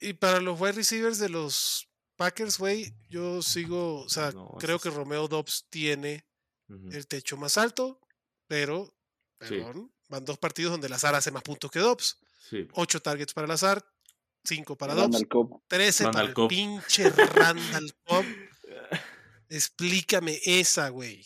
Y 0.00 0.14
para 0.14 0.40
los 0.40 0.58
wide 0.60 0.72
receivers 0.72 1.18
de 1.18 1.28
los 1.28 1.88
Packers, 2.16 2.58
güey, 2.58 2.94
yo 3.08 3.42
sigo, 3.42 4.02
o 4.02 4.08
sea, 4.08 4.30
No, 4.32 4.48
creo 4.58 4.78
que 4.78 4.90
Romeo 4.90 5.28
Dobbs 5.28 5.66
tiene 5.70 6.24
el 6.92 7.06
techo 7.08 7.36
más 7.36 7.58
alto, 7.58 8.00
pero, 8.46 8.94
Sí. 9.40 9.56
perdón, 9.56 9.92
van 10.08 10.24
dos 10.24 10.38
partidos 10.38 10.72
donde 10.72 10.88
Lazar 10.88 11.14
hace 11.14 11.30
más 11.30 11.42
puntos 11.42 11.70
que 11.70 11.80
Dobbs. 11.80 12.18
Sí. 12.48 12.66
Ocho 12.72 13.00
targets 13.00 13.32
para 13.34 13.46
Lazar, 13.46 13.84
cinco 14.44 14.76
para 14.76 14.94
Dobbs, 14.94 15.04
Randall 15.14 15.28
Cobb. 15.28 15.62
13 15.68 16.04
para 16.04 16.22
el 16.22 16.34
pinche 16.48 17.10
Randall 17.10 17.94
Cobb. 18.04 18.24
Explícame 19.48 20.38
esa, 20.44 20.88
güey. 20.90 21.24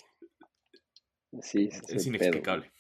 Sí, 1.43 1.69
Es 1.73 1.83
pedo. 1.83 2.03
inexplicable. 2.17 2.73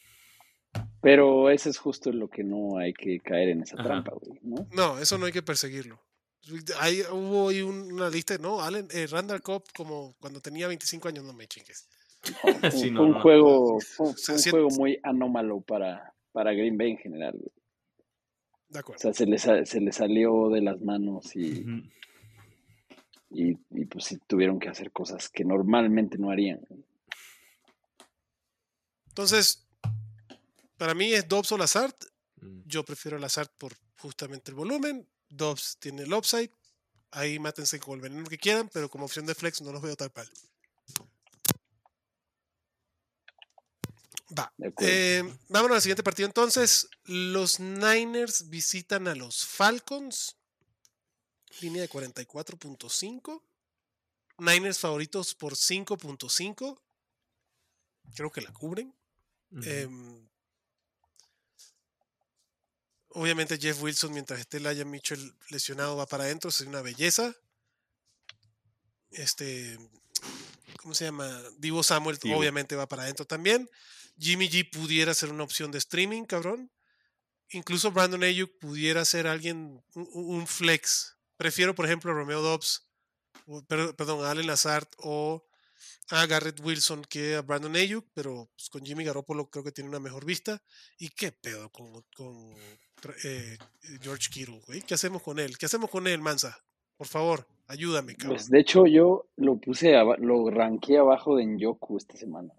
Pero 1.01 1.51
ese 1.51 1.70
es 1.70 1.78
justo 1.78 2.11
lo 2.12 2.28
que 2.28 2.43
no 2.43 2.78
hay 2.78 2.93
que 2.95 3.20
caer 3.20 3.51
en 3.51 3.62
esa 3.62 3.74
Ajá. 3.76 3.85
trampa, 3.85 4.12
güey, 4.14 4.39
¿no? 4.43 4.66
No, 4.72 4.99
eso 4.99 5.18
no 5.18 5.26
hay 5.26 5.32
que 5.32 5.43
perseguirlo. 5.43 6.01
Hay, 6.80 7.03
hubo 7.11 7.49
ahí 7.49 7.62
un- 7.62 7.93
una 7.93 8.11
lista, 8.11 8.37
¿no? 8.39 8.61
Allen, 8.61 8.89
eh, 8.91 9.07
Randall 9.07 9.41
Cobb, 9.43 9.64
como 9.74 10.14
cuando 10.20 10.41
tenía 10.41 10.66
25 10.68 11.09
años, 11.09 11.24
no 11.24 11.32
me 11.32 11.47
chingues. 11.47 11.89
Sí, 12.72 12.91
no, 12.91 13.03
un 13.05 13.11
no. 13.12 13.22
juego, 13.22 13.74
un 13.98 14.15
juego 14.51 14.69
muy 14.70 14.98
anómalo 15.02 15.61
para, 15.61 16.15
para 16.32 16.52
Green 16.52 16.77
Bay 16.78 16.93
en 16.93 16.98
general, 16.98 17.32
güey. 17.35 17.52
De 18.74 18.80
O 18.80 18.98
sea, 18.98 19.14
se 19.14 19.24
le, 19.24 19.38
se 19.38 19.80
le 19.80 19.92
salió 19.92 20.51
de 20.51 20.60
las 20.60 20.80
manos 20.80 21.36
y, 21.36 21.64
y, 23.30 23.56
y, 23.70 23.84
pues 23.84 24.05
sí 24.06 24.18
tuvieron 24.26 24.59
que 24.59 24.68
hacer 24.68 24.90
cosas 24.90 25.28
que 25.28 25.44
normalmente 25.44 26.18
no 26.18 26.30
harían. 26.30 26.60
Entonces, 29.06 29.68
para 30.76 30.92
mí 30.92 31.12
es 31.12 31.28
Dobbs 31.28 31.52
o 31.52 31.56
Lazard. 31.56 31.94
Mm. 32.40 32.62
Yo 32.66 32.84
prefiero 32.84 33.16
Lazard 33.16 33.51
por 33.56 33.74
justamente 34.01 34.51
el 34.51 34.56
volumen. 34.56 35.09
Dobbs 35.28 35.78
tiene 35.78 36.02
el 36.02 36.12
upside. 36.12 36.51
Ahí 37.12 37.38
mátense 37.38 37.78
con 37.78 37.94
el 37.94 38.01
veneno 38.01 38.26
que 38.26 38.38
quieran, 38.38 38.68
pero 38.72 38.88
como 38.88 39.05
opción 39.05 39.24
de 39.24 39.36
flex 39.36 39.62
no 39.62 39.70
los 39.70 39.82
veo 39.82 39.94
tal 39.94 40.10
cual. 40.10 40.28
Va. 44.36 44.52
Eh, 44.81 45.23
vámonos 45.48 45.77
al 45.77 45.82
siguiente 45.82 46.02
partido 46.02 46.27
entonces. 46.27 46.89
Los 47.05 47.61
Niners 47.61 48.48
visitan 48.48 49.09
a 49.09 49.15
los 49.15 49.44
Falcons. 49.47 50.36
Línea 51.61 51.82
de 51.82 51.89
44.5. 51.89 53.43
Niners 54.39 54.78
favoritos 54.78 55.35
por 55.35 55.55
5.5. 55.55 56.81
Creo 58.15 58.31
que 58.31 58.40
la 58.40 58.52
cubren. 58.52 58.94
Em, 59.62 60.28
obviamente 63.11 63.56
Jeff 63.59 63.81
Wilson, 63.81 64.12
mientras 64.12 64.40
esté 64.40 64.59
Laia 64.59 64.85
Mitchell 64.85 65.32
lesionado, 65.51 65.97
va 65.97 66.06
para 66.06 66.24
adentro, 66.24 66.51
es 66.51 66.61
una 66.62 66.82
belleza. 66.82 67.36
Este, 69.11 69.78
¿cómo 70.78 70.93
se 70.93 71.05
llama? 71.05 71.40
Divo 71.59 71.85
Samuel 71.85 72.19
Divo. 72.19 72.36
obviamente 72.36 72.74
va 72.74 72.89
para 72.89 73.05
adentro 73.05 73.24
también. 73.24 73.70
Jimmy 74.19 74.49
G 74.49 74.69
pudiera 74.70 75.15
ser 75.15 75.31
una 75.31 75.45
opción 75.45 75.70
de 75.70 75.78
streaming, 75.78 76.24
cabrón. 76.24 76.70
Incluso 77.51 77.93
Brandon 77.93 78.23
Ayuk 78.23 78.59
pudiera 78.59 79.05
ser 79.05 79.27
alguien, 79.27 79.82
un, 79.95 80.47
flex. 80.47 81.16
Prefiero, 81.36 81.74
por 81.74 81.86
ejemplo, 81.86 82.11
a 82.11 82.15
Romeo 82.15 82.43
Dobbs, 82.43 82.89
perdón, 83.69 84.24
a 84.24 84.31
Allen 84.31 84.47
Lazard 84.47 84.89
o 84.99 85.47
a 86.11 86.27
Garrett 86.27 86.61
Wilson 86.61 87.05
que 87.09 87.36
a 87.36 87.43
Brandon 87.43 87.77
Ayuk, 87.77 88.07
pero 88.15 88.51
pues, 88.57 88.69
con 88.70 88.85
Jimmy 88.85 89.05
Garoppolo 89.05 89.51
creo 89.51 89.65
que 89.65 89.73
tiene 89.73 89.91
una 89.91 90.01
mejor 90.01 90.24
vista. 90.24 90.62
¿Y 90.99 91.11
qué 91.11 91.32
pedo 91.32 91.70
con, 91.70 92.05
eh, 93.24 93.59
George 94.01 94.28
Kittle, 94.31 94.62
güey? 94.66 94.82
¿Qué 94.82 94.95
hacemos 94.95 95.23
con 95.23 95.39
él? 95.39 95.59
¿Qué 95.59 95.66
hacemos 95.66 95.91
con 95.91 96.07
él, 96.07 96.20
Mansa? 96.20 96.59
Por 96.97 97.07
favor, 97.07 97.47
ayúdame, 97.66 98.15
cabrón. 98.15 98.36
Pues 98.36 98.49
de 98.49 98.61
hecho 98.61 98.86
yo 98.86 99.28
lo 99.36 99.57
puse, 99.57 99.93
lo 100.19 100.51
ranqué 100.51 100.99
abajo 100.99 101.36
de 101.36 101.45
Nyoku 101.45 101.97
esta 101.97 102.16
semana. 102.16 102.55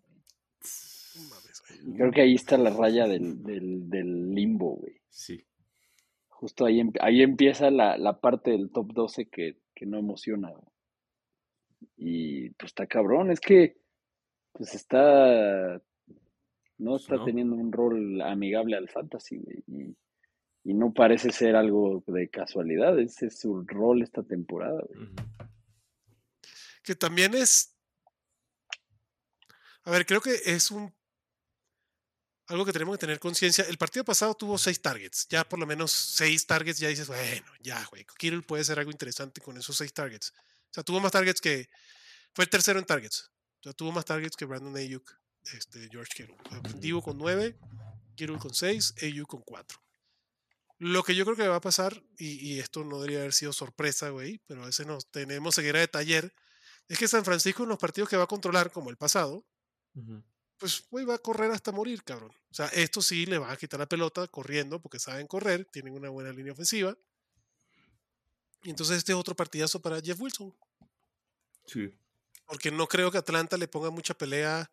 No 1.16 1.22
mames, 1.24 1.44
güey. 1.44 1.46
Y 1.46 1.52
creo 1.96 2.12
que 2.12 2.22
ahí 2.22 2.36
está 2.36 2.58
la 2.58 2.70
raya 2.72 3.08
del, 3.08 3.42
del, 3.44 3.90
del 3.90 4.34
limbo, 4.34 4.76
güey. 4.78 5.02
Sí. 5.10 5.46
justo 6.28 6.66
ahí, 6.66 6.82
ahí 7.02 7.22
empieza 7.22 7.72
la, 7.72 7.98
la 7.98 8.20
parte 8.20 8.52
del 8.52 8.70
top 8.72 8.94
12 8.94 9.30
que, 9.30 9.58
que 9.74 9.86
no 9.86 9.98
emociona. 9.98 10.50
güey. 10.52 10.68
Y 11.98 12.50
pues 12.52 12.72
está 12.72 12.88
cabrón, 12.88 13.32
es 13.32 13.40
que 13.40 13.78
pues 14.52 14.74
está, 14.76 15.82
no 16.78 16.92
Pues 16.92 17.02
está 17.04 17.16
no. 17.18 17.26
teniendo 17.26 17.56
un 17.56 17.72
rol 17.72 18.22
amigable 18.22 18.76
al 18.78 18.90
fantasy, 18.90 19.38
güey, 19.38 19.64
y, 19.68 19.98
y 20.64 20.74
no 20.74 20.94
parece 20.94 21.32
ser 21.32 21.56
algo 21.56 22.04
de 22.08 22.30
casualidad, 22.30 22.98
ese 23.00 23.28
es 23.28 23.40
su 23.40 23.64
rol 23.66 24.02
esta 24.02 24.24
temporada, 24.24 24.82
güey. 24.88 25.10
Que 26.84 26.96
también 26.96 27.34
es. 27.34 27.76
A 29.84 29.92
ver, 29.92 30.06
creo 30.06 30.22
que 30.22 30.34
es 30.46 30.72
un. 30.72 30.94
Algo 32.48 32.66
que 32.66 32.74
tenemos 32.74 32.96
que 32.96 33.00
tener 33.00 33.20
conciencia. 33.20 33.66
El 33.66 33.78
partido 33.78 34.06
pasado 34.06 34.36
tuvo 34.36 34.58
seis 34.58 34.82
targets. 34.82 35.28
Ya 35.30 35.48
por 35.48 35.60
lo 35.60 35.66
menos 35.66 35.92
seis 35.92 36.46
targets, 36.46 36.78
ya 36.80 36.90
dices, 36.90 37.08
bueno, 37.08 37.52
ya, 37.62 37.84
güey. 37.90 38.06
Kittle 38.18 38.44
puede 38.44 38.64
ser 38.64 38.78
algo 38.78 38.92
interesante 38.92 39.42
con 39.42 39.58
esos 39.58 39.76
seis 39.76 39.94
targets. 39.94 40.32
O 40.32 40.74
sea, 40.74 40.84
tuvo 40.84 41.00
más 41.00 41.12
targets 41.12 41.42
que. 41.42 41.70
Fue 42.34 42.44
el 42.44 42.50
tercero 42.50 42.78
en 42.78 42.86
targets. 42.86 43.32
O 43.60 43.64
sea, 43.64 43.74
tuvo 43.74 43.92
más 43.92 44.06
targets 44.06 44.36
que 44.36 44.46
Brandon 44.46 44.76
Ayuk, 44.76 45.10
este, 45.54 45.90
George 45.90 46.12
Kittle. 46.16 46.38
Divo 46.76 47.02
con 47.02 47.18
nueve, 47.18 47.58
Kittle 48.16 48.38
con 48.38 48.54
seis, 48.54 48.94
Ayuk 49.02 49.28
con 49.28 49.42
cuatro. 49.42 49.82
Lo 50.78 51.04
que 51.04 51.16
yo 51.16 51.24
creo 51.24 51.38
que 51.38 51.48
va 51.48 51.56
a 51.56 51.62
pasar, 51.62 52.04
y, 52.18 52.54
y 52.54 52.60
esto 52.60 52.84
no 52.84 52.98
debería 52.98 53.20
haber 53.20 53.34
sido 53.34 53.54
sorpresa, 53.54 54.10
güey, 54.10 54.42
pero 54.46 54.64
a 54.64 54.66
veces 54.66 54.86
nos 54.86 55.10
tenemos 55.10 55.56
ceguera 55.56 55.80
de 55.80 55.88
taller, 55.88 56.36
es 56.90 57.00
que 57.00 57.08
San 57.08 57.24
Francisco 57.24 57.64
en 57.64 57.70
los 57.70 57.80
partidos 57.80 58.10
que 58.10 58.18
va 58.18 58.26
a 58.26 58.28
controlar, 58.28 58.72
como 58.72 58.90
el 58.90 58.98
pasado, 58.98 59.46
Ujú. 59.96 60.22
Pues 60.58 60.86
güey, 60.90 61.06
va 61.06 61.16
a 61.16 61.20
correr 61.20 61.52
hasta 61.52 61.72
morir, 61.72 62.04
cabrón. 62.04 62.32
O 62.50 62.54
sea, 62.54 62.68
esto 62.68 63.02
sí 63.02 63.26
le 63.26 63.38
van 63.38 63.52
a 63.52 63.58
quitar 63.58 63.80
la 63.80 63.88
pelota 63.88 64.28
corriendo 64.28 64.82
porque 64.82 65.00
saben 65.00 65.28
correr, 65.28 65.66
tienen 65.66 65.94
una 65.94 66.10
buena 66.10 66.32
línea 66.32 66.54
ofensiva. 66.54 66.98
Y 68.64 68.70
entonces 68.70 68.98
este 68.98 69.12
es 69.12 69.18
otro 69.18 69.36
partidazo 69.36 69.82
para 69.82 70.02
Jeff 70.02 70.20
Wilson, 70.20 70.56
Sí. 71.68 71.94
porque 72.48 72.72
no 72.72 72.88
creo 72.88 73.12
que 73.12 73.18
Atlanta 73.18 73.58
le 73.58 73.68
ponga 73.68 73.90
mucha 73.90 74.14
pelea 74.18 74.70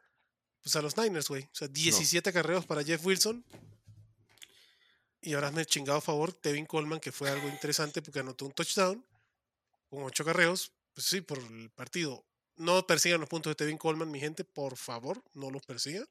pues, 0.63 0.77
a 0.77 0.83
los 0.83 0.97
Niners, 0.97 1.29
güey. 1.29 1.43
O 1.45 1.55
sea, 1.55 1.69
17 1.69 2.31
acarreos 2.31 2.65
para 2.65 2.85
Jeff 2.85 3.05
Wilson. 3.05 3.45
Y 5.21 5.35
ahora 5.35 5.51
me 5.51 5.65
chingado 5.67 5.99
a 5.99 6.01
favor 6.01 6.33
Tevin 6.33 6.67
Coleman, 6.67 7.01
que 7.01 7.13
fue 7.13 7.31
algo 7.31 7.49
interesante 7.49 8.03
porque 8.03 8.21
anotó 8.21 8.45
un 8.45 8.53
touchdown 8.53 9.05
con 9.89 10.03
8 10.05 10.23
acarreos. 10.23 10.73
Pues 10.95 11.07
sí, 11.07 11.21
por 11.21 11.39
el 11.39 11.71
partido. 11.71 12.25
No 12.57 12.87
persigan 12.87 13.21
los 13.21 13.29
puntos 13.29 13.51
de 13.51 13.55
Tevin 13.55 13.79
Coleman, 13.79 14.11
mi 14.11 14.21
gente, 14.21 14.45
por 14.45 14.77
favor, 14.77 15.23
no 15.35 15.51
los 15.51 15.65
persigan. 15.65 16.07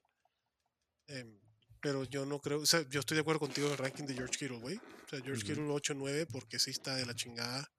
Em, 1.08 1.40
pero 1.82 2.04
yo 2.04 2.26
no 2.26 2.40
creo, 2.40 2.62
o 2.62 2.66
sea, 2.66 2.88
yo 2.90 3.00
estoy 3.00 3.16
de 3.16 3.22
acuerdo 3.22 3.40
contigo 3.40 3.68
en 3.68 3.74
el 3.74 3.78
ranking 3.78 4.06
de 4.06 4.14
George 4.14 4.38
Kittle, 4.38 4.60
güey. 4.60 4.78
O 4.78 5.10
sea, 5.10 5.20
George 5.22 5.44
Ujú. 5.44 5.48
Kittle 5.48 5.68
8-9 5.68 6.28
porque 6.32 6.60
sí 6.60 6.72
está 6.72 6.96
de 6.96 7.06
la 7.06 7.16
chingada. 7.16 7.72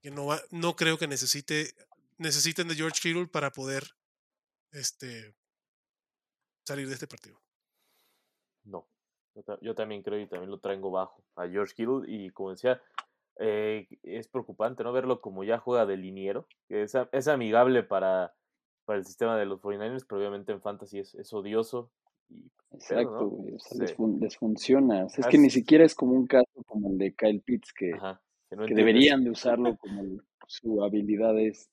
Que 0.00 0.10
no 0.10 0.26
va, 0.26 0.40
no 0.50 0.76
creo 0.76 0.98
que 0.98 1.08
necesite, 1.08 1.74
necesiten 2.16 2.68
de 2.68 2.74
George 2.74 3.00
Kittle 3.00 3.26
para 3.26 3.50
poder 3.50 3.96
este 4.72 5.34
salir 6.64 6.88
de 6.88 6.94
este 6.94 7.06
partido. 7.06 7.40
No. 8.64 8.86
Yo 9.60 9.74
también 9.74 10.02
creo 10.02 10.18
y 10.18 10.26
también 10.26 10.50
lo 10.50 10.58
traigo 10.58 10.90
bajo 10.90 11.24
a 11.36 11.48
George 11.48 11.74
Kittle. 11.74 12.02
Y 12.06 12.30
como 12.30 12.50
decía, 12.50 12.82
eh, 13.38 13.86
es 14.02 14.28
preocupante 14.28 14.82
no 14.84 14.92
verlo 14.92 15.20
como 15.20 15.44
ya 15.44 15.58
juega 15.58 15.86
de 15.86 15.96
liniero. 15.96 16.46
Que 16.68 16.82
es, 16.82 16.94
es 17.12 17.28
amigable 17.28 17.82
para, 17.82 18.34
para 18.84 18.98
el 18.98 19.04
sistema 19.06 19.36
de 19.38 19.46
los 19.46 19.60
49ers, 19.60 20.04
pero 20.08 20.18
obviamente 20.20 20.52
en 20.52 20.60
fantasy 20.60 20.98
es, 21.00 21.14
es 21.14 21.32
odioso. 21.32 21.90
Y 22.28 22.50
pues, 22.70 22.82
Exacto, 22.90 23.10
¿no? 23.20 23.26
güey, 23.28 23.54
o 23.54 23.58
sea, 23.58 23.72
Sí. 23.72 23.78
les, 23.80 23.94
fun- 23.94 24.18
les 24.20 24.36
funciona. 24.36 25.04
O 25.04 25.08
sea, 25.08 25.20
es 25.22 25.26
Ah, 25.26 25.30
que 25.30 25.38
ni 25.38 25.50
siquiera 25.50 25.84
es 25.84 25.94
como 25.94 26.12
un 26.12 26.26
caso 26.26 26.46
como 26.66 26.90
el 26.90 26.98
de 26.98 27.14
Kyle 27.14 27.40
Pitts, 27.40 27.72
que, 27.72 27.92
Ajá, 27.94 28.20
que 28.50 28.56
no 28.56 28.64
que 28.64 28.70
entiendes. 28.70 28.76
deberían 28.76 29.24
de 29.24 29.30
usarlo 29.30 29.76
como 29.76 30.02
el- 30.02 30.22
su 30.46 30.82
habilidad 30.82 31.38
es, 31.38 31.68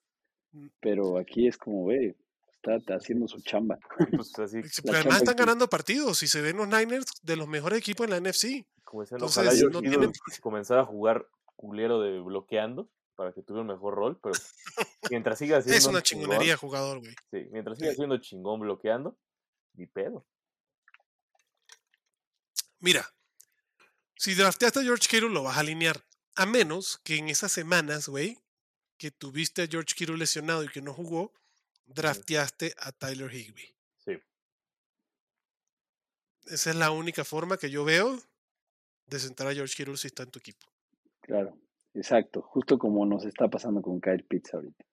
Mm. 0.53 0.67
pero 0.79 1.17
aquí 1.17 1.47
es 1.47 1.57
como, 1.57 1.85
ve, 1.87 2.15
está 2.63 2.95
haciendo 2.95 3.27
su 3.27 3.41
chamba. 3.41 3.77
Pues 4.15 4.37
así, 4.39 4.57
Ex- 4.59 4.77
La 4.79 4.91
Pero 4.91 4.97
además 4.97 5.03
chamba 5.03 5.17
están 5.17 5.35
que- 5.35 5.41
ganando 5.43 5.67
partidos 5.67 6.23
y 6.23 6.27
se 6.27 6.41
ven 6.41 6.57
los 6.57 6.67
Niners 6.67 7.05
de 7.21 7.35
los 7.35 7.47
mejores 7.47 7.79
equipos 7.79 8.05
en 8.05 8.11
la 8.11 8.17
NFC. 8.17 8.65
como 8.83 9.01
decían, 9.01 9.17
Entonces, 9.17 9.37
ojalá 9.39 9.55
George 9.57 9.73
no 9.73 9.81
tienen- 9.81 10.11
comenzara 10.41 10.81
a 10.81 10.85
jugar 10.85 11.25
culero 11.55 12.01
de 12.01 12.19
bloqueando 12.19 12.91
para 13.15 13.31
que 13.33 13.41
tuviera 13.41 13.61
un 13.61 13.67
mejor 13.67 13.95
rol, 13.95 14.19
pero 14.21 14.35
mientras 15.09 15.39
siga 15.39 15.61
siendo 15.61 15.77
Es 15.77 15.85
una 15.85 16.01
chingón, 16.01 16.25
chingonería 16.25 16.57
jugador, 16.57 16.99
güey. 16.99 17.15
sí, 17.31 17.47
mientras 17.51 17.77
siga 17.77 17.91
Sí. 17.91 17.95
siendo 17.97 18.17
chingón 18.17 18.59
bloqueando, 18.59 19.17
ni 19.73 19.87
pedo. 19.87 20.25
Mira, 22.79 23.09
si 24.17 24.33
drafteaste 24.35 24.79
a 24.79 24.83
George 24.83 25.07
Kittle, 25.07 25.29
lo 25.29 25.43
vas 25.43 25.57
a 25.57 25.61
alinear. 25.61 26.05
A 26.35 26.45
menos 26.45 26.99
que 27.03 27.15
en 27.15 27.29
esas 27.29 27.51
semanas, 27.51 28.07
güey, 28.09 28.37
que 28.97 29.11
tuviste 29.11 29.63
a 29.63 29.67
George 29.67 29.95
Kittle 29.95 30.17
lesionado 30.17 30.63
y 30.63 30.67
que 30.69 30.81
no 30.81 30.93
jugó, 30.93 31.33
drafteaste 31.85 32.75
a 32.77 32.91
Tyler 32.91 33.33
Higby. 33.33 33.75
Sí. 34.03 34.11
Esa 36.47 36.69
es 36.71 36.75
la 36.75 36.91
única 36.91 37.23
forma 37.23 37.57
que 37.57 37.69
yo 37.69 37.85
veo 37.85 38.21
de 39.07 39.19
sentar 39.19 39.47
a 39.47 39.53
George 39.53 39.75
Kittle 39.75 39.97
si 39.97 40.07
está 40.07 40.23
en 40.23 40.31
tu 40.31 40.39
equipo. 40.39 40.67
Claro, 41.25 41.57
exacto, 41.93 42.41
justo 42.43 42.77
como 42.77 43.05
nos 43.05 43.25
está 43.25 43.47
pasando 43.49 43.81
con 43.81 43.99
Kyle 43.99 44.23
Pitts 44.23 44.53
ahorita, 44.53 44.85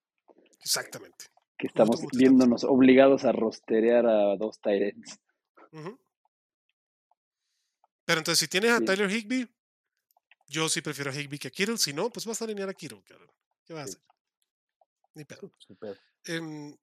Exactamente. 0.65 1.27
que 1.59 1.67
estamos 1.67 2.01
viéndonos 2.13 2.65
obligados 2.65 3.25
a 3.25 3.33
rosterear 3.33 4.07
a 4.07 4.37
dos 4.37 4.59
Tyrants. 4.61 5.19
Pero 8.05 8.19
entonces, 8.19 8.39
si 8.41 8.49
tienes 8.49 8.71
a 8.73 8.79
Sí. 8.79 8.85
Tyler 8.85 9.11
Higby, 9.11 9.49
yo 10.49 10.69
sí 10.69 10.81
prefiero 10.81 11.11
a 11.11 11.15
Higby 11.15 11.39
que 11.39 11.49
a 11.49 11.51
Kittle. 11.51 11.79
Si 11.79 11.93
no, 11.93 12.11
pues 12.11 12.27
vas 12.27 12.41
a 12.43 12.45
alinear 12.47 12.69
a 12.69 12.75
Kittle, 12.75 13.03
cabrón. 13.05 13.31
¿Qué 13.65 13.73
vas 13.75 13.83
a 13.83 13.85
hacer? 13.85 14.01
Ni 15.15 15.25
pedo. 15.25 15.53
Ni 15.69 15.77
pedo. 15.77 15.97
Em, 16.25 16.77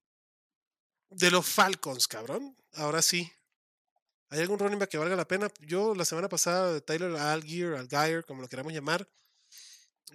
de 1.10 1.32
los 1.32 1.46
Falcons, 1.48 2.08
cabrón. 2.08 2.56
Ahora 2.74 3.02
sí. 3.02 3.30
¿Hay 4.30 4.40
algún 4.42 4.60
running 4.60 4.78
back 4.80 4.90
que 4.90 4.98
valga 5.00 5.16
la 5.16 5.28
pena? 5.28 5.50
Yo 5.60 5.96
la 5.96 6.06
semana 6.06 6.30
pasada, 6.30 6.80
Tyler 6.82 7.16
Algier, 7.16 7.74
Algier, 7.74 8.24
como 8.26 8.42
lo 8.44 8.48
queramos 8.48 8.72
llamar, 8.74 9.08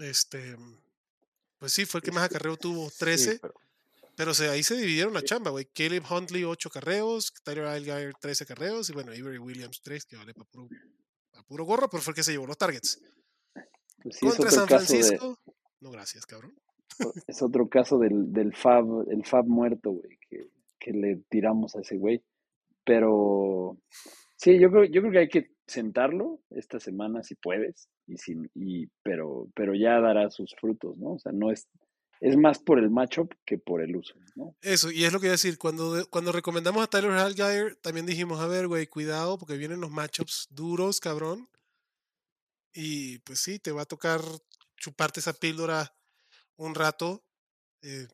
este, 0.01 0.57
pues 1.59 1.73
sí, 1.73 1.85
fue 1.85 1.99
el 1.99 2.05
que 2.05 2.13
más 2.13 2.25
acarreo 2.25 2.57
tuvo, 2.57 2.91
13, 2.91 3.33
Sí, 3.33 3.39
pero 3.41 3.55
pero 4.17 4.33
ahí 4.51 4.63
se 4.63 4.77
dividieron 4.77 5.13
la 5.13 5.23
chamba, 5.23 5.51
güey. 5.51 5.67
Caleb 5.67 6.05
Huntley, 6.09 6.45
8 6.45 6.71
carreos, 6.71 7.33
Tyler 7.43 7.65
Algier, 7.65 8.15
13 8.21 8.47
carreos, 8.47 8.89
y 8.89 8.93
bueno, 8.93 9.11
Avery 9.11 9.39
Williams, 9.39 9.81
3, 9.83 10.05
que 10.05 10.17
vale 10.17 10.35
para 10.35 10.49
puro, 10.49 10.69
pa' 11.33 11.43
puro 11.43 11.65
gorro, 11.65 11.89
pero 11.91 12.03
fue 12.03 12.13
el 12.13 12.15
que 12.17 12.23
se 12.23 12.33
llevó 12.33 12.47
los 12.47 12.59
targets. 12.59 13.01
Pues 14.03 14.17
sí, 14.17 14.27
Contra 14.27 14.51
San 14.51 14.67
de, 14.67 14.69
Francisco, 14.69 15.39
no 15.81 15.91
gracias, 15.91 16.27
cabrón. 16.27 16.55
es 17.27 17.43
otro 17.43 17.69
caso 17.69 17.99
del, 17.99 18.33
del 18.33 18.55
Fab, 18.55 19.11
el 19.11 19.25
Fab 19.25 19.47
muerto, 19.47 19.91
güey, 19.91 20.19
que, 20.29 20.49
que 20.79 20.93
le 20.93 21.17
tiramos 21.29 21.75
a 21.75 21.81
ese 21.81 21.97
güey. 21.97 22.23
Pero 22.85 23.79
sí, 24.45 24.61
yo 24.61 24.71
creo, 24.71 24.85
yo 24.85 25.01
creo 25.01 25.13
que 25.13 25.19
hay 25.19 25.29
que 25.29 25.51
sentarlo 25.67 26.41
esta 26.51 26.79
semana 26.79 27.23
si 27.23 27.35
puedes, 27.35 27.89
y 28.07 28.19
sin, 28.19 28.51
y, 28.55 28.89
pero, 29.03 29.49
pero 29.55 29.75
ya 29.75 29.99
dará 30.01 30.31
sus 30.31 30.55
frutos, 30.61 30.99
¿no? 30.99 31.15
O 31.15 31.19
sea, 31.19 31.33
no 31.33 31.51
es, 31.51 31.67
es 32.21 32.37
más 32.37 32.59
por 32.59 32.79
el 32.79 32.91
matchup 32.91 33.33
que 33.47 33.57
por 33.57 33.81
el 33.81 33.97
uso, 33.97 34.15
¿no? 34.37 34.55
Eso, 34.61 34.91
y 34.91 35.05
es 35.05 35.13
lo 35.15 35.19
que 35.19 35.29
iba 35.29 35.33
a 35.33 35.41
decir, 35.41 35.57
cuando, 35.57 36.07
cuando 36.11 36.31
recomendamos 36.31 36.85
a 36.85 36.89
Tyler 36.89 37.13
Algier, 37.13 37.77
también 37.77 38.05
dijimos, 38.05 38.39
a 38.41 38.47
ver, 38.47 38.69
güey, 38.69 38.87
cuidado, 38.87 39.39
porque 39.39 39.57
vienen 39.57 39.81
los 39.81 39.91
matchups 39.91 40.49
duros, 40.51 41.01
cabrón. 41.01 41.49
Y 42.75 43.21
pues 43.21 43.41
sí, 43.41 43.59
te 43.59 43.73
va 43.73 43.83
a 43.83 43.87
tocar 43.87 44.21
chuparte 44.77 45.21
esa 45.21 45.33
píldora 45.33 45.95
un 46.57 46.75
rato. 46.75 47.25
Eh, 47.81 48.09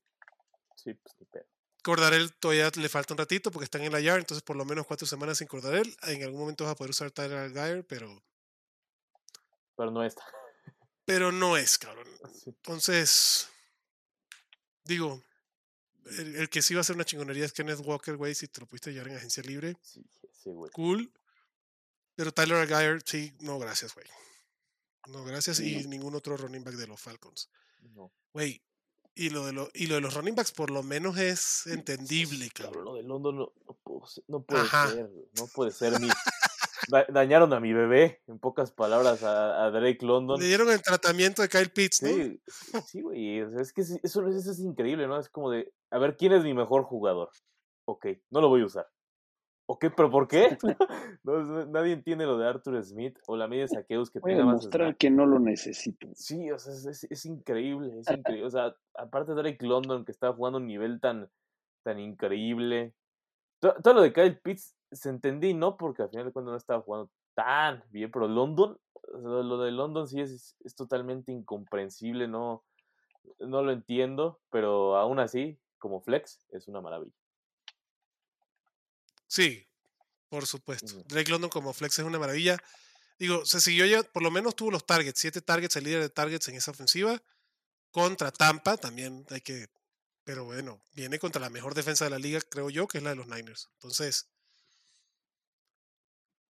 sí, 0.76 0.94
pues 0.94 1.16
ni 1.18 1.26
pedo. 1.26 1.46
Cordarel 1.82 2.32
todavía 2.34 2.70
le 2.76 2.88
falta 2.88 3.14
un 3.14 3.18
ratito 3.18 3.50
porque 3.50 3.64
están 3.64 3.82
en 3.82 3.92
la 3.92 4.00
yard, 4.00 4.18
entonces 4.20 4.42
por 4.42 4.56
lo 4.56 4.64
menos 4.64 4.86
cuatro 4.86 5.06
semanas 5.06 5.38
sin 5.38 5.46
Cordarel. 5.46 5.94
En 6.02 6.22
algún 6.22 6.40
momento 6.40 6.64
vas 6.64 6.72
a 6.72 6.76
poder 6.76 6.90
usar 6.90 7.10
Tyler 7.10 7.38
Algier, 7.38 7.84
pero, 7.86 8.22
Pero 9.76 9.90
no 9.90 10.04
está. 10.04 10.22
pero 11.04 11.32
no 11.32 11.56
es, 11.56 11.78
cabrón. 11.78 12.06
Entonces, 12.46 13.48
digo, 14.84 15.22
el, 16.18 16.36
el 16.36 16.48
que 16.50 16.62
sí 16.62 16.74
va 16.74 16.80
a 16.80 16.84
ser 16.84 16.96
una 16.96 17.04
chingonería 17.04 17.44
es 17.44 17.52
Kenneth 17.52 17.80
Walker, 17.84 18.16
güey, 18.16 18.34
si 18.34 18.48
te 18.48 18.60
lo 18.60 18.66
pudiste 18.66 18.92
llevar 18.92 19.08
en 19.08 19.16
agencia 19.16 19.42
libre. 19.42 19.76
Sí, 19.82 20.02
sí, 20.42 20.50
güey. 20.50 20.70
cool. 20.72 21.12
Pero 22.16 22.32
Tyler 22.32 22.56
Algier, 22.58 23.02
sí, 23.06 23.32
no, 23.40 23.58
gracias, 23.58 23.94
güey. 23.94 24.06
No, 25.08 25.24
gracias. 25.24 25.56
Sí, 25.58 25.78
Y 25.80 25.86
ningún 25.88 26.14
otro 26.14 26.36
running 26.36 26.62
back 26.62 26.74
de 26.74 26.86
los 26.86 27.00
Falcons. 27.00 27.48
No. 27.80 28.12
Güey, 28.34 28.62
y 29.20 29.30
lo, 29.30 29.44
de 29.46 29.52
lo, 29.52 29.68
y 29.74 29.86
lo 29.86 29.96
de 29.96 30.00
los 30.00 30.14
running 30.14 30.34
backs 30.34 30.52
por 30.52 30.70
lo 30.70 30.82
menos 30.82 31.18
es 31.18 31.66
entendible, 31.66 32.48
Cabrón, 32.54 32.84
lo 32.84 32.94
de 32.94 33.02
London 33.02 33.36
no, 33.36 33.52
no, 33.66 33.74
puedo 33.82 34.06
ser- 34.06 34.24
no 34.28 34.42
puede 34.42 34.62
Ajá. 34.62 34.90
ser, 34.90 35.10
no 35.38 35.46
puede 35.54 35.70
ser. 35.72 36.00
Mi, 36.00 36.08
da- 36.88 37.06
dañaron 37.08 37.52
a 37.52 37.60
mi 37.60 37.72
bebé, 37.72 38.22
en 38.26 38.38
pocas 38.38 38.72
palabras, 38.72 39.22
a, 39.22 39.64
a 39.66 39.70
Drake 39.70 40.04
London. 40.04 40.40
Le 40.40 40.46
dieron 40.46 40.70
el 40.70 40.80
tratamiento 40.82 41.42
de 41.42 41.48
Kyle 41.48 41.70
Pitts, 41.70 42.02
¿no? 42.02 42.08
Sí, 42.08 42.40
sí, 42.88 43.00
güey. 43.02 43.42
o 43.42 43.50
sea, 43.50 43.60
es 43.60 43.72
que 43.72 43.82
eso, 43.82 43.98
eso 44.02 44.26
es 44.50 44.58
increíble, 44.60 45.06
¿no? 45.06 45.18
Es 45.20 45.28
como 45.28 45.50
de, 45.50 45.72
a 45.90 45.98
ver, 45.98 46.16
¿quién 46.16 46.32
es 46.32 46.42
mi 46.42 46.54
mejor 46.54 46.84
jugador? 46.84 47.28
Ok, 47.84 48.06
no 48.30 48.40
lo 48.40 48.48
voy 48.48 48.62
a 48.62 48.66
usar. 48.66 48.88
¿O 49.72 49.78
qué? 49.78 49.88
¿Pero 49.90 50.10
por 50.10 50.26
qué? 50.26 50.58
No, 51.22 51.66
nadie 51.66 51.92
entiende 51.92 52.24
lo 52.26 52.36
de 52.38 52.48
Arthur 52.48 52.82
Smith 52.82 53.18
o 53.28 53.36
la 53.36 53.46
media 53.46 53.68
saqueos 53.68 54.10
que 54.10 54.18
Voy 54.20 54.32
a 54.32 54.34
tenga 54.36 54.46
más 54.46 54.60
demostrar 54.62 54.88
snap. 54.88 54.98
que 54.98 55.10
no 55.10 55.26
lo 55.26 55.38
necesito. 55.38 56.08
Sí, 56.14 56.50
o 56.50 56.58
sea, 56.58 56.72
es, 56.72 56.86
es- 56.86 57.04
es 57.10 57.24
increíble, 57.26 57.98
es 58.00 58.10
increíble. 58.10 58.46
O 58.46 58.50
sea, 58.50 58.74
aparte 58.94 59.32
de 59.34 59.42
Drake 59.42 59.64
London, 59.64 60.04
que 60.04 60.12
está 60.12 60.32
jugando 60.32 60.58
a 60.58 60.60
un 60.60 60.66
nivel 60.66 60.98
tan, 61.00 61.30
tan 61.84 61.98
increíble. 62.00 62.94
To- 63.60 63.74
Todo, 63.82 63.94
lo 63.94 64.02
de 64.02 64.12
Kyle 64.12 64.40
Pitts 64.40 64.74
se 64.90 65.08
entendí, 65.10 65.54
¿no? 65.54 65.76
Porque 65.76 66.02
al 66.02 66.10
final 66.10 66.26
de 66.26 66.32
cuentas 66.32 66.50
no 66.52 66.56
estaba 66.56 66.82
jugando 66.82 67.10
tan 67.34 67.84
bien, 67.90 68.10
pero 68.10 68.26
London, 68.26 68.76
o 68.94 69.20
sea, 69.20 69.28
lo 69.42 69.58
de 69.58 69.70
London 69.70 70.08
sí 70.08 70.20
es, 70.20 70.56
es 70.64 70.74
totalmente 70.74 71.30
incomprensible, 71.32 72.26
no, 72.26 72.64
no 73.38 73.62
lo 73.62 73.70
entiendo, 73.72 74.40
pero 74.50 74.96
aún 74.96 75.20
así, 75.20 75.58
como 75.78 76.00
flex, 76.00 76.44
es 76.50 76.66
una 76.66 76.80
maravilla. 76.80 77.12
Sí, 79.30 79.64
por 80.28 80.44
supuesto. 80.44 80.92
Ujú. 80.92 81.04
Drake 81.06 81.30
London 81.30 81.50
como 81.50 81.72
flex 81.72 82.00
es 82.00 82.04
una 82.04 82.18
maravilla. 82.18 82.58
Digo, 83.16 83.46
se 83.46 83.60
siguió 83.60 83.86
ya, 83.86 84.02
por 84.02 84.24
lo 84.24 84.30
menos 84.32 84.56
tuvo 84.56 84.72
los 84.72 84.84
targets, 84.84 85.20
siete 85.20 85.40
targets, 85.40 85.76
el 85.76 85.84
líder 85.84 86.00
de 86.02 86.10
targets 86.10 86.48
en 86.48 86.56
esa 86.56 86.72
ofensiva. 86.72 87.22
Contra 87.92 88.32
Tampa 88.32 88.76
también 88.76 89.24
hay 89.30 89.40
que, 89.40 89.68
pero 90.24 90.44
bueno, 90.44 90.82
viene 90.94 91.20
contra 91.20 91.40
la 91.40 91.48
mejor 91.48 91.74
defensa 91.74 92.04
de 92.04 92.10
la 92.10 92.18
liga, 92.18 92.40
creo 92.40 92.70
yo, 92.70 92.88
que 92.88 92.98
es 92.98 93.04
la 93.04 93.10
de 93.10 93.16
los 93.16 93.28
Niners. 93.28 93.68
Entonces, 93.74 94.28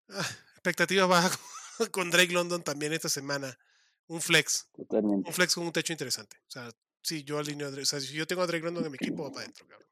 ah, 0.09 0.29
expectativas 0.53 1.07
bajas 1.07 1.39
con 1.93 2.11
Drake 2.11 2.33
London 2.33 2.63
también 2.63 2.95
esta 2.95 3.11
semana. 3.11 3.59
Un 4.07 4.23
flex, 4.23 4.69
Totalmente. 4.75 5.29
un 5.29 5.35
flex 5.35 5.55
con 5.55 5.67
un 5.67 5.73
techo 5.73 5.93
interesante. 5.93 6.39
O 6.49 6.51
sea, 6.51 6.73
sí, 7.03 7.25
yo 7.25 7.39
alineo 7.39 7.69
a 7.69 7.71
Drake, 7.71 7.83
o 7.83 7.87
sea, 7.87 8.01
si 8.01 8.15
yo 8.15 8.27
tengo 8.27 8.41
a 8.41 8.47
Drake 8.47 8.65
London 8.65 8.87
en 8.87 8.91
mi 8.91 8.97
equipo, 8.97 9.25
va 9.25 9.31
para 9.31 9.43
adentro, 9.43 9.67
cabrón. 9.69 9.89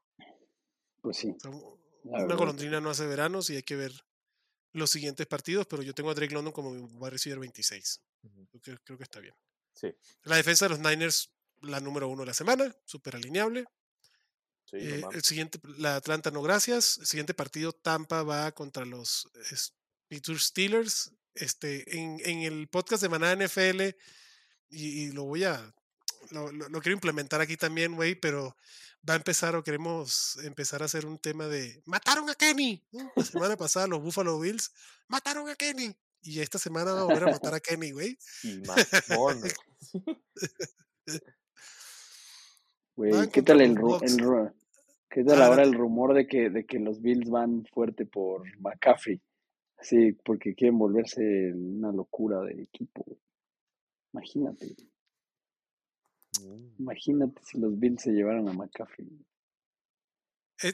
Pues 1.01 1.17
sí. 1.17 1.29
O 1.29 1.39
sea, 1.39 1.51
una 2.09 2.35
golondrina 2.35 2.79
no 2.81 2.89
hace 2.89 3.05
veranos 3.05 3.49
y 3.49 3.55
hay 3.55 3.63
que 3.63 3.75
ver 3.75 3.91
los 4.73 4.89
siguientes 4.91 5.25
partidos, 5.27 5.65
pero 5.67 5.81
yo 5.81 5.93
tengo 5.93 6.11
a 6.11 6.13
Drake 6.13 6.33
London 6.33 6.53
como 6.53 6.71
wide 6.71 7.09
receiver 7.11 7.39
26. 7.39 8.01
Ujú. 8.23 8.47
Creo 8.61 8.61
que, 8.77 8.83
creo 8.83 8.97
que 8.97 9.03
está 9.03 9.19
bien. 9.19 9.33
Sí, 9.73 9.87
La 10.23 10.35
defensa 10.35 10.65
de 10.65 10.69
los 10.69 10.79
Niners, 10.79 11.31
la 11.61 11.79
número 11.79 12.07
uno 12.07 12.21
de 12.23 12.27
la 12.27 12.33
semana, 12.33 12.75
súper 12.85 13.15
alineable. 13.15 13.65
sí, 14.65 14.77
Eh, 14.77 15.03
el 15.11 15.23
siguiente, 15.23 15.59
la 15.77 15.95
Atlanta, 15.95 16.31
no 16.31 16.41
gracias. 16.41 16.97
El 16.99 17.05
siguiente 17.07 17.33
partido, 17.33 17.71
Tampa 17.73 18.23
va 18.23 18.51
contra 18.51 18.85
los 18.85 19.27
Pittsburgh 20.07 20.39
Steelers. 20.39 21.11
Este, 21.35 21.97
en, 21.97 22.19
en 22.25 22.39
el 22.41 22.67
podcast 22.67 23.01
de 23.01 23.07
Maná 23.09 23.31
NFL, 23.33 23.95
y, 24.69 25.03
y 25.05 25.11
lo 25.11 25.23
voy 25.23 25.45
a, 25.45 25.73
lo, 26.31 26.51
lo- 26.51 26.69
lo 26.69 26.81
quiero 26.81 26.95
implementar 26.95 27.41
aquí 27.41 27.57
también, 27.57 27.95
güey, 27.95 28.15
pero 28.15 28.55
va 29.07 29.13
a 29.13 29.17
empezar 29.17 29.55
o 29.55 29.63
queremos 29.63 30.37
empezar 30.43 30.81
a 30.81 30.85
hacer 30.85 31.05
un 31.05 31.17
tema 31.19 31.47
de 31.47 31.81
mataron 31.85 32.29
a 32.29 32.35
Kenny. 32.35 32.83
¿no? 32.91 33.11
La 33.15 33.23
semana 33.23 33.55
pasada 33.57 33.87
los 33.87 34.01
Buffalo 34.01 34.39
Bills 34.39 34.71
mataron 35.07 35.47
a 35.49 35.55
Kenny. 35.55 35.95
Y 36.21 36.41
esta 36.41 36.59
semana 36.59 36.91
va 36.93 37.01
a 37.01 37.03
volver 37.05 37.23
a 37.23 37.31
matar 37.31 37.53
a 37.53 37.59
Kenny, 37.61 37.91
güey. 37.91 38.17
Y 38.43 38.61
mamón, 39.09 39.41
güey. 42.95 43.29
¿qué 43.31 43.41
tal 43.41 43.61
el, 43.61 43.71
el 43.71 44.51
¿Qué 45.09 45.23
tal 45.23 45.41
Ah, 45.41 45.47
ahora 45.47 45.63
el 45.63 45.73
rumor 45.73 46.13
de 46.13 46.27
que, 46.27 46.49
de 46.49 46.65
que 46.65 46.77
los 46.77 47.01
Bills 47.01 47.29
van 47.29 47.65
fuerte 47.73 48.05
por 48.05 48.43
McCaffrey? 48.59 49.19
Sí, 49.81 50.11
porque 50.25 50.53
quieren 50.53 50.77
volverse 50.77 51.21
una 51.55 51.91
locura 51.91 52.41
de 52.41 52.61
equipo. 52.63 53.05
Imagínate, 54.13 54.75
imagínate 56.77 57.41
si 57.43 57.57
los 57.57 57.77
Bills 57.79 58.01
se 58.01 58.11
llevaran 58.11 58.47
a 58.47 58.53
McCaffrey. 58.53 59.07
Eh, 60.63 60.73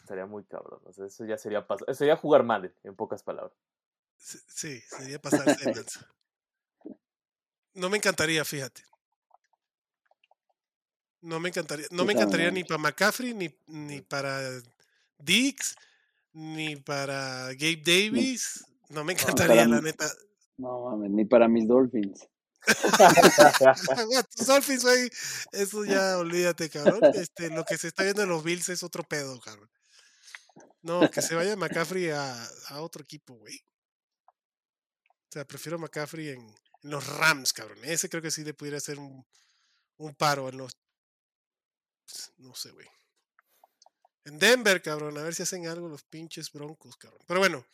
Estaría 0.00 0.26
muy 0.26 0.44
cabrón. 0.44 0.80
O 0.84 0.92
sea, 0.92 1.06
eso 1.06 1.24
ya 1.24 1.36
sería, 1.38 1.66
pas- 1.66 1.82
eso 1.86 1.94
sería 1.94 2.16
jugar 2.16 2.42
mal, 2.42 2.72
en 2.84 2.94
pocas 2.94 3.22
palabras. 3.22 3.56
Sí, 4.18 4.80
sería 4.80 5.20
pasarse 5.20 5.64
de 5.64 5.74
lanza. 5.74 6.08
No 7.74 7.90
me 7.90 7.96
encantaría, 7.98 8.44
fíjate. 8.44 8.82
No 11.22 11.40
me 11.40 11.48
encantaría, 11.48 11.86
no 11.90 12.04
me 12.04 12.12
encantaría 12.12 12.50
ni 12.50 12.62
para 12.64 12.78
McCaffrey, 12.78 13.34
ni, 13.34 13.52
ni 13.66 14.00
para 14.00 14.38
Dix, 15.18 15.74
ni 16.32 16.76
para 16.76 17.48
Gabe 17.54 17.82
Davis. 17.84 18.64
No 18.90 19.02
me 19.02 19.14
encantaría, 19.14 19.66
la 19.66 19.76
mí- 19.78 19.82
neta. 19.82 20.06
No 20.58 20.84
mames, 20.84 21.10
ni 21.10 21.24
para 21.24 21.48
mis 21.48 21.66
Dolphins. 21.66 22.28
Tus 24.34 24.48
eso 25.52 25.84
ya 25.84 26.18
olvídate, 26.18 26.68
cabrón. 26.70 27.00
Este, 27.14 27.50
lo 27.50 27.64
que 27.64 27.78
se 27.78 27.88
está 27.88 28.02
viendo 28.02 28.22
en 28.22 28.28
los 28.28 28.42
Bills 28.42 28.68
es 28.68 28.82
otro 28.82 29.02
pedo, 29.04 29.40
cabrón. 29.40 29.70
No, 30.82 31.10
que 31.10 31.22
se 31.22 31.34
vaya 31.34 31.56
McCaffrey 31.56 32.10
a, 32.10 32.48
a 32.68 32.80
otro 32.80 33.02
equipo, 33.02 33.34
güey. 33.34 33.56
O 34.26 35.32
sea, 35.32 35.44
prefiero 35.44 35.78
McCaffrey 35.78 36.30
en, 36.30 36.54
los 36.82 37.06
Rams, 37.06 37.52
cabrón. 37.52 37.78
Ese 37.82 38.08
creo 38.08 38.22
que 38.22 38.30
sí 38.30 38.44
le 38.44 38.54
pudiera 38.54 38.78
hacer 38.78 38.98
un, 38.98 39.26
un 39.98 40.14
paro 40.14 40.48
en 40.48 40.58
los. 40.58 40.72
No 42.38 42.54
sé, 42.54 42.70
güey. 42.70 42.86
En 44.24 44.38
Denver, 44.38 44.82
cabrón, 44.82 45.18
a 45.18 45.22
ver 45.22 45.34
si 45.34 45.42
hacen 45.42 45.66
algo 45.66 45.88
los 45.88 46.02
pinches 46.04 46.50
broncos, 46.52 46.96
cabrón. 46.96 47.22
Pero 47.26 47.40
bueno, 47.40 47.64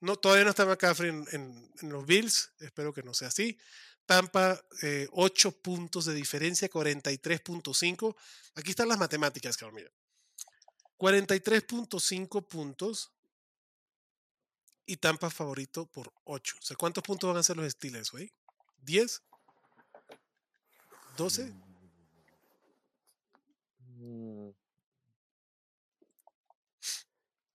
no, 0.00 0.16
todavía 0.16 0.44
no 0.44 0.50
está 0.50 0.64
McCaffrey 0.64 1.10
en- 1.10 1.72
en 1.80 1.88
los 1.88 2.04
Bills. 2.06 2.52
Espero 2.60 2.92
que 2.92 3.02
no 3.02 3.14
sea 3.14 3.28
así. 3.28 3.58
Tampa, 4.06 4.60
eh, 4.82 5.08
8 5.12 5.52
puntos 5.62 6.04
de 6.04 6.14
diferencia, 6.14 6.68
43.5. 6.68 8.14
Aquí 8.54 8.70
están 8.70 8.88
las 8.88 8.98
matemáticas, 8.98 9.56
cabrón, 9.56 9.76
mira. 9.76 9.90
43.5 10.98 12.46
puntos 12.46 13.12
y 14.86 14.96
Tampa 14.96 15.30
favorito 15.30 15.86
por 15.86 16.12
8. 16.24 16.56
O 16.60 16.62
sea, 16.62 16.76
¿cuántos 16.76 17.02
puntos 17.02 17.28
van 17.28 17.36
a 17.36 17.40
hacer 17.40 17.56
los 17.56 17.70
Steelers, 17.72 18.10
güey? 18.10 18.32
¿10? 18.84 19.22
¿12? 21.16 21.52
Mm. 23.96 24.50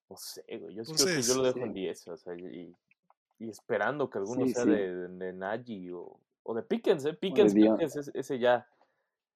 No 0.10 0.18
sé, 0.18 0.44
güey. 0.57 0.76
Yo 0.76 0.86
sí 0.86 0.94
creo 0.94 1.06
que 1.06 1.11
Entonces, 1.14 1.28
yo 1.28 1.36
lo 1.36 1.44
dejo 1.44 1.57
sí. 1.60 1.64
en 1.64 1.74
10. 1.74 2.07
O 2.07 2.18
sea, 2.18 2.34
y, 2.36 2.76
y 3.40 3.49
esperando 3.49 4.10
que 4.10 4.18
alguno 4.19 4.45
Sí, 4.48 4.53
sea 4.53 4.64
sí. 4.64 4.69
de, 4.69 5.07
de 5.10 5.34
Nagy 5.34 5.91
o, 5.91 6.19
o 6.48 6.53
de 6.53 6.64
Pickens, 6.64 7.03
¿eh? 7.06 7.14
Pickens, 7.14 7.53
que 7.53 7.86
ese, 8.14 8.40
ya 8.40 8.65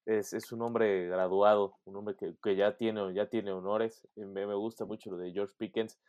es, 0.06 0.32
es 0.32 0.52
un 0.54 0.62
hombre 0.62 1.08
graduado, 1.08 1.78
un 1.84 1.98
hombre 1.98 2.16
que, 2.16 2.36
que 2.42 2.56
ya, 2.56 2.78
tiene, 2.78 3.14
ya 3.14 3.28
tiene 3.28 3.52
honores. 3.52 4.08
y 4.16 4.22
Me, 4.22 4.48
me 4.48 4.56
gusta 4.56 4.86
mucho 4.86 5.12
lo 5.12 5.18
de 5.18 5.34
George 5.34 5.54
Pickens. 5.58 6.00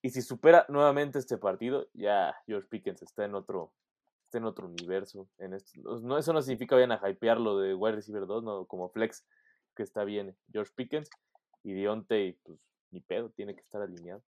Y 0.00 0.08
si 0.08 0.22
supera 0.22 0.64
nuevamente 0.70 1.18
este 1.18 1.36
partido, 1.36 1.86
ya 1.92 2.34
George 2.46 2.66
Pickens 2.70 3.02
está 3.02 3.26
en 3.26 3.34
otro, 3.34 3.74
está 4.24 4.38
en 4.38 4.46
otro 4.46 4.66
universo. 4.66 5.28
En 5.36 5.52
esto. 5.52 5.78
No, 6.00 6.16
eso 6.16 6.32
no 6.32 6.40
significa 6.40 6.76
vayan 6.76 6.92
a 6.92 7.10
hypearlo 7.10 7.58
de 7.58 7.74
wide 7.74 7.96
receiver 7.96 8.26
2, 8.26 8.42
no, 8.42 8.64
como 8.64 8.88
flex, 8.88 9.26
que 9.76 9.82
está 9.82 10.04
bien 10.04 10.34
George 10.50 10.72
Pickens. 10.74 11.10
Y 11.62 11.74
Deontay, 11.74 12.38
pues 12.42 12.58
ni 12.90 13.00
pedo, 13.00 13.28
tiene 13.30 13.54
que 13.54 13.60
estar 13.60 13.82
alineado. 13.82 14.22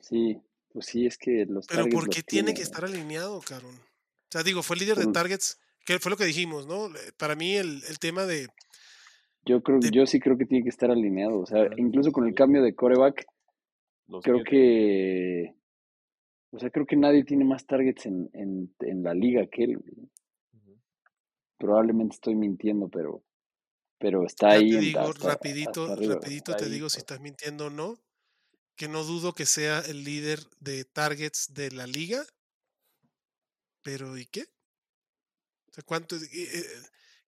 Sí, 0.00 0.42
pues 0.72 0.86
sí, 0.86 1.06
es 1.06 1.18
que 1.18 1.44
los 1.46 1.66
Pero 1.66 1.82
targets 1.84 1.94
¿por 1.94 2.08
qué 2.10 2.22
tiene 2.22 2.54
que 2.54 2.62
estar 2.62 2.84
alineado, 2.84 3.40
cabrón? 3.40 3.74
O 3.76 4.30
sea, 4.30 4.42
digo, 4.42 4.62
fue 4.62 4.74
el 4.76 4.80
líder 4.80 4.96
de 4.98 5.04
Por- 5.04 5.12
targets, 5.14 5.58
que 5.84 5.98
fue 5.98 6.10
lo 6.10 6.16
que 6.16 6.24
dijimos, 6.26 6.66
¿no? 6.66 6.86
Eh, 6.94 7.12
Para 7.16 7.34
mí 7.34 7.54
el, 7.56 7.82
el 7.88 7.98
tema 7.98 8.26
de... 8.26 8.48
Yo 9.44 9.62
creo, 9.62 9.78
de- 9.80 9.90
yo 9.90 10.06
sí 10.06 10.20
creo 10.20 10.36
que 10.36 10.44
tiene 10.44 10.62
que 10.64 10.68
estar 10.70 10.90
alineado. 10.90 11.38
O 11.40 11.46
sea, 11.46 11.66
incluso 11.78 12.12
con 12.12 12.26
el 12.26 12.34
cambio 12.34 12.62
de 12.62 12.74
coreback, 12.74 13.24
creo 14.22 14.44
que, 14.44 15.54
o 16.50 16.58
sea, 16.58 16.68
creo 16.70 16.84
que 16.84 16.96
nadie 16.96 17.24
tiene 17.24 17.44
más 17.46 17.66
targets 17.66 18.04
en, 18.06 18.28
en, 18.34 18.74
en 18.80 19.02
la 19.02 19.14
liga 19.14 19.46
que 19.46 19.64
él. 19.64 19.78
Probablemente 21.56 22.14
estoy 22.14 22.36
mintiendo, 22.36 22.88
pero, 22.88 23.24
pero 23.98 24.24
está 24.26 24.50
Ya 24.50 24.54
ahí 24.58 24.70
te 24.70 24.78
digo, 24.80 25.00
hasta, 25.00 25.28
rapidito, 25.28 25.82
hasta 25.82 25.92
arriba. 25.94 26.14
rapidito 26.14 26.54
te 26.56 26.64
ahí, 26.66 26.70
digo 26.70 26.88
si 26.88 26.96
pues. 26.96 27.02
estás 27.02 27.20
mintiendo 27.20 27.66
o 27.66 27.70
no, 27.70 27.98
que 28.78 28.88
no 28.88 29.02
dudo 29.02 29.34
que 29.34 29.44
sea 29.44 29.80
el 29.80 30.04
líder 30.04 30.38
de 30.60 30.84
targets 30.84 31.52
de 31.52 31.72
la 31.72 31.86
liga, 31.88 32.24
pero 33.82 34.16
¿y 34.16 34.24
qué? 34.24 34.42
O 35.70 35.72
sea, 35.74 35.82
¿cuánto, 35.84 36.14
eh, 36.16 36.20
eh, 36.32 36.64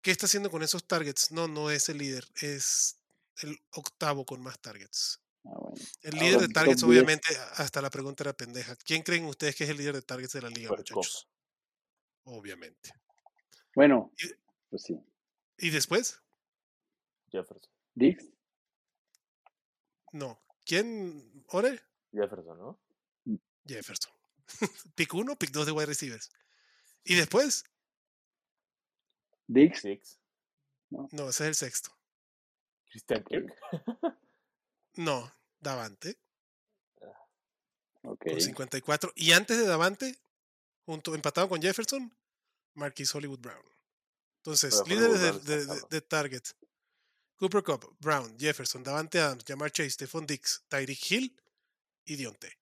¿Qué 0.02 0.12
está 0.12 0.28
haciendo 0.28 0.52
con 0.52 0.62
esos 0.62 0.88
targets? 0.88 1.32
No, 1.32 1.48
no 1.48 1.72
es 1.72 1.90
el 1.90 1.98
líder, 1.98 2.26
es 2.36 3.00
el 3.42 3.58
octavo 3.72 4.26
con 4.26 4.42
más 4.42 4.60
targets. 4.62 5.20
Ah, 5.44 5.58
bueno. 5.60 5.76
El 6.04 6.14
Ahora, 6.14 6.26
líder 6.26 6.40
de 6.42 6.48
targets, 6.54 6.82
10. 6.82 6.84
obviamente, 6.90 7.36
hasta 7.56 7.82
la 7.82 7.90
pregunta 7.90 8.24
era 8.24 8.34
pendeja. 8.34 8.76
¿Quién 8.78 9.02
creen 9.02 9.26
ustedes 9.26 9.56
que 9.56 9.64
es 9.64 9.72
el 9.72 9.78
líder 9.78 9.96
de 9.96 10.02
targets 10.04 10.34
de 10.34 10.42
la 10.44 10.50
liga, 10.50 10.70
muchachos? 10.70 11.28
Obviamente. 12.26 12.92
Bueno, 13.74 14.14
Y- 14.20 14.30
pues 14.70 14.84
sí. 14.84 15.00
¿Y 15.58 15.72
después? 15.72 16.22
Jefferson. 17.32 17.72
Dix, 17.96 18.24
No. 20.12 20.40
¿Quién? 20.70 21.44
¿Ore? 21.48 21.82
Jefferson, 22.12 22.60
¿no? 22.60 22.80
Jefferson. 23.66 24.14
pick 24.96 25.12
1, 25.12 25.36
pick 25.36 25.50
2 25.50 25.66
de 25.66 25.72
wide 25.72 25.88
receivers. 25.88 26.30
¿Y 27.04 27.16
después? 27.16 27.64
Dix, 29.48 29.82
Six. 29.82 30.20
No, 30.92 31.30
ese 31.30 31.44
es 31.46 31.48
el 31.48 31.56
sexto. 31.56 31.90
Christian 32.86 33.24
Kirk. 33.24 33.52
No, 34.94 35.32
Davante 35.60 36.20
Ok. 38.04 38.26
con 38.30 38.40
54. 38.40 39.12
Y 39.16 39.32
antes 39.32 39.58
de 39.58 39.66
Davante, 39.66 40.20
junto, 40.86 41.16
empatado 41.16 41.50
con 41.50 41.64
Jefferson, 41.64 42.16
Marquis 42.76 43.14
Hollywood 43.16 43.40
Brown. 43.40 43.66
Entonces, 44.44 44.84
líderes 44.88 45.90
de 45.90 46.02
target. 46.02 46.44
Cooper 47.40 47.64
Cup, 47.64 47.96
Brown, 48.00 48.38
Jefferson, 48.38 48.84
Davante 48.84 49.20
Adams, 49.20 49.46
Jamar 49.48 49.72
Chase, 49.72 49.92
Stephon 49.92 50.26
Dix, 50.28 50.64
Tyreek 50.68 51.12
Hill 51.12 51.36
y 52.06 52.16
Dionte. 52.18 52.58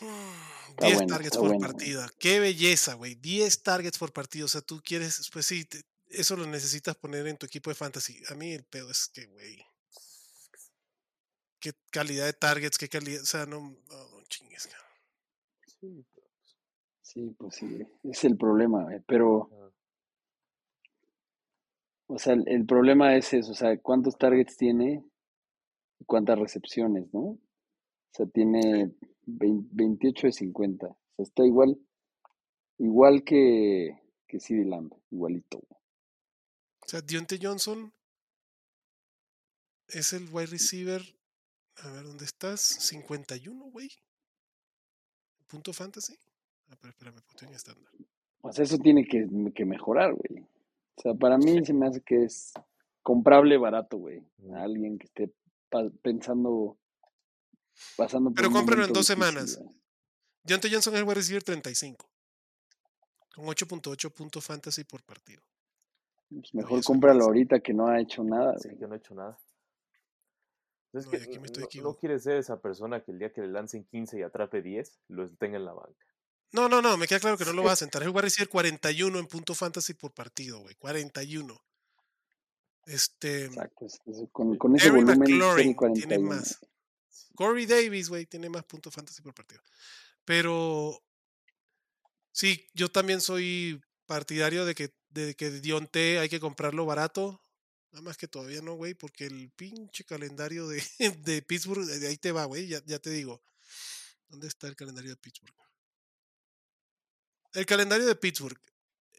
Mm, 0.00 0.76
10 0.80 0.94
bueno, 0.94 1.06
targets 1.06 1.36
por 1.36 1.48
bueno, 1.48 1.60
partida. 1.60 2.10
Qué 2.18 2.40
belleza, 2.40 2.94
güey. 2.94 3.14
10 3.14 3.62
targets 3.62 3.98
por 3.98 4.12
partido. 4.12 4.46
O 4.46 4.48
sea, 4.48 4.60
tú 4.60 4.82
quieres, 4.84 5.30
pues 5.32 5.46
sí, 5.46 5.64
te- 5.64 5.84
eso 6.08 6.36
lo 6.36 6.46
necesitas 6.46 6.96
poner 6.96 7.26
en 7.28 7.36
tu 7.36 7.46
equipo 7.46 7.70
de 7.70 7.76
fantasy. 7.76 8.20
A 8.28 8.34
mí 8.34 8.52
el 8.52 8.64
pedo 8.64 8.90
es 8.90 9.08
que, 9.08 9.26
güey. 9.26 9.64
Qué 11.60 11.72
calidad 11.92 12.24
de 12.26 12.32
targets, 12.32 12.76
qué 12.76 12.88
calidad. 12.88 13.22
O 13.22 13.26
sea, 13.26 13.46
no, 13.46 13.60
no, 13.60 14.10
no 14.10 14.22
chingues, 14.24 14.66
cabrón. 14.66 14.90
Sí, 15.66 16.04
pero, 16.12 16.26
Sí, 17.02 17.34
pues 17.38 17.54
sí, 17.54 17.86
es 18.04 18.24
el 18.24 18.36
problema, 18.36 18.82
güey. 18.84 18.98
Pero, 19.06 19.48
o 22.12 22.18
sea, 22.18 22.34
el, 22.34 22.44
el 22.46 22.66
problema 22.66 23.16
es 23.16 23.32
eso, 23.32 23.52
o 23.52 23.54
sea, 23.54 23.76
cuántos 23.78 24.18
targets 24.18 24.56
tiene 24.56 25.02
y 25.98 26.04
cuántas 26.04 26.38
recepciones, 26.38 27.12
¿no? 27.14 27.20
O 27.20 27.40
sea, 28.14 28.26
tiene 28.26 28.92
20 29.24 29.70
28 29.72 30.26
de 30.26 30.32
50. 30.32 30.86
O 30.86 30.96
sea, 31.16 31.22
está 31.22 31.46
igual, 31.46 31.78
igual 32.78 33.24
que, 33.24 33.98
que 34.28 34.40
CeeDee 34.40 34.66
Lamb, 34.66 34.92
igualito. 35.10 35.58
O 35.58 36.88
sea, 36.88 37.00
Dionte 37.00 37.38
Johnson 37.40 37.94
es 39.88 40.12
el 40.12 40.28
wide 40.30 40.46
receiver. 40.46 41.02
A 41.76 41.90
ver, 41.92 42.04
¿dónde 42.04 42.26
estás? 42.26 42.60
51, 42.60 43.64
güey. 43.70 43.90
Punto 45.46 45.72
fantasy. 45.72 46.18
Ah, 46.68 46.76
pero 46.78 46.90
espérame, 46.90 47.22
punto 47.22 47.46
en 47.46 47.54
estándar. 47.54 47.90
O 48.42 48.52
sea, 48.52 48.64
eso 48.64 48.76
tiene 48.76 49.06
que, 49.06 49.26
que 49.54 49.64
mejorar, 49.64 50.12
güey. 50.12 50.46
O 50.96 51.00
sea, 51.02 51.14
para 51.14 51.38
mí 51.38 51.64
se 51.64 51.72
me 51.72 51.86
hace 51.86 52.00
que 52.02 52.24
es 52.24 52.52
comprable 53.02 53.56
barato, 53.58 53.96
güey. 53.96 54.26
A 54.54 54.62
alguien 54.62 54.98
que 54.98 55.06
esté 55.06 55.34
pensando, 56.02 56.78
pasando 57.96 58.30
por 58.30 58.36
Pero 58.36 58.50
cómpralo 58.50 58.84
en 58.84 58.92
dos 58.92 59.06
difícil, 59.06 59.24
semanas. 59.24 59.60
Dionte 60.44 60.68
Johnson 60.70 60.94
es 60.94 61.00
el 61.00 61.04
wide 61.04 61.14
receiver 61.14 61.42
35. 61.42 62.08
Con 63.34 63.46
8.8 63.46 64.12
puntos 64.12 64.44
fantasy 64.44 64.84
por 64.84 65.02
partido. 65.02 65.42
Pues 66.28 66.54
mejor 66.54 66.82
cómpralo 66.84 67.24
ahorita 67.24 67.60
que 67.60 67.72
no 67.72 67.88
ha 67.88 68.00
hecho 68.00 68.22
nada, 68.24 68.58
sí, 68.58 68.68
güey. 68.68 68.78
que 68.78 68.86
no 68.86 68.94
he 68.94 68.98
hecho 68.98 69.14
nada. 69.14 69.38
Es 70.92 71.06
No, 71.06 71.10
que 71.10 71.18
y 71.18 71.22
aquí 71.22 71.38
me 71.38 71.46
estoy 71.46 71.64
no, 71.76 71.82
no 71.82 71.96
quiere 71.96 72.18
ser 72.18 72.36
esa 72.36 72.60
persona 72.60 73.02
que 73.02 73.12
el 73.12 73.18
día 73.18 73.32
que 73.32 73.40
le 73.40 73.48
lancen 73.48 73.84
15 73.84 74.18
y 74.18 74.22
atrape 74.22 74.60
10, 74.60 75.00
lo 75.08 75.28
tenga 75.36 75.56
en 75.56 75.64
la 75.64 75.72
banca. 75.72 76.06
No, 76.52 76.68
no, 76.68 76.82
no, 76.82 76.96
me 76.96 77.06
queda 77.06 77.20
claro 77.20 77.38
que 77.38 77.46
no 77.46 77.52
lo 77.52 77.64
va 77.64 77.72
a 77.72 77.76
sentar. 77.76 78.02
Es 78.02 78.06
el 78.06 78.14
wide 78.14 78.22
receiver 78.22 78.48
41 78.48 79.18
en 79.18 79.26
punto 79.26 79.54
fantasy 79.54 79.94
por 79.94 80.12
partido, 80.12 80.60
güey. 80.60 80.74
41. 80.76 81.62
Este. 82.86 83.46
Exacto. 83.46 83.86
con, 84.32 84.52
Sí. 84.52 84.58
con 84.58 84.76
ese 84.76 84.90
Terry 84.90 85.04
volumen, 85.04 85.24
tiene 85.54 85.74
41. 85.74 86.28
más. 86.28 86.58
Corey 87.34 87.66
Davis, 87.66 88.08
güey, 88.08 88.26
tiene 88.26 88.48
más 88.48 88.64
puntos 88.64 88.94
fantasy 88.94 89.22
por 89.22 89.34
partido. 89.34 89.62
Pero 90.24 91.02
sí, 92.30 92.68
yo 92.74 92.90
también 92.90 93.20
soy 93.20 93.80
partidario 94.06 94.64
de 94.64 94.74
que, 94.74 94.94
de 95.10 95.34
que 95.34 95.50
Dionte 95.50 96.18
hay 96.18 96.28
que 96.28 96.40
comprarlo 96.40 96.86
barato. 96.86 97.40
Nada 97.90 98.02
más 98.02 98.16
que 98.16 98.28
todavía 98.28 98.62
no, 98.62 98.74
güey, 98.74 98.94
porque 98.94 99.26
el 99.26 99.50
pinche 99.50 100.04
calendario 100.04 100.66
de, 100.68 100.82
de 101.24 101.42
Pittsburgh, 101.42 101.84
de 101.84 102.08
ahí 102.08 102.16
te 102.16 102.32
va, 102.32 102.44
güey, 102.44 102.68
ya, 102.68 102.82
ya 102.84 102.98
te 102.98 103.10
digo. 103.10 103.42
¿Dónde 104.28 104.48
está 104.48 104.66
el 104.66 104.76
calendario 104.76 105.10
de 105.10 105.16
Pittsburgh? 105.16 105.54
El 107.52 107.66
calendario 107.66 108.06
de 108.06 108.16
Pittsburgh. 108.16 108.58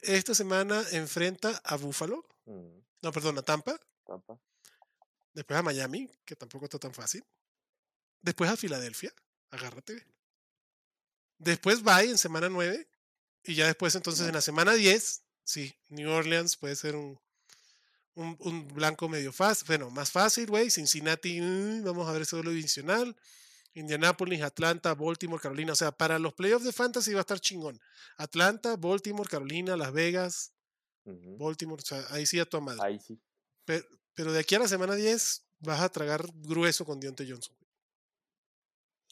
Esta 0.02 0.34
semana 0.36 0.84
enfrenta 0.92 1.62
a 1.64 1.76
Buffalo. 1.78 2.26
Mm, 2.46 2.80
No, 3.02 3.12
perdón, 3.12 3.38
a 3.38 3.42
Tampa. 3.42 3.78
Tampa. 4.06 4.40
Después 5.34 5.60
a 5.60 5.64
Miami, 5.64 6.10
que 6.26 6.36
tampoco 6.36 6.66
está 6.66 6.80
tan 6.80 6.94
fácil. 6.94 7.24
Después 8.22 8.50
a 8.50 8.56
Filadelfia, 8.58 9.14
agárrate. 9.52 10.06
Después 11.38 11.86
va 11.86 12.04
en 12.04 12.18
semana 12.18 12.50
9. 12.50 12.88
Y 13.44 13.56
ya 13.56 13.68
después, 13.68 13.94
entonces, 13.96 14.26
en 14.28 14.34
la 14.34 14.42
semana 14.42 14.74
10, 14.74 15.22
sí, 15.44 15.76
New 15.90 16.10
Orleans 16.10 16.56
puede 16.56 16.78
ser 16.78 16.96
un, 16.96 17.20
un, 18.16 18.38
un 18.40 18.68
blanco 18.70 19.10
medio 19.10 19.34
fácil. 19.34 19.68
Bueno, 19.68 19.90
más 19.90 20.12
fácil, 20.12 20.48
güey. 20.48 20.70
Cincinnati, 20.70 21.42
mm, 21.42 21.84
vamos 21.84 22.08
a 22.08 22.14
ver 22.14 22.26
solo 22.26 22.52
divisional. 22.52 23.16
Indianapolis, 23.74 24.42
Atlanta, 24.42 24.94
Baltimore, 24.94 25.42
Carolina. 25.42 25.74
O 25.74 25.76
sea, 25.76 25.92
para 25.92 26.20
los 26.20 26.34
playoffs 26.34 26.66
de 26.66 26.74
fantasy 26.74 27.14
va 27.14 27.20
a 27.20 27.22
estar 27.22 27.40
chingón. 27.40 27.80
Atlanta, 28.18 28.76
Baltimore, 28.76 29.30
Carolina, 29.30 29.76
Las 29.76 29.92
Vegas. 29.92 30.54
Baltimore. 31.06 31.82
O 31.82 31.86
sea, 31.86 32.06
ahí 32.10 32.26
sí 32.26 32.40
a 32.40 32.46
tu 32.46 32.62
madre. 32.62 32.82
Ahí 32.84 33.00
sí. 33.00 33.20
Pero, 33.66 33.86
pero 34.14 34.32
de 34.32 34.40
aquí 34.40 34.56
a 34.56 34.60
la 34.60 34.68
semana 34.68 34.96
10 34.96 35.46
vas 35.60 35.82
a 35.82 35.90
tragar 35.90 36.26
grueso 36.34 36.86
con 36.86 37.00
Dionte 37.00 37.26
Johnson. 37.28 37.56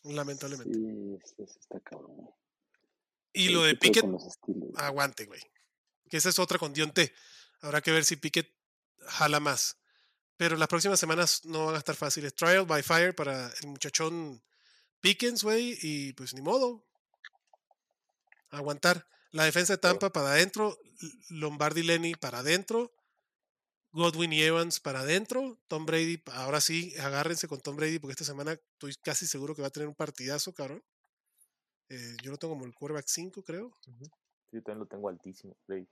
Lamentablemente. 0.04 0.74
Sí, 0.74 1.46
sí, 1.48 1.58
está 1.60 1.80
cabrón. 1.80 2.30
y 3.34 3.48
Sí, 3.48 3.54
lo 3.54 3.64
de 3.64 3.78
¿qué 3.78 3.92
pedo 3.92 4.18
Pickett, 4.18 4.80
aguante, 4.80 5.26
güey. 5.26 5.42
Que 6.10 6.18
esa 6.18 6.30
es 6.30 6.40
otra 6.40 6.58
con 6.58 6.74
Dionte. 6.74 7.14
Habrá 7.62 7.82
que 7.82 7.92
ver 7.92 8.06
si 8.06 8.16
Pickett 8.16 8.52
jala 9.00 9.40
más. 9.40 9.78
Pero 10.38 10.58
las 10.58 10.68
próximas 10.68 11.00
semanas 11.00 11.46
no 11.46 11.68
van 11.68 11.76
a 11.76 11.80
estar 11.80 11.96
fáciles. 11.96 12.34
Trial 12.34 12.66
by 12.66 12.82
fire 12.82 13.16
para 13.16 13.52
el 13.62 13.68
muchachón 13.68 14.42
Pickens, 15.02 15.44
güey. 15.44 15.78
Y 15.82 16.14
pues 16.14 16.34
ni 16.34 16.42
modo. 16.42 16.86
Aguantar. 18.50 19.08
La 19.32 19.46
defensa 19.46 19.74
de 19.74 19.78
Tampa 19.78 20.12
para 20.12 20.32
adentro. 20.32 20.78
Lombardi 21.30 21.84
Lenny 21.84 22.16
para 22.16 22.40
adentro. 22.40 22.94
Godwin 23.92 24.32
y 24.34 24.42
Evans 24.42 24.80
para 24.80 25.02
adentro. 25.02 25.60
Tom 25.68 25.86
Brady, 25.86 26.22
ahora 26.34 26.62
sí, 26.62 26.94
agárrense 27.00 27.48
con 27.48 27.60
Tom 27.60 27.76
Brady 27.76 28.00
porque 28.00 28.14
esta 28.14 28.24
semana 28.24 28.54
estoy 28.54 28.96
casi 29.04 29.28
seguro 29.28 29.54
que 29.54 29.62
va 29.62 29.68
a 29.68 29.72
tener 29.72 29.88
un 29.88 29.96
partidazo, 29.96 30.54
cabrón. 30.54 30.84
Eh, 31.90 32.16
yo 32.24 32.32
lo 32.32 32.38
tengo 32.38 32.54
como 32.54 32.66
el 32.66 32.74
quarterback 32.74 33.08
5, 33.08 33.44
creo. 33.44 33.68
Ujú. 33.88 34.06
Sí, 34.06 34.12
Yo 34.54 34.64
también 34.64 34.80
lo 34.80 34.86
tengo 34.86 35.10
altísimo. 35.10 35.58
Brady. 35.68 35.90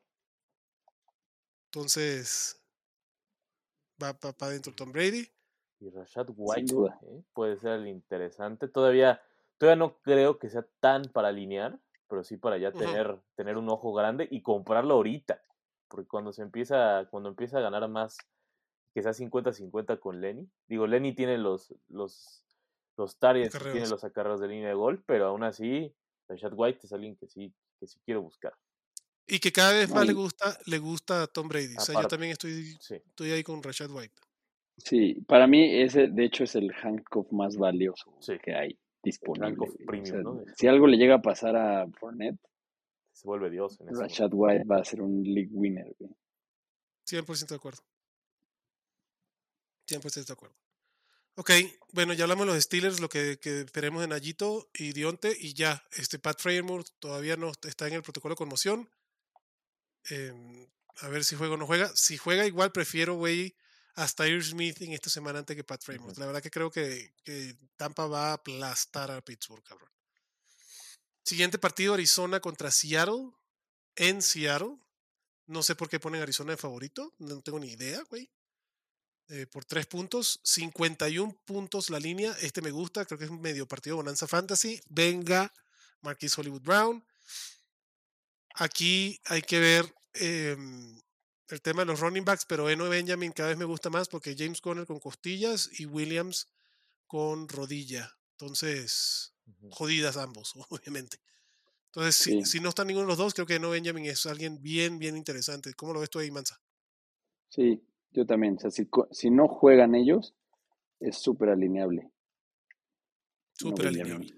Entonces, 1.66 2.58
va 4.02 4.18
para 4.18 4.36
adentro 4.48 4.74
Tom 4.74 4.92
Brady. 4.92 5.30
Y 5.80 5.90
Rashad 5.90 6.28
White. 6.36 6.74
¿eh? 6.74 7.24
puede 7.34 7.58
ser 7.58 7.80
el 7.80 7.88
interesante. 7.88 8.68
Todavía, 8.68 9.22
todavía 9.58 9.78
no 9.78 9.98
creo 10.02 10.40
que 10.40 10.50
sea 10.50 10.66
tan 10.80 11.04
para 11.06 11.30
alinear, 11.30 11.80
pero 12.08 12.24
sí 12.24 12.38
para 12.38 12.58
ya 12.58 12.72
tener, 12.72 13.20
tener 13.36 13.58
un 13.58 13.70
ojo 13.70 13.94
grande 13.94 14.28
y 14.30 14.42
comprarlo 14.42 14.96
ahorita. 14.96 15.42
Porque 15.88 16.08
cuando 16.08 16.34
se 16.34 16.42
empieza, 16.42 17.08
cuando 17.10 17.30
empieza 17.30 17.58
a 17.60 17.62
ganar 17.62 17.88
más, 17.88 18.18
que 18.94 19.02
sea 19.02 19.14
50-50 19.14 20.00
con 20.00 20.20
Lenny. 20.20 20.50
Digo, 20.68 20.88
Lenny 20.88 21.14
tiene 21.14 21.38
los, 21.38 21.74
los, 21.88 22.44
los 22.98 23.18
targets, 23.18 23.58
tiene 23.72 23.88
los 23.88 24.04
acarreos 24.04 24.42
de 24.42 24.48
línea 24.48 24.70
de 24.70 24.74
gol, 24.74 25.04
pero 25.06 25.28
aún 25.28 25.44
así, 25.44 25.96
Rashad 26.28 26.54
White 26.56 26.80
es 26.84 26.94
alguien 26.94 27.16
que 27.16 27.28
sí, 27.28 27.54
que 27.80 27.88
sí 27.88 28.00
quiero 28.04 28.22
buscar. 28.22 28.54
Y 29.28 29.40
que 29.40 29.52
cada 29.52 29.74
vez 29.74 29.92
más 29.92 30.08
le 30.08 30.14
gusta, 30.14 30.58
le 30.66 30.80
gusta 30.80 31.24
a 31.24 31.28
Tom 31.28 31.48
Brady. 31.48 31.76
O 31.78 31.82
sea, 31.82 32.02
yo 32.02 32.08
también 32.08 32.32
estoy, 32.32 32.76
Sí. 32.80 32.96
estoy 32.96 33.32
ahí 33.32 33.44
con 33.44 33.62
Rashad 33.62 33.92
White. 33.92 34.20
Sí, 34.84 35.16
para 35.28 35.48
mí 35.48 35.82
ese 35.82 36.08
de 36.08 36.26
hecho 36.26 36.44
es 36.44 36.56
el 36.56 36.72
handcuff 36.82 37.32
más 37.32 37.58
valioso 37.58 38.16
Sí. 38.20 38.34
que 38.44 38.54
hay 38.56 38.80
disponible. 39.04 39.48
handcuff 39.50 39.70
güey. 39.70 39.84
O 39.84 39.86
premium, 39.88 40.06
sea, 40.06 40.22
¿no? 40.22 40.44
Si 40.56 40.68
algo 40.68 40.88
le 40.88 40.98
llega 40.98 41.16
a 41.16 41.22
pasar 41.22 41.56
a 41.56 41.88
Fournette, 42.00 42.40
Se 43.14 43.28
vuelve 43.28 43.50
Dios 43.50 43.80
en. 43.82 43.94
Rashad 44.00 44.30
White 44.34 44.64
va 44.64 44.78
a 44.78 44.84
ser 44.86 45.02
un 45.02 45.22
league 45.24 45.50
winner. 45.52 45.94
güey. 46.00 46.12
100% 47.06 47.48
de 47.50 47.56
acuerdo. 47.56 47.82
100% 49.88 50.26
de 50.28 50.34
acuerdo. 50.34 50.56
Ok, 51.36 51.52
bueno, 51.94 52.14
ya 52.14 52.26
hablamos 52.26 52.46
de 52.48 52.54
los 52.54 52.64
Steelers, 52.64 53.00
lo 53.00 53.08
que, 53.10 53.40
que 53.42 53.62
esperemos 53.62 54.02
de 54.02 54.08
Nayito 54.10 54.70
y 54.74 54.92
Dionte, 54.92 55.34
y 55.40 55.54
ya, 55.54 55.84
este 55.98 56.20
Pat 56.20 56.40
Freyermuth 56.40 56.88
todavía 57.00 57.38
no 57.38 57.52
está 57.66 57.88
en 57.88 57.94
el 57.94 58.04
protocolo 58.04 58.34
de 58.34 58.38
conmoción. 58.38 58.90
Em, 60.10 60.68
a 61.02 61.08
ver 61.08 61.24
si 61.24 61.36
juega 61.36 61.54
o 61.54 61.58
no 61.58 61.66
juega. 61.66 61.90
Si 61.96 62.18
juega 62.18 62.46
igual, 62.46 62.72
prefiero, 62.72 63.16
güey, 63.16 63.56
hasta 63.96 64.26
Smith 64.42 64.82
en 64.82 64.94
esta 64.94 65.10
semana 65.10 65.40
antes 65.40 65.56
que 65.56 65.64
Pat 65.64 65.84
Freyermuth. 65.84 66.18
La 66.18 66.26
verdad 66.26 66.42
que 66.42 66.52
creo 66.52 66.72
que, 66.72 67.14
que 67.24 67.56
Tampa 67.76 68.08
va 68.08 68.30
a 68.30 68.34
aplastar 68.34 69.12
a 69.12 69.22
Pittsburgh, 69.22 69.64
cabrón. 69.64 69.90
Siguiente 71.24 71.60
partido, 71.60 71.94
Arizona 71.94 72.40
contra 72.40 72.72
Seattle. 72.72 73.32
En 73.96 74.22
Seattle. 74.22 74.78
No 75.48 75.64
sé 75.64 75.76
por 75.76 75.90
qué 75.90 76.00
ponen 76.00 76.22
Arizona 76.22 76.52
de 76.52 76.58
favorito. 76.58 77.14
No 77.20 77.42
tengo 77.42 77.60
ni 77.60 77.72
idea, 77.72 78.02
güey. 78.10 78.30
Eh, 79.28 79.46
por 79.46 79.66
tres 79.66 79.86
puntos. 79.86 80.40
51 80.44 81.42
puntos 81.46 81.90
la 81.90 82.00
línea. 82.00 82.36
Este 82.42 82.62
me 82.62 82.72
gusta. 82.72 83.06
Creo 83.06 83.20
que 83.20 83.26
es 83.26 83.32
un 83.32 83.42
medio 83.42 83.68
partido 83.68 83.98
Bonanza 83.98 84.28
Fantasy. 84.28 84.82
Venga, 84.90 85.54
Marquis 86.02 86.38
Hollywood 86.38 86.62
Brown. 86.62 87.06
Aquí 88.56 89.20
hay 89.26 89.42
que 89.42 89.60
ver. 89.60 89.96
em, 90.14 91.00
el 91.56 91.62
tema 91.62 91.82
de 91.82 91.88
los 91.88 92.00
running 92.00 92.26
backs, 92.26 92.46
pero 92.46 92.70
Eno 92.70 92.90
Benjamin 92.90 93.32
cada 93.32 93.50
vez 93.50 93.58
me 93.58 93.66
gusta 93.66 93.90
más 93.90 94.08
porque 94.08 94.36
James 94.38 94.62
Conner 94.62 94.86
con 94.86 95.00
costillas 95.00 95.70
y 95.80 95.86
Williams 95.86 96.48
con 97.08 97.48
rodilla. 97.50 98.18
Entonces, 98.32 99.34
jodidas 99.72 100.18
ambos, 100.18 100.54
obviamente. 100.70 101.18
Entonces, 101.88 102.16
si, 102.16 102.32
Sí. 102.32 102.46
si 102.46 102.60
no 102.60 102.70
está 102.70 102.86
ninguno 102.86 103.06
de 103.06 103.10
los 103.12 103.18
dos, 103.18 103.34
creo 103.34 103.48
que 103.48 103.56
Eno 103.56 103.72
Benjamin 103.72 104.06
es 104.06 104.26
alguien 104.26 104.62
bien, 104.62 105.00
bien 105.00 105.18
interesante. 105.18 105.74
¿Cómo 105.74 105.94
lo 105.94 106.02
ves 106.02 106.10
tú 106.10 106.20
ahí, 106.20 106.30
Mansa? 106.32 106.62
Sí, 107.50 107.84
yo 108.12 108.26
también. 108.26 108.58
O 108.58 108.60
sea, 108.60 108.72
si, 108.72 108.88
si 109.12 109.32
no 109.32 109.48
juegan 109.48 109.96
ellos, 109.96 110.36
es 111.00 111.18
súper 111.18 111.50
alineable. 111.50 112.12
Súper 113.54 113.88
alineable. 113.88 114.34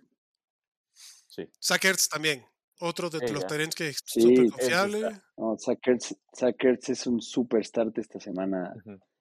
Sí. 1.28 1.48
Sackers 1.60 2.10
también. 2.10 2.46
Otro 2.82 3.10
de 3.10 3.26
Sí, 3.28 3.34
los. 3.34 3.48
Tyrants 3.48 3.76
que 3.76 3.90
es 3.90 3.98
Sí, 4.04 4.22
súper 4.22 4.40
ese 4.46 4.50
confiable. 4.52 5.02
No, 5.38 5.56
Sackers, 5.58 6.90
es 6.90 7.08
un 7.08 7.22
super 7.22 7.64
start 7.66 7.98
esta 7.98 8.20
semana. 8.20 8.74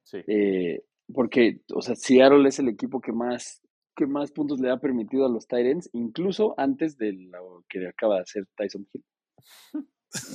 Sí. 0.02 0.18
eh, 0.26 0.82
porque, 1.12 1.60
o 1.74 1.82
sea, 1.82 1.94
Seattle 1.96 2.48
es 2.48 2.58
el 2.58 2.68
equipo 2.68 3.00
que 3.00 3.12
más, 3.12 3.60
que 3.96 4.06
más 4.06 4.30
puntos 4.32 4.60
le 4.60 4.70
ha 4.70 4.78
permitido 4.78 5.26
a 5.26 5.28
los 5.28 5.46
Tyrants, 5.46 5.88
incluso 5.92 6.54
antes 6.56 6.96
de 6.96 7.12
lo 7.12 7.64
que 7.68 7.86
acaba 7.88 8.16
de 8.16 8.22
hacer 8.22 8.44
Tyson 8.56 8.86
Hill. 8.92 9.04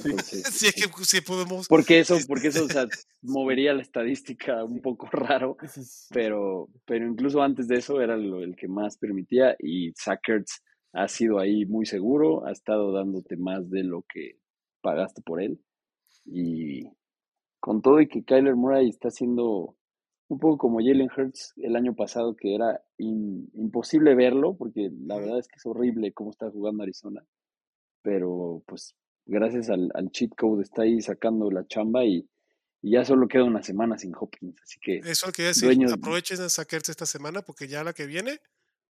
Entonces, 0.05 0.43
Si 0.53 0.67
es 0.67 0.73
que 0.73 0.87
si 1.03 1.19
podemos. 1.21 1.67
porque 1.67 1.99
eso, 1.99 2.17
porque 2.27 2.47
eso, 2.47 2.63
o 2.65 2.69
sea, 2.69 2.85
movería 3.21 3.73
la 3.73 3.81
estadística 3.81 4.63
un 4.63 4.81
poco 4.81 5.07
raro, 5.11 5.57
Sí, 5.67 5.83
sí. 5.83 6.07
pero, 6.13 6.69
pero 6.85 7.05
incluso 7.07 7.41
antes 7.41 7.67
de 7.67 7.77
eso 7.77 8.01
era 8.01 8.15
lo, 8.15 8.41
el 8.41 8.55
que 8.55 8.67
más 8.69 8.97
permitía 8.97 9.55
y 9.59 9.91
Sackers 9.95 10.61
ha 10.95 11.07
sido 11.07 11.39
ahí 11.39 11.65
muy 11.65 11.85
seguro, 11.85 12.45
ha 12.45 12.51
estado 12.51 12.91
dándote 12.91 13.37
más 13.37 13.69
de 13.69 13.83
lo 13.83 14.03
que 14.03 14.39
pagaste 14.81 15.21
por 15.21 15.41
él 15.41 15.59
y 16.25 16.83
con 17.59 17.81
todo 17.81 17.99
y 18.01 18.07
que 18.07 18.23
Kyler 18.23 18.55
Murray 18.55 18.89
está 18.89 19.09
haciendo 19.09 19.75
un 20.27 20.39
poco 20.39 20.57
como 20.57 20.79
Jalen 20.79 21.09
Hurts 21.15 21.53
el 21.57 21.75
año 21.75 21.95
pasado, 21.95 22.35
que 22.35 22.55
era 22.55 22.81
in- 22.97 23.49
imposible 23.53 24.15
verlo, 24.15 24.55
porque 24.57 24.89
la 25.05 25.17
verdad 25.17 25.39
es 25.39 25.47
que 25.47 25.55
es 25.57 25.65
horrible 25.65 26.13
cómo 26.13 26.31
está 26.31 26.49
jugando 26.49 26.83
Arizona, 26.83 27.23
pero 28.01 28.63
pues 28.67 28.95
gracias 29.25 29.69
al, 29.69 29.91
al 29.93 30.09
cheat 30.11 30.31
code 30.37 30.63
está 30.63 30.83
ahí 30.83 31.01
sacando 31.01 31.49
la 31.51 31.65
chamba 31.67 32.05
y, 32.05 32.27
y 32.81 32.91
ya 32.91 33.05
solo 33.05 33.27
queda 33.27 33.43
una 33.43 33.63
semana 33.63 33.97
sin 33.97 34.13
Hopkins, 34.15 34.61
así 34.63 34.79
que 34.79 34.97
Eso 34.99 35.31
que 35.31 35.43
decir. 35.43 35.65
dueños, 35.65 35.91
Aprovechen 35.93 36.41
a 36.41 36.49
Sackers 36.49 36.89
esta 36.89 37.05
semana 37.05 37.41
porque 37.41 37.67
ya 37.67 37.83
la 37.83 37.93
que 37.93 38.05
viene, 38.05 38.39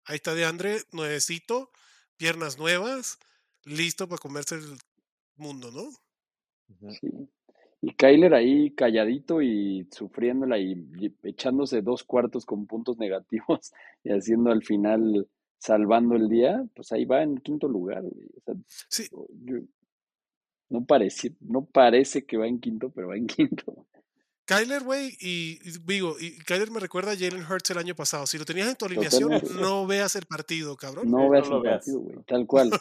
ahí 0.06 0.16
está 0.16 0.34
de 0.36 0.46
Andre, 0.46 0.78
nuevecito, 0.94 1.72
piernas 2.20 2.60
nuevas, 2.60 3.18
listo 3.64 4.08
para 4.08 4.20
comerse 4.20 4.56
el 4.56 4.78
mundo, 5.38 5.72
¿no? 5.72 5.90
Sí. 6.92 7.10
Y 7.82 7.94
Kyler 7.96 8.34
ahí 8.34 8.72
calladito 8.76 9.42
y 9.42 9.88
sufriéndola 9.90 10.60
y, 10.60 10.74
y 11.00 11.16
echándose 11.24 11.82
dos 11.82 12.04
cuartos 12.04 12.46
con 12.46 12.68
puntos 12.68 12.98
negativos 12.98 13.72
y 14.04 14.12
haciendo 14.12 14.52
al 14.52 14.64
final 14.64 15.28
salvando 15.58 16.16
el 16.16 16.28
día, 16.30 16.66
pues 16.76 16.92
ahí 16.92 17.06
va 17.06 17.24
en 17.24 17.38
quinto 17.38 17.68
lugar, 17.70 18.02
güey. 18.04 18.28
O 18.38 18.42
sea, 18.46 18.56
Sí, 18.90 19.08
yo- 19.46 19.60
no 20.70 20.86
parece, 20.86 21.36
no 21.40 21.66
parece 21.66 22.26
que 22.26 22.38
va 22.38 22.48
en 22.48 22.60
quinto, 22.60 22.92
pero 22.92 23.08
va 23.08 23.18
en 23.18 23.28
quinto. 23.28 23.88
Kyler, 24.50 24.84
güey, 24.84 25.16
y 25.20 25.60
y 25.64 25.72
digo, 25.86 26.16
y 26.20 26.38
Kyler 26.40 26.72
me 26.72 26.80
recuerda 26.80 27.12
a 27.12 27.16
Jalen 27.16 27.44
Hurts 27.46 27.70
el 27.70 27.78
año 27.78 27.94
pasado. 27.96 28.26
Si 28.26 28.38
lo 28.40 28.46
tenías 28.46 28.68
en 28.68 28.76
tu 28.76 28.86
alineación, 28.86 29.32
no 29.62 29.86
veas 29.86 30.16
el 30.16 30.26
partido, 30.26 30.76
cabrón. 30.76 31.10
No 31.10 31.30
veas 31.30 31.48
no 31.50 31.58
el 31.58 31.62
veas. 31.64 31.76
partido, 31.78 32.00
güey. 32.00 32.18
Tal 32.26 32.48
cual. 32.48 32.72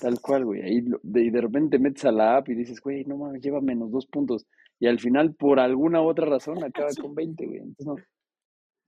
Tal 0.00 0.20
cual, 0.20 0.44
güey. 0.44 0.62
Ahí 0.62 0.80
lo- 0.82 1.00
de, 1.02 1.24
y 1.24 1.30
de 1.30 1.40
repente 1.40 1.78
metes 1.78 2.04
a 2.04 2.12
la 2.12 2.36
app 2.36 2.48
y 2.50 2.54
dices, 2.54 2.80
güey, 2.80 3.04
no 3.06 3.16
mames, 3.16 3.42
lleva 3.42 3.60
menos 3.60 3.90
dos 3.90 4.06
puntos. 4.06 4.46
Y 4.78 4.86
al 4.86 5.00
final, 5.00 5.34
por 5.34 5.58
alguna 5.58 6.02
otra 6.02 6.26
razón, 6.26 6.62
acaba 6.62 6.90
Sí. 6.90 7.00
con 7.00 7.14
20, 7.14 7.46
güey. 7.46 7.58
Entonces, 7.60 7.86
no. 7.86 7.96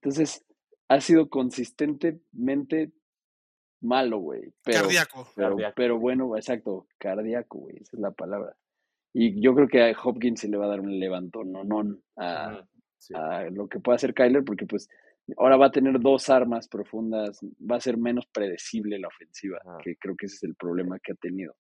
Entonces, 0.03 0.45
ha 0.89 1.01
sido 1.01 1.29
consistentemente 1.29 2.93
malo, 3.81 4.19
güey. 4.19 4.53
Pero, 4.65 4.83
Cardíaco. 4.83 5.29
pero, 5.35 5.49
Cardíaco. 5.51 5.73
pero 5.77 5.99
bueno, 5.99 6.37
exacto, 6.37 6.87
cardíaco, 6.99 7.59
güey. 7.59 7.77
Esa 7.81 7.97
es 7.97 8.01
la 8.01 8.11
palabra. 8.11 8.55
Y 9.13 9.41
yo 9.41 9.55
creo 9.55 9.69
que 9.69 9.83
a 9.83 9.97
Hopkins 10.03 10.41
se 10.41 10.49
le 10.49 10.57
va 10.57 10.67
a 10.67 10.69
dar 10.69 10.81
un 10.81 10.99
levantón, 10.99 11.51
no, 11.53 11.65
no, 11.65 11.99
a, 12.17 12.53
Ujú. 12.59 12.69
Sí. 12.99 13.15
a 13.17 13.49
lo 13.51 13.69
que 13.69 13.81
pueda 13.81 13.97
hacer 13.97 14.13
Kyler, 14.15 14.45
porque 14.45 14.67
pues 14.67 14.89
ahora 15.37 15.57
va 15.57 15.67
a 15.67 15.71
tener 15.71 15.99
dos 16.01 16.29
armas 16.31 16.69
profundas, 16.69 17.41
va 17.43 17.77
a 17.77 17.81
ser 17.81 17.97
menos 17.97 18.27
predecible 18.27 18.99
la 18.99 19.09
ofensiva, 19.09 19.61
que 19.83 19.97
creo 19.97 20.17
que 20.17 20.27
ese 20.27 20.37
es 20.37 20.43
el 20.45 20.55
problema 20.57 20.99
que 20.99 21.13
ha 21.13 21.17
tenido. 21.17 21.57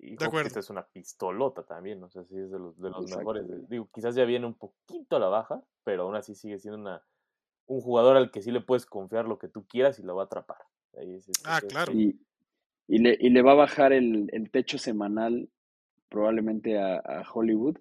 Y 0.00 0.16
De 0.16 0.24
acuerdo. 0.26 0.58
Es 0.60 0.70
una 0.70 0.86
pistolota 0.86 1.62
también, 1.64 2.02
o 2.02 2.10
sea, 2.10 2.24
sí 2.24 2.36
es 2.38 2.50
de 2.50 2.58
los, 2.58 2.78
de 2.78 2.90
los 2.90 3.10
mejores. 3.16 3.44
Digo, 3.70 3.88
quizás 3.92 4.14
ya 4.14 4.24
viene 4.24 4.46
un 4.46 4.54
poquito 4.54 5.16
a 5.16 5.18
la 5.20 5.28
baja, 5.28 5.62
pero 5.84 6.02
aún 6.02 6.14
así 6.16 6.34
sigue 6.34 6.58
siendo 6.58 6.78
una, 6.78 7.02
un 7.66 7.80
jugador 7.80 8.16
al 8.16 8.30
que 8.30 8.42
sí 8.42 8.50
le 8.50 8.60
puedes 8.60 8.84
confiar 8.86 9.26
lo 9.26 9.38
que 9.38 9.48
tú 9.48 9.66
quieras 9.66 9.98
y 9.98 10.02
lo 10.02 10.14
va 10.14 10.22
a 10.22 10.26
atrapar. 10.26 10.58
Ahí 10.98 11.14
es- 11.14 11.28
es- 11.28 11.42
Ah, 11.46 11.58
es- 11.62 11.68
claro. 11.68 11.92
Y, 11.92 12.20
y, 12.86 12.98
le, 12.98 13.16
y 13.18 13.30
le 13.30 13.42
va 13.42 13.52
a 13.52 13.56
bajar 13.56 13.92
el, 13.94 14.28
el 14.32 14.50
techo 14.50 14.76
semanal 14.78 15.48
probablemente 16.08 16.78
a, 16.78 16.96
a 16.96 17.24
Hollywood, 17.32 17.78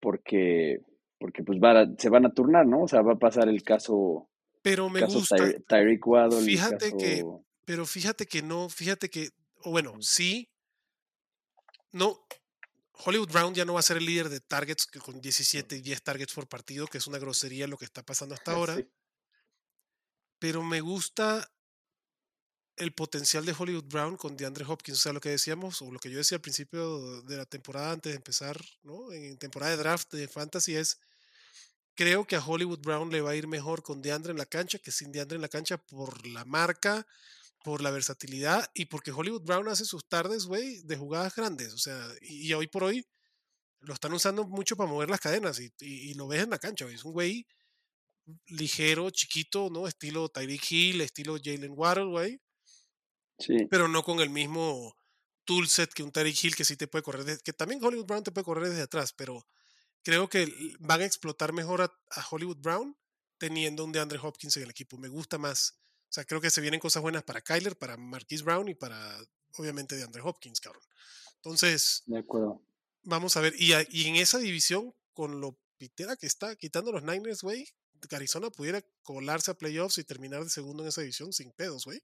porque, 0.00 0.80
porque 1.18 1.42
pues 1.42 1.58
va 1.58 1.80
a- 1.82 1.86
se 1.98 2.08
van 2.08 2.26
a 2.26 2.32
turnar, 2.32 2.66
¿no? 2.66 2.82
O 2.82 2.88
sea, 2.88 3.02
va 3.02 3.12
a 3.14 3.18
pasar 3.18 3.48
el 3.48 3.62
caso, 3.62 4.28
Pero 4.62 4.88
me 4.90 5.00
caso 5.00 5.18
gusta. 5.18 5.36
Ty- 5.36 5.62
Tyreek 5.66 6.06
Waddle, 6.06 6.38
el 6.38 6.44
Fíjate 6.44 6.92
que, 6.96 7.24
pero 7.64 7.86
fíjate 7.86 8.26
que 8.26 8.42
no, 8.42 8.68
fíjate 8.68 9.08
que, 9.10 9.30
o 9.62 9.70
bueno, 9.70 9.94
sí, 10.00 10.48
no, 11.92 12.20
Hollywood 13.04 13.32
Brown 13.32 13.54
ya 13.54 13.64
no 13.64 13.74
va 13.74 13.80
a 13.80 13.82
ser 13.84 13.96
el 13.96 14.04
líder 14.06 14.28
de 14.28 14.40
targets 14.40 14.86
con 14.86 15.20
17 15.20 15.76
y 15.76 15.80
10 15.80 16.02
targets 16.02 16.34
por 16.34 16.46
partido, 16.48 16.86
que 16.86 16.98
es 16.98 17.06
una 17.06 17.18
grosería 17.18 17.66
lo 17.66 17.76
que 17.78 17.84
está 17.86 18.02
pasando 18.02 18.34
hasta 18.34 18.52
ahora, 18.56 18.76
Sí. 18.76 18.86
pero 20.38 20.62
me 20.62 20.80
gusta 20.80 21.50
el 22.80 22.92
potencial 22.92 23.44
de 23.44 23.54
Hollywood 23.56 23.84
Brown 23.84 24.16
con 24.16 24.38
DeAndre 24.38 24.64
Hopkins, 24.64 24.98
o 24.98 25.00
sea, 25.02 25.12
lo 25.12 25.20
que 25.20 25.28
decíamos, 25.28 25.82
o 25.82 25.92
lo 25.92 25.98
que 25.98 26.10
yo 26.10 26.16
decía 26.16 26.36
al 26.36 26.42
principio 26.42 27.20
de 27.22 27.36
la 27.36 27.44
temporada 27.44 27.92
antes 27.92 28.12
de 28.12 28.16
empezar, 28.16 28.58
¿no? 28.82 29.12
En 29.12 29.36
temporada 29.36 29.72
de 29.72 29.76
draft 29.76 30.12
de 30.14 30.26
fantasy 30.26 30.76
es, 30.76 30.98
creo 31.94 32.26
que 32.26 32.36
a 32.36 32.44
Hollywood 32.44 32.80
Brown 32.80 33.10
le 33.10 33.20
va 33.20 33.32
a 33.32 33.36
ir 33.36 33.46
mejor 33.46 33.82
con 33.82 34.00
DeAndre 34.00 34.32
en 34.32 34.38
la 34.38 34.46
cancha 34.46 34.78
que 34.78 34.92
sin 34.92 35.12
DeAndre 35.12 35.36
en 35.36 35.42
la 35.42 35.50
cancha 35.50 35.76
por 35.76 36.26
la 36.26 36.46
marca, 36.46 37.06
por 37.62 37.82
la 37.82 37.90
versatilidad 37.90 38.70
y 38.72 38.86
porque 38.86 39.12
Hollywood 39.12 39.42
Brown 39.42 39.68
hace 39.68 39.84
sus 39.84 40.08
tardes, 40.08 40.46
güey, 40.46 40.80
de 40.80 40.96
jugadas 40.96 41.34
grandes. 41.34 41.74
O 41.74 41.78
sea, 41.78 42.02
y, 42.22 42.50
hoy 42.54 42.66
por 42.66 42.84
hoy 42.84 43.06
lo 43.80 43.92
están 43.92 44.14
usando 44.14 44.44
mucho 44.44 44.74
para 44.74 44.88
mover 44.88 45.10
las 45.10 45.20
cadenas 45.20 45.60
y, 45.60 46.14
lo 46.14 46.28
ves 46.28 46.44
en 46.44 46.50
la 46.50 46.58
cancha, 46.58 46.86
güey. 46.86 46.96
Es 46.96 47.04
un 47.04 47.12
güey 47.12 47.46
ligero, 48.46 49.10
chiquito, 49.10 49.68
¿no? 49.70 49.86
Estilo 49.86 50.30
Tyreek 50.30 50.70
Hill, 50.70 51.00
estilo 51.02 51.36
Jalen 51.42 51.74
Waddle, 51.76 52.06
güey. 52.06 52.40
Sí, 53.40 53.66
Pero 53.70 53.88
no 53.88 54.02
con 54.04 54.20
el 54.20 54.30
mismo 54.30 54.94
toolset 55.44 55.92
que 55.92 56.02
un 56.02 56.12
Tyreek 56.12 56.44
Hill 56.44 56.54
que 56.56 56.64
sí 56.64 56.76
te 56.76 56.86
puede 56.86 57.02
correr, 57.02 57.24
de- 57.24 57.38
que 57.38 57.52
también 57.52 57.82
Hollywood 57.82 58.06
Brown 58.06 58.22
te 58.22 58.30
puede 58.30 58.44
correr 58.44 58.68
desde 58.68 58.82
atrás, 58.82 59.12
pero 59.12 59.46
creo 60.02 60.28
que 60.28 60.52
van 60.78 61.00
a 61.00 61.04
explotar 61.06 61.52
mejor 61.52 61.82
a, 61.82 61.92
a 62.10 62.26
Hollywood 62.30 62.58
Brown 62.58 62.96
teniendo 63.38 63.84
un 63.84 63.92
DeAndre 63.92 64.18
Hopkins 64.22 64.56
en 64.58 64.64
el 64.64 64.70
equipo. 64.70 64.96
Me 64.98 65.08
gusta 65.08 65.38
más. 65.38 65.78
O 66.08 66.12
sea, 66.12 66.24
creo 66.24 66.40
que 66.40 66.50
se 66.50 66.60
vienen 66.60 66.78
cosas 66.80 67.02
buenas 67.02 67.22
para 67.22 67.40
Kyler, 67.40 67.76
para 67.76 67.96
Marquise 67.96 68.42
Brown 68.44 68.68
y 68.68 68.74
para, 68.74 69.18
obviamente, 69.56 69.96
DeAndre 69.96 70.20
Hopkins, 70.22 70.60
cabrón. 70.60 70.82
Entonces, 71.36 72.02
de 72.06 72.18
acuerdo. 72.18 72.60
vamos 73.02 73.36
a 73.36 73.40
ver. 73.40 73.54
Y, 73.58 73.72
a- 73.72 73.86
y 73.88 74.06
en 74.08 74.16
esa 74.16 74.38
división, 74.38 74.94
con 75.14 75.40
lo 75.40 75.56
pitera 75.78 76.16
que 76.16 76.26
está 76.26 76.54
quitando 76.56 76.92
los 76.92 77.02
Niners, 77.02 77.42
güey, 77.42 77.66
Arizona 78.12 78.50
pudiera 78.50 78.82
colarse 79.02 79.50
a 79.50 79.54
playoffs 79.54 79.98
y 79.98 80.04
terminar 80.04 80.42
de 80.44 80.50
segundo 80.50 80.82
en 80.82 80.88
esa 80.90 81.00
división 81.00 81.32
sin 81.32 81.52
pedos, 81.52 81.84
güey. 81.84 82.02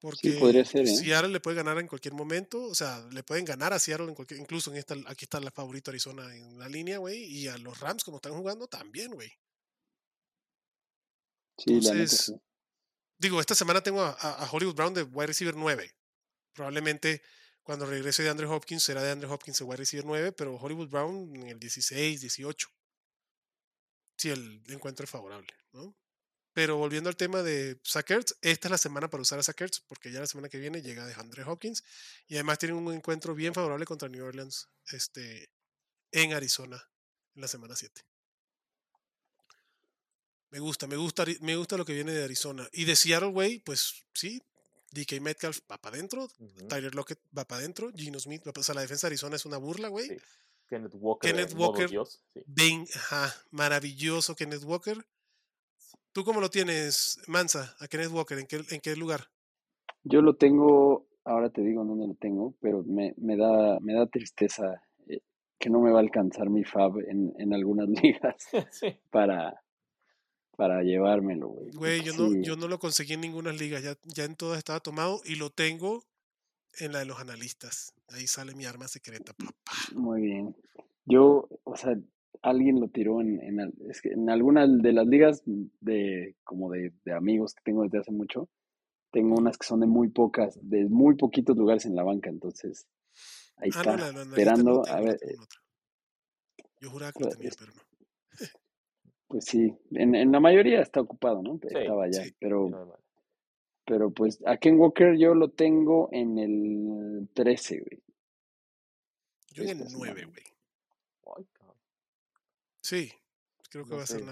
Porque 0.00 0.32
podría 0.32 0.64
ser, 0.64 0.82
¿eh? 0.82 0.96
Seattle 0.96 1.30
le 1.30 1.40
puede 1.40 1.56
ganar 1.56 1.78
en 1.78 1.86
cualquier 1.86 2.14
momento, 2.14 2.62
o 2.64 2.74
sea, 2.74 3.06
le 3.10 3.22
pueden 3.22 3.44
ganar 3.44 3.72
a 3.72 3.78
Seattle 3.78 4.08
en 4.08 4.14
cualquier, 4.14 4.38
incluso 4.40 4.70
en 4.70 4.76
esta, 4.76 4.94
aquí 5.06 5.24
está 5.24 5.40
la 5.40 5.50
favorita 5.50 5.90
Arizona 5.90 6.34
en 6.34 6.58
la 6.58 6.68
línea, 6.68 6.98
güey, 6.98 7.24
y 7.24 7.48
a 7.48 7.56
los 7.58 7.80
Rams 7.80 8.04
como 8.04 8.18
están 8.18 8.34
jugando 8.34 8.66
también, 8.68 9.12
güey. 9.12 9.32
Sí, 11.58 11.70
la 11.70 11.74
neta 11.76 11.90
Entonces, 11.92 12.20
sí. 12.26 12.32
Digo, 13.18 13.40
esta 13.40 13.54
semana 13.54 13.80
tengo 13.82 14.02
a, 14.02 14.10
a- 14.10 14.50
Hollywood 14.50 14.74
Brown 14.74 14.94
de 14.94 15.02
wide 15.04 15.28
receiver 15.28 15.54
9. 15.56 15.90
Probablemente 16.54 17.22
cuando 17.62 17.86
regrese 17.86 18.22
de 18.24 18.30
Andre 18.30 18.46
Hopkins 18.46 18.82
será 18.82 19.02
de 19.02 19.12
Andre 19.12 19.28
Hopkins 19.28 19.60
el 19.60 19.68
wide 19.68 19.76
receiver 19.76 20.04
9, 20.04 20.32
pero 20.32 20.56
Hollywood 20.56 20.88
Brown 20.88 21.34
en 21.36 21.46
el 21.48 21.60
16, 21.60 22.20
18. 22.20 22.68
Si 24.18 24.30
el 24.30 24.62
encuentro 24.68 25.04
es 25.04 25.10
favorable, 25.10 25.52
¿no? 25.72 25.96
Pero 26.54 26.76
volviendo 26.76 27.08
al 27.08 27.16
tema 27.16 27.42
de 27.42 27.80
Sackers, 27.82 28.36
esta 28.42 28.68
es 28.68 28.70
la 28.70 28.78
semana 28.78 29.08
para 29.08 29.22
usar 29.22 29.38
a 29.38 29.42
Sackers 29.42 29.80
porque 29.80 30.12
ya 30.12 30.20
la 30.20 30.26
semana 30.26 30.48
que 30.50 30.58
viene 30.58 30.82
llega 30.82 31.06
de 31.06 31.14
Andre 31.14 31.44
Hopkins 31.44 31.82
y 32.28 32.34
además 32.34 32.58
tienen 32.58 32.76
un 32.76 32.92
encuentro 32.92 33.34
bien 33.34 33.54
favorable 33.54 33.86
contra 33.86 34.08
New 34.08 34.24
Orleans 34.24 34.68
este, 34.90 35.50
en 36.10 36.34
Arizona 36.34 36.82
en 37.34 37.40
la 37.40 37.48
semana 37.48 37.74
7. 37.74 38.02
Me 40.50 40.58
gusta, 40.60 40.86
me 40.86 40.96
gusta, 40.96 41.24
me 41.40 41.56
gusta 41.56 41.78
lo 41.78 41.84
que 41.86 41.94
viene 41.94 42.12
de 42.12 42.24
Arizona. 42.24 42.68
Y 42.72 42.84
de 42.84 42.94
Seattle, 42.94 43.30
güey, 43.30 43.58
pues 43.60 44.04
sí, 44.12 44.42
DK 44.90 45.20
Metcalf 45.22 45.60
va 45.70 45.78
para 45.80 45.96
adentro. 45.96 46.28
Tyler 46.68 46.94
Lockett 46.94 47.18
va 47.36 47.46
para 47.46 47.60
adentro, 47.60 47.90
Gino 47.94 48.20
Smith 48.20 48.46
va 48.46 48.52
pa- 48.52 48.60
O 48.60 48.64
sea, 48.64 48.74
la 48.74 48.82
defensa 48.82 49.06
de 49.06 49.12
Arizona 49.12 49.36
es 49.36 49.46
una 49.46 49.56
burla, 49.56 49.88
güey. 49.88 50.08
Sí. 50.08 50.16
Kenneth 50.68 50.92
Walker. 50.96 51.30
Kenneth 51.30 51.54
Walker. 51.54 51.88
Dios, 51.88 52.20
sí. 52.34 52.40
Ven, 52.46 52.86
ajá, 52.94 53.34
maravilloso 53.50 54.36
Kenneth 54.36 54.64
Walker. 54.64 55.06
¿Tú 56.12 56.24
cómo 56.24 56.40
lo 56.40 56.50
tienes, 56.50 57.18
Mansa, 57.26 57.74
a 57.80 57.88
Kenneth 57.88 58.12
Walker? 58.12 58.38
¿En 58.38 58.46
qué, 58.46 58.60
en 58.70 58.80
qué 58.80 58.94
lugar? 58.96 59.28
Yo 60.04 60.20
lo 60.20 60.34
tengo, 60.34 61.06
ahora 61.24 61.48
te 61.48 61.62
digo 61.62 61.84
dónde 61.84 62.06
lo 62.06 62.14
tengo, 62.14 62.54
pero 62.60 62.82
me, 62.84 63.14
me 63.16 63.36
da, 63.36 63.78
me 63.80 63.94
da 63.94 64.06
tristeza 64.06 64.82
eh, 65.08 65.20
que 65.58 65.70
no 65.70 65.80
me 65.80 65.90
va 65.90 65.98
a 65.98 66.02
alcanzar 66.02 66.50
mi 66.50 66.64
fab 66.64 66.98
en, 66.98 67.32
en 67.38 67.54
algunas 67.54 67.88
ligas 68.02 68.36
sí. 68.72 68.98
para, 69.10 69.62
para 70.54 70.82
llevármelo, 70.82 71.48
güey. 71.48 71.70
Güey, 71.72 72.02
yo 72.02 72.12
no, 72.12 72.42
yo 72.42 72.56
no 72.56 72.68
lo 72.68 72.78
conseguí 72.78 73.14
en 73.14 73.22
ninguna 73.22 73.52
liga, 73.52 73.80
ya, 73.80 73.96
ya 74.04 74.24
en 74.24 74.36
todas 74.36 74.58
estaba 74.58 74.80
tomado 74.80 75.22
y 75.24 75.36
lo 75.36 75.48
tengo 75.48 76.04
en 76.78 76.92
la 76.92 76.98
de 76.98 77.06
los 77.06 77.20
analistas. 77.20 77.94
Ahí 78.08 78.26
sale 78.26 78.54
mi 78.54 78.66
arma 78.66 78.86
secreta, 78.86 79.32
papá. 79.32 79.72
Muy 79.94 80.20
bien. 80.20 80.54
Yo, 81.06 81.48
o 81.64 81.76
sea, 81.76 81.96
alguien 82.42 82.80
lo 82.80 82.88
tiró 82.88 83.20
en, 83.20 83.40
en, 83.40 83.72
es 83.88 84.02
que 84.02 84.10
en 84.10 84.28
alguna 84.30 84.66
de 84.66 84.92
las 84.92 85.06
ligas 85.06 85.42
de 85.80 86.34
como 86.44 86.70
de, 86.70 86.92
de 87.04 87.12
amigos 87.12 87.54
que 87.54 87.62
tengo 87.64 87.84
desde 87.84 87.98
hace 87.98 88.12
mucho, 88.12 88.48
tengo 89.12 89.36
unas 89.36 89.56
que 89.58 89.66
son 89.66 89.80
de 89.80 89.86
muy 89.86 90.08
pocas, 90.08 90.58
de 90.62 90.84
muy 90.86 91.14
poquitos 91.16 91.56
lugares 91.56 91.86
en 91.86 91.94
la 91.94 92.02
banca, 92.02 92.30
entonces 92.30 92.86
ahí 93.56 93.70
Ah, 93.74 93.78
está, 93.78 93.96
no, 93.96 94.12
no 94.12 94.20
esperando, 94.22 94.82
tengo, 94.82 94.96
a 94.96 95.00
ver, 95.00 95.18
tengo 95.18 95.42
otra. 95.44 95.60
Yo 96.80 96.90
juraba 96.90 97.12
que 97.12 97.24
lo 97.24 97.30
tenía, 97.30 97.50
pero 97.58 97.72
no. 97.74 97.82
pues 99.28 99.44
sí, 99.44 99.72
en, 99.92 100.14
en 100.14 100.32
la 100.32 100.40
mayoría 100.40 100.80
está 100.80 101.00
ocupado, 101.00 101.42
¿no? 101.42 101.58
Sí, 101.62 101.68
Estaba 101.70 102.06
ya, 102.10 102.24
sí. 102.24 102.34
pero, 102.40 102.68
pero 103.86 104.10
pues 104.10 104.42
a 104.46 104.56
Ken 104.56 104.78
Walker 104.78 105.16
yo 105.16 105.34
lo 105.34 105.50
tengo 105.50 106.08
en 106.12 106.38
el 106.38 107.28
13, 107.34 107.80
güey. 107.80 108.02
Yo 109.52 109.62
en 109.64 109.68
el 109.70 109.80
esta 109.82 109.96
9, 109.96 110.20
semana. 110.20 110.32
güey. 110.32 110.52
Sí, 112.82 113.12
creo 113.70 113.84
que 113.84 113.90
No 113.90 113.96
va 113.96 114.02
a 114.02 114.06
ser 114.06 114.24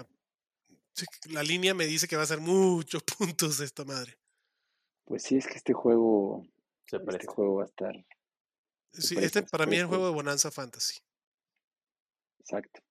sí, 0.93 1.05
La 1.29 1.41
línea 1.41 1.73
me 1.73 1.85
dice 1.85 2.07
que 2.07 2.17
va 2.17 2.23
a 2.23 2.27
ser 2.27 2.39
muchos 2.41 3.03
puntos 3.17 3.57
de 3.57 3.65
esta 3.65 3.85
madre. 3.85 4.17
Pues 5.05 5.23
sí, 5.23 5.37
es 5.37 5.47
que 5.47 5.55
este 5.55 5.73
juego, 5.73 6.45
Se 6.85 6.97
este 6.97 7.27
juego 7.27 7.55
va 7.55 7.63
a 7.63 7.67
estar, 7.67 8.05
Sí, 8.93 9.15
este 9.17 9.43
para 9.43 9.65
mí 9.65 9.77
es 9.77 9.81
el 9.81 9.87
juego 9.87 10.07
de 10.07 10.13
Bonanza 10.13 10.51
Fantasy. 10.51 10.99
exacto. 12.39 12.81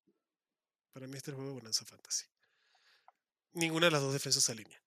Para 0.93 1.07
mí 1.07 1.17
este 1.17 1.31
es 1.31 1.35
el 1.35 1.37
juego 1.37 1.51
de 1.51 1.61
Bonanza 1.61 1.85
Fantasy. 1.85 2.27
Ninguna 3.53 3.87
de 3.87 3.93
las 3.93 4.01
dos 4.01 4.13
defensas 4.13 4.49
alinea. 4.49 4.83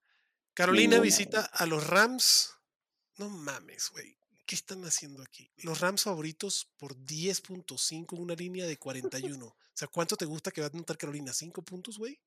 Carolina 0.54 0.92
Ninguna, 0.96 1.04
visita 1.04 1.46
a 1.46 1.66
los 1.66 1.88
Rams. 1.88 2.56
No 3.18 3.30
mames, 3.30 3.90
güey. 3.92 4.18
¿Qué 4.46 4.56
están 4.56 4.84
haciendo 4.84 5.24
aquí? 5.24 5.50
Los 5.64 5.80
Rams 5.80 6.04
favoritos 6.04 6.70
por 6.78 6.96
10.5 6.96 8.16
en 8.16 8.22
una 8.22 8.36
línea 8.36 8.66
de 8.68 8.78
41. 8.78 9.46
O 9.46 9.56
sea, 9.74 9.88
¿cuánto 9.88 10.16
te 10.18 10.26
gusta 10.26 10.52
que 10.52 10.62
va 10.62 10.68
a 10.68 10.70
anotar 10.74 10.98
Carolina? 10.98 11.32
¿5 11.32 11.64
puntos, 11.64 11.98
güey? 11.98 12.20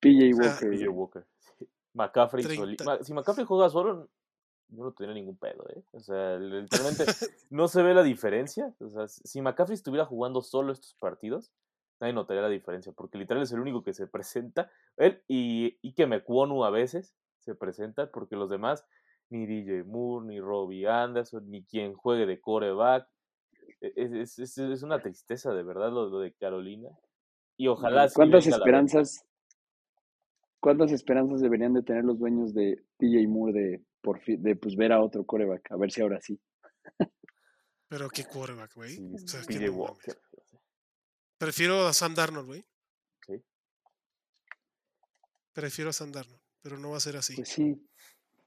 PJ 0.00 0.34
Walker. 0.34 0.70
PJ. 0.70 0.88
Walker. 0.90 1.26
McCaffrey 1.94 2.42
soli- 2.44 2.76
30. 2.76 2.84
Ma- 2.84 3.02
Si 3.04 3.12
McCaffrey 3.12 3.46
juega 3.46 3.70
solo, 3.70 4.08
yo 4.68 4.84
no 4.84 4.92
tendría 4.92 5.14
ningún 5.14 5.36
pedo, 5.36 5.68
¿eh? 5.70 5.82
O 5.92 6.00
sea, 6.00 6.36
literalmente 6.38 7.04
no 7.50 7.68
se 7.68 7.82
ve 7.82 7.94
la 7.94 8.02
diferencia. 8.02 8.74
O 8.80 8.88
sea, 8.90 9.06
si 9.08 9.40
McCaffrey 9.40 9.74
estuviera 9.74 10.04
jugando 10.04 10.42
solo 10.42 10.72
estos 10.72 10.94
partidos, 10.94 11.52
nadie 12.00 12.12
notaría 12.14 12.42
la 12.42 12.48
diferencia, 12.48 12.92
porque 12.92 13.18
literal 13.18 13.42
es 13.42 13.52
el 13.52 13.60
único 13.60 13.84
que 13.84 13.94
se 13.94 14.06
presenta. 14.06 14.70
Él 14.96 15.22
y 15.28 15.78
Ike 15.82 16.06
Mekwonu 16.06 16.64
a 16.64 16.70
veces 16.70 17.14
se 17.38 17.54
presenta, 17.54 18.10
porque 18.10 18.34
los 18.36 18.50
demás, 18.50 18.84
ni 19.32 19.46
DJ 19.46 19.84
Moore, 19.84 20.26
ni 20.26 20.40
Robbie 20.40 20.86
Anderson, 20.86 21.48
ni 21.50 21.64
quien 21.64 21.94
juegue 21.94 22.26
de 22.26 22.40
coreback. 22.40 23.08
e- 23.80 23.92
Es, 23.96 24.12
es- 24.12 24.38
es- 24.38 24.58
es 24.58 24.82
una 24.82 25.00
tristeza 25.00 25.52
de 25.52 25.62
verdad 25.62 25.90
lo, 25.90 26.08
lo 26.08 26.20
de 26.20 26.32
Carolina. 26.34 26.88
Y 27.56 27.66
ojalá 27.68 28.08
¿Cuántas 28.14 28.46
esperanzas, 28.46 29.24
cuántas 30.60 30.92
esperanzas 30.92 31.40
deberían 31.40 31.74
de 31.74 31.82
tener 31.82 32.04
los 32.04 32.18
dueños 32.18 32.54
de 32.54 32.84
DJ 32.98 33.26
Moore 33.28 33.52
de 33.52 33.84
por 34.00 34.20
fin, 34.20 34.42
de 34.42 34.56
pues 34.56 34.76
ver 34.76 34.92
a 34.92 35.02
otro 35.02 35.24
coreback? 35.24 35.70
A 35.72 35.76
ver 35.76 35.90
si 35.90 36.00
ahora 36.02 36.20
sí. 36.20 36.40
Pero 37.88 38.08
qué 38.08 38.24
quarterback, 38.24 38.74
güey. 38.74 38.90
Sí, 38.96 39.12
O 39.14 39.18
sea, 39.28 39.40
no. 39.70 39.72
Walker. 39.76 40.16
Prefiero 41.38 41.86
a 41.86 41.92
Sam 41.92 42.14
Darnold, 42.14 42.46
güey. 42.46 42.64
Sí. 43.26 43.42
Prefiero 45.52 45.90
a 45.90 45.92
Sam 45.92 46.10
Darnold, 46.12 46.40
pero 46.62 46.78
no 46.78 46.90
va 46.90 46.96
a 46.96 47.00
ser 47.00 47.16
así. 47.16 47.36
Pues 47.36 47.48
sí. 47.50 47.76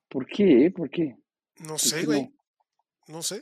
¿Por 0.10 0.26
qué? 0.28 0.72
¿Por 0.76 0.90
qué? 0.90 1.16
No 1.60 1.70
¿Por 1.70 1.80
sé, 1.80 2.06
güey. 2.06 2.24
no? 3.08 3.16
No 3.16 3.24
sé. 3.24 3.42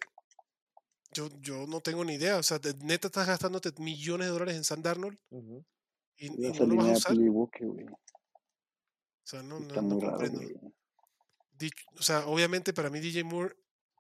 Yo, 1.14 1.30
yo 1.42 1.68
no 1.68 1.80
tengo 1.82 2.04
ni 2.04 2.14
idea. 2.16 2.38
O 2.38 2.44
sea, 2.44 2.60
de- 2.60 2.74
neta 2.76 3.08
estás 3.08 3.28
gastándote 3.28 3.72
millones 3.82 4.28
de 4.28 4.32
dólares 4.34 4.56
en 4.56 4.64
Sam 4.64 4.82
Darnold 4.82 5.18
y, 6.18 6.30
Voy 6.30 6.46
y 6.46 6.46
a 6.48 6.60
no 6.60 6.66
lo 6.66 6.76
vas 6.78 6.88
a 6.88 6.92
usar. 6.94 7.18
Walker. 7.18 7.68
O 7.68 9.26
sea, 9.26 9.42
no, 9.44 9.60
no, 9.60 9.82
no 9.82 10.00
raro, 10.00 10.18
comprendo. 10.18 10.74
o 11.98 12.02
sea, 12.02 12.26
obviamente 12.26 12.74
para 12.74 12.90
mí 12.90 13.00
DJ 13.00 13.24
Moore, 13.24 13.56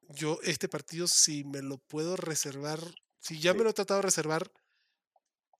yo 0.09 0.37
este 0.43 0.67
partido 0.67 1.07
si 1.07 1.43
me 1.45 1.61
lo 1.61 1.77
puedo 1.77 2.17
reservar, 2.17 2.79
si 3.19 3.39
ya 3.39 3.53
me 3.53 3.63
lo 3.63 3.69
he 3.69 3.73
tratado 3.73 3.99
de 3.99 4.05
reservar, 4.07 4.51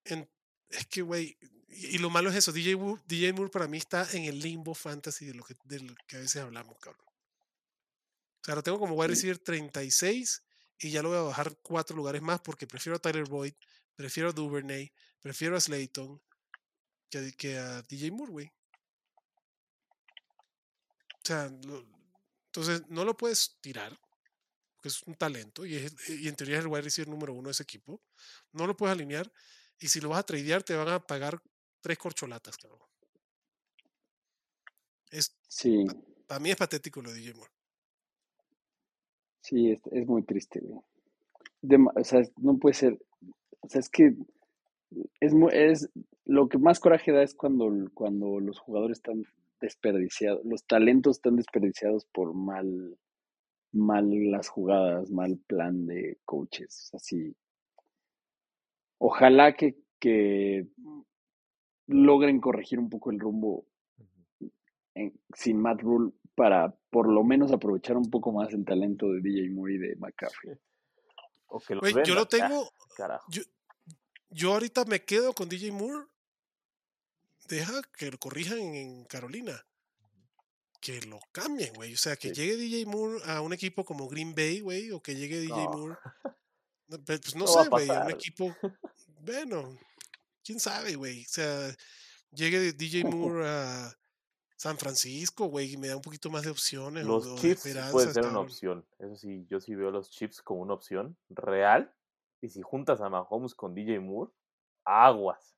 en, 0.06 0.30
es 0.70 0.86
que, 0.88 1.02
güey, 1.02 1.38
y, 1.76 1.96
y 1.96 1.98
lo 2.00 2.10
malo 2.10 2.30
es 2.30 2.36
eso, 2.36 2.52
DJ 2.52 2.76
Moore, 2.78 3.02
DJ 3.08 3.34
Moore 3.34 3.50
para 3.52 3.68
mí 3.68 3.78
está 3.78 4.08
en 4.14 4.24
el 4.26 4.40
limbo 4.40 4.74
fantasy 4.76 5.26
de 5.26 5.34
lo 5.34 5.44
que, 5.44 5.56
de 5.66 5.80
lo 5.82 5.96
que 6.08 6.18
a 6.18 6.20
veces 6.20 6.42
hablamos, 6.42 6.78
cabrón. 6.80 7.06
O 7.08 8.46
sea, 8.46 8.56
lo 8.56 8.64
tengo 8.64 8.80
como 8.80 8.96
wide 8.96 9.10
Sí. 9.16 9.28
receiver 9.28 9.40
36 9.40 10.44
y 10.80 10.92
ya 10.92 11.02
lo 11.02 11.10
voy 11.10 11.18
a 11.18 11.22
bajar 11.22 11.58
cuatro 11.62 11.96
lugares 11.96 12.22
más 12.22 12.42
porque 12.42 12.68
prefiero 12.68 12.98
a 12.98 13.00
Tyler 13.00 13.24
Boyd, 13.26 13.54
prefiero 13.96 14.30
a 14.30 14.34
Duvernay, 14.34 14.92
prefiero 15.22 15.56
a 15.56 15.62
Slayton 15.62 16.22
que, 17.10 17.18
a- 17.20 17.32
que 17.32 17.58
a 17.58 17.82
DJ 17.84 18.12
Moore, 18.12 18.32
güey. 18.32 18.48
O 21.16 21.26
sea, 21.26 21.50
lo- 21.64 21.86
entonces 22.48 22.84
no 22.90 23.06
lo 23.06 23.16
puedes 23.16 23.58
tirar, 23.62 23.98
porque 24.76 24.90
es 24.90 25.02
un 25.04 25.16
talento 25.16 25.66
y, 25.66 25.76
es- 25.76 26.10
y 26.10 26.28
en 26.28 26.36
teoría 26.36 26.58
es 26.58 26.64
el 26.66 26.68
wide 26.72 26.82
receiver 26.82 27.08
número 27.10 27.34
uno 27.34 27.48
de 27.48 27.52
ese 27.54 27.64
equipo. 27.64 28.02
No 28.52 28.68
lo 28.68 28.76
puedes 28.76 28.94
alinear 28.94 29.32
y 29.80 29.88
si 29.88 30.02
lo 30.02 30.10
vas 30.10 30.20
a 30.20 30.24
tradear 30.26 30.64
te 30.64 30.76
van 30.76 30.90
a 30.90 31.00
pagar 31.06 31.42
tres 31.84 31.98
corcholatas, 31.98 32.58
cabrón. 32.58 32.80
Es, 35.12 35.36
Sí, 35.48 35.86
para 36.26 36.40
mí 36.40 36.50
es 36.50 36.56
patético 36.56 37.02
lo 37.02 37.12
de 37.12 37.34
Moore. 37.34 37.52
sí, 39.42 39.72
es, 39.72 39.82
es 39.92 40.08
muy 40.08 40.24
triste, 40.24 40.62
güey. 40.62 40.82
O 41.96 42.04
sea, 42.04 42.24
no 42.38 42.58
puede 42.58 42.74
ser. 42.74 43.00
O 43.60 43.70
sea, 43.70 43.80
es 43.80 43.90
que 43.90 44.16
es, 45.20 45.34
es 45.52 45.90
lo 46.26 46.48
que 46.50 46.58
más 46.58 46.80
coraje 46.80 47.12
da 47.12 47.22
es 47.22 47.36
cuando, 47.36 47.70
cuando 47.94 48.40
los 48.40 48.60
jugadores 48.60 48.98
están 48.98 49.26
desperdiciados, 49.60 50.44
los 50.46 50.66
talentos 50.66 51.18
están 51.18 51.36
desperdiciados 51.36 52.06
por 52.06 52.34
mal, 52.34 52.98
mal 53.72 54.10
las 54.32 54.48
jugadas, 54.48 55.12
mal 55.12 55.38
plan 55.48 55.86
de 55.86 56.18
coaches. 56.26 56.90
Así. 56.94 57.36
Ojalá 58.98 59.54
que, 59.54 59.76
que 60.00 60.68
logren 61.88 62.40
corregir 62.40 62.80
un 62.80 62.90
poco 62.90 63.12
el 63.12 63.20
rumbo 63.20 63.66
en- 64.96 65.20
sin 65.36 65.58
Matt 65.62 65.82
Rule 65.82 66.12
para 66.36 66.76
por 66.90 67.08
lo 67.12 67.24
menos 67.24 67.52
aprovechar 67.52 67.98
un 67.98 68.10
poco 68.10 68.32
más 68.32 68.54
el 68.54 68.66
talento 68.66 69.08
de 69.12 69.22
DJ 69.22 69.50
Moore 69.52 69.74
y 69.76 69.78
de 69.78 69.96
McCaffrey. 69.98 70.56
O 71.48 71.60
que 71.60 71.76
yo 72.06 72.16
lo. 72.16 72.22
Ah, 72.22 72.28
tengo, 72.28 72.70
yo, 73.30 73.44
yo 74.30 74.54
ahorita 74.54 74.86
me 74.86 75.04
quedo 75.04 75.34
con 75.34 75.50
DJ 75.50 75.72
Moore. 75.72 76.08
Deja 77.48 77.74
que 77.98 78.10
lo 78.10 78.18
corrijan 78.18 78.58
en, 78.60 79.06
Carolina. 79.06 79.64
Que 80.80 81.02
lo 81.02 81.20
cambien, 81.32 81.74
güey. 81.76 81.94
O 81.94 81.98
sea, 81.98 82.16
que 82.16 82.30
Sí. 82.30 82.36
llegue 82.42 82.58
DJ 82.58 82.86
Moore 82.86 83.20
a 83.26 83.42
un 83.42 83.54
equipo 83.54 83.86
como 83.86 84.08
Green 84.08 84.34
Bay, 84.34 84.60
güey, 84.62 84.92
o 84.92 85.02
que 85.02 85.16
llegue 85.16 85.40
DJ 85.42 85.50
No. 85.66 85.72
Moore. 85.72 85.96
Pues 87.06 87.36
no 87.36 87.40
No 87.46 87.48
sé, 87.48 87.70
güey, 87.70 87.90
un 87.90 88.10
equipo. 88.12 88.56
Bueno, 89.22 89.78
quién 90.44 90.60
sabe, 90.60 90.96
güey. 90.96 91.22
O 91.24 91.30
sea, 91.30 91.76
llegue 92.32 92.74
DJ 92.74 93.04
Moore 93.40 93.48
a 93.48 93.98
San 94.56 94.78
Francisco, 94.78 95.46
güey, 95.48 95.74
y 95.74 95.78
me 95.78 95.88
da 95.88 95.96
un 95.96 96.02
poquito 96.02 96.30
más 96.30 96.44
de 96.44 96.52
opciones 96.52 97.06
Los 97.06 97.26
o 97.28 97.38
chips 97.38 97.64
pueden 97.92 98.14
ser 98.14 98.24
una 98.24 98.32
cabrón. 98.32 98.36
opción. 98.46 98.88
Eso 99.00 99.16
sí, 99.18 99.46
yo 99.50 99.60
sí 99.60 99.76
veo 99.76 99.92
los 99.92 100.10
chips 100.10 100.42
como 100.42 100.62
una 100.62 100.74
opción 100.74 101.18
real. 101.30 101.94
Y 102.42 102.50
si 102.50 102.62
juntas 102.62 103.02
a 103.02 103.10
Mahomes 103.10 103.56
con 103.56 103.74
DJ 103.74 104.00
Moore, 104.00 104.32
aguas. 104.86 105.56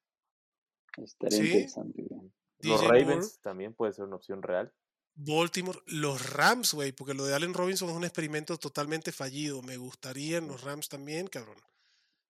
Estaría 0.98 1.38
Sí. 1.38 1.48
interesante, 1.48 2.03
güey. 2.03 2.32
Los 2.60 2.82
DJ 2.82 2.88
Ravens 2.88 3.07
Moore, 3.26 3.40
también 3.44 3.74
puede 3.74 3.94
ser 3.94 4.06
una 4.06 4.16
opción 4.16 4.41
real. 4.41 4.74
Baltimore, 5.18 5.80
los 5.88 6.32
Rams, 6.34 6.74
güey, 6.74 6.91
porque 6.91 7.14
lo 7.14 7.26
de 7.26 7.34
Allen 7.36 7.53
Robinson 7.53 7.90
es 7.90 7.95
un 7.95 8.03
experimento 8.03 8.57
totalmente 8.57 9.12
fallido. 9.12 9.62
Me 9.62 9.78
gustarían 9.78 10.48
los 10.48 10.62
Rams 10.62 10.90
también, 10.90 11.28
cabrón. 11.28 11.57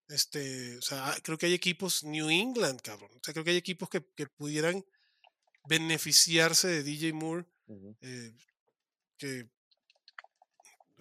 Este, 0.07 0.77
o 0.77 0.81
sea, 0.81 1.09
ah, 1.09 1.15
creo 1.23 1.37
que 1.37 1.47
hay 1.47 1.53
equipos, 1.53 2.03
New 2.03 2.29
England, 2.29 2.81
cabrón. 2.81 3.11
O 3.15 3.19
sea, 3.23 3.33
creo 3.33 3.43
que 3.43 3.51
hay 3.51 3.57
equipos 3.57 3.89
que, 3.89 4.05
que 4.15 4.27
pudieran 4.27 4.85
beneficiarse 5.67 6.67
de 6.67 6.83
DJ 6.83 7.13
Moore, 7.13 7.45
eh, 8.01 8.33
que 9.17 9.49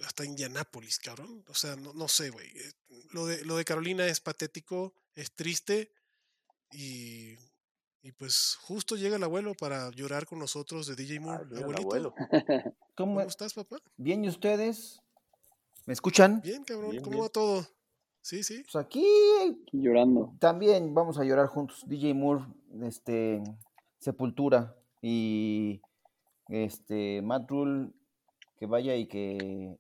hasta 0.05 0.24
Indianápolis, 0.24 0.98
cabrón. 0.98 1.44
O 1.48 1.55
sea, 1.55 1.76
no, 1.76 1.93
no 1.93 2.09
sé, 2.09 2.31
güey. 2.31 2.48
Eh, 2.48 2.72
Lo 3.10 3.26
de, 3.26 3.44
lo 3.44 3.56
de 3.56 3.64
Carolina 3.64 4.06
es 4.06 4.20
patético, 4.20 4.94
es 5.14 5.32
triste 5.35 5.93
y, 6.72 7.35
y 8.02 8.12
pues 8.16 8.56
justo 8.62 8.97
llega 8.97 9.16
el 9.16 9.22
abuelo 9.22 9.55
para 9.55 9.90
llorar 9.90 10.26
con 10.26 10.39
nosotros 10.39 10.86
de 10.86 10.97
DJ 10.97 11.20
Moore. 11.20 11.44
Abuelito, 11.44 11.76
abuelo. 11.82 12.14
¿Cómo, 12.97 13.14
¿cómo 13.16 13.20
estás, 13.20 13.52
papá? 13.55 13.78
bien 13.97 14.24
y 14.24 14.28
ustedes? 14.28 14.98
¿Me 15.86 15.93
escuchan? 15.93 16.40
Bien, 16.40 16.64
cabrón. 16.64 16.90
Bien, 16.90 17.02
¿Cómo 17.02 17.16
bien. 17.16 17.24
va 17.24 17.28
todo? 17.28 17.68
Sí, 18.24 18.42
sí. 18.42 18.62
Pues 18.72 18.82
aquí 18.82 19.05
llorando. 19.70 20.32
también 20.38 20.94
vamos 20.94 21.18
a 21.18 21.24
llorar 21.24 21.46
juntos. 21.46 21.82
DJ 21.86 22.14
Moore, 22.14 22.42
este, 22.82 23.42
Sepultura 23.98 24.74
y 25.02 25.82
este 26.48 27.20
Matt 27.20 27.51
Rule, 27.51 27.90
que 28.59 28.64
vaya 28.64 28.96
y 28.96 29.06
que 29.09 29.76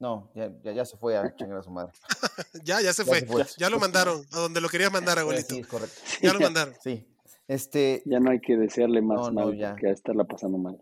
no, 0.00 0.32
ya, 0.34 0.50
ya, 0.64 0.72
ya 0.72 0.84
se 0.84 0.96
fue 0.96 1.16
a 1.16 1.36
chingar 1.36 1.58
a 1.58 1.62
su 1.62 1.70
madre. 1.70 1.92
Ya, 2.64 2.80
ya 2.80 2.92
se 2.92 3.04
Ya 3.04 3.08
fue. 3.08 3.20
se 3.20 3.26
fue. 3.26 3.44
Ya 3.58 3.70
lo 3.70 3.78
mandaron 3.78 4.24
a 4.32 4.38
donde 4.40 4.60
lo 4.60 4.68
querías 4.68 4.92
mandar, 4.92 5.20
abuelito. 5.20 5.54
Sí, 5.54 5.60
es 5.60 5.66
correcto. 5.68 6.00
Ya 6.20 6.32
lo 6.32 6.40
mandaron. 6.40 6.74
Sí. 6.82 7.06
Este, 7.46 8.02
Ya 8.06 8.18
no 8.18 8.30
hay 8.32 8.40
que 8.40 8.56
desearle 8.56 9.02
más 9.02 9.20
No, 9.20 9.30
no, 9.30 9.46
mal 9.46 9.56
ya. 9.56 9.76
que 9.76 9.86
a 9.86 9.92
estarla 9.92 10.24
pasando 10.24 10.58
mal. 10.58 10.80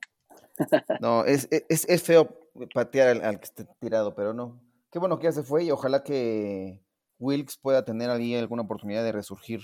No, 1.00 1.26
es, 1.26 1.46
es, 1.50 1.86
es 1.88 2.02
feo 2.02 2.28
patear 2.72 3.08
al, 3.08 3.22
al 3.22 3.38
que 3.38 3.44
esté 3.44 3.66
tirado, 3.80 4.14
pero 4.14 4.32
no. 4.32 4.58
Qué 4.90 4.98
bueno 4.98 5.18
que 5.18 5.24
ya 5.24 5.32
se 5.32 5.42
fue 5.42 5.64
y 5.64 5.70
ojalá 5.70 6.02
que 6.02 6.84
Wilkes 7.18 7.58
pueda 7.58 7.84
tener 7.84 8.10
ahí 8.10 8.34
alguna 8.34 8.62
oportunidad 8.62 9.04
de 9.04 9.12
resurgir 9.12 9.60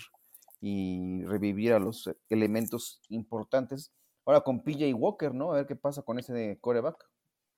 y 0.60 1.24
revivir 1.24 1.72
a 1.72 1.78
los 1.78 2.08
elementos 2.28 3.00
importantes. 3.08 3.92
Ahora 4.24 4.40
con 4.40 4.62
PJ 4.62 4.92
Walker, 4.94 5.34
¿no? 5.34 5.52
A 5.52 5.56
ver 5.56 5.66
qué 5.66 5.76
pasa 5.76 6.02
con 6.02 6.18
ese 6.18 6.32
de 6.32 6.58
coreback, 6.60 6.96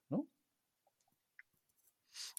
¿no? 0.09 0.27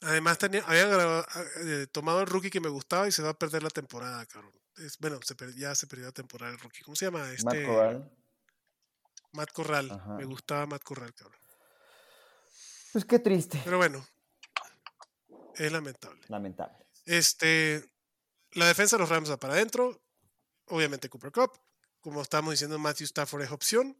Además, 0.01 0.37
tenía, 0.37 0.61
habían 0.65 0.89
grabado- 0.91 1.25
eh, 1.65 1.87
tomado 1.91 2.21
el 2.21 2.27
rookie 2.27 2.49
que 2.49 2.59
me 2.59 2.69
gustaba 2.69 3.07
y 3.07 3.11
se 3.11 3.21
va 3.23 3.29
a 3.29 3.33
perder 3.37 3.63
la 3.63 3.69
temporada, 3.69 4.25
cabrón. 4.25 4.53
Es, 4.77 4.97
bueno, 4.99 5.19
se 5.23 5.35
per- 5.35 5.55
ya 5.55 5.73
se 5.75 5.87
perdió 5.87 6.05
la 6.05 6.11
temporada 6.11 6.51
el 6.53 6.59
rookie. 6.59 6.81
¿Cómo 6.83 6.95
se 6.95 7.05
llama? 7.05 7.29
Este, 7.31 7.43
Matt 7.45 7.65
Corral. 7.65 8.11
Matt 9.33 9.51
Corral. 9.51 9.91
Ajá. 9.91 10.15
Me 10.15 10.25
gustaba 10.25 10.65
Matt 10.65 10.83
Corral, 10.83 11.13
cabrón. 11.13 11.39
Pues 12.93 13.05
qué 13.05 13.19
triste. 13.19 13.61
Pero 13.63 13.77
bueno, 13.77 14.05
es 15.59 15.71
lamentable. 15.71 16.21
Lamentable. 16.27 16.77
Este, 17.05 17.83
la 18.51 18.67
defensa 18.67 18.95
de 18.95 19.01
los 19.01 19.09
Rams 19.09 19.29
va 19.29 19.37
para 19.37 19.53
adentro. 19.53 20.01
Obviamente 20.65 21.09
Cooper 21.09 21.31
Cup. 21.31 21.51
Como 21.99 22.21
estamos 22.21 22.51
diciendo, 22.51 22.79
Matthew 22.79 23.05
Stafford 23.05 23.43
es 23.43 23.51
opción. 23.51 23.97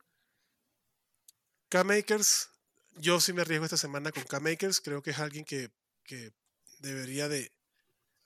K-Makers. 1.70 2.50
Yo 2.96 3.20
sí 3.20 3.34
me 3.34 3.42
arriesgo 3.42 3.66
esta 3.66 3.78
semana 3.78 4.12
con 4.12 4.24
K-Makers. 4.24 4.82
Creo 4.82 5.02
que 5.02 5.12
es 5.12 5.20
alguien 5.20 5.46
que, 5.46 5.70
que 6.04 6.34
debería 6.80 7.28
de... 7.28 7.52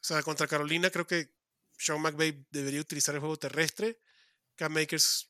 O 0.01 0.05
sea, 0.05 0.21
contra 0.21 0.47
Carolina 0.47 0.89
creo 0.89 1.07
que 1.07 1.29
Sean 1.77 2.01
McVay 2.01 2.45
debería 2.51 2.81
utilizar 2.81 3.15
el 3.15 3.21
juego 3.21 3.37
terrestre. 3.37 3.99
K-Makers 4.55 5.29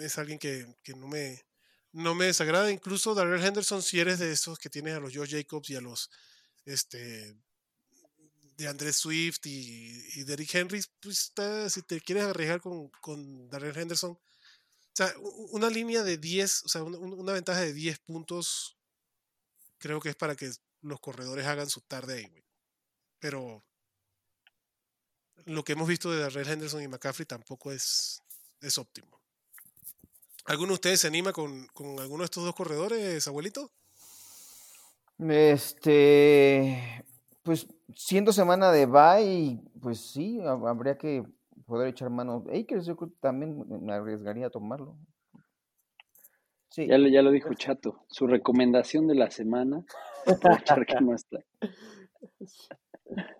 es 0.00 0.18
alguien 0.18 0.38
que, 0.38 0.74
que 0.82 0.94
no 0.94 1.06
me 1.06 1.44
no 1.92 2.14
me 2.14 2.26
desagrada. 2.26 2.70
Incluso 2.70 3.14
Darrell 3.14 3.42
Henderson, 3.42 3.82
si 3.82 4.00
eres 4.00 4.18
de 4.18 4.30
esos 4.30 4.58
que 4.58 4.68
tienes 4.68 4.94
a 4.94 5.00
los 5.00 5.14
Joe 5.14 5.26
Jacobs 5.26 5.70
y 5.70 5.76
a 5.76 5.80
los 5.80 6.10
este 6.66 7.36
de 8.56 8.68
Andrés 8.68 8.96
Swift 8.96 9.44
y, 9.46 10.02
y 10.14 10.24
Derrick 10.24 10.54
Henry, 10.54 10.82
pues 11.00 11.20
está- 11.24 11.68
si 11.70 11.82
te 11.82 12.00
quieres 12.00 12.24
arriesgar 12.24 12.60
con, 12.60 13.48
Darrell 13.50 13.76
Henderson, 13.76 14.12
o 14.12 14.20
sea, 14.94 15.12
una 15.50 15.68
línea 15.68 16.02
de 16.02 16.16
10, 16.16 16.64
o 16.64 16.68
sea, 16.68 16.82
una, 16.82 16.98
una 16.98 17.32
ventaja 17.32 17.60
de 17.60 17.74
10 17.74 17.98
puntos, 17.98 18.78
creo 19.78 20.00
que 20.00 20.08
es 20.10 20.16
para 20.16 20.36
que 20.36 20.50
los 20.80 21.00
corredores 21.00 21.46
hagan 21.46 21.68
su 21.68 21.82
tarde 21.82 22.14
ahí, 22.14 22.26
güey. 22.26 22.44
Pero 23.18 23.64
lo 25.44 25.62
que 25.64 25.72
hemos 25.72 25.88
visto 25.88 26.10
de 26.10 26.20
Darrell 26.20 26.48
Henderson 26.48 26.82
y 26.82 26.88
McCaffrey 26.88 27.26
tampoco 27.26 27.72
es, 27.72 28.22
es 28.60 28.78
óptimo. 28.78 29.20
¿Alguno 30.46 30.68
de 30.68 30.74
ustedes 30.74 31.00
se 31.00 31.08
anima 31.08 31.32
con, 31.32 31.66
con 31.68 31.98
alguno 32.00 32.22
de 32.22 32.26
estos 32.26 32.44
dos 32.44 32.54
corredores, 32.54 33.26
abuelito? 33.28 33.72
Este, 35.18 37.04
pues 37.42 37.66
siendo 37.94 38.32
semana 38.32 38.70
de 38.72 38.86
bye, 38.86 39.60
pues 39.80 40.00
sí, 40.12 40.40
ha- 40.40 40.52
habría 40.68 40.96
que 40.98 41.24
poder 41.66 41.88
echar 41.88 42.10
mano. 42.10 42.44
Akers, 42.52 42.86
yo 42.86 42.96
creo 42.96 43.10
que 43.10 43.16
también 43.20 43.64
me- 43.84 43.92
arriesgaría 43.92 44.46
a 44.46 44.50
tomarlo. 44.50 44.96
Sí, 46.70 46.86
Ya, 46.86 46.98
lo- 46.98 47.08
ya 47.08 47.22
lo 47.22 47.30
dijo 47.30 47.54
Chato. 47.54 48.04
Su 48.08 48.26
recomendación 48.26 49.06
de 49.08 49.14
la 49.14 49.30
semana. 49.30 49.84
aprovechar 50.80 50.84
que 50.86 51.00
no 51.00 51.14
está. 51.14 51.38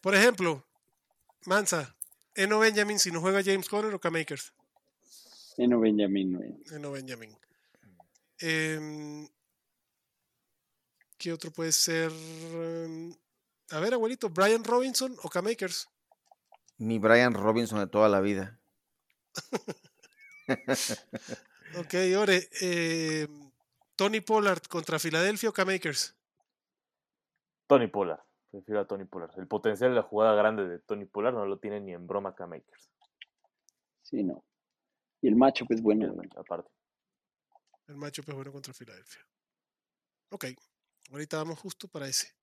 Por 0.00 0.14
ejemplo, 0.14 0.64
Mansa, 1.46 1.94
Eno 2.34 2.58
Benjamin 2.58 2.98
si 2.98 3.10
no 3.10 3.20
juega 3.20 3.42
James 3.44 3.68
Conner 3.68 3.94
o 3.94 4.00
K-Makers. 4.00 4.52
Eno 5.56 5.78
Benjamin. 5.80 6.36
güey. 6.36 6.54
Eno 6.72 6.90
Benjamin. 6.92 7.30
Em, 8.40 9.28
¿Qué 11.18 11.32
otro 11.32 11.50
puede 11.50 11.72
ser? 11.72 12.10
A 13.70 13.80
ver, 13.80 13.94
abuelito, 13.94 14.28
Brian 14.30 14.64
Robinson 14.64 15.16
o 15.22 15.28
K-Makers. 15.28 15.88
mi 16.78 16.98
Brian 16.98 17.34
Robinson 17.34 17.78
de 17.78 17.86
toda 17.86 18.08
la 18.08 18.20
vida. 18.20 18.60
Ok, 21.76 21.94
Ore. 22.16 22.48
em, 22.60 23.50
Tony 23.96 24.20
Pollard 24.20 24.62
contra 24.68 24.98
Filadelfia 25.00 25.48
o 25.48 25.52
K-Makers. 25.52 26.14
Tony 27.66 27.88
Pollard. 27.88 28.20
Prefiero 28.50 28.80
a 28.82 28.86
Tony 28.86 29.04
Pollard. 29.06 29.32
El 29.38 29.48
potencial 29.48 29.90
de 29.90 29.96
la 29.96 30.02
jugada 30.02 30.34
grande 30.36 30.68
de 30.68 30.78
Tony 30.78 31.04
Pollard 31.06 31.34
no 31.34 31.46
lo 31.46 31.58
tiene 31.58 31.80
ni 31.80 31.92
en 31.92 32.06
broma 32.06 32.34
K-Makers. 32.36 32.90
Sí, 34.02 34.22
no. 34.22 34.44
Y 35.20 35.26
el 35.28 35.34
macho 35.34 35.64
es 35.68 35.82
bueno. 35.82 36.14
Aparte. 36.36 36.70
El 37.88 37.96
macho 37.96 38.22
es 38.24 38.32
bueno 38.32 38.52
contra 38.52 38.72
Filadelfia. 38.72 39.26
Ok, 40.30 40.44
ahorita 41.10 41.38
vamos 41.38 41.58
justo 41.58 41.88
para 41.88 42.08
ese. 42.08 42.34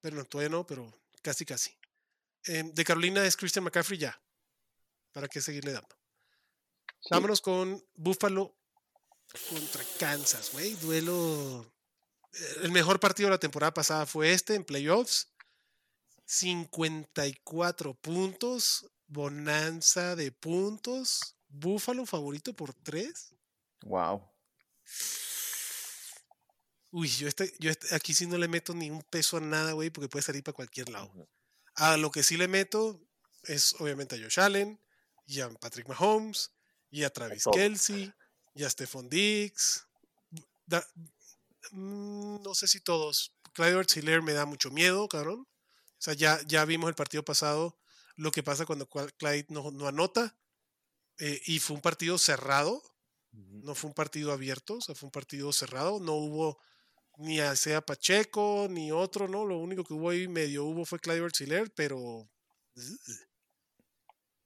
Pero 0.00 0.16
no, 0.16 0.24
todavía 0.24 0.50
no, 0.50 0.66
pero 0.66 0.92
casi 1.22 1.44
casi. 1.44 1.76
Em, 2.44 2.72
de 2.72 2.84
Carolina 2.84 3.24
es 3.24 3.36
Christian 3.36 3.64
McCaffrey 3.64 3.98
ya. 3.98 4.20
¿Para 5.12 5.28
qué 5.28 5.40
seguirle 5.40 5.72
dando? 5.72 5.96
Sí. 7.00 7.08
Vámonos 7.10 7.40
con 7.40 7.84
Buffalo 7.94 8.56
contra 9.48 9.84
Kansas, 9.98 10.50
güey. 10.52 10.74
Duelo. 10.74 11.72
eh, 12.32 12.54
El 12.62 12.72
mejor 12.72 13.00
partido 13.00 13.28
de 13.28 13.34
la 13.34 13.40
temporada 13.40 13.74
pasada 13.74 14.06
fue 14.06 14.32
este 14.32 14.54
en 14.54 14.64
playoffs. 14.64 15.28
54 16.26 17.94
puntos. 17.94 18.86
Bonanza 19.06 20.14
de 20.16 20.30
puntos. 20.32 21.36
Buffalo 21.48 22.04
favorito 22.04 22.54
por 22.54 22.74
3. 22.74 23.34
Wow. 23.82 24.22
Uy, 26.90 27.08
yo, 27.08 27.28
este, 27.28 27.52
yo 27.58 27.70
este- 27.70 27.94
aquí 27.94 28.14
sí 28.14 28.26
no 28.26 28.38
le 28.38 28.48
meto 28.48 28.74
ni 28.74 28.90
un 28.90 29.02
peso 29.02 29.36
a 29.36 29.40
nada, 29.40 29.72
güey, 29.72 29.90
porque 29.90 30.08
puede 30.08 30.22
salir 30.22 30.42
para 30.42 30.54
cualquier 30.54 30.88
lado. 30.88 31.12
A 31.74 31.96
lo 31.96 32.10
que 32.10 32.22
sí 32.22 32.36
le 32.36 32.48
meto 32.48 33.00
es 33.44 33.74
obviamente 33.78 34.16
a 34.16 34.18
Josh 34.18 34.40
Allen, 34.40 34.80
y 35.26 35.40
a 35.40 35.50
Patrick 35.50 35.86
Mahomes, 35.88 36.50
y 36.90 37.04
a 37.04 37.10
Travis 37.10 37.42
todos. 37.44 37.56
Kelsey, 37.56 38.12
y 38.54 38.64
a 38.64 38.70
Stephon 38.70 39.08
Diggs. 39.10 39.86
Da- 40.66 40.86
mm, 41.72 42.42
no 42.42 42.54
sé 42.54 42.66
si 42.66 42.80
todos. 42.80 43.34
Clyde 43.52 43.70
Edwards-Helaire 43.72 44.22
me 44.22 44.32
da 44.32 44.46
mucho 44.46 44.70
miedo, 44.70 45.06
cabrón. 45.08 45.40
O 45.40 46.00
sea, 46.00 46.14
ya, 46.14 46.40
ya 46.46 46.64
vimos 46.64 46.88
el 46.88 46.94
partido 46.94 47.24
pasado 47.24 47.78
lo 48.16 48.30
que 48.30 48.42
pasa 48.42 48.66
cuando 48.66 48.88
Clyde 48.88 49.46
no, 49.50 49.70
no 49.70 49.86
anota. 49.86 50.36
eh, 51.20 51.40
y 51.46 51.58
fue 51.58 51.74
un 51.76 51.82
partido 51.82 52.16
cerrado, 52.16 52.80
no 53.32 53.74
fue 53.74 53.88
un 53.88 53.94
partido 53.94 54.32
abierto, 54.32 54.74
o 54.74 54.80
sea, 54.80 54.94
fue 54.94 55.08
un 55.08 55.10
partido 55.12 55.52
cerrado. 55.52 55.98
No 56.00 56.12
hubo 56.14 56.58
ni 57.18 57.40
a 57.40 57.54
sea 57.56 57.80
Pacheco 57.80 58.66
ni 58.70 58.90
otro, 58.92 59.28
¿no? 59.28 59.44
Lo 59.44 59.58
único 59.58 59.84
que 59.84 59.92
hubo 59.94 60.10
ahí 60.10 60.26
medio 60.28 60.64
hubo 60.64 60.84
fue 60.84 60.98
Clyde 60.98 61.18
Edwards-Helaire, 61.18 61.70
pero 61.74 62.28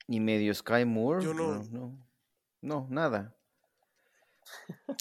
Y 0.09 0.21
medio 0.21 0.53
Sky 0.55 0.85
Moore. 0.85 1.25
Yo 1.25 1.33
no- 1.35 1.63
No, 1.63 1.65
no, 1.71 1.99
no, 2.61 2.87
nada. 2.91 3.37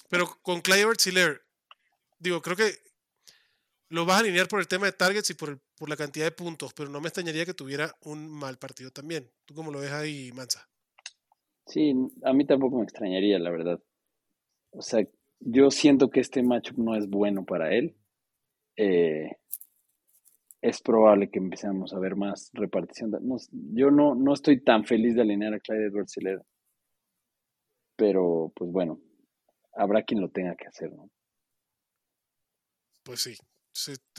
Pero 0.09 0.27
con 0.41 0.61
Clyde 0.61 0.81
Edwards-Helaire, 0.81 1.41
digo, 2.19 2.41
creo 2.41 2.55
que 2.55 2.73
lo 3.89 4.05
vas 4.05 4.17
a 4.17 4.19
alinear 4.19 4.47
por 4.47 4.59
el 4.59 4.67
tema 4.67 4.85
de 4.85 4.91
targets 4.93 5.29
y 5.31 5.33
por, 5.33 5.49
el- 5.49 5.59
por 5.75 5.89
la 5.89 5.97
cantidad 5.97 6.25
de 6.25 6.31
puntos, 6.31 6.73
pero 6.73 6.89
no 6.89 7.01
me 7.01 7.07
extrañaría 7.07 7.45
que 7.45 7.53
tuviera 7.53 7.93
un 8.01 8.29
mal 8.29 8.57
partido 8.57 8.91
también. 8.91 9.29
¿Tú 9.45 9.53
cómo 9.53 9.71
lo 9.71 9.79
ves 9.79 9.91
ahí, 9.91 10.31
Mansa? 10.33 10.69
Sí, 11.67 11.93
a 12.23 12.33
mí 12.33 12.45
tampoco 12.45 12.77
me 12.77 12.83
extrañaría, 12.83 13.37
la 13.39 13.49
verdad. 13.49 13.81
O 14.71 14.81
sea, 14.81 15.05
yo 15.41 15.71
siento 15.71 16.09
que 16.09 16.19
este 16.21 16.41
matchup 16.43 16.77
no 16.77 16.95
es 16.95 17.09
bueno 17.09 17.43
para 17.45 17.73
él. 17.75 17.95
Eh, 18.77 19.29
es 20.61 20.81
probable 20.81 21.29
que 21.29 21.39
empecemos 21.39 21.93
a 21.93 21.99
ver 21.99 22.15
más 22.15 22.49
repartición. 22.53 23.11
de- 23.11 23.19
no 23.21 23.37
yo 23.73 23.91
no, 23.91 24.15
no 24.15 24.33
estoy 24.33 24.63
tan 24.63 24.85
feliz 24.85 25.15
de 25.15 25.21
alinear 25.21 25.53
a 25.53 25.59
Clyde 25.59 25.87
edwards 25.87 26.15
helaire 26.17 26.41
pero 28.01 28.51
pues 28.55 28.71
bueno, 28.71 28.99
habrá 29.75 30.01
quien 30.01 30.21
lo 30.21 30.29
tenga 30.29 30.55
que 30.55 30.65
hacer, 30.67 30.91
¿no? 30.91 31.11
Pues 33.03 33.21
sí, 33.21 33.35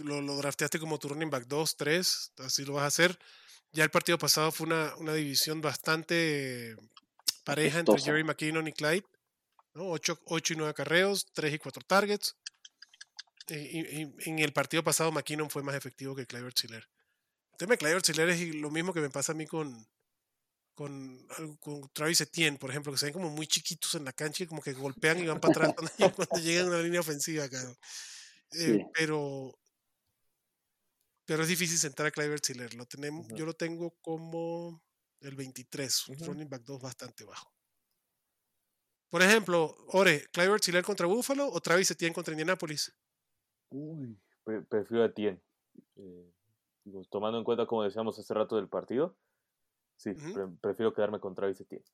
lo, 0.04 0.20
lo 0.20 0.36
drafteaste 0.36 0.78
como 0.78 0.98
tu 1.00 1.08
running 1.08 1.30
back 1.30 1.46
2, 1.48 1.76
3, 1.76 2.32
así 2.38 2.64
lo 2.64 2.74
vas 2.74 2.84
a 2.84 2.86
hacer. 2.86 3.18
Ya 3.72 3.82
el 3.82 3.90
partido 3.90 4.18
pasado 4.18 4.52
fue 4.52 4.68
una, 4.68 4.94
una 4.98 5.14
división 5.14 5.60
bastante 5.60 6.76
pareja 7.44 7.80
entre. 7.80 8.00
Jerry 8.00 8.22
McKinnon 8.22 8.68
y 8.68 8.72
Clyde. 8.72 9.04
¿No? 9.74 9.90
8, 9.90 10.20
y 10.54 10.56
9 10.56 10.74
carreos, 10.74 11.26
3 11.32 11.54
y 11.54 11.58
4 11.58 11.82
targets. 11.86 12.36
Y, 13.48 13.54
y- 14.02 14.14
en 14.26 14.38
el 14.38 14.52
partido 14.52 14.84
pasado 14.84 15.10
McKinnon 15.12 15.50
fue 15.50 15.62
más 15.62 15.74
efectivo 15.74 16.14
que 16.14 16.26
Clyde 16.26 16.52
Chiller. 16.52 16.88
El 17.52 17.56
tema 17.58 17.72
de 17.72 17.78
Clyde 17.78 18.00
Chiller 18.02 18.28
es 18.30 18.54
lo 18.54 18.70
mismo 18.70 18.92
que 18.92 19.00
me 19.00 19.10
pasa 19.10 19.32
a 19.32 19.34
mí 19.34 19.46
con, 19.46 19.86
con, 20.74 21.26
con 21.60 21.88
Travis 21.92 22.20
Etienne, 22.22 22.58
por 22.58 22.70
ejemplo, 22.70 22.92
que 22.92 22.98
se 22.98 23.06
ven 23.06 23.12
como 23.12 23.30
muy 23.30 23.46
chiquitos 23.46 23.94
en 23.96 24.04
la 24.04 24.12
cancha 24.12 24.44
y 24.44 24.46
como 24.46 24.62
que 24.62 24.72
golpean 24.72 25.18
y 25.18 25.26
van 25.26 25.40
para 25.40 25.52
atrás 25.52 25.74
cuando, 25.76 25.92
cuando 26.16 26.38
llegan 26.38 26.66
a 26.66 26.68
una 26.70 26.82
línea 26.82 27.00
ofensiva. 27.00 27.44
Eh, 27.44 27.76
Sí. 28.54 28.84
pero, 28.92 29.58
pero 31.24 31.42
es 31.42 31.48
difícil 31.48 31.78
sentar 31.78 32.06
a. 32.06 32.74
Lo 32.74 32.84
tenemos, 32.86 33.26
Ujú. 33.26 33.36
Yo 33.36 33.46
lo 33.46 33.54
tengo 33.54 33.96
como 34.02 34.82
el 35.20 35.34
23, 35.34 36.08
un 36.08 36.18
running 36.18 36.48
back 36.50 36.62
2 36.62 36.80
bastante 36.82 37.24
bajo. 37.24 37.50
Por 39.12 39.20
ejemplo, 39.20 39.76
Ore, 39.88 40.26
Clyde 40.32 40.58
Chiller 40.58 40.82
contra 40.82 41.06
Buffalo 41.06 41.46
o 41.46 41.60
Travis 41.60 41.90
Etienne 41.90 42.14
contra 42.14 42.32
Indianapolis. 42.32 42.90
Uy, 43.68 44.18
pre- 44.42 44.62
prefiero 44.62 45.04
a 45.04 45.12
Tien. 45.12 45.38
Eh, 45.96 46.32
digo, 46.82 47.04
tomando 47.10 47.36
en 47.36 47.44
cuenta, 47.44 47.66
como 47.66 47.82
decíamos 47.84 48.18
hace 48.18 48.32
rato 48.32 48.56
del 48.56 48.68
partido, 48.70 49.14
sí, 49.98 50.14
pre- 50.14 50.48
prefiero 50.62 50.94
quedarme 50.94 51.20
con 51.20 51.34
Travis 51.34 51.60
Etienne. 51.60 51.84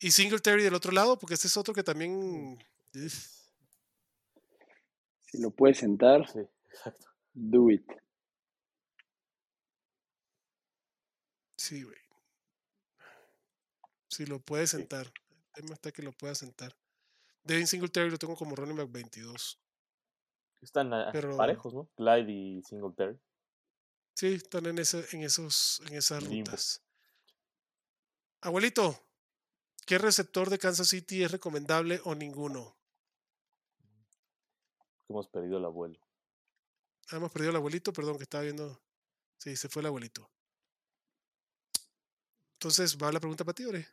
Y 0.00 0.10
Singletary 0.10 0.64
del 0.64 0.74
otro 0.74 0.90
lado, 0.90 1.16
porque 1.16 1.34
este 1.34 1.46
es 1.46 1.56
otro 1.56 1.72
que 1.72 1.84
también. 1.84 2.58
Si 5.30 5.40
lo 5.40 5.52
puedes 5.52 5.78
sentar, 5.78 6.28
Sí, 6.28 6.40
exacto. 6.68 7.06
do 7.32 7.70
it. 7.70 7.86
Sí, 11.56 11.84
güey. 11.84 12.01
Si 14.12 14.26
lo 14.26 14.40
puedes 14.40 14.70
Sí. 14.70 14.76
sentar. 14.76 15.10
El 15.30 15.52
tema 15.54 15.74
está 15.74 15.90
que 15.90 16.02
lo 16.02 16.12
puedas 16.12 16.38
sentar. 16.38 16.76
Devin 17.44 17.66
Singletary 17.66 18.10
lo 18.10 18.18
tengo 18.18 18.36
como 18.36 18.54
running 18.54 18.76
back 18.76 18.90
22. 18.92 19.58
Están 20.60 20.92
ah, 20.92 21.08
Pero- 21.12 21.36
parejos, 21.36 21.72
¿no? 21.74 21.86
Clyde 21.96 22.30
y 22.30 22.62
Singletary. 22.62 23.18
Sí, 24.14 24.34
están 24.34 24.66
en, 24.66 24.78
ese, 24.78 25.04
en, 25.12 25.22
esos, 25.22 25.80
en 25.86 25.94
esas 25.94 26.22
rutas. 26.24 26.82
Abuelito, 28.42 29.02
¿qué 29.86 29.96
receptor 29.96 30.50
de 30.50 30.58
Kansas 30.58 30.88
City 30.88 31.22
es 31.24 31.30
recomendable 31.32 32.00
o 32.04 32.14
ninguno? 32.14 32.76
Hemos 35.08 35.26
perdido 35.28 35.56
el 35.58 35.64
abuelo. 35.64 35.98
Ah, 37.10 37.16
hemos 37.16 37.32
perdido 37.32 37.50
al 37.50 37.56
abuelito, 37.56 37.92
perdón, 37.94 38.18
que 38.18 38.24
estaba 38.24 38.44
viendo. 38.44 38.82
Sí, 39.38 39.56
se 39.56 39.68
fue 39.70 39.80
el 39.80 39.86
abuelito. 39.86 40.30
Entonces, 42.54 42.96
va 42.96 43.10
la 43.10 43.18
pregunta 43.20 43.44
para 43.44 43.54
ti, 43.54 43.64
Ore. 43.64 43.88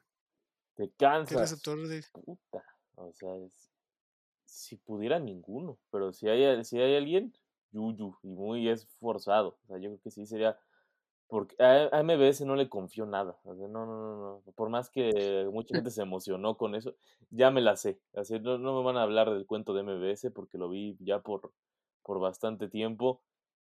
De 0.80 0.88
¿Qué 0.88 0.96
Kansas. 0.96 1.42
receptor 1.42 1.88
de.? 1.88 2.02
Puta. 2.14 2.64
O 2.96 3.12
sea, 3.12 3.36
es- 3.36 3.70
si 4.46 4.78
pudiera 4.78 5.20
ninguno. 5.20 5.78
Pero 5.92 6.14
si 6.14 6.30
hay, 6.30 6.64
si 6.64 6.80
hay 6.80 6.96
alguien, 6.96 7.34
Yuyu. 7.72 8.18
Y 8.24 8.30
muy 8.30 8.70
es 8.70 8.88
forzado. 9.00 9.60
O 9.64 9.68
sea, 9.68 9.78
yo 9.78 9.90
creo 9.90 10.00
que 10.02 10.10
sí 10.10 10.26
sería. 10.26 10.58
Porque 11.28 11.56
a, 11.62 12.02
MBS 12.02 12.46
no 12.46 12.56
le 12.56 12.70
confío 12.70 13.06
nada. 13.06 13.38
O 13.44 13.56
sea, 13.56 13.68
no, 13.68 13.86
no, 13.86 14.16
no, 14.16 14.42
no. 14.46 14.52
Por 14.54 14.70
más 14.70 14.90
que 14.90 15.48
mucha 15.52 15.76
gente 15.76 15.92
se 15.92 16.02
emocionó 16.02 16.56
con 16.56 16.74
eso, 16.76 16.96
ya 17.30 17.52
me 17.52 17.60
la 17.60 17.76
sé. 17.76 18.00
Así, 18.16 18.40
no, 18.40 18.58
no 18.58 18.78
me 18.78 18.84
van 18.84 18.96
a 18.98 19.04
hablar 19.04 19.30
del 19.32 19.46
cuento 19.46 19.74
de 19.74 19.84
MBS 19.84 20.32
porque 20.32 20.58
lo 20.58 20.70
vi 20.70 20.98
ya 21.02 21.20
por, 21.20 21.52
por 22.04 22.20
bastante 22.22 22.70
tiempo. 22.70 23.22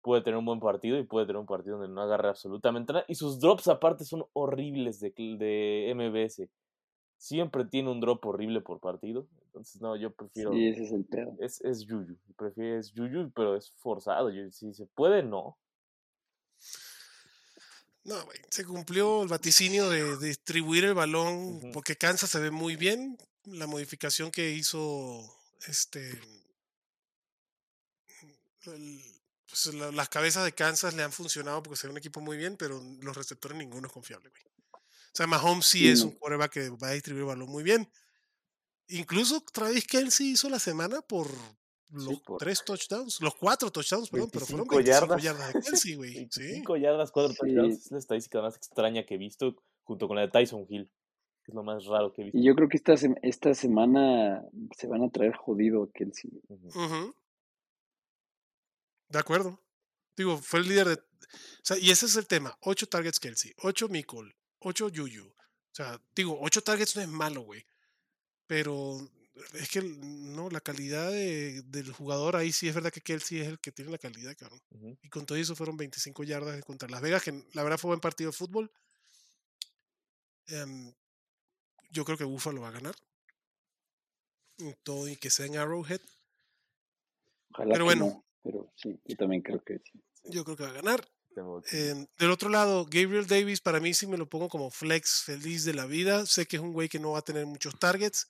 Puede 0.03 0.23
tener 0.23 0.37
un 0.37 0.45
buen 0.45 0.61
partido 0.61 0.99
y 0.99 1.05
puede 1.05 1.27
tener 1.27 1.41
un 1.41 1.47
partido 1.47 1.79
donde 1.79 1.93
no 1.93 2.03
agarre 2.03 2.29
absolutamente 2.29 2.93
nada. 2.93 3.05
Y 3.09 3.15
sus 3.15 3.41
drops 3.41 3.67
aparte 3.67 4.05
son 4.05 4.27
horribles 4.35 5.01
de, 5.01 5.11
de 5.17 5.91
MBS. 5.95 6.49
Siempre 7.19 7.65
tiene 7.65 7.91
un 7.91 8.01
drop 8.01 8.25
horrible 8.27 8.61
por 8.61 8.79
partido. 8.81 9.27
Entonces, 9.47 9.81
no, 9.83 9.97
yo 9.97 10.13
prefiero. 10.13 10.53
Sí, 10.53 10.69
ese 10.69 10.85
es 10.85 10.93
el 10.93 11.05
pedo. 11.05 11.37
Es, 11.41 11.61
es 11.63 11.81
Yuyu. 11.85 12.17
Prefiero 12.37 12.79
es 12.79 12.93
Yuyu, 12.93 13.31
pero 13.35 13.57
es 13.57 13.73
forzado. 13.73 14.31
Si 14.53 14.73
se 14.73 14.87
puede, 14.87 15.23
no. 15.25 15.59
No, 18.05 18.25
güey, 18.25 18.39
se 18.51 18.65
cumplió 18.65 19.23
el 19.23 19.29
vaticinio 19.29 19.91
de, 19.91 20.17
de 20.17 20.27
distribuir 20.29 20.85
el 20.85 20.95
balón 20.95 21.61
porque 21.75 21.97
Kansas 21.97 22.31
se 22.31 22.39
ve 22.41 22.51
muy 22.51 22.77
bien. 22.77 23.19
La 23.45 23.67
modificación 23.67 24.31
que 24.31 24.51
hizo 24.53 25.21
este 25.67 26.19
el- 28.67 29.03
pues, 29.47 29.75
la- 29.75 29.93
las 29.93 30.09
cabezas 30.09 30.45
de 30.45 30.53
Kansas 30.53 30.95
le 30.95 31.03
han 31.03 31.13
funcionado 31.13 31.63
porque 31.63 31.77
se 31.77 31.87
ve 31.87 31.93
un 31.93 31.99
equipo 31.99 32.21
muy 32.21 32.37
bien, 32.37 32.57
pero 32.57 32.81
los 33.03 33.17
receptores 33.17 33.57
ninguno 33.59 33.87
es 33.87 33.93
confiable, 33.93 34.29
güey. 34.31 34.43
O 35.13 35.17
sea, 35.19 35.27
Mahomes 35.27 35.67
sí 35.67 35.79
Sí, 35.81 35.89
es 35.89 36.01
no. 36.01 36.07
un 36.07 36.13
quarterback 36.17 36.53
que 36.53 36.69
va 36.71 36.89
a 36.89 36.93
distribuir 36.93 37.23
el 37.23 37.29
balón 37.29 37.49
muy 37.51 37.63
bien. 37.63 37.91
Incluso 38.89 39.41
Travis 39.53 39.87
Kelsey 39.87 40.29
hizo 40.31 40.49
la 40.49 40.59
semana 40.59 41.03
por 41.03 41.29
los 41.91 42.21
por 42.21 42.39
tres 42.39 42.63
touchdowns, 42.65 43.21
los 43.21 43.35
cuatro 43.35 43.71
touchdowns, 43.73 44.11
perdón, 44.11 44.31
pero 44.33 44.45
fueron 44.47 44.67
25 44.69 44.77
25 44.77 45.19
yardas. 45.19 45.23
yardas 45.23 45.53
de 45.55 45.61
Kelsey, 45.71 45.95
güey. 45.95 46.13
Sí. 46.31 46.41
25 46.43 46.77
yardas, 46.77 47.11
4 47.11 47.33
Sí. 47.33 47.39
touchdowns. 47.39 47.87
Es 47.87 47.91
la 47.91 47.99
estadística 47.99 48.43
más 48.43 48.57
extraña 48.57 49.05
que 49.07 49.15
he 49.15 49.19
visto, 49.19 49.57
junto 49.85 50.07
con 50.07 50.17
la 50.17 50.23
de 50.23 50.29
Tyson 50.29 50.67
Hill, 50.69 50.91
que 51.45 51.51
es 51.53 51.55
lo 51.55 51.63
más 51.63 51.85
raro 51.87 52.13
que 52.13 52.23
he 52.23 52.25
visto. 52.27 52.39
Y 52.39 52.45
yo 52.47 52.55
creo 52.55 52.69
que 52.69 52.77
esta, 52.77 52.95
esta 53.23 53.55
semana 53.55 54.43
se 54.77 54.87
van 54.87 55.03
a 55.03 55.11
traer 55.11 55.35
jodido 55.37 55.83
a 55.85 55.91
Kelsey. 55.93 56.31
De 59.09 59.19
acuerdo. 59.19 59.61
Digo, 60.17 60.37
fue 60.39 60.61
el 60.61 60.69
líder 60.69 60.89
de. 60.89 60.95
O 60.95 60.99
sea, 61.63 61.79
y 61.79 61.91
ese 61.91 62.07
es 62.07 62.17
el 62.17 62.27
tema. 62.27 62.57
8 62.63 62.87
targets 62.89 63.21
Kelsey, 63.21 63.53
8 63.63 63.89
Mikol, 63.89 64.35
8 64.61 64.89
Yuyu. 64.89 65.27
O 65.27 65.75
sea, 65.75 66.01
digo, 66.15 66.39
8 66.41 66.63
targets 66.63 66.97
no 66.97 67.03
es 67.03 67.09
malo, 67.09 67.43
güey. 67.43 67.65
Pero 68.47 68.99
es 69.55 69.69
que 69.69 69.83
no, 69.83 70.51
la 70.51 70.61
calidad 70.61 71.11
de- 71.13 71.63
del 71.63 71.93
jugador 71.93 72.35
ahí 72.37 72.51
sí 72.53 72.69
es 72.69 72.75
verdad 72.75 72.91
que 72.93 73.01
Kelsey 73.01 73.41
es 73.41 73.47
el 73.49 73.61
que 73.61 73.71
tiene 73.73 73.91
la 73.91 73.99
calidad, 73.99 74.37
cabrón. 74.37 74.61
Ujú. 74.71 74.99
Y 75.03 75.09
con 75.09 75.27
todo 75.27 75.39
eso 75.39 75.55
fueron 75.55 75.77
25 75.77 76.25
yardas 76.25 76.65
contra 76.65 76.89
Las 76.89 77.01
Vegas, 77.01 77.23
que 77.23 77.45
la 77.53 77.63
verdad 77.63 77.79
fue 77.79 77.89
buen 77.91 78.01
partido 78.01 78.31
de 78.31 78.37
fútbol. 78.37 78.71
Em, 80.47 80.93
yo 81.91 82.05
creo 82.05 82.17
que 82.19 82.25
Buffalo 82.25 82.63
va 82.63 82.69
a 82.69 82.73
ganar. 82.73 82.95
Y 84.57 84.73
todo 84.83 85.09
y 85.09 85.17
que 85.17 85.31
sea 85.31 85.47
en 85.47 85.57
Arrowhead. 85.57 86.01
Ojalá 87.53 87.73
Pero 87.75 87.85
que 87.85 87.95
bueno. 87.95 88.07
no, 88.07 88.25
pero 88.43 88.73
sí, 88.77 88.99
yo 89.05 89.17
también 89.17 89.43
creo 89.43 89.63
que 89.63 89.79
sí. 89.79 90.03
Yo 90.25 90.45
creo 90.45 90.57
que 90.57 90.65
va 90.65 90.71
a 90.71 90.73
ganar. 90.73 91.09
Em, 91.71 92.07
del 92.19 92.31
otro 92.31 92.49
lado, 92.49 92.85
Gabriel 92.85 93.27
Davis, 93.27 93.61
para 93.61 93.81
mí 93.81 93.95
sí 93.95 94.07
me 94.07 94.17
lo 94.17 94.29
pongo 94.29 94.49
como 94.49 94.71
flex 94.71 95.23
feliz 95.25 95.65
de 95.65 95.75
la 95.75 95.87
vida. 95.87 96.27
Sé 96.27 96.47
que 96.47 96.57
es 96.57 96.63
un 96.63 96.73
güey 96.73 96.89
que 96.89 96.99
no 96.99 97.13
va 97.13 97.21
a 97.21 97.25
tener 97.25 97.47
muchos 97.47 97.79
targets, 97.79 98.29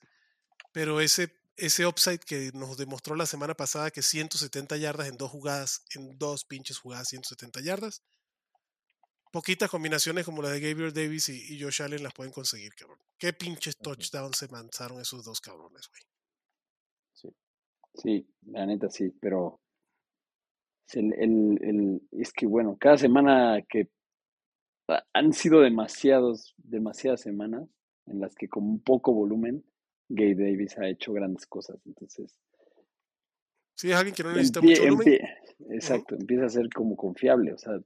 pero 0.71 1.01
ese, 1.01 1.31
ese 1.57 1.85
upside 1.85 2.19
que 2.19 2.51
nos 2.53 2.77
demostró 2.77 3.15
la 3.15 3.25
semana 3.25 3.53
pasada, 3.53 3.91
que 3.91 4.01
170 4.01 4.77
yardas 4.77 5.07
en 5.07 5.17
dos 5.17 5.31
jugadas, 5.31 5.83
en 5.95 6.17
dos 6.17 6.45
pinches 6.45 6.77
jugadas, 6.77 7.09
170 7.09 7.61
yardas. 7.61 8.03
Poquitas 9.31 9.69
combinaciones 9.69 10.25
como 10.25 10.41
la 10.41 10.49
de 10.49 10.59
Gabriel 10.59 10.93
Davis 10.93 11.29
y, 11.29 11.53
y 11.53 11.61
Josh 11.61 11.83
Allen 11.83 12.03
las 12.03 12.13
pueden 12.13 12.33
conseguir, 12.33 12.73
cabrón. 12.73 12.99
Qué 13.17 13.33
pinches 13.33 13.77
touchdowns 13.77 14.37
se 14.37 14.47
lanzaron 14.47 14.99
esos 14.99 15.23
dos 15.23 15.39
cabrones, 15.39 15.87
güey. 15.87 16.01
Sí, 17.95 18.25
la 18.45 18.65
neta 18.65 18.89
sí, 18.89 19.09
pero 19.19 19.59
el, 20.95 21.13
el, 21.13 21.59
el- 21.61 22.01
es 22.11 22.31
que 22.33 22.45
bueno, 22.45 22.77
cada 22.79 22.97
semana 22.97 23.61
que 23.67 23.89
ha- 24.87 25.03
han 25.13 25.33
sido 25.33 25.61
demasiados, 25.61 26.53
demasiadas 26.57 27.21
semanas 27.21 27.67
en 28.07 28.19
las 28.19 28.33
que 28.35 28.47
con 28.47 28.63
un 28.63 28.79
poco 28.81 29.13
volumen, 29.13 29.63
Gabe 30.09 30.35
Davis 30.35 30.77
ha 30.79 30.87
hecho 30.87 31.13
grandes 31.13 31.45
cosas. 31.45 31.79
Entonces, 31.85 32.35
Sí, 33.75 33.91
es 33.91 33.95
alguien 33.95 34.15
que 34.15 34.23
no 34.23 34.31
necesita 34.33 34.59
empie- 34.59 34.69
mucho 34.69 34.81
volumen. 34.83 35.07
empie- 35.07 35.37
exacto, 35.75 36.15
empieza 36.15 36.45
a 36.45 36.49
ser 36.49 36.69
como 36.73 36.95
confiable, 36.97 37.53
o 37.53 37.57
sea, 37.57 37.79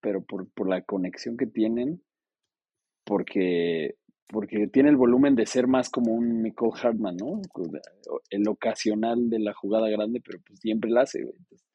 pero 0.00 0.22
por, 0.22 0.48
por 0.50 0.68
la 0.68 0.82
conexión 0.82 1.36
que 1.36 1.46
tienen, 1.46 2.02
porque, 3.04 3.96
porque 4.28 4.66
tiene 4.68 4.88
el 4.90 4.96
volumen 4.96 5.34
de 5.34 5.46
ser 5.46 5.66
más 5.66 5.90
como 5.90 6.12
un 6.14 6.42
Nicole 6.42 6.72
Hartman, 6.80 7.16
¿no? 7.16 7.40
El 8.30 8.48
ocasional 8.48 9.28
de 9.28 9.38
la 9.40 9.52
jugada 9.52 9.88
grande, 9.90 10.20
pero 10.24 10.38
pues 10.46 10.60
siempre 10.60 10.90
la 10.90 11.02
hace, 11.02 11.22
güey. 11.22 11.34
Entonces, 11.36 11.66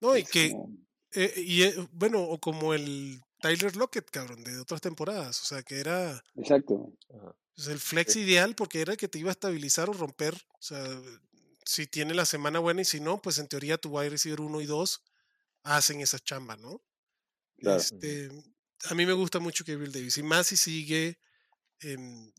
No, 0.00 0.16
y 0.16 0.20
es 0.22 0.30
que 0.30 0.50
como- 0.50 0.76
Eh, 1.12 1.32
y 1.38 1.62
eh, 1.62 1.74
bueno, 1.92 2.22
o 2.22 2.38
como 2.38 2.74
el 2.74 3.20
Tyler 3.40 3.74
Lockett, 3.76 4.10
cabrón, 4.10 4.44
de 4.44 4.58
otras 4.58 4.80
temporadas. 4.82 5.40
O 5.42 5.44
sea, 5.46 5.62
que 5.62 5.80
era 5.80 6.22
exacto. 6.36 6.92
Ajá. 7.14 7.34
pues, 7.54 7.68
el 7.68 7.78
flex 7.80 8.12
Sí. 8.12 8.20
ideal 8.20 8.54
porque 8.54 8.80
era 8.82 8.92
el 8.92 8.98
que 8.98 9.08
te 9.08 9.18
iba 9.18 9.30
a 9.30 9.32
estabilizar 9.32 9.88
o 9.88 9.94
romper. 9.94 10.34
O 10.34 10.62
sea, 10.62 10.84
si 11.64 11.86
tiene 11.86 12.14
la 12.14 12.24
semana 12.26 12.58
buena 12.60 12.82
y 12.82 12.84
si 12.84 13.00
no, 13.00 13.20
pues 13.22 13.38
en 13.38 13.48
teoría 13.48 13.78
tu 13.78 13.88
wide 13.96 14.10
receiver 14.10 14.40
1 14.42 14.60
y 14.60 14.66
2 14.66 15.02
hacen 15.64 16.00
esa 16.00 16.18
chamba, 16.18 16.56
¿no? 16.56 16.82
Claro. 17.56 17.78
Este, 17.80 18.28
a 18.84 18.94
mí 18.94 19.06
me 19.06 19.12
gusta 19.14 19.38
mucho 19.40 19.64
Gabriel 19.66 19.92
Davis. 19.92 20.18
Y 20.18 20.22
más 20.22 20.46
si 20.48 20.56
sigue, 20.56 21.18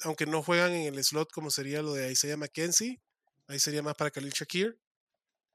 aunque 0.03 0.25
no 0.27 0.43
juegan 0.43 0.71
en 0.73 0.93
el 0.93 1.03
slot 1.03 1.31
como 1.31 1.49
sería 1.51 1.81
lo 1.81 1.93
de 1.93 2.11
Isaiah 2.11 2.37
McKenzie, 2.37 3.01
ahí 3.47 3.59
sería 3.59 3.81
más 3.81 3.95
para 3.95 4.11
Khalil 4.11 4.31
Shakir. 4.31 4.79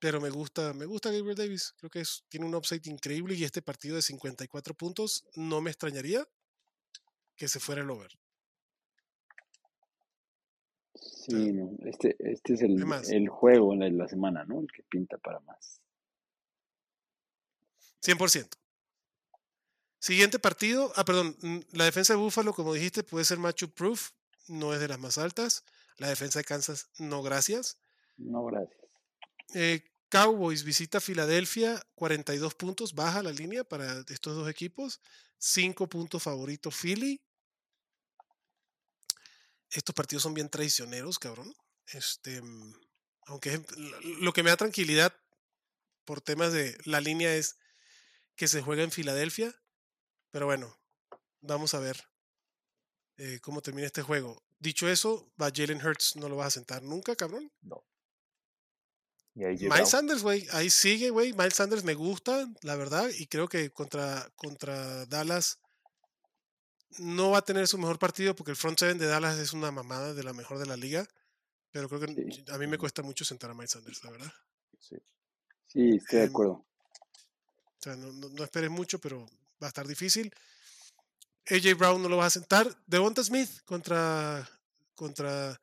Pero 0.05 0.21
me 0.21 0.29
gusta, 0.29 0.75
me 0.75 0.85
gusta 0.85 1.11
Gabriel 1.11 1.35
Davis. 1.35 1.75
Creo 1.79 1.89
que 1.89 2.01
es, 2.01 2.27
tiene 2.29 2.45
un 2.45 2.55
upside 2.55 2.91
increíble 2.91 3.35
y 3.37 3.43
este 3.43 3.63
partido 3.63 3.97
de 3.97 4.03
54 4.03 4.75
puntos 4.75 5.25
no 5.35 5.63
me 5.63 5.71
extrañaría 5.71 6.29
que 7.35 7.49
se 7.49 7.59
fuera 7.59 7.81
el 7.81 7.89
over. 7.89 8.11
Sí, 10.93 11.55
no, 11.55 11.71
este, 11.87 12.17
este 12.19 12.53
es 12.53 12.61
el, 12.61 12.85
el 13.13 13.29
juego 13.31 13.75
de 13.75 13.93
la 13.93 14.07
semana, 14.07 14.45
¿no? 14.45 14.61
El 14.61 14.67
que 14.71 14.83
pinta 14.83 15.17
para 15.17 15.41
más. 15.41 15.81
100%. 18.03 18.59
Siguiente 20.01 20.39
partido. 20.39 20.93
Ah, 20.97 21.07
perdón. 21.07 21.35
mm, 21.41 21.61
La 21.73 21.87
defensa 21.87 22.13
de 22.13 22.19
Buffalo, 22.19 22.53
como 22.53 22.75
dijiste, 22.75 23.05
puede 23.05 23.25
ser 23.25 23.39
matchup 23.39 23.73
proof. 23.73 24.11
No 24.49 24.75
es 24.75 24.81
de 24.81 24.89
las 24.89 24.99
más 24.99 25.17
altas. 25.17 25.65
La 25.97 26.11
defensa 26.11 26.41
de 26.41 26.45
Kansas, 26.45 26.91
no 26.99 27.23
gracias. 27.23 27.79
No, 28.19 28.45
gracias. 28.45 28.79
Eh, 29.55 29.83
Cowboys 30.15 30.63
visita 30.63 31.01
Filadelfia, 31.01 31.85
42 31.97 32.55
puntos, 32.55 32.95
baja 32.95 33.21
la 33.21 33.33
línea 33.33 33.65
para 33.65 34.05
estos 34.07 34.37
dos 34.37 34.49
equipos. 34.49 35.01
5 35.39 35.89
puntos 35.89 36.23
favorito 36.23 36.71
Philly. 36.71 37.21
Estos 39.73 39.93
partidos 39.93 40.23
son 40.23 40.33
bien 40.33 40.49
traicioneros, 40.49 41.19
cabrón. 41.19 41.53
Este, 41.89 42.41
aunque 43.27 43.61
lo 44.21 44.33
que 44.33 44.45
me 44.45 44.51
da 44.51 44.57
tranquilidad 44.57 45.13
por 46.05 46.21
temas 46.21 46.53
de 46.53 46.79
la 46.85 47.01
línea 47.01 47.35
es 47.35 47.57
que 48.37 48.47
se 48.47 48.63
juega 48.63 48.85
en 48.85 48.93
Filadelfia. 48.93 49.53
Pero 50.31 50.47
bueno, 50.47 50.79
vamos 51.41 51.75
a 51.75 51.81
ver 51.81 52.09
eh, 53.17 53.41
cómo 53.43 53.63
termina 53.63 53.89
este 53.89 54.03
juego. 54.03 54.45
Dicho 54.61 54.89
eso, 54.89 55.33
va 55.43 55.51
Jalen 55.53 55.85
Hurts, 55.85 56.15
no 56.15 56.29
lo 56.29 56.37
vas 56.37 56.47
a 56.47 56.51
sentar 56.53 56.85
nunca, 56.85 57.17
cabrón. 57.17 57.51
No. 57.63 57.85
Y 59.37 59.45
ahí 59.45 59.57
Miles 59.59 59.89
Sanders, 59.91 60.23
güey, 60.23 60.47
ahí 60.53 60.71
sigue, 60.71 61.11
güey. 61.11 61.33
Miles 61.33 61.55
Sanders 61.55 61.83
me 61.85 61.95
gusta, 61.95 62.49
la 62.63 62.77
verdad, 62.77 63.09
y 63.19 63.27
creo 63.27 63.49
que 63.49 63.71
contra, 63.71 64.29
contra 64.37 65.07
Dallas 65.07 65.59
no 66.99 67.31
va 67.31 67.39
a 67.39 67.45
tener 67.45 67.67
su 67.67 67.77
mejor 67.77 67.99
partido 67.99 68.37
porque 68.37 68.53
el 68.53 68.57
front 68.57 68.79
seven 68.79 68.99
de 68.99 69.07
Dallas 69.07 69.37
es 69.39 69.53
una 69.53 69.73
mamada 69.73 70.15
de 70.15 70.23
la 70.23 70.33
mejor 70.33 70.59
de 70.59 70.67
la 70.67 70.77
liga. 70.77 71.07
Pero 71.73 71.89
creo 71.89 72.01
que 72.03 72.07
Sí. 72.33 72.45
a 72.53 72.59
mí 72.59 72.69
me 72.69 72.79
cuesta 72.79 73.03
mucho 73.03 73.25
sentar 73.25 73.51
a 73.51 73.55
Miles 73.55 73.73
Sanders, 73.73 74.05
la 74.05 74.11
verdad. 74.13 74.33
Sí. 74.79 74.97
Sí, 75.67 75.97
estoy 75.97 76.19
de 76.21 76.25
Em, 76.27 76.31
acuerdo. 76.31 76.53
O 76.53 76.67
sea, 77.81 77.97
no, 77.97 78.13
no, 78.13 78.29
no 78.29 78.45
esperes 78.45 78.71
mucho, 78.71 79.01
pero 79.01 79.27
va 79.61 79.67
a 79.67 79.69
estar 79.69 79.87
difícil. 79.89 80.33
AJ 81.51 81.75
Brown 81.77 82.01
no 82.01 82.09
lo 82.09 82.17
vas 82.19 82.29
a 82.37 82.39
sentar. 82.41 82.69
Devonta 82.87 83.25
Smith 83.25 83.51
contra. 83.65 84.49
contra. 84.95 85.61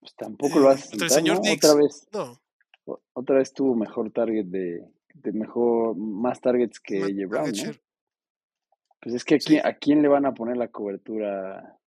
Pues 0.00 0.14
tampoco 0.16 0.58
lo 0.58 0.66
vas 0.68 0.80
a 0.80 0.84
el 0.84 0.88
sentar, 0.90 1.10
señor 1.10 1.36
¿no? 1.36 1.42
Diggs. 1.42 1.64
Otra 1.66 1.74
vez, 1.82 2.06
No, 2.10 2.40
otra 2.84 3.36
vez 3.36 3.52
tuvo 3.52 3.74
mejor 3.74 4.10
target 4.10 4.46
de, 4.46 4.84
de 5.14 5.32
mejor, 5.32 5.96
más 5.96 6.40
targets 6.40 6.80
que 6.80 7.02
AJ 7.02 7.28
Brown, 7.28 7.52
¿no? 7.52 7.72
Pues 9.00 9.14
es 9.14 9.24
que 9.24 9.40
Sí. 9.40 9.58
¿a 9.58 9.74
quién 9.74 10.02
le 10.02 10.08
van 10.08 10.26
a 10.26 10.34
poner 10.34 10.56
la 10.56 10.68
cobertura 10.68 11.78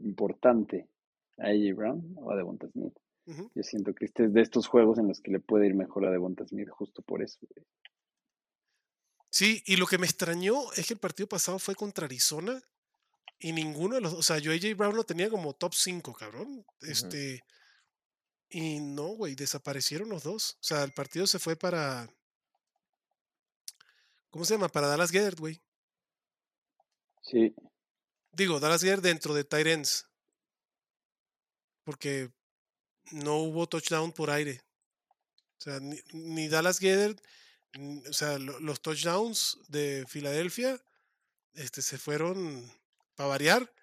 importante? 0.00 0.88
¿A 1.38 1.48
AJ 1.48 1.74
Brown 1.74 2.14
o 2.16 2.30
a 2.30 2.36
Devonta 2.36 2.68
Smith? 2.68 2.94
Yo 3.26 3.62
siento 3.62 3.94
que 3.94 4.04
este 4.04 4.24
es 4.24 4.32
de 4.32 4.40
estos 4.40 4.66
juegos 4.66 4.98
en 4.98 5.06
los 5.08 5.20
que 5.20 5.30
le 5.30 5.38
puede 5.40 5.66
ir 5.66 5.74
mejor 5.74 6.04
a 6.04 6.10
Devonta 6.10 6.44
Smith 6.46 6.68
justo 6.68 7.02
por 7.02 7.22
eso. 7.22 7.38
Sí, 9.30 9.62
y 9.64 9.76
lo 9.76 9.86
que 9.86 9.98
me 9.98 10.06
extrañó 10.06 10.72
es 10.76 10.86
que 10.86 10.94
el 10.94 11.00
partido 11.00 11.28
pasado 11.28 11.58
fue 11.58 11.74
contra 11.74 12.06
Arizona 12.06 12.60
y 13.38 13.52
ninguno 13.52 13.94
de 13.94 14.00
los. 14.00 14.12
O 14.12 14.22
sea, 14.22 14.38
yo 14.38 14.52
AJ 14.52 14.76
Brown 14.76 14.96
lo 14.96 15.04
tenía 15.04 15.30
como 15.30 15.54
top 15.54 15.72
5, 15.72 16.12
cabrón. 16.12 16.64
Este. 16.80 17.40
Y 18.54 18.80
no, 18.80 19.06
güey, 19.08 19.34
desaparecieron 19.34 20.10
los 20.10 20.24
dos. 20.24 20.52
O 20.60 20.62
sea, 20.64 20.84
el 20.84 20.92
partido 20.92 21.26
se 21.26 21.38
fue 21.38 21.56
para. 21.56 22.06
¿Cómo 24.30 24.44
se 24.44 24.54
llama? 24.54 24.68
Para 24.68 24.88
Dallas 24.88 25.10
Gethert, 25.10 25.38
güey. 25.38 25.60
Sí, 27.22 27.54
Digo, 28.32 28.60
Dallas 28.60 28.82
Gethert 28.82 29.02
dentro 29.02 29.32
de 29.32 29.44
Tyrants. 29.44 30.06
Porque 31.84 32.30
no 33.10 33.38
hubo 33.38 33.66
touchdown 33.66 34.12
por 34.12 34.30
aire. 34.30 34.62
O 35.58 35.60
sea, 35.62 35.80
ni, 35.80 35.98
ni 36.12 36.48
Dallas 36.48 36.80
n- 36.82 37.18
o 38.08 38.12
sea, 38.12 38.38
lo- 38.38 38.60
los 38.60 38.82
touchdowns 38.82 39.58
de 39.68 40.04
Filadelfia 40.08 40.78
este, 41.54 41.80
se 41.82 41.98
fueron, 41.98 42.70
para 43.14 43.28
variar, 43.30 43.74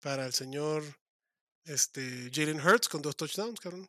para 0.00 0.26
el 0.26 0.32
señor 0.32 0.84
este, 1.64 2.30
Jalen 2.32 2.60
Hurts 2.60 2.88
con 2.88 3.02
dos 3.02 3.16
touchdowns, 3.16 3.60
cabrón. 3.60 3.88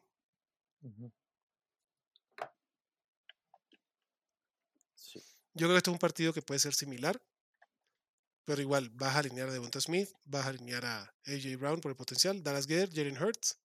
Sí. 4.95 5.19
Yo 5.53 5.67
creo 5.67 5.71
que 5.71 5.77
este 5.77 5.89
es 5.89 5.93
un 5.93 5.99
partido 5.99 6.33
que 6.33 6.41
puede 6.41 6.59
ser 6.59 6.73
similar, 6.73 7.21
pero 8.45 8.61
igual 8.61 8.89
vas 8.91 9.15
a 9.15 9.19
alinear 9.19 9.49
a 9.49 9.53
Devonta 9.53 9.81
Smith, 9.81 10.09
vas 10.25 10.45
a 10.45 10.49
alinear 10.49 10.85
a 10.85 11.15
AJ 11.25 11.57
Brown 11.57 11.81
por 11.81 11.91
el 11.91 11.97
potencial, 11.97 12.43
Dallas 12.43 12.65
Gethert, 12.67 12.93
Jalen 12.95 13.21
Hurts, 13.21 13.59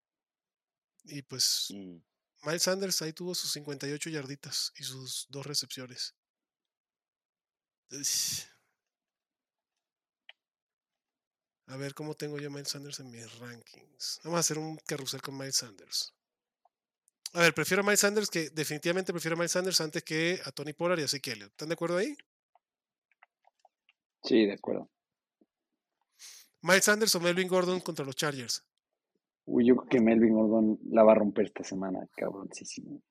y 1.04 1.22
pues 1.22 1.70
Y 1.70 2.02
Miles 2.42 2.62
Sanders 2.62 3.00
ahí 3.02 3.12
tuvo 3.12 3.34
sus 3.34 3.52
58 3.52 4.10
yarditas 4.10 4.72
y 4.76 4.84
sus 4.84 5.26
dos 5.30 5.46
recepciones. 5.46 6.14
A 11.66 11.76
ver 11.76 11.94
cómo 11.94 12.14
tengo 12.14 12.38
yo 12.38 12.48
a 12.48 12.50
Miles 12.50 12.70
Sanders 12.70 13.00
en 13.00 13.10
mis 13.10 13.38
rankings. 13.38 14.20
Vamos 14.24 14.38
a 14.38 14.40
hacer 14.40 14.58
un 14.58 14.76
carrusel 14.78 15.22
con 15.22 15.36
Miles 15.36 15.56
Sanders. 15.56 16.12
A 17.34 17.40
ver, 17.40 17.54
prefiero 17.54 17.82
a 17.82 17.84
Miles 17.84 18.00
Sanders 18.00 18.28
que 18.28 18.50
definitivamente 18.50 19.12
prefiero 19.12 19.34
a 19.36 19.38
Miles 19.38 19.52
Sanders 19.52 19.80
antes 19.80 20.02
que 20.02 20.38
a 20.44 20.52
Tony 20.52 20.72
Pollard 20.74 20.98
y 21.00 21.04
a 21.04 21.08
Zeke. 21.08 21.32
¿Están 21.32 21.68
de 21.68 21.74
acuerdo 21.74 21.96
ahí? 21.96 22.14
sí, 24.24 24.46
de 24.46 24.52
acuerdo. 24.52 24.88
Miles 26.60 26.84
Sanders 26.84 27.14
o 27.16 27.20
Melvin 27.20 27.48
Gordon 27.48 27.80
contra 27.80 28.04
los 28.04 28.14
Chargers. 28.14 28.64
Uy, 29.46 29.66
yo 29.66 29.74
creo 29.74 29.88
que 29.88 30.00
Melvin 30.00 30.32
Gordon 30.34 30.78
la 30.90 31.02
va 31.02 31.12
a 31.12 31.14
romper 31.16 31.46
esta 31.46 31.64
semana, 31.64 32.06
cabroncísimo. 32.16 33.02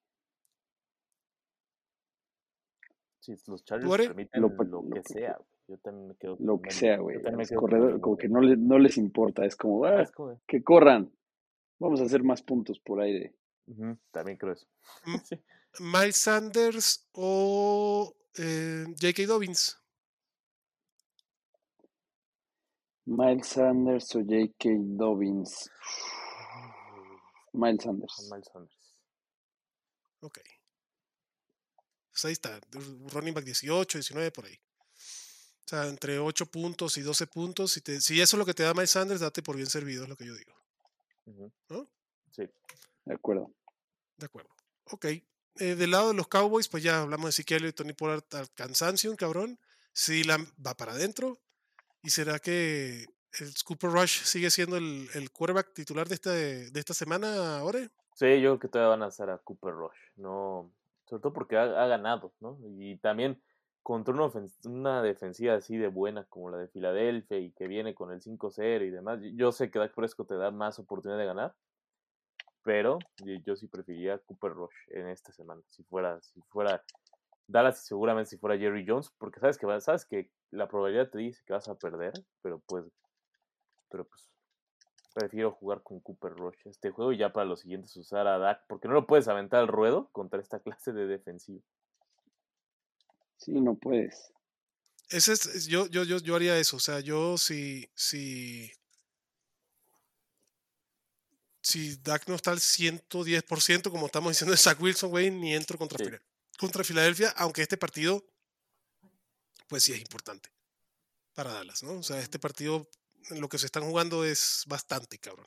sí, 3.19 3.35
los 3.47 3.63
Chargers 3.65 4.07
permiten 4.07 4.41
Lo 4.41 4.49
que 4.55 4.63
lo 4.65 4.83
que- 4.89 5.03
sea. 5.03 5.33
güey. 5.37 5.47
Yo 5.67 5.77
también 5.79 6.07
me 6.07 6.15
quedo 6.15 6.37
Lo 6.39 6.53
con 6.53 6.61
que 6.63 6.71
sea, 6.71 6.97
güey. 6.97 7.17
Melvin 7.19 7.99
como 7.99 8.17
que 8.17 8.27
no, 8.29 8.41
le- 8.41 8.57
no 8.57 8.79
les 8.79 8.97
importa. 8.97 9.45
Es 9.45 9.55
como, 9.55 9.83
Ah, 9.85 9.97
"Ah, 9.97 10.01
es 10.03 10.11
como- 10.11 10.41
que 10.47 10.63
corran. 10.63 11.11
Vamos 11.79 11.99
a 12.01 12.05
hacer 12.05 12.23
más 12.23 12.41
puntos 12.41 12.79
por 12.79 13.01
aire. 13.01 13.35
También 14.11 14.37
creo 14.37 14.53
eso. 14.53 14.67
Sí. 15.25 15.35
Miles 15.79 16.17
Sanders 16.17 17.07
o 17.13 18.13
eh, 18.35 18.85
J.K. 18.99 19.25
Dobbins. 19.25 19.77
Miles 23.05 23.47
Sanders 23.47 24.15
o 24.15 24.19
J.K. 24.19 24.69
Dobbins. 24.97 25.69
Miles 27.53 27.83
Sanders. 27.83 28.29
Miles 28.31 28.47
Sanders. 28.51 28.95
Ok. 30.21 30.39
Pues 32.11 32.25
ahí 32.25 32.33
está. 32.33 32.59
Running 33.13 33.33
back 33.33 33.45
18, 33.45 33.97
19 33.97 34.31
por 34.31 34.45
ahí. 34.45 34.55
O 34.55 35.67
sea, 35.71 35.87
entre 35.87 36.19
8 36.19 36.45
puntos 36.47 36.97
y 36.97 37.01
12 37.01 37.27
puntos. 37.27 37.71
Si, 37.71 37.81
te- 37.81 38.01
si 38.01 38.19
eso 38.21 38.35
es 38.35 38.39
lo 38.39 38.45
que 38.45 38.53
te 38.53 38.63
da 38.63 38.73
Miles 38.73 38.91
Sanders, 38.91 39.21
date 39.21 39.41
por 39.41 39.55
bien 39.55 39.69
servido, 39.69 40.03
es 40.03 40.09
lo 40.09 40.15
que 40.17 40.25
yo 40.25 40.35
digo. 40.35 40.53
¿No? 41.69 41.87
Sí. 42.31 42.43
De 43.05 43.15
acuerdo. 43.15 43.51
De 44.17 44.25
acuerdo. 44.25 44.49
Ok. 44.91 45.05
Eh, 45.05 45.75
del 45.75 45.91
lado 45.91 46.09
de 46.09 46.13
los 46.13 46.27
Cowboys, 46.27 46.67
pues 46.67 46.83
ya 46.83 47.01
hablamos 47.01 47.27
de 47.27 47.31
Siquelio 47.33 47.69
y 47.69 47.73
Tony 47.73 47.93
Pollard 47.93 48.23
al 48.31 48.49
cansancio, 48.53 49.11
un 49.11 49.17
cabrón. 49.17 49.59
Si 49.93 50.23
va 50.23 50.73
para 50.75 50.93
adentro. 50.93 51.39
¿Y 52.03 52.09
será 52.09 52.39
que 52.39 53.05
el 53.39 53.53
Cooper 53.65 53.91
Rush 53.91 54.23
sigue 54.23 54.49
siendo 54.49 54.77
el, 54.77 55.07
el 55.13 55.31
quarterback 55.31 55.73
titular 55.73 56.07
de, 56.07 56.15
este, 56.15 56.71
de 56.71 56.79
esta 56.79 56.93
semana, 56.93 57.63
Ore? 57.63 57.89
Sí, 58.15 58.41
yo 58.41 58.51
creo 58.51 58.59
que 58.59 58.67
todavía 58.67 58.89
van 58.89 59.03
a 59.03 59.07
hacer 59.07 59.29
a 59.29 59.37
Cooper 59.37 59.73
Rush. 59.73 59.97
No, 60.15 60.71
sobre 61.05 61.21
todo 61.21 61.33
porque 61.33 61.57
ha, 61.57 61.63
ha 61.63 61.87
ganado, 61.87 62.33
¿no? 62.39 62.57
Y 62.79 62.97
también 62.97 63.41
contra 63.83 64.13
una, 64.13 64.31
una 64.65 65.01
defensiva 65.01 65.55
así 65.55 65.77
de 65.77 65.87
buena 65.87 66.25
como 66.25 66.49
la 66.49 66.57
de 66.57 66.67
Filadelfia 66.67 67.39
y 67.39 67.51
que 67.51 67.67
viene 67.67 67.95
con 67.95 68.11
el 68.11 68.21
5-0 68.21 68.85
y 68.85 68.89
demás. 68.89 69.19
Yo 69.35 69.51
sé 69.51 69.71
que 69.71 69.79
Dak 69.79 69.93
Prescott 69.93 70.27
te 70.27 70.35
da 70.35 70.51
más 70.51 70.79
oportunidad 70.79 71.19
de 71.19 71.25
ganar, 71.25 71.55
pero 72.63 72.99
yo, 73.45 73.55
sí 73.55 73.67
preferiría 73.67 74.17
Cooper 74.19 74.51
Rush 74.53 74.75
en 74.89 75.07
esta 75.07 75.31
semana. 75.31 75.61
Si 75.69 75.83
fuera, 75.83 76.21
si 76.21 76.41
fuera 76.49 76.83
Dallas 77.47 77.83
y 77.83 77.87
seguramente 77.87 78.29
si 78.29 78.37
fuera 78.37 78.57
Jerry 78.57 78.85
Jones, 78.87 79.11
porque 79.17 79.39
sabes 79.39 79.57
que 79.57 79.65
va- 79.65 79.81
sabes 79.81 80.05
que 80.05 80.31
la 80.51 80.67
probabilidad 80.67 81.09
te 81.09 81.19
dice 81.19 81.41
que 81.45 81.53
vas 81.53 81.67
a 81.67 81.75
perder, 81.75 82.13
pero 82.41 82.59
pues, 82.59 82.85
pero 83.89 84.05
pues 84.05 84.29
prefiero 85.13 85.51
jugar 85.51 85.81
con 85.83 85.99
Cooper 85.99 86.31
Rush 86.33 86.59
este 86.65 86.91
juego 86.91 87.11
y 87.11 87.17
ya 87.17 87.33
para 87.33 87.45
los 87.45 87.61
siguientes 87.61 87.95
usar 87.97 88.27
a 88.27 88.37
Dak, 88.37 88.63
porque 88.67 88.87
no 88.87 88.93
lo 88.93 89.07
puedes 89.07 89.27
aventar 89.27 89.59
al 89.61 89.67
ruedo 89.67 90.09
contra 90.11 90.39
esta 90.39 90.59
clase 90.59 90.93
de 90.93 91.07
defensivo. 91.07 91.61
Sí, 93.37 93.59
no 93.59 93.75
puedes. 93.75 94.31
Ese 95.09 95.33
es, 95.33 95.45
es- 95.47 95.67
yo, 95.67 95.87
yo, 95.87 96.03
yo, 96.03 96.17
yo 96.19 96.35
haría 96.35 96.57
eso. 96.57 96.77
O 96.77 96.79
sea, 96.79 96.99
yo 97.01 97.37
si, 97.37 97.89
si, 97.95 98.71
si 101.61 101.95
Dak 101.97 102.27
no 102.27 102.35
está 102.35 102.51
al 102.51 102.59
110%, 102.59 103.91
como 103.91 104.07
estamos 104.07 104.31
diciendo 104.31 104.51
de 104.51 104.57
Zach 104.57 104.79
Wilson, 104.81 105.09
güey, 105.11 105.29
ni 105.31 105.53
entro 105.55 105.77
contra, 105.77 105.97
Sí. 105.99 106.05
Fila- 106.05 106.21
contra 106.57 106.83
Filadelfia, 106.83 107.29
aunque 107.37 107.61
este 107.61 107.77
partido, 107.77 108.23
pues 109.67 109.83
sí 109.83 109.93
es 109.93 109.99
importante 110.01 110.49
para 111.33 111.51
Dallas, 111.53 111.81
¿no? 111.83 111.93
O 111.99 112.03
sea, 112.03 112.19
este 112.19 112.39
partido, 112.39 112.89
en 113.29 113.39
lo 113.39 113.47
que 113.47 113.57
se 113.57 113.65
están 113.67 113.83
jugando 113.83 114.25
es 114.25 114.63
bastante, 114.67 115.17
cabrón. 115.17 115.45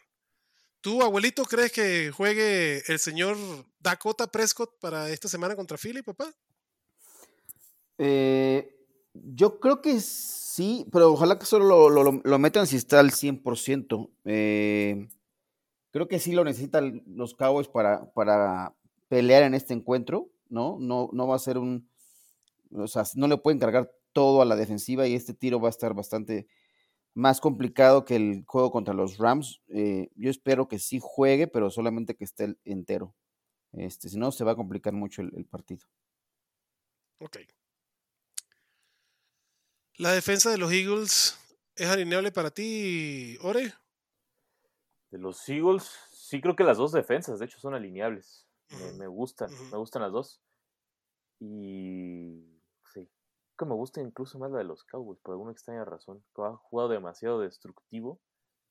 ¿Tú, 0.81 1.03
abuelito, 1.03 1.45
crees 1.45 1.73
que 1.73 2.11
juegue 2.11 2.83
el 2.87 2.99
señor 2.99 3.37
Dakota 3.81 4.27
Prescott 4.27 4.79
para 4.81 5.09
esta 5.11 5.29
semana 5.29 5.57
contra 5.57 5.79
Philly, 5.79 6.03
papá? 6.03 6.33
Eh, 7.99 8.71
yo 9.15 9.61
creo 9.61 9.81
que 9.81 10.01
sí, 10.01 10.87
pero 10.93 11.13
ojalá 11.13 11.39
que 11.39 11.47
solo 11.47 11.65
lo, 11.65 11.91
lo- 11.91 12.03
lo- 12.13 12.21
lo 12.25 12.39
metan 12.39 12.67
si 12.67 12.77
está 12.77 13.01
al 13.01 13.13
100%. 13.13 14.11
Eh, 14.25 15.09
creo 15.95 16.09
que 16.09 16.19
sí 16.19 16.33
lo 16.33 16.43
necesitan 16.43 17.05
los 17.07 17.35
Cowboys 17.35 17.69
para, 17.69 18.13
para 18.15 18.75
pelear 19.07 19.45
en 19.45 19.55
este 19.55 19.75
encuentro, 19.75 20.29
¿no? 20.49 20.77
No, 20.81 21.09
no 21.13 21.29
va 21.29 21.37
a 21.37 21.39
ser 21.39 21.57
un... 21.57 21.89
O 22.73 22.89
sea, 22.89 23.05
no 23.15 23.29
le 23.29 23.39
pueden 23.39 23.61
cargar 23.61 23.93
todo 24.13 24.43
a 24.43 24.45
la 24.45 24.57
defensiva 24.57 25.07
y 25.07 25.15
este 25.15 25.35
tiro 25.35 25.61
va 25.61 25.69
a 25.69 25.71
estar 25.71 25.95
bastante 25.95 26.49
más 27.15 27.41
complicado 27.41 28.05
que 28.05 28.17
el 28.17 28.43
juego 28.45 28.73
contra 28.73 28.93
los 28.93 29.19
Rams. 29.19 29.63
Eh, 29.69 30.09
yo 30.17 30.31
espero 30.33 30.67
que 30.67 30.81
sí 30.81 30.99
juegue, 31.01 31.47
pero 31.47 31.71
solamente 31.71 32.17
que 32.17 32.25
esté 32.25 32.57
entero. 32.65 33.15
Este, 33.71 34.09
si 34.09 34.19
no, 34.19 34.33
se 34.33 34.43
va 34.43 34.51
a 34.51 34.57
complicar 34.57 34.95
mucho 34.95 35.23
el- 35.23 35.33
el 35.37 35.45
partido. 35.45 35.87
Ok. 37.21 37.39
La 39.99 40.11
defensa 40.11 40.51
de 40.51 40.59
los 40.59 40.73
Eagles 40.73 41.39
es 41.77 41.87
alineable 41.89 42.33
para 42.33 42.51
ti, 42.51 43.39
Ore. 43.43 43.75
De 45.15 45.21
los 45.21 45.49
Eagles, 45.49 45.85
sí 46.11 46.41
creo 46.41 46.57
que 46.57 46.65
las 46.65 46.77
dos 46.77 46.91
defensas, 46.91 47.39
de 47.39 47.45
hecho, 47.45 47.61
son 47.61 47.73
alineables. 47.73 48.49
Me, 48.99 49.07
gustan, 49.07 49.49
me 49.71 49.79
gustan 49.79 50.03
las 50.03 50.11
dos. 50.11 50.43
Y 51.39 52.43
sí, 52.93 53.09
creo 53.55 53.57
que 53.57 53.65
me 53.65 53.75
gusta 53.77 54.01
incluso 54.01 54.41
más 54.41 54.51
la 54.51 54.59
de 54.59 54.65
los 54.65 54.83
Cowboys, 54.83 55.21
por 55.21 55.35
alguna 55.35 55.53
extraña 55.53 55.85
razón. 55.85 56.25
que 56.35 56.43
Ha 56.43 56.57
jugado 56.57 56.89
demasiado 56.89 57.39
destructivo, 57.39 58.21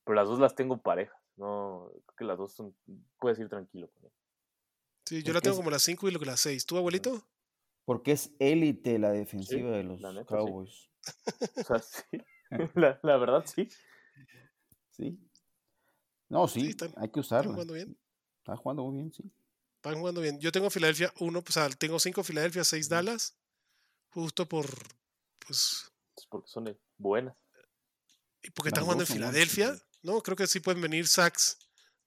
pero 0.04 0.16
las 0.16 0.28
dos 0.28 0.38
las 0.38 0.54
tengo 0.54 0.82
parejas. 0.82 1.18
No, 1.36 1.88
creo 1.90 2.14
que 2.18 2.24
las 2.26 2.36
dos 2.36 2.52
son, 2.52 2.76
puedes 3.18 3.38
ir 3.38 3.48
tranquilo 3.48 3.88
con 3.88 4.02
ellas. 4.02 4.18
Sí, 5.06 5.22
yo 5.22 5.32
la 5.32 5.40
tengo 5.40 5.54
es- 5.54 5.60
como 5.60 5.70
las 5.70 5.82
5 5.82 6.08
y 6.08 6.10
lo 6.10 6.20
que 6.20 6.26
las 6.26 6.40
6. 6.40 6.66
¿Tú, 6.66 6.76
abuelito? 6.76 7.22
Porque 7.86 8.12
es 8.12 8.34
élite 8.38 8.98
la 8.98 9.12
defensiva 9.12 9.70
de 9.70 9.84
los 9.84 9.98
sí. 10.02 10.06
Cowboys. 10.26 10.90
O 11.56 11.64
sea, 11.64 11.78
sí, 11.78 12.18
la, 12.74 13.00
la 13.02 13.16
verdad 13.16 13.46
sí. 13.46 13.66
Sí. 14.90 15.18
No, 16.28 16.48
sí, 16.48 16.70
están- 16.70 16.92
hay 16.96 17.08
que 17.10 17.20
Están 17.20 17.38
usarla. 17.38 17.52
jugando 17.52 17.74
bien. 17.74 17.96
Está 18.38 18.56
jugando 18.56 18.84
muy 18.84 18.96
bien, 18.98 19.12
sí. 19.12 19.22
Están 19.76 19.98
jugando 19.98 20.20
bien. 20.20 20.40
Yo 20.40 20.50
tengo 20.52 20.70
Filadelfia 20.70 21.12
1, 21.18 21.44
o 21.46 21.52
sea, 21.52 21.68
tengo 21.70 21.98
5 22.00 22.24
Filadelfia, 22.24 22.64
6 22.64 22.88
Dallas. 22.88 23.34
Justo 24.10 24.48
por, 24.48 24.66
pues, 25.46 25.90
Es 26.16 26.26
porque 26.28 26.48
son 26.48 26.78
buenas. 26.96 27.34
y 28.42 28.50
porque 28.50 28.68
están 28.68 28.84
jugando 28.84 29.04
en 29.04 29.08
buenas, 29.08 29.30
Filadelfia. 29.32 29.78
¿no? 30.02 30.20
Creo 30.22 30.36
que 30.36 30.46
sí 30.46 30.60
pueden 30.60 30.80
venir 30.82 31.08
sacks 31.08 31.58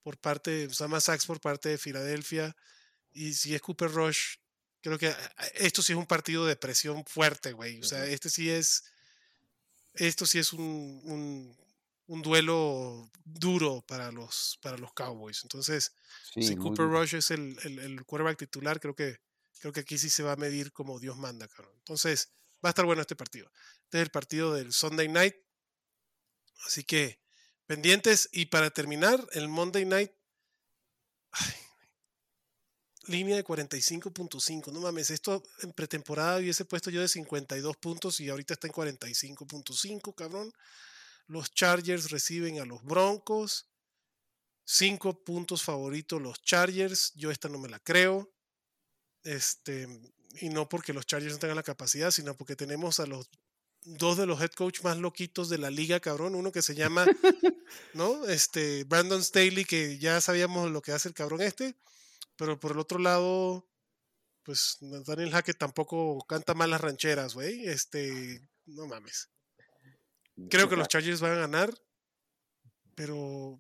por 0.04 0.18
parte, 0.18 0.68
o 0.68 0.74
sea, 0.74 0.88
más 0.88 1.06
sacks 1.06 1.26
por 1.26 1.40
parte 1.42 1.70
de 1.70 1.78
Filadelfia. 1.78 2.56
Y 3.12 3.34
si 3.34 3.54
es 3.56 3.62
Cooper 3.62 3.92
Rush, 3.92 4.36
creo 4.82 4.98
que 5.00 5.08
ah, 5.10 5.46
esto 5.56 5.82
sí 5.82 5.94
es 5.94 5.98
un 6.00 6.06
partido 6.06 6.46
de 6.46 6.56
presión 6.56 7.04
fuerte, 7.06 7.52
güey. 7.54 7.80
O 7.80 7.84
sea, 7.84 8.06
este 8.06 8.30
sí 8.30 8.50
es, 8.50 8.84
esto 9.96 10.26
sí 10.26 10.38
es 10.40 10.54
un, 10.54 11.02
un, 11.04 11.58
un 12.08 12.22
duelo 12.22 13.10
duro 13.24 13.84
para 13.88 14.12
los, 14.12 14.58
para 14.62 14.78
los 14.78 14.94
Cowboys. 14.94 15.42
Entonces, 15.44 15.94
Sí, 16.34 16.44
si 16.44 16.56
Cooper. 16.56 16.88
Rush 16.88 17.16
es 17.16 17.32
el, 17.32 17.58
el, 17.64 17.80
el 17.80 18.06
quarterback 18.06 18.38
titular, 18.38 18.80
creo 18.80 18.96
que, 18.96 19.20
creo 19.60 19.74
que 19.74 19.82
aquí 19.82 19.98
sí 19.98 20.10
se 20.10 20.24
va 20.24 20.34
a 20.34 20.38
medir 20.38 20.72
como 20.72 21.00
Dios 21.00 21.18
manda, 21.18 21.48
cabrón. 21.48 21.76
Entonces, 21.78 22.34
va 22.64 22.70
a 22.70 22.72
estar 22.72 22.86
bueno 22.86 23.02
este 23.02 23.16
partido. 23.16 23.52
Este 23.84 23.98
es 23.98 24.04
el 24.04 24.12
partido 24.12 24.54
del 24.54 24.74
Sunday 24.74 25.08
night. 25.08 25.36
Así 26.66 26.84
que, 26.84 27.22
pendientes. 27.66 28.30
Y 28.32 28.48
para 28.48 28.70
terminar, 28.70 29.28
el 29.34 29.48
Monday 29.48 29.86
night. 29.86 30.12
ay, 31.32 31.54
línea 33.08 33.36
de 33.36 33.44
45.5. 33.44 34.72
No 34.72 34.82
mames, 34.82 35.10
esto 35.10 35.44
en 35.62 35.74
pretemporada 35.74 36.40
hubiese 36.40 36.66
puesto 36.66 36.90
yo 36.90 37.02
de 37.02 37.08
52 37.08 37.78
puntos 37.78 38.20
y 38.20 38.30
ahorita 38.30 38.54
está 38.54 38.68
en 38.68 38.74
45.5, 38.74 40.16
cabrón. 40.16 40.54
Los 41.28 41.52
Chargers 41.52 42.10
reciben 42.10 42.60
a 42.60 42.66
los 42.66 42.84
Broncos. 42.84 43.70
Cinco 44.66 45.24
puntos 45.24 45.64
favoritos 45.64 46.22
los 46.22 46.42
Chargers. 46.42 47.14
Yo 47.16 47.32
esta 47.32 47.50
no 47.50 47.58
me 47.58 47.70
la 47.70 47.80
creo. 47.80 48.34
Este, 49.24 49.88
y 50.42 50.50
no 50.50 50.70
porque 50.70 50.94
los 50.94 51.06
Chargers 51.06 51.34
no 51.34 51.40
tengan 51.40 51.58
la 51.58 51.64
capacidad, 51.64 52.12
sino 52.12 52.36
porque 52.36 52.56
tenemos 52.56 53.00
a 53.00 53.08
los 53.08 53.30
dos 53.84 54.18
de 54.18 54.26
los 54.26 54.42
head 54.42 54.52
coach 54.52 54.82
más 54.82 54.98
loquitos 54.98 55.50
de 55.50 55.58
la 55.58 55.70
liga, 55.70 56.00
cabrón. 56.00 56.36
Uno 56.36 56.52
que 56.52 56.62
se 56.62 56.76
llama, 56.76 57.06
¿no? 57.94 58.26
Este, 58.26 58.84
Brandon 58.86 59.24
Staley, 59.24 59.66
que 59.66 59.98
ya 59.98 60.20
sabíamos 60.22 60.72
lo 60.72 60.82
que 60.82 60.92
hace 60.92 61.10
el 61.10 61.14
cabrón 61.14 61.42
este. 61.42 61.76
Pero 62.36 62.60
por 62.60 62.72
el 62.72 62.80
otro 62.80 63.00
lado, 63.00 63.68
pues 64.44 64.78
Daniel 64.80 65.32
Hackett 65.32 65.58
tampoco 65.58 66.20
canta 66.28 66.54
mal 66.54 66.70
las 66.70 66.82
rancheras, 66.82 67.34
güey. 67.34 67.68
Este, 67.68 68.42
no 68.66 68.88
mames. 68.88 69.30
Creo 70.50 70.70
que 70.70 70.76
los 70.76 70.88
Chargers 70.88 71.20
van 71.22 71.32
a 71.34 71.36
ganar, 71.40 71.74
pero 72.96 73.60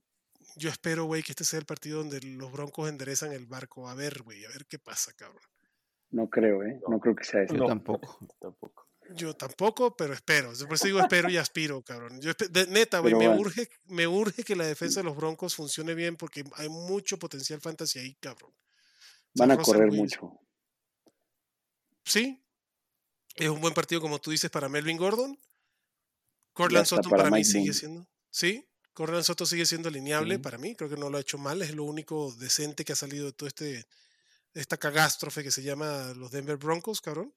yo 0.56 0.70
espero, 0.70 1.06
güey, 1.06 1.24
que 1.24 1.32
este 1.32 1.44
sea 1.44 1.60
el 1.60 1.66
partido 1.66 2.00
donde 2.00 2.22
los 2.22 2.52
Broncos 2.52 2.90
enderezan 2.90 3.32
el 3.34 3.46
barco. 3.46 3.90
A 3.90 3.96
ver, 3.96 4.22
güey, 4.24 4.46
a 4.46 4.50
ver 4.50 4.66
qué 4.68 4.78
pasa, 4.80 5.14
cabrón. 5.14 5.42
No 6.12 6.30
creo, 6.30 6.64
¿eh? 6.64 6.80
No, 6.84 6.96
No. 6.96 7.00
creo 7.00 7.16
que 7.16 7.24
sea 7.24 7.42
eso. 7.44 7.54
Yo 7.54 7.62
No. 7.62 7.68
tampoco. 7.68 8.18
Tampoco. 8.40 8.88
Yo 9.16 9.34
tampoco, 9.34 9.96
pero 9.96 10.14
espero. 10.14 10.52
Por 10.66 10.74
eso 10.74 10.86
digo 10.86 11.00
espero 11.00 11.30
y 11.30 11.38
aspiro, 11.38 11.82
cabrón. 11.82 12.20
Yo 12.20 12.34
de- 12.50 12.68
neta, 12.68 13.00
güey, 13.00 13.14
me 13.16 13.28
bueno. 13.28 13.40
urge, 13.42 13.70
me 13.86 14.06
urge 14.06 14.44
que 14.44 14.54
la 14.54 14.66
defensa 14.68 15.00
de 15.00 15.06
los 15.06 15.16
Broncos 15.16 15.56
funcione 15.56 15.94
bien 15.96 16.18
porque 16.18 16.44
hay 16.56 16.68
mucho 16.68 17.18
potencial 17.18 17.62
fantasy 17.62 18.00
ahí, 18.00 18.16
cabrón. 18.16 18.54
Van 19.34 19.52
a 19.52 19.58
correr 19.58 19.88
Wilson- 19.90 19.98
mucho. 19.98 20.40
Sí. 22.04 22.44
Es 23.36 23.48
un 23.50 23.62
buen 23.62 23.74
partido, 23.74 24.02
como 24.02 24.20
tú 24.20 24.32
dices, 24.32 24.50
para 24.52 24.68
Melvin 24.68 24.98
Gordon. 24.98 25.40
Hasta 26.58 26.86
Sutton 26.86 27.10
para 27.12 27.24
para 27.24 27.36
mí 27.36 27.44
sigue 27.44 27.74
siendo. 27.74 28.08
Sí. 28.30 28.66
Cortland 28.94 29.24
Sutton 29.24 29.46
sigue 29.48 29.66
siendo 29.66 29.90
alineable 29.90 30.36
Sí. 30.36 30.42
para 30.42 30.58
mí. 30.58 30.76
Creo 30.76 30.90
que 30.90 30.98
no 30.98 31.10
lo 31.10 31.18
ha 31.18 31.22
hecho 31.22 31.38
mal. 31.38 31.62
Es 31.62 31.74
lo 31.76 31.84
único 31.84 32.34
decente 32.34 32.84
que 32.84 32.94
ha 32.94 32.96
salido 32.96 33.26
de 33.28 33.34
todo 33.34 33.48
este 33.48 33.86
esta 34.54 34.78
cagástrofe 34.78 35.44
que 35.44 35.52
se 35.52 35.62
llama 35.62 36.14
los 36.16 36.32
Denver 36.32 36.58
Broncos, 36.58 37.00
cabrón. 37.00 37.32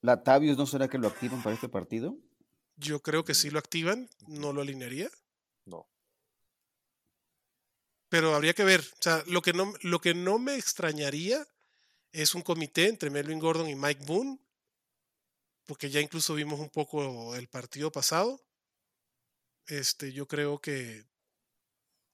¿Latavius 0.00 0.56
no 0.56 0.66
será 0.66 0.88
que 0.88 0.96
lo 0.98 1.08
activan 1.08 1.42
para 1.42 1.54
este 1.54 1.68
partido? 1.68 2.16
Yo 2.76 3.00
creo 3.02 3.24
que 3.24 3.34
sí 3.34 3.50
lo 3.50 3.58
activan, 3.58 4.08
no 4.26 4.52
lo 4.54 4.62
alinearía. 4.62 5.10
No. 5.66 5.86
Pero 8.08 8.34
habría 8.34 8.54
que 8.54 8.64
ver. 8.64 8.80
O 8.80 9.02
sea, 9.02 9.22
lo 9.26 9.42
que 9.42 9.52
no, 9.52 9.72
lo 9.82 10.00
que 10.00 10.14
no 10.14 10.38
me 10.38 10.56
extrañaría 10.56 11.46
es 12.12 12.34
un 12.34 12.42
comité 12.42 12.88
entre 12.88 13.10
Melvin 13.10 13.38
Gordon 13.38 13.68
y 13.68 13.74
Mike 13.74 14.04
Boone. 14.06 14.38
Porque 15.66 15.90
ya 15.90 16.00
incluso 16.00 16.34
vimos 16.34 16.58
un 16.58 16.70
poco 16.70 17.34
el 17.36 17.48
partido 17.48 17.92
pasado. 17.92 18.40
Este, 19.72 20.12
yo 20.12 20.28
creo 20.28 20.60
que, 20.60 21.06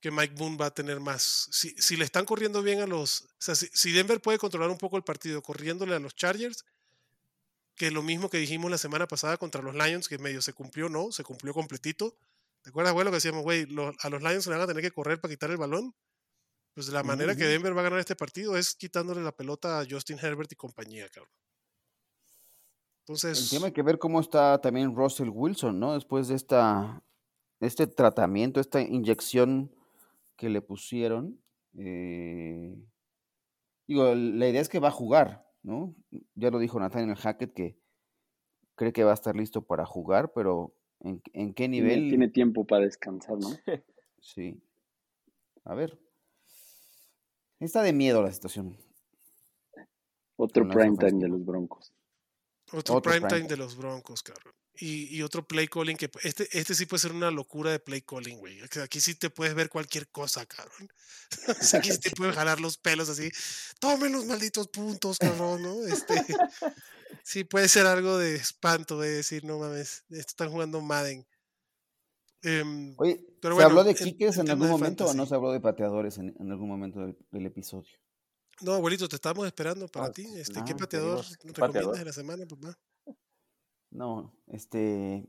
que 0.00 0.12
Mike 0.12 0.34
Boone 0.36 0.56
va 0.56 0.66
a 0.66 0.74
tener 0.74 1.00
más. 1.00 1.48
Si, 1.50 1.70
si 1.70 1.96
le 1.96 2.04
están 2.04 2.24
corriendo 2.24 2.62
bien 2.62 2.80
a 2.80 2.86
los. 2.86 3.22
O 3.22 3.26
sea, 3.40 3.56
si, 3.56 3.66
si 3.72 3.90
Denver 3.90 4.20
puede 4.20 4.38
controlar 4.38 4.70
un 4.70 4.78
poco 4.78 4.96
el 4.96 5.02
partido 5.02 5.42
corriéndole 5.42 5.96
a 5.96 5.98
los 5.98 6.14
Chargers, 6.14 6.64
que 7.74 7.90
lo 7.90 8.02
mismo 8.02 8.30
que 8.30 8.38
dijimos 8.38 8.70
la 8.70 8.78
semana 8.78 9.08
pasada 9.08 9.38
contra 9.38 9.60
los 9.60 9.74
Lions, 9.74 10.08
que 10.08 10.18
medio 10.18 10.40
se 10.40 10.52
cumplió, 10.52 10.88
¿no? 10.88 11.10
Se 11.10 11.24
cumplió 11.24 11.52
completito. 11.52 12.16
¿Te 12.62 12.70
acuerdas, 12.70 12.92
güey, 12.92 13.04
lo 13.04 13.10
que 13.10 13.16
decíamos, 13.16 13.42
güey? 13.42 13.66
lo- 13.66 13.92
a 13.98 14.08
los 14.08 14.22
Lions 14.22 14.44
se 14.44 14.50
le 14.50 14.56
van 14.56 14.64
a 14.64 14.68
tener 14.68 14.82
que 14.82 14.92
correr 14.92 15.20
para 15.20 15.32
quitar 15.34 15.50
el 15.50 15.56
balón. 15.56 15.94
Pues 16.74 16.88
la 16.90 17.02
manera 17.02 17.34
que. 17.34 17.44
Denver 17.44 17.76
va 17.76 17.80
a 17.80 17.84
ganar 17.84 17.98
este 17.98 18.14
partido 18.14 18.56
es 18.56 18.76
quitándole 18.76 19.20
la 19.22 19.32
pelota 19.32 19.80
a 19.80 19.86
Justin 19.88 20.18
Herbert 20.20 20.52
y 20.52 20.54
compañía, 20.54 21.08
cabrón. 21.08 21.32
El 23.08 23.14
Entonces, 23.14 23.50
tema 23.50 23.66
hay 23.66 23.72
que 23.72 23.82
ver 23.82 23.98
cómo 23.98 24.20
está 24.20 24.60
también 24.60 24.94
Russell 24.94 25.30
Wilson, 25.32 25.80
¿no? 25.80 25.94
Después 25.94 26.28
de 26.28 26.36
esta, 26.36 27.02
este 27.60 27.86
tratamiento, 27.86 28.60
esta 28.60 28.80
inyección 28.80 29.70
que 30.36 30.48
le 30.48 30.60
pusieron. 30.62 31.40
eh, 31.76 32.76
digo, 33.86 34.14
la 34.14 34.48
idea 34.48 34.60
es 34.60 34.68
que 34.68 34.78
va 34.80 34.88
a 34.88 34.92
jugar, 34.92 35.46
¿no? 35.62 35.94
Ya 36.34 36.50
lo 36.50 36.58
dijo 36.58 36.78
Nathaniel 36.78 37.16
Hackett 37.16 37.52
que 37.52 37.76
cree 38.74 38.92
que 38.92 39.04
va 39.04 39.10
a 39.10 39.14
estar 39.14 39.34
listo 39.34 39.62
para 39.62 39.84
jugar, 39.86 40.32
pero 40.32 40.72
¿en, 41.00 41.20
en 41.32 41.54
qué 41.54 41.68
Tiene, 41.68 41.82
nivel? 41.82 42.08
tiene 42.08 42.28
tiempo 42.28 42.64
para 42.66 42.84
descansar, 42.84 43.38
¿no? 43.38 43.48
Sí. 44.20 44.60
A 45.64 45.74
ver. 45.74 45.98
Está 47.60 47.82
de 47.82 47.92
miedo 47.92 48.22
la 48.22 48.30
situación. 48.32 48.76
Otro 50.36 50.68
prime 50.68 50.96
time 50.96 51.20
de 51.20 51.28
los 51.28 51.44
Broncos. 51.44 51.92
Otro, 52.72 52.96
Otro 52.96 53.02
prime 53.02 53.20
time 53.20 53.30
prime 53.30 53.48
de 53.48 53.56
los 53.56 53.76
Broncos, 53.76 54.22
cabrón. 54.22 54.54
Y, 54.80 55.16
y 55.16 55.22
otro 55.22 55.44
play 55.46 55.66
calling 55.66 55.96
que 55.96 56.08
este, 56.22 56.48
este 56.56 56.74
sí 56.74 56.86
puede 56.86 57.00
ser 57.00 57.12
una 57.12 57.32
locura 57.32 57.72
de 57.72 57.80
play 57.80 58.02
calling, 58.02 58.38
güey. 58.38 58.60
Aquí 58.82 59.00
sí 59.00 59.16
te 59.16 59.28
puedes 59.28 59.54
ver 59.54 59.68
cualquier 59.68 60.08
cosa, 60.08 60.46
cabrón. 60.46 60.88
Aquí 61.74 61.90
sí 61.90 61.98
te 61.98 62.10
pueden 62.10 62.34
jalar 62.34 62.60
los 62.60 62.78
pelos 62.78 63.08
así. 63.08 63.30
Tomen 63.80 64.12
los 64.12 64.24
malditos 64.26 64.68
puntos, 64.68 65.18
cabrón, 65.18 65.62
¿no? 65.62 65.84
Este, 65.86 66.14
sí 67.24 67.42
puede 67.42 67.68
ser 67.68 67.86
algo 67.86 68.18
de 68.18 68.36
espanto, 68.36 69.00
de 69.00 69.10
decir, 69.10 69.44
no 69.44 69.58
mames, 69.58 70.04
están 70.10 70.50
jugando 70.50 70.80
Madden. 70.80 71.26
Em, 72.42 72.94
Oye, 72.98 73.20
Pero 73.40 73.54
¿se 73.54 73.62
bueno, 73.62 73.68
habló 73.70 73.84
de 73.84 73.96
kickers 73.96 74.38
en 74.38 74.50
algún 74.50 74.68
momento 74.68 75.06
o 75.06 75.14
no 75.14 75.26
se 75.26 75.34
habló 75.34 75.50
de 75.50 75.60
pateadores 75.60 76.18
en, 76.18 76.36
en 76.38 76.52
algún 76.52 76.68
momento 76.68 77.00
del, 77.00 77.18
del 77.32 77.46
episodio? 77.46 77.90
No, 78.62 78.72
abuelito, 78.74 79.08
te 79.08 79.16
estamos 79.16 79.46
esperando 79.46 79.86
para 79.88 80.06
Ah, 80.06 80.10
ti. 80.12 80.26
Este, 80.36 80.58
ah, 80.60 80.64
¿Qué 80.64 80.74
pateador 80.74 81.16
venimos. 81.22 81.36
¿Qué 81.38 81.48
recomiendas 81.48 81.72
pateador? 81.72 81.98
de 81.98 82.04
la 82.04 82.12
semana, 82.12 82.46
papá? 82.46 82.78
No, 83.90 84.34
este. 84.48 85.28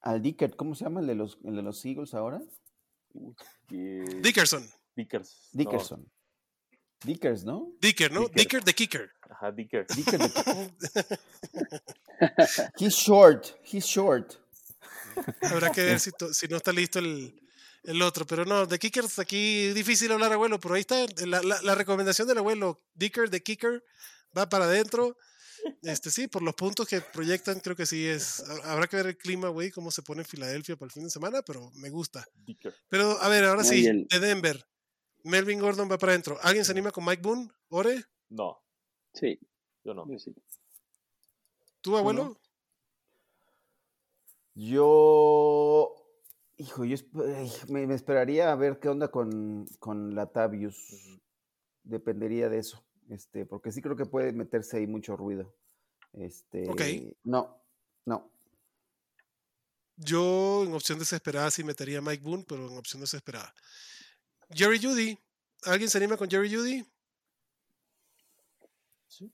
Al 0.00 0.22
Dickert, 0.22 0.56
¿cómo 0.56 0.74
se 0.74 0.84
llama 0.84 1.00
el 1.00 1.06
de 1.08 1.14
los, 1.14 1.38
el 1.44 1.56
de 1.56 1.62
los 1.62 1.84
Eagles 1.84 2.14
ahora? 2.14 2.40
Eh, 3.70 4.20
Dickerson. 4.22 4.68
Dickers. 4.96 5.50
no, 5.52 5.58
Dickerson. 5.58 6.12
Dickers, 7.04 7.44
¿no? 7.44 7.72
Dicker, 7.80 8.10
¿no? 8.12 8.20
Dicker. 8.22 8.34
Dicker 8.36 8.64
the 8.64 8.74
Kicker. 8.74 9.10
ajá, 9.30 9.52
Dickers. 9.52 9.86
Dickers 9.94 10.34
de- 10.34 11.18
He's 12.78 12.94
short, 12.94 13.56
he's 13.64 13.84
short. 13.86 14.34
Habrá 15.42 15.70
que 15.72 15.82
ver 15.82 16.00
si 16.00 16.10
no 16.48 16.56
está 16.56 16.72
listo 16.72 16.98
el, 16.98 17.40
el 17.84 18.02
otro. 18.02 18.26
Pero 18.26 18.44
no, 18.44 18.66
de 18.66 18.78
Kickers 18.78 19.18
aquí 19.18 19.72
difícil 19.72 20.10
hablar, 20.12 20.32
abuelo. 20.32 20.58
Pero 20.60 20.74
ahí 20.74 20.80
está 20.80 21.04
la, 21.26 21.42
la- 21.42 21.62
la 21.62 21.74
recomendación 21.74 22.26
del 22.28 22.38
abuelo. 22.38 22.82
Dicker 22.94 23.30
de 23.30 23.42
Kicker 23.42 23.84
va 24.36 24.48
para 24.48 24.64
adentro. 24.66 25.16
Este 25.82 26.08
sí, 26.12 26.28
por 26.28 26.40
los 26.42 26.54
puntos 26.54 26.86
que 26.86 27.00
proyectan, 27.00 27.58
creo 27.58 27.74
que 27.74 27.84
sí 27.84 28.06
es. 28.06 28.40
ha- 28.40 28.72
Habrá 28.72 28.86
que 28.86 28.94
ver 28.96 29.06
el 29.08 29.18
clima, 29.18 29.48
güey, 29.48 29.72
cómo 29.72 29.90
se 29.90 30.02
pone 30.02 30.20
en 30.22 30.26
Filadelfia 30.26 30.76
para 30.76 30.86
el 30.86 30.92
fin 30.92 31.02
de 31.02 31.10
semana, 31.10 31.42
pero 31.42 31.72
me 31.74 31.90
gusta. 31.90 32.24
Dicker. 32.44 32.72
Pero 32.88 33.20
a 33.20 33.28
ver, 33.28 33.44
ahora 33.44 33.64
sí, 33.64 33.82
de 34.08 34.20
Denver. 34.20 34.64
Melvin 35.24 35.58
Gordon 35.58 35.90
va 35.90 35.98
para 35.98 36.12
adentro. 36.12 36.38
¿Alguien 36.42 36.64
se 36.64 36.70
anima 36.70 36.92
con 36.92 37.04
Mike 37.04 37.22
Boone? 37.22 37.48
¿Ore? 37.70 38.04
No, 38.28 38.62
Sí, 39.12 39.36
yo 39.82 39.94
no. 39.94 40.06
yo 40.08 40.16
sí. 40.20 40.32
¿Tú, 41.80 41.96
abuelo? 41.96 42.38
Yo. 44.54 45.97
Hijo, 46.58 46.84
yo 46.84 46.96
esp- 46.96 47.36
ay, 47.36 47.50
me, 47.72 47.86
me 47.86 47.94
esperaría 47.94 48.50
a 48.52 48.56
ver 48.56 48.78
qué 48.80 48.88
onda 48.88 49.08
con, 49.10 49.66
con 49.78 50.14
Latavius. 50.14 51.20
Dependería 51.84 52.48
de 52.48 52.58
eso. 52.58 52.84
Este, 53.08 53.46
porque 53.46 53.72
sí 53.72 53.80
creo 53.80 53.96
que 53.96 54.04
puede 54.06 54.32
meterse 54.32 54.76
ahí 54.76 54.86
mucho 54.86 55.16
ruido. 55.16 55.54
Este. 56.12 56.68
No, 57.24 57.62
no. 58.04 58.30
Yo 59.96 60.64
en 60.66 60.74
opción 60.74 60.98
desesperada 60.98 61.50
sí 61.50 61.64
metería 61.64 61.98
a 61.98 62.02
Mike 62.02 62.22
Boone, 62.22 62.44
pero 62.46 62.68
en 62.68 62.76
opción 62.76 63.00
desesperada. 63.00 63.54
Jerry 64.50 64.80
Judy. 64.82 65.18
¿Alguien 65.64 65.90
se 65.90 65.98
anima 65.98 66.16
con 66.16 66.28
Jerry 66.30 66.54
Judy? 66.54 66.84
Sí. 69.08 69.32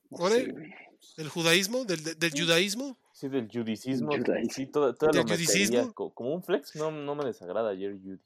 ¿Del 1.16 1.28
judaísmo? 1.28 1.84
¿Del, 1.84 2.02
de- 2.02 2.14
del 2.14 2.30
judaísmo? 2.32 2.98
Sí, 3.14 3.28
del 3.28 3.48
judicismo. 3.50 4.10
Sí, 4.50 4.66
todo, 4.66 4.94
todo 4.94 5.10
lo 5.10 5.24
¿Del 5.24 5.36
judicismo? 5.36 5.94
co- 5.94 6.12
como 6.12 6.34
un 6.34 6.42
flex. 6.42 6.74
No, 6.76 6.90
no 6.90 7.14
me 7.14 7.24
desagrada 7.24 7.74
Jerry 7.74 7.98
Judy. 8.02 8.20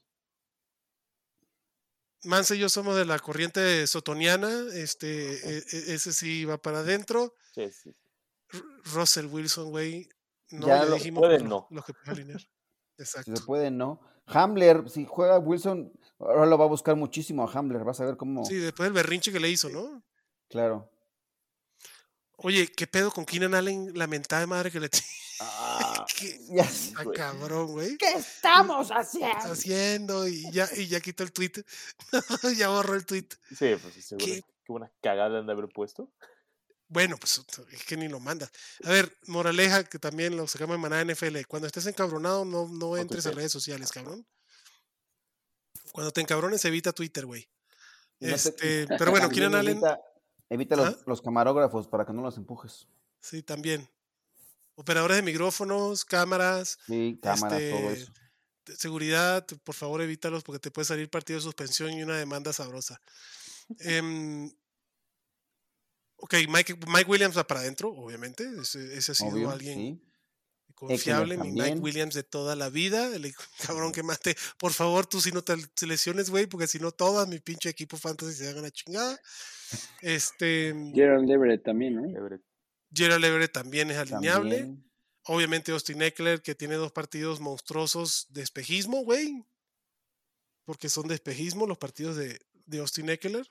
Mance 2.25 2.55
y 2.55 2.59
yo 2.59 2.67
somos 2.67 2.97
de 2.97 3.05
la 3.05 3.17
corriente 3.19 3.87
sotoniana. 3.87 4.49
Este, 4.73 5.33
e- 5.33 5.57
e- 5.59 5.93
ese 5.93 6.11
sí 6.11 6.43
va 6.43 6.57
para 6.57 6.79
adentro. 6.79 7.33
Sí, 7.55 7.71
sí. 7.71 7.95
Russell 8.93 9.27
Wilson, 9.27 9.69
güey. 9.69 10.09
No, 10.51 10.67
Ya 10.67 10.83
lo- 10.83 10.95
dijimos 10.95 11.21
puede, 11.21 11.39
los, 11.39 11.47
no. 11.47 11.67
los 11.71 11.85
que 11.85 11.93
puede 11.93 12.11
alinear. 12.11 12.41
Si 12.41 12.47
Exacto. 12.97 13.35
se 13.35 13.43
puede, 13.45 13.71
no. 13.71 14.01
Hamler, 14.25 14.89
si 14.89 15.05
juega 15.05 15.39
Wilson, 15.39 15.91
ahora 16.19 16.45
lo 16.45 16.57
va 16.57 16.65
a 16.65 16.67
buscar 16.67 16.95
muchísimo 16.95 17.47
a 17.47 17.51
Hamler. 17.51 17.83
Vas 17.83 18.01
a 18.01 18.05
ver 18.05 18.17
cómo. 18.17 18.43
Sí, 18.43 18.55
después 18.55 18.87
del 18.87 18.93
berrinche 18.93 19.31
que 19.31 19.39
le 19.39 19.49
hizo, 19.49 19.69
¿no? 19.69 20.03
Claro. 20.49 20.91
Oye, 22.41 22.67
¿qué 22.71 22.87
pedo 22.87 23.11
con 23.11 23.25
Keenan 23.25 23.53
Allen? 23.55 23.91
La 23.97 24.07
mentada 24.07 24.41
de 24.41 24.47
madre 24.47 24.71
que 24.71 24.79
le 24.79 24.89
tiene. 24.89 25.05
Ah, 25.41 26.05
Ah, 26.97 27.03
güey. 27.05 27.15
cabrón, 27.17 27.67
güey. 27.67 27.95
¿Qué 27.97 28.11
estamos 28.11 28.89
haciendo? 28.91 29.37
haciendo 29.53 30.27
y 30.27 30.51
ya, 30.51 30.67
y 30.75 30.87
ya 30.87 30.99
quitó 30.99 31.23
el 31.23 31.31
tweet. 31.31 31.53
ya 32.57 32.67
borró 32.67 32.95
el 32.95 33.05
tweet. 33.05 33.27
Sí, 33.57 33.73
pues 33.81 34.05
seguro. 34.05 34.25
¿Qué? 34.25 34.41
Qué 34.41 34.71
buena 34.73 34.91
cagada 35.01 35.39
han 35.39 35.45
de 35.45 35.53
haber 35.53 35.69
puesto. 35.69 36.11
Bueno, 36.89 37.15
pues 37.17 37.41
es 37.71 37.83
que 37.85 37.95
ni 37.95 38.09
lo 38.09 38.19
mandas. 38.19 38.51
A 38.83 38.89
ver, 38.89 39.17
moraleja, 39.27 39.85
que 39.85 39.97
también 39.97 40.35
lo 40.35 40.45
sacamos 40.45 40.75
en 40.75 40.81
Maná 40.81 41.05
NFL. 41.05 41.37
Cuando 41.47 41.67
estés 41.67 41.85
encabronado, 41.85 42.43
no, 42.43 42.67
no 42.67 42.97
entres 42.97 43.25
a 43.25 43.31
redes 43.31 43.53
sociales, 43.53 43.93
cabrón. 43.93 44.27
Cuando 45.93 46.11
te 46.11 46.19
encabrones, 46.19 46.65
evita 46.65 46.91
Twitter, 46.91 47.25
güey. 47.25 47.49
Te- 48.19 48.33
Este, 48.33 48.87
pero 48.97 49.11
bueno, 49.11 49.29
Keenan 49.29 49.55
Allen, 49.55 49.77
Evita, 49.77 49.99
evita 50.49 50.75
los, 51.05 51.21
camarógrafos 51.21 51.87
para 51.87 52.05
que 52.05 52.13
no 52.13 52.21
los 52.21 52.37
empujes. 52.37 52.87
sí, 53.21 53.43
también. 53.43 53.89
Operadores 54.75 55.17
de 55.17 55.23
micrófonos, 55.23 56.05
cámaras, 56.05 56.77
Sí, 56.87 57.19
cámaras, 57.21 57.59
todo 57.69 57.91
Este, 57.91 57.91
eso. 57.91 58.13
seguridad, 58.77 59.45
por 59.63 59.75
favor 59.75 60.01
evítalos 60.01 60.43
porque 60.43 60.59
te 60.59 60.71
puede 60.71 60.85
salir 60.85 61.09
partido 61.09 61.37
de 61.39 61.43
suspensión 61.43 61.91
y 61.91 62.01
una 62.03 62.17
demanda 62.17 62.53
sabrosa. 62.53 63.01
Em, 63.79 64.49
ok, 66.15 66.33
Mike, 66.47 66.77
Mike 66.87 67.09
Williams 67.09 67.37
va 67.37 67.45
para 67.47 67.59
adentro, 67.61 67.89
obviamente. 67.91 68.43
Ese, 68.61 68.95
ese 68.97 69.11
ha 69.11 69.15
sido 69.15 69.31
Obvio, 69.31 69.49
alguien 69.51 69.77
sí. 69.77 70.01
confiable, 70.75 71.37
mi 71.37 71.51
Mike. 71.51 71.79
Williams 71.79 72.15
de 72.15 72.23
toda 72.23 72.55
la 72.55 72.69
vida. 72.69 73.13
El 73.15 73.33
cabrón 73.67 73.91
que 73.91 74.03
mate. 74.03 74.35
Por 74.57 74.71
favor, 74.73 75.05
tú 75.07 75.19
si 75.21 75.31
no 75.31 75.43
te 75.43 75.57
lesiones, 75.87 76.29
güey, 76.29 76.47
porque 76.47 76.67
si 76.67 76.79
no, 76.79 76.91
todas 76.91 77.27
mi 77.27 77.39
pinche 77.39 77.69
equipo 77.69 77.97
fantasy 77.97 78.33
se 78.33 78.49
hagan 78.49 78.63
la 78.63 78.71
chingada. 78.71 79.19
Este, 80.01 80.73
Gerald 80.93 81.29
Everett 81.29 81.63
también, 81.63 81.95
¿no? 81.95 82.05
Everett. 82.05 82.41
Gerald 82.93 83.23
Everett 83.23 83.51
también 83.51 83.91
es 83.91 83.97
alineable. 83.97 84.59
También. 84.59 84.89
Obviamente 85.25 85.71
Austin 85.71 86.01
Eckler, 86.01 86.41
que 86.41 86.55
tiene 86.55 86.75
dos 86.75 86.91
partidos 86.91 87.39
monstruosos 87.39 88.27
de 88.29 88.41
espejismo, 88.41 89.03
güey. 89.03 89.45
Porque 90.65 90.89
son 90.89 91.07
de 91.07 91.15
espejismo 91.15 91.67
los 91.67 91.77
partidos 91.77 92.15
de, 92.15 92.39
de 92.65 92.79
Austin 92.79 93.09
Eckler. 93.09 93.47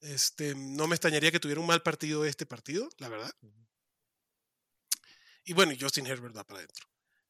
Este, 0.00 0.54
no 0.54 0.86
me 0.86 0.94
extrañaría 0.94 1.32
que 1.32 1.40
tuviera 1.40 1.60
un 1.60 1.66
mal 1.66 1.82
partido 1.82 2.24
este 2.24 2.46
partido, 2.46 2.88
la 2.98 3.08
verdad. 3.08 3.34
Y 5.44 5.52
bueno, 5.54 5.72
y 5.72 5.80
Justin 5.80 6.06
Herbert 6.06 6.36
va 6.36 6.44
para 6.44 6.58
adentro. 6.58 6.86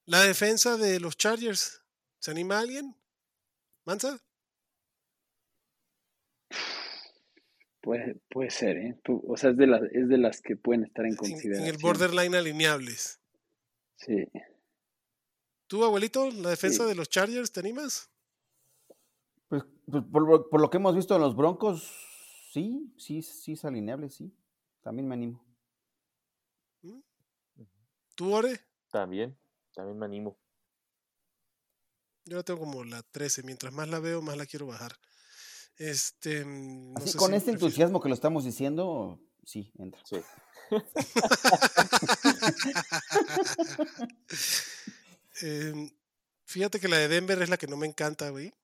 La 0.07 0.23
defensa 0.23 0.77
de 0.77 1.01
los 1.01 1.17
Chargers, 1.17 1.81
¿se 2.19 2.31
anima 2.31 2.59
alguien? 2.59 2.97
¿Mansa? 3.85 4.21
Puede, 7.85 8.15
puede 8.31 8.49
ser, 8.51 8.79
¿eh? 8.79 8.99
Tú- 9.05 9.23
o 9.29 9.37
sea, 9.37 9.51
es 9.51 9.59
de, 9.59 9.67
las, 9.67 9.83
es 9.93 10.09
de 10.09 10.17
las 10.17 10.41
que 10.41 10.57
pueden 10.57 10.85
estar 10.85 11.05
en 11.05 11.09
En, 11.11 11.13
en 11.13 11.17
consideración. 11.19 11.69
el 11.69 11.77
borderline 11.83 12.35
alineables. 12.35 13.21
Sí. 13.97 14.27
¿Tú, 15.67 15.85
abuelito, 15.85 16.31
la 16.31 16.49
defensa 16.49 16.85
Sí. 16.85 16.89
de 16.89 16.95
los 16.95 17.11
Chargers, 17.11 17.53
te 17.53 17.61
animas? 17.61 18.11
Pues, 19.49 19.65
pues, 19.87 20.03
por, 20.11 20.27
lo- 20.27 20.49
por 20.49 20.63
lo 20.63 20.71
que 20.71 20.79
hemos 20.79 20.97
visto 20.97 21.15
en 21.15 21.21
los 21.21 21.37
Broncos, 21.37 21.93
sí, 22.53 22.91
sí, 22.97 23.21
sí 23.21 23.53
es 23.53 23.65
alineable, 23.67 24.09
sí. 24.09 24.33
También 24.83 25.07
me 25.07 25.15
animo. 25.15 25.45
¿Tú, 28.15 28.33
Ore? 28.33 28.61
También. 28.91 29.37
También 29.75 29.99
me 29.99 30.07
animo. 30.07 30.39
Yo 32.25 32.37
la 32.39 32.43
tengo 32.45 32.61
como 32.61 32.83
la 32.85 33.03
13. 33.03 33.43
Mientras 33.43 33.73
más 33.75 33.89
la 33.89 33.99
veo, 33.99 34.23
más 34.23 34.37
la 34.39 34.47
quiero 34.47 34.67
bajar. 34.67 34.93
Este. 35.77 36.45
mm, 36.45 36.93
No 36.93 36.99
Así, 36.99 37.11
sé 37.11 37.19
con 37.19 37.31
si 37.31 37.37
este 37.37 37.51
entusiasmo 37.51 38.01
que 38.01 38.09
lo 38.09 38.15
estamos 38.15 38.45
diciendo, 38.45 39.21
sí, 39.45 39.73
entra. 39.79 40.01
Sí. 40.05 40.17
Em, 45.41 45.91
fíjate 46.45 46.79
que 46.79 46.89
la 46.89 46.97
de 46.97 47.09
Denver 47.09 47.41
es 47.43 47.49
la 47.49 47.57
que 47.57 47.67
no 47.67 47.77
me 47.77 47.87
encanta, 47.87 48.31
güey. 48.31 48.55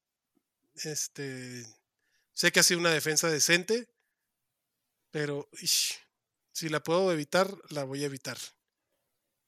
Este. 0.84 1.64
Sé 2.32 2.52
que 2.52 2.60
ha 2.60 2.62
sido 2.62 2.80
una 2.80 2.92
defensa 2.92 3.28
decente, 3.28 3.88
pero 5.10 5.48
ish, 5.60 5.98
si 6.52 6.68
la 6.68 6.82
puedo 6.82 7.12
evitar, 7.12 7.52
la 7.70 7.84
voy 7.84 8.02
a 8.02 8.06
evitar. 8.06 8.38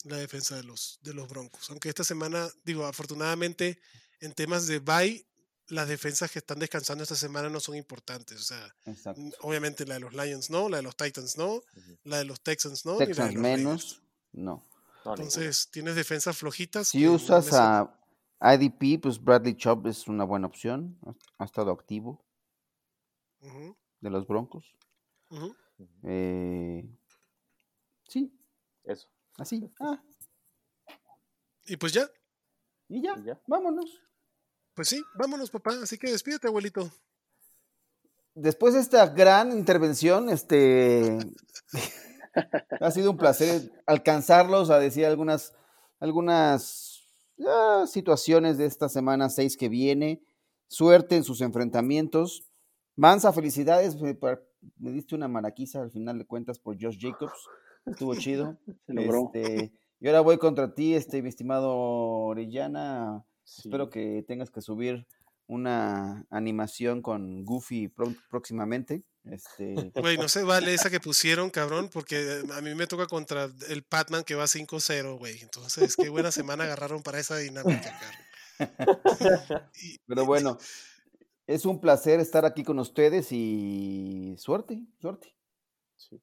La 0.05 0.17
defensa 0.17 0.57
de 0.57 0.65
los, 0.65 0.99
de 1.03 1.15
los 1.15 1.29
Broncos. 1.29 1.71
Aunque 1.71 1.89
esta 1.89 2.03
semana, 2.03 2.51
digo, 2.65 2.85
afortunadamente, 2.87 3.81
en 4.21 4.33
temas 4.33 4.67
de 4.67 4.81
bye, 4.81 5.25
las 5.73 5.89
defensas 5.89 6.31
que 6.31 6.39
están 6.41 6.59
descansando 6.59 7.03
esta 7.03 7.15
semana 7.17 7.49
no 7.49 7.59
son 7.61 7.77
importantes. 7.77 8.39
O 8.41 8.45
sea, 8.45 8.75
Exacto. 8.87 9.21
n- 9.21 9.33
obviamente 9.41 9.87
la 9.87 9.95
de 9.95 10.01
los 10.01 10.13
Lions 10.13 10.51
no, 10.51 10.69
la 10.69 10.77
de 10.79 10.83
los 10.83 10.97
Titans 10.97 11.37
no, 11.39 11.63
la 12.05 12.19
de 12.19 12.25
los 12.25 12.41
Texans 12.43 12.85
no, 12.85 12.93
ni 12.93 12.99
la 12.99 13.05
de 13.07 13.07
Texans 13.15 13.35
los 13.35 13.43
menos, 13.43 14.03
no. 14.33 14.67
Entonces, 15.05 15.69
tienes 15.71 15.97
defensas 15.97 16.37
flojitas. 16.37 16.89
Si 16.89 17.09
usas 17.09 17.53
a 17.53 17.99
IDP, 18.41 19.01
pues 19.03 19.23
Bradley 19.23 19.55
Chubb 19.57 19.87
es 19.89 20.07
una 20.09 20.25
buena 20.25 20.47
opción. 20.47 20.99
Ha- 21.39 21.45
estado 21.45 21.73
activo 21.73 22.25
de 24.01 24.11
los 24.11 24.27
Broncos. 24.27 24.77
Eh, 26.05 26.85
sí, 28.09 28.33
Eso. 28.85 29.09
Así. 29.39 29.69
Ah, 29.81 30.01
Y 31.65 31.77
pues 31.77 31.93
ya, 31.93 32.09
y 32.89 33.03
ya, 33.03 33.15
Y 33.19 33.25
ya. 33.25 33.41
vámonos. 33.47 34.01
Pues 34.75 34.89
sí, 34.89 35.03
vámonos, 35.15 35.51
papá. 35.51 35.73
Así 35.83 35.99
que 35.99 36.11
despídete, 36.11 36.49
abuelito. 36.49 36.91
Después 38.35 38.75
de 38.75 38.81
esta 38.81 39.07
gran 39.09 39.53
intervención, 39.53 40.31
este 40.31 41.19
ha 42.81 42.91
sido 42.91 43.11
un 43.11 43.19
placer 43.19 43.71
alcanzarlos 43.87 44.71
a 44.71 44.79
decir 44.79 45.05
algunas, 45.05 45.53
algunas 46.01 47.05
ah, 47.47 47.85
situaciones 47.87 48.57
de 48.57 48.67
esta 48.67 48.89
semana 48.89 49.29
6 49.29 49.57
que 49.57 49.69
viene. 49.69 50.23
Suerte 50.69 51.17
en 51.17 51.25
sus 51.25 51.43
enfrentamientos. 51.43 52.51
Mansa, 52.97 53.33
felicidades. 53.33 54.01
Me, 54.01 54.15
par- 54.15 54.43
me 54.79 54.93
diste 54.93 55.15
una 55.15 55.29
maraquiza 55.29 55.83
al 55.83 55.91
final 55.91 56.19
de 56.19 56.25
cuentas 56.27 56.59
por 56.59 56.81
Josh 56.81 56.99
Jacobs. 56.99 57.49
Estuvo 57.85 58.15
chido. 58.15 58.57
Se 58.87 58.95
logró. 58.95 59.31
Este, 59.35 59.73
y 60.01 60.07
ahora 60.09 60.21
voy 60.21 60.39
contra 60.39 60.75
ti, 60.75 60.95
este, 60.95 61.21
mi 61.21 61.29
estimado 61.29 61.77
Orellana. 61.77 63.25
Sí. 63.45 63.63
Espero 63.69 63.91
que 63.91 64.25
tengas 64.27 64.51
que 64.51 64.61
subir 64.61 65.07
una 65.47 66.25
animación 66.31 67.03
con 67.03 67.45
Goofy 67.45 67.89
próximamente. 68.31 69.03
Este, 69.25 69.75
Güey, 69.97 70.17
no 70.17 70.29
se 70.29 70.43
vale 70.45 70.75
esa 70.75 70.91
que 70.91 71.01
pusieron, 71.01 71.51
cabrón, 71.51 71.91
porque 71.93 72.43
a 72.55 72.61
mí 72.61 72.75
me 72.75 72.87
toca 72.87 73.07
contra 73.07 73.51
el 73.69 73.83
Patman 73.83 74.25
que 74.25 74.35
va 74.35 74.45
5-0, 74.45 75.19
güey. 75.19 75.41
Entonces, 75.43 75.97
qué 75.97 76.09
buena 76.09 76.33
semana 76.33 76.65
agarraron 76.65 77.03
para 77.03 77.19
esa 77.21 77.37
dinámica, 77.37 77.99
cabrón. 77.99 78.23
Y- 79.83 79.99
pero 80.07 80.25
bueno, 80.25 80.57
es 81.47 81.65
un 81.67 81.81
placer 81.81 82.21
estar 82.21 82.45
aquí 82.45 82.63
con 82.63 82.79
ustedes 82.79 83.29
y 83.33 84.37
suerte, 84.39 84.81
suerte. 85.01 85.35
Sí. 85.97 86.23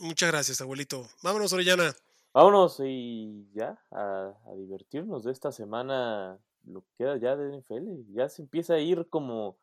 Muchas 0.00 0.30
gracias, 0.30 0.60
abuelito. 0.60 1.08
Vámonos, 1.22 1.52
Orellana. 1.52 1.94
Vámonos 2.38 2.78
y 2.84 3.50
ya, 3.52 3.84
a, 3.90 4.32
a 4.46 4.54
divertirnos 4.54 5.24
de 5.24 5.32
esta 5.32 5.50
semana, 5.50 6.38
lo 6.62 6.82
que 6.82 6.88
queda 6.98 7.16
ya 7.16 7.34
de 7.34 7.48
NFL. 7.48 8.04
Ya 8.10 8.28
se 8.28 8.42
empieza 8.42 8.74
a 8.74 8.78
ir 8.78 9.08
como, 9.08 9.58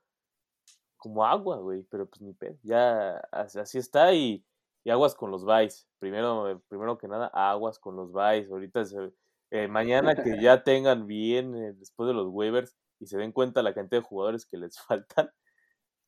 como 0.98 1.26
agua, 1.26 1.58
güey, 1.58 1.84
pero 1.84 2.08
pues 2.10 2.22
ni 2.22 2.34
pedo. 2.34 2.58
Ya 2.64 3.18
así, 3.32 3.78
está 3.78 4.14
y, 4.14 4.46
y 4.84 4.90
aguas 4.90 5.16
con 5.16 5.32
los 5.32 5.46
buys. 5.46 5.88
Primero, 6.00 6.62
primero 6.68 6.98
que 6.98 7.08
nada, 7.08 7.28
aguas 7.28 7.80
con 7.80 7.96
los 7.96 8.12
buys. 8.12 8.50
Ahorita, 8.50 8.84
se- 8.86 9.14
eh, 9.52 9.68
mañana 9.70 10.16
que 10.22 10.38
ya 10.42 10.64
tengan 10.64 11.08
bien 11.08 11.56
eh, 11.56 11.74
después 11.74 12.08
de 12.08 12.14
los 12.14 12.28
waivers 12.30 12.76
y 13.00 13.06
se 13.08 13.18
den 13.18 13.32
cuenta 13.32 13.62
la 13.64 13.74
cantidad 13.74 14.02
de 14.02 14.08
jugadores 14.08 14.46
que 14.46 14.58
les 14.58 14.78
faltan 14.80 15.30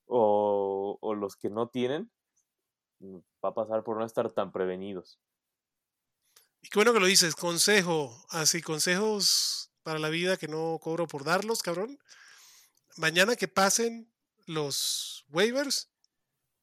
o, 0.08 0.98
o 1.02 1.16
los 1.16 1.36
que 1.38 1.50
no 1.50 1.70
tienen, 1.70 2.12
mm, 3.00 3.18
va 3.46 3.50
a 3.50 3.56
pasar 3.56 3.84
por 3.84 3.98
no 3.98 4.06
estar 4.06 4.32
tan 4.32 4.52
prevenidos. 4.52 5.20
Y 6.62 6.70
qué 6.70 6.80
bueno 6.80 6.94
que 6.94 7.00
lo 7.00 7.06
dices, 7.06 7.36
consejo, 7.36 8.26
así, 8.30 8.62
consejos 8.62 9.72
para 9.84 10.00
la 10.00 10.10
vida 10.10 10.38
que 10.38 10.48
no 10.48 10.80
cobro 10.82 11.08
por 11.08 11.24
darlos, 11.24 11.62
cabrón. 11.62 11.98
Mañana 12.98 13.36
que 13.36 13.48
pasen 13.48 14.12
los 14.46 15.26
waivers, 15.30 15.90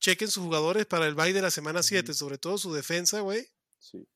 chequen 0.01 0.31
sus 0.31 0.45
jugadores 0.45 0.87
para 0.87 1.07
el 1.07 1.15
bye 1.15 1.33
de 1.33 1.43
la 1.43 1.51
semana 1.51 1.83
7, 1.83 2.13
sobre 2.13 2.39
todo 2.39 2.59
su 2.59 2.75
defensa, 2.75 3.21
güey. 3.21 3.49
Sí. 3.79 4.07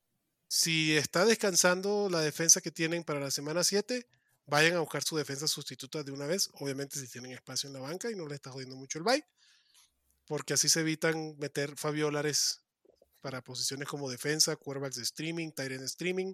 Si 0.47 0.95
está 0.97 1.25
descansando 1.25 2.09
la 2.09 2.21
defensa 2.21 2.61
que 2.61 2.71
tienen 2.71 3.03
para 3.03 3.19
la 3.19 3.31
semana 3.31 3.63
7, 3.63 4.07
vayan 4.47 4.75
a 4.75 4.79
buscar 4.79 5.03
su 5.03 5.15
defensa 5.15 5.47
sustituta 5.47 6.03
de 6.03 6.11
una 6.11 6.25
vez. 6.25 6.49
Obviamente 6.53 6.99
si 6.99 7.07
tienen 7.07 7.31
espacio 7.31 7.67
en 7.67 7.73
la 7.73 7.79
banca 7.79 8.11
y 8.11 8.15
no 8.15 8.27
le 8.27 8.35
está 8.35 8.51
jodiendo 8.51 8.75
mucho 8.75 8.97
el 8.97 9.03
bye. 9.03 9.25
Porque 10.25 10.53
así 10.53 10.67
se 10.69 10.81
evitan 10.81 11.37
meter 11.37 11.75
Fabiolares 11.77 12.61
para 13.21 13.41
posiciones 13.41 13.87
como 13.87 14.09
defensa, 14.09 14.55
quarterbacks 14.55 14.95
de 14.95 15.03
streaming, 15.03 15.51
tight 15.51 15.71
end 15.71 15.81
de 15.81 15.85
streaming. 15.85 16.33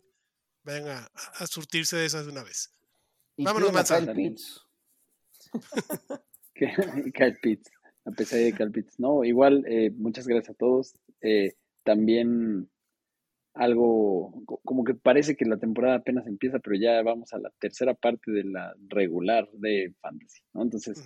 Vayan 0.63 0.87
a, 0.87 1.47
surtirse 1.47 1.95
de 1.97 2.05
esas 2.05 2.25
de 2.25 2.31
una 2.31 2.43
vez. 2.43 2.71
Y 3.37 3.43
Vámonos, 3.43 3.69
cuiden 3.69 3.75
a 3.75 3.79
Mansa. 3.79 3.99
Kyle 3.99 4.15
Pitts. 4.15 4.61
que 6.55 7.11
Kyle 7.13 7.37
Pitts, 7.41 7.69
a 8.05 8.11
pesar 8.11 8.39
de 8.39 8.53
Kyle 8.53 8.71
Pitts. 8.71 8.99
No, 8.99 9.23
igual, 9.23 9.63
eh, 9.67 9.91
muchas 9.91 10.27
gracias 10.27 10.55
a 10.55 10.57
todos. 10.57 10.95
Eh, 11.21 11.53
también 11.83 12.69
algo, 13.53 14.43
co- 14.45 14.59
como 14.63 14.83
que 14.83 14.95
parece 14.95 15.35
que 15.35 15.45
la 15.45 15.57
temporada 15.57 15.95
apenas 15.95 16.27
empieza, 16.27 16.59
pero 16.59 16.75
ya 16.75 17.01
vamos 17.03 17.33
a 17.33 17.37
la 17.39 17.51
tercera 17.59 17.93
parte 17.93 18.31
de 18.31 18.43
la 18.43 18.75
regular 18.87 19.49
de 19.53 19.93
Fantasy, 20.01 20.41
¿no? 20.53 20.63
Entonces, 20.63 21.01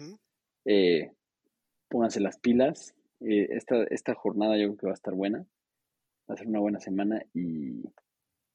eh, 0.65 1.11
pónganse 1.89 2.19
las 2.19 2.39
pilas. 2.39 2.95
Eh, 3.19 3.49
esta, 3.51 3.83
esta 3.85 4.15
jornada 4.15 4.57
yo 4.57 4.67
creo 4.67 4.77
que 4.77 4.85
va 4.87 4.93
a 4.93 4.95
estar 4.95 5.13
buena. 5.13 5.45
Va 6.29 6.35
a 6.35 6.37
ser 6.37 6.47
una 6.47 6.59
buena 6.59 6.79
semana 6.79 7.21
y, 7.33 7.83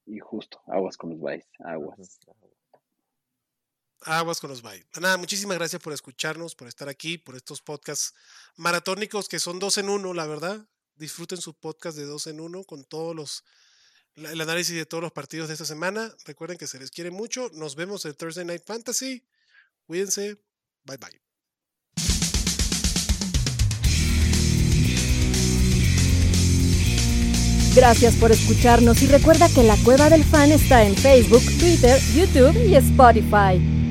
y 0.06 0.18
justo, 0.20 0.60
aguas 0.66 0.96
con 0.96 1.10
los 1.10 1.18
buys, 1.18 1.44
aguas. 1.64 2.20
Aguas 4.02 4.40
con 4.40 4.50
los 4.50 4.62
bye. 4.62 4.84
Nada, 5.00 5.16
muchísimas 5.16 5.56
gracias 5.56 5.82
por 5.82 5.92
escucharnos, 5.92 6.54
por 6.54 6.68
estar 6.68 6.88
aquí, 6.88 7.16
por 7.18 7.36
estos 7.36 7.62
podcasts 7.62 8.14
maratónicos 8.56 9.28
que 9.28 9.38
son 9.38 9.58
dos 9.58 9.78
en 9.78 9.88
uno, 9.88 10.12
la 10.12 10.26
verdad. 10.26 10.68
Disfruten 10.94 11.38
su 11.38 11.58
podcast 11.58 11.96
de 11.96 12.04
dos 12.04 12.26
en 12.26 12.40
uno 12.40 12.64
con 12.64 12.84
todos 12.84 13.16
los 13.16 13.44
el 14.16 14.40
análisis 14.40 14.76
de 14.76 14.86
todos 14.86 15.02
los 15.02 15.12
partidos 15.12 15.48
de 15.48 15.54
esta 15.54 15.64
semana. 15.64 16.14
Recuerden 16.24 16.58
que 16.58 16.66
se 16.66 16.78
les 16.78 16.90
quiere 16.90 17.10
mucho. 17.10 17.50
Nos 17.54 17.74
vemos 17.74 18.04
en 18.04 18.14
Thursday 18.14 18.44
Night 18.44 18.64
Fantasy. 18.64 19.26
Cuídense. 19.86 20.36
Bye 20.84 20.98
bye. 20.98 21.23
Gracias 27.74 28.14
por 28.14 28.30
escucharnos 28.30 29.02
y 29.02 29.08
recuerda 29.08 29.48
que 29.48 29.64
la 29.64 29.76
Cueva 29.78 30.08
del 30.08 30.22
Fan 30.22 30.52
está 30.52 30.84
en 30.84 30.94
Facebook, 30.94 31.42
Twitter, 31.58 31.98
YouTube 32.14 32.56
y 32.68 32.76
Spotify. 32.76 33.83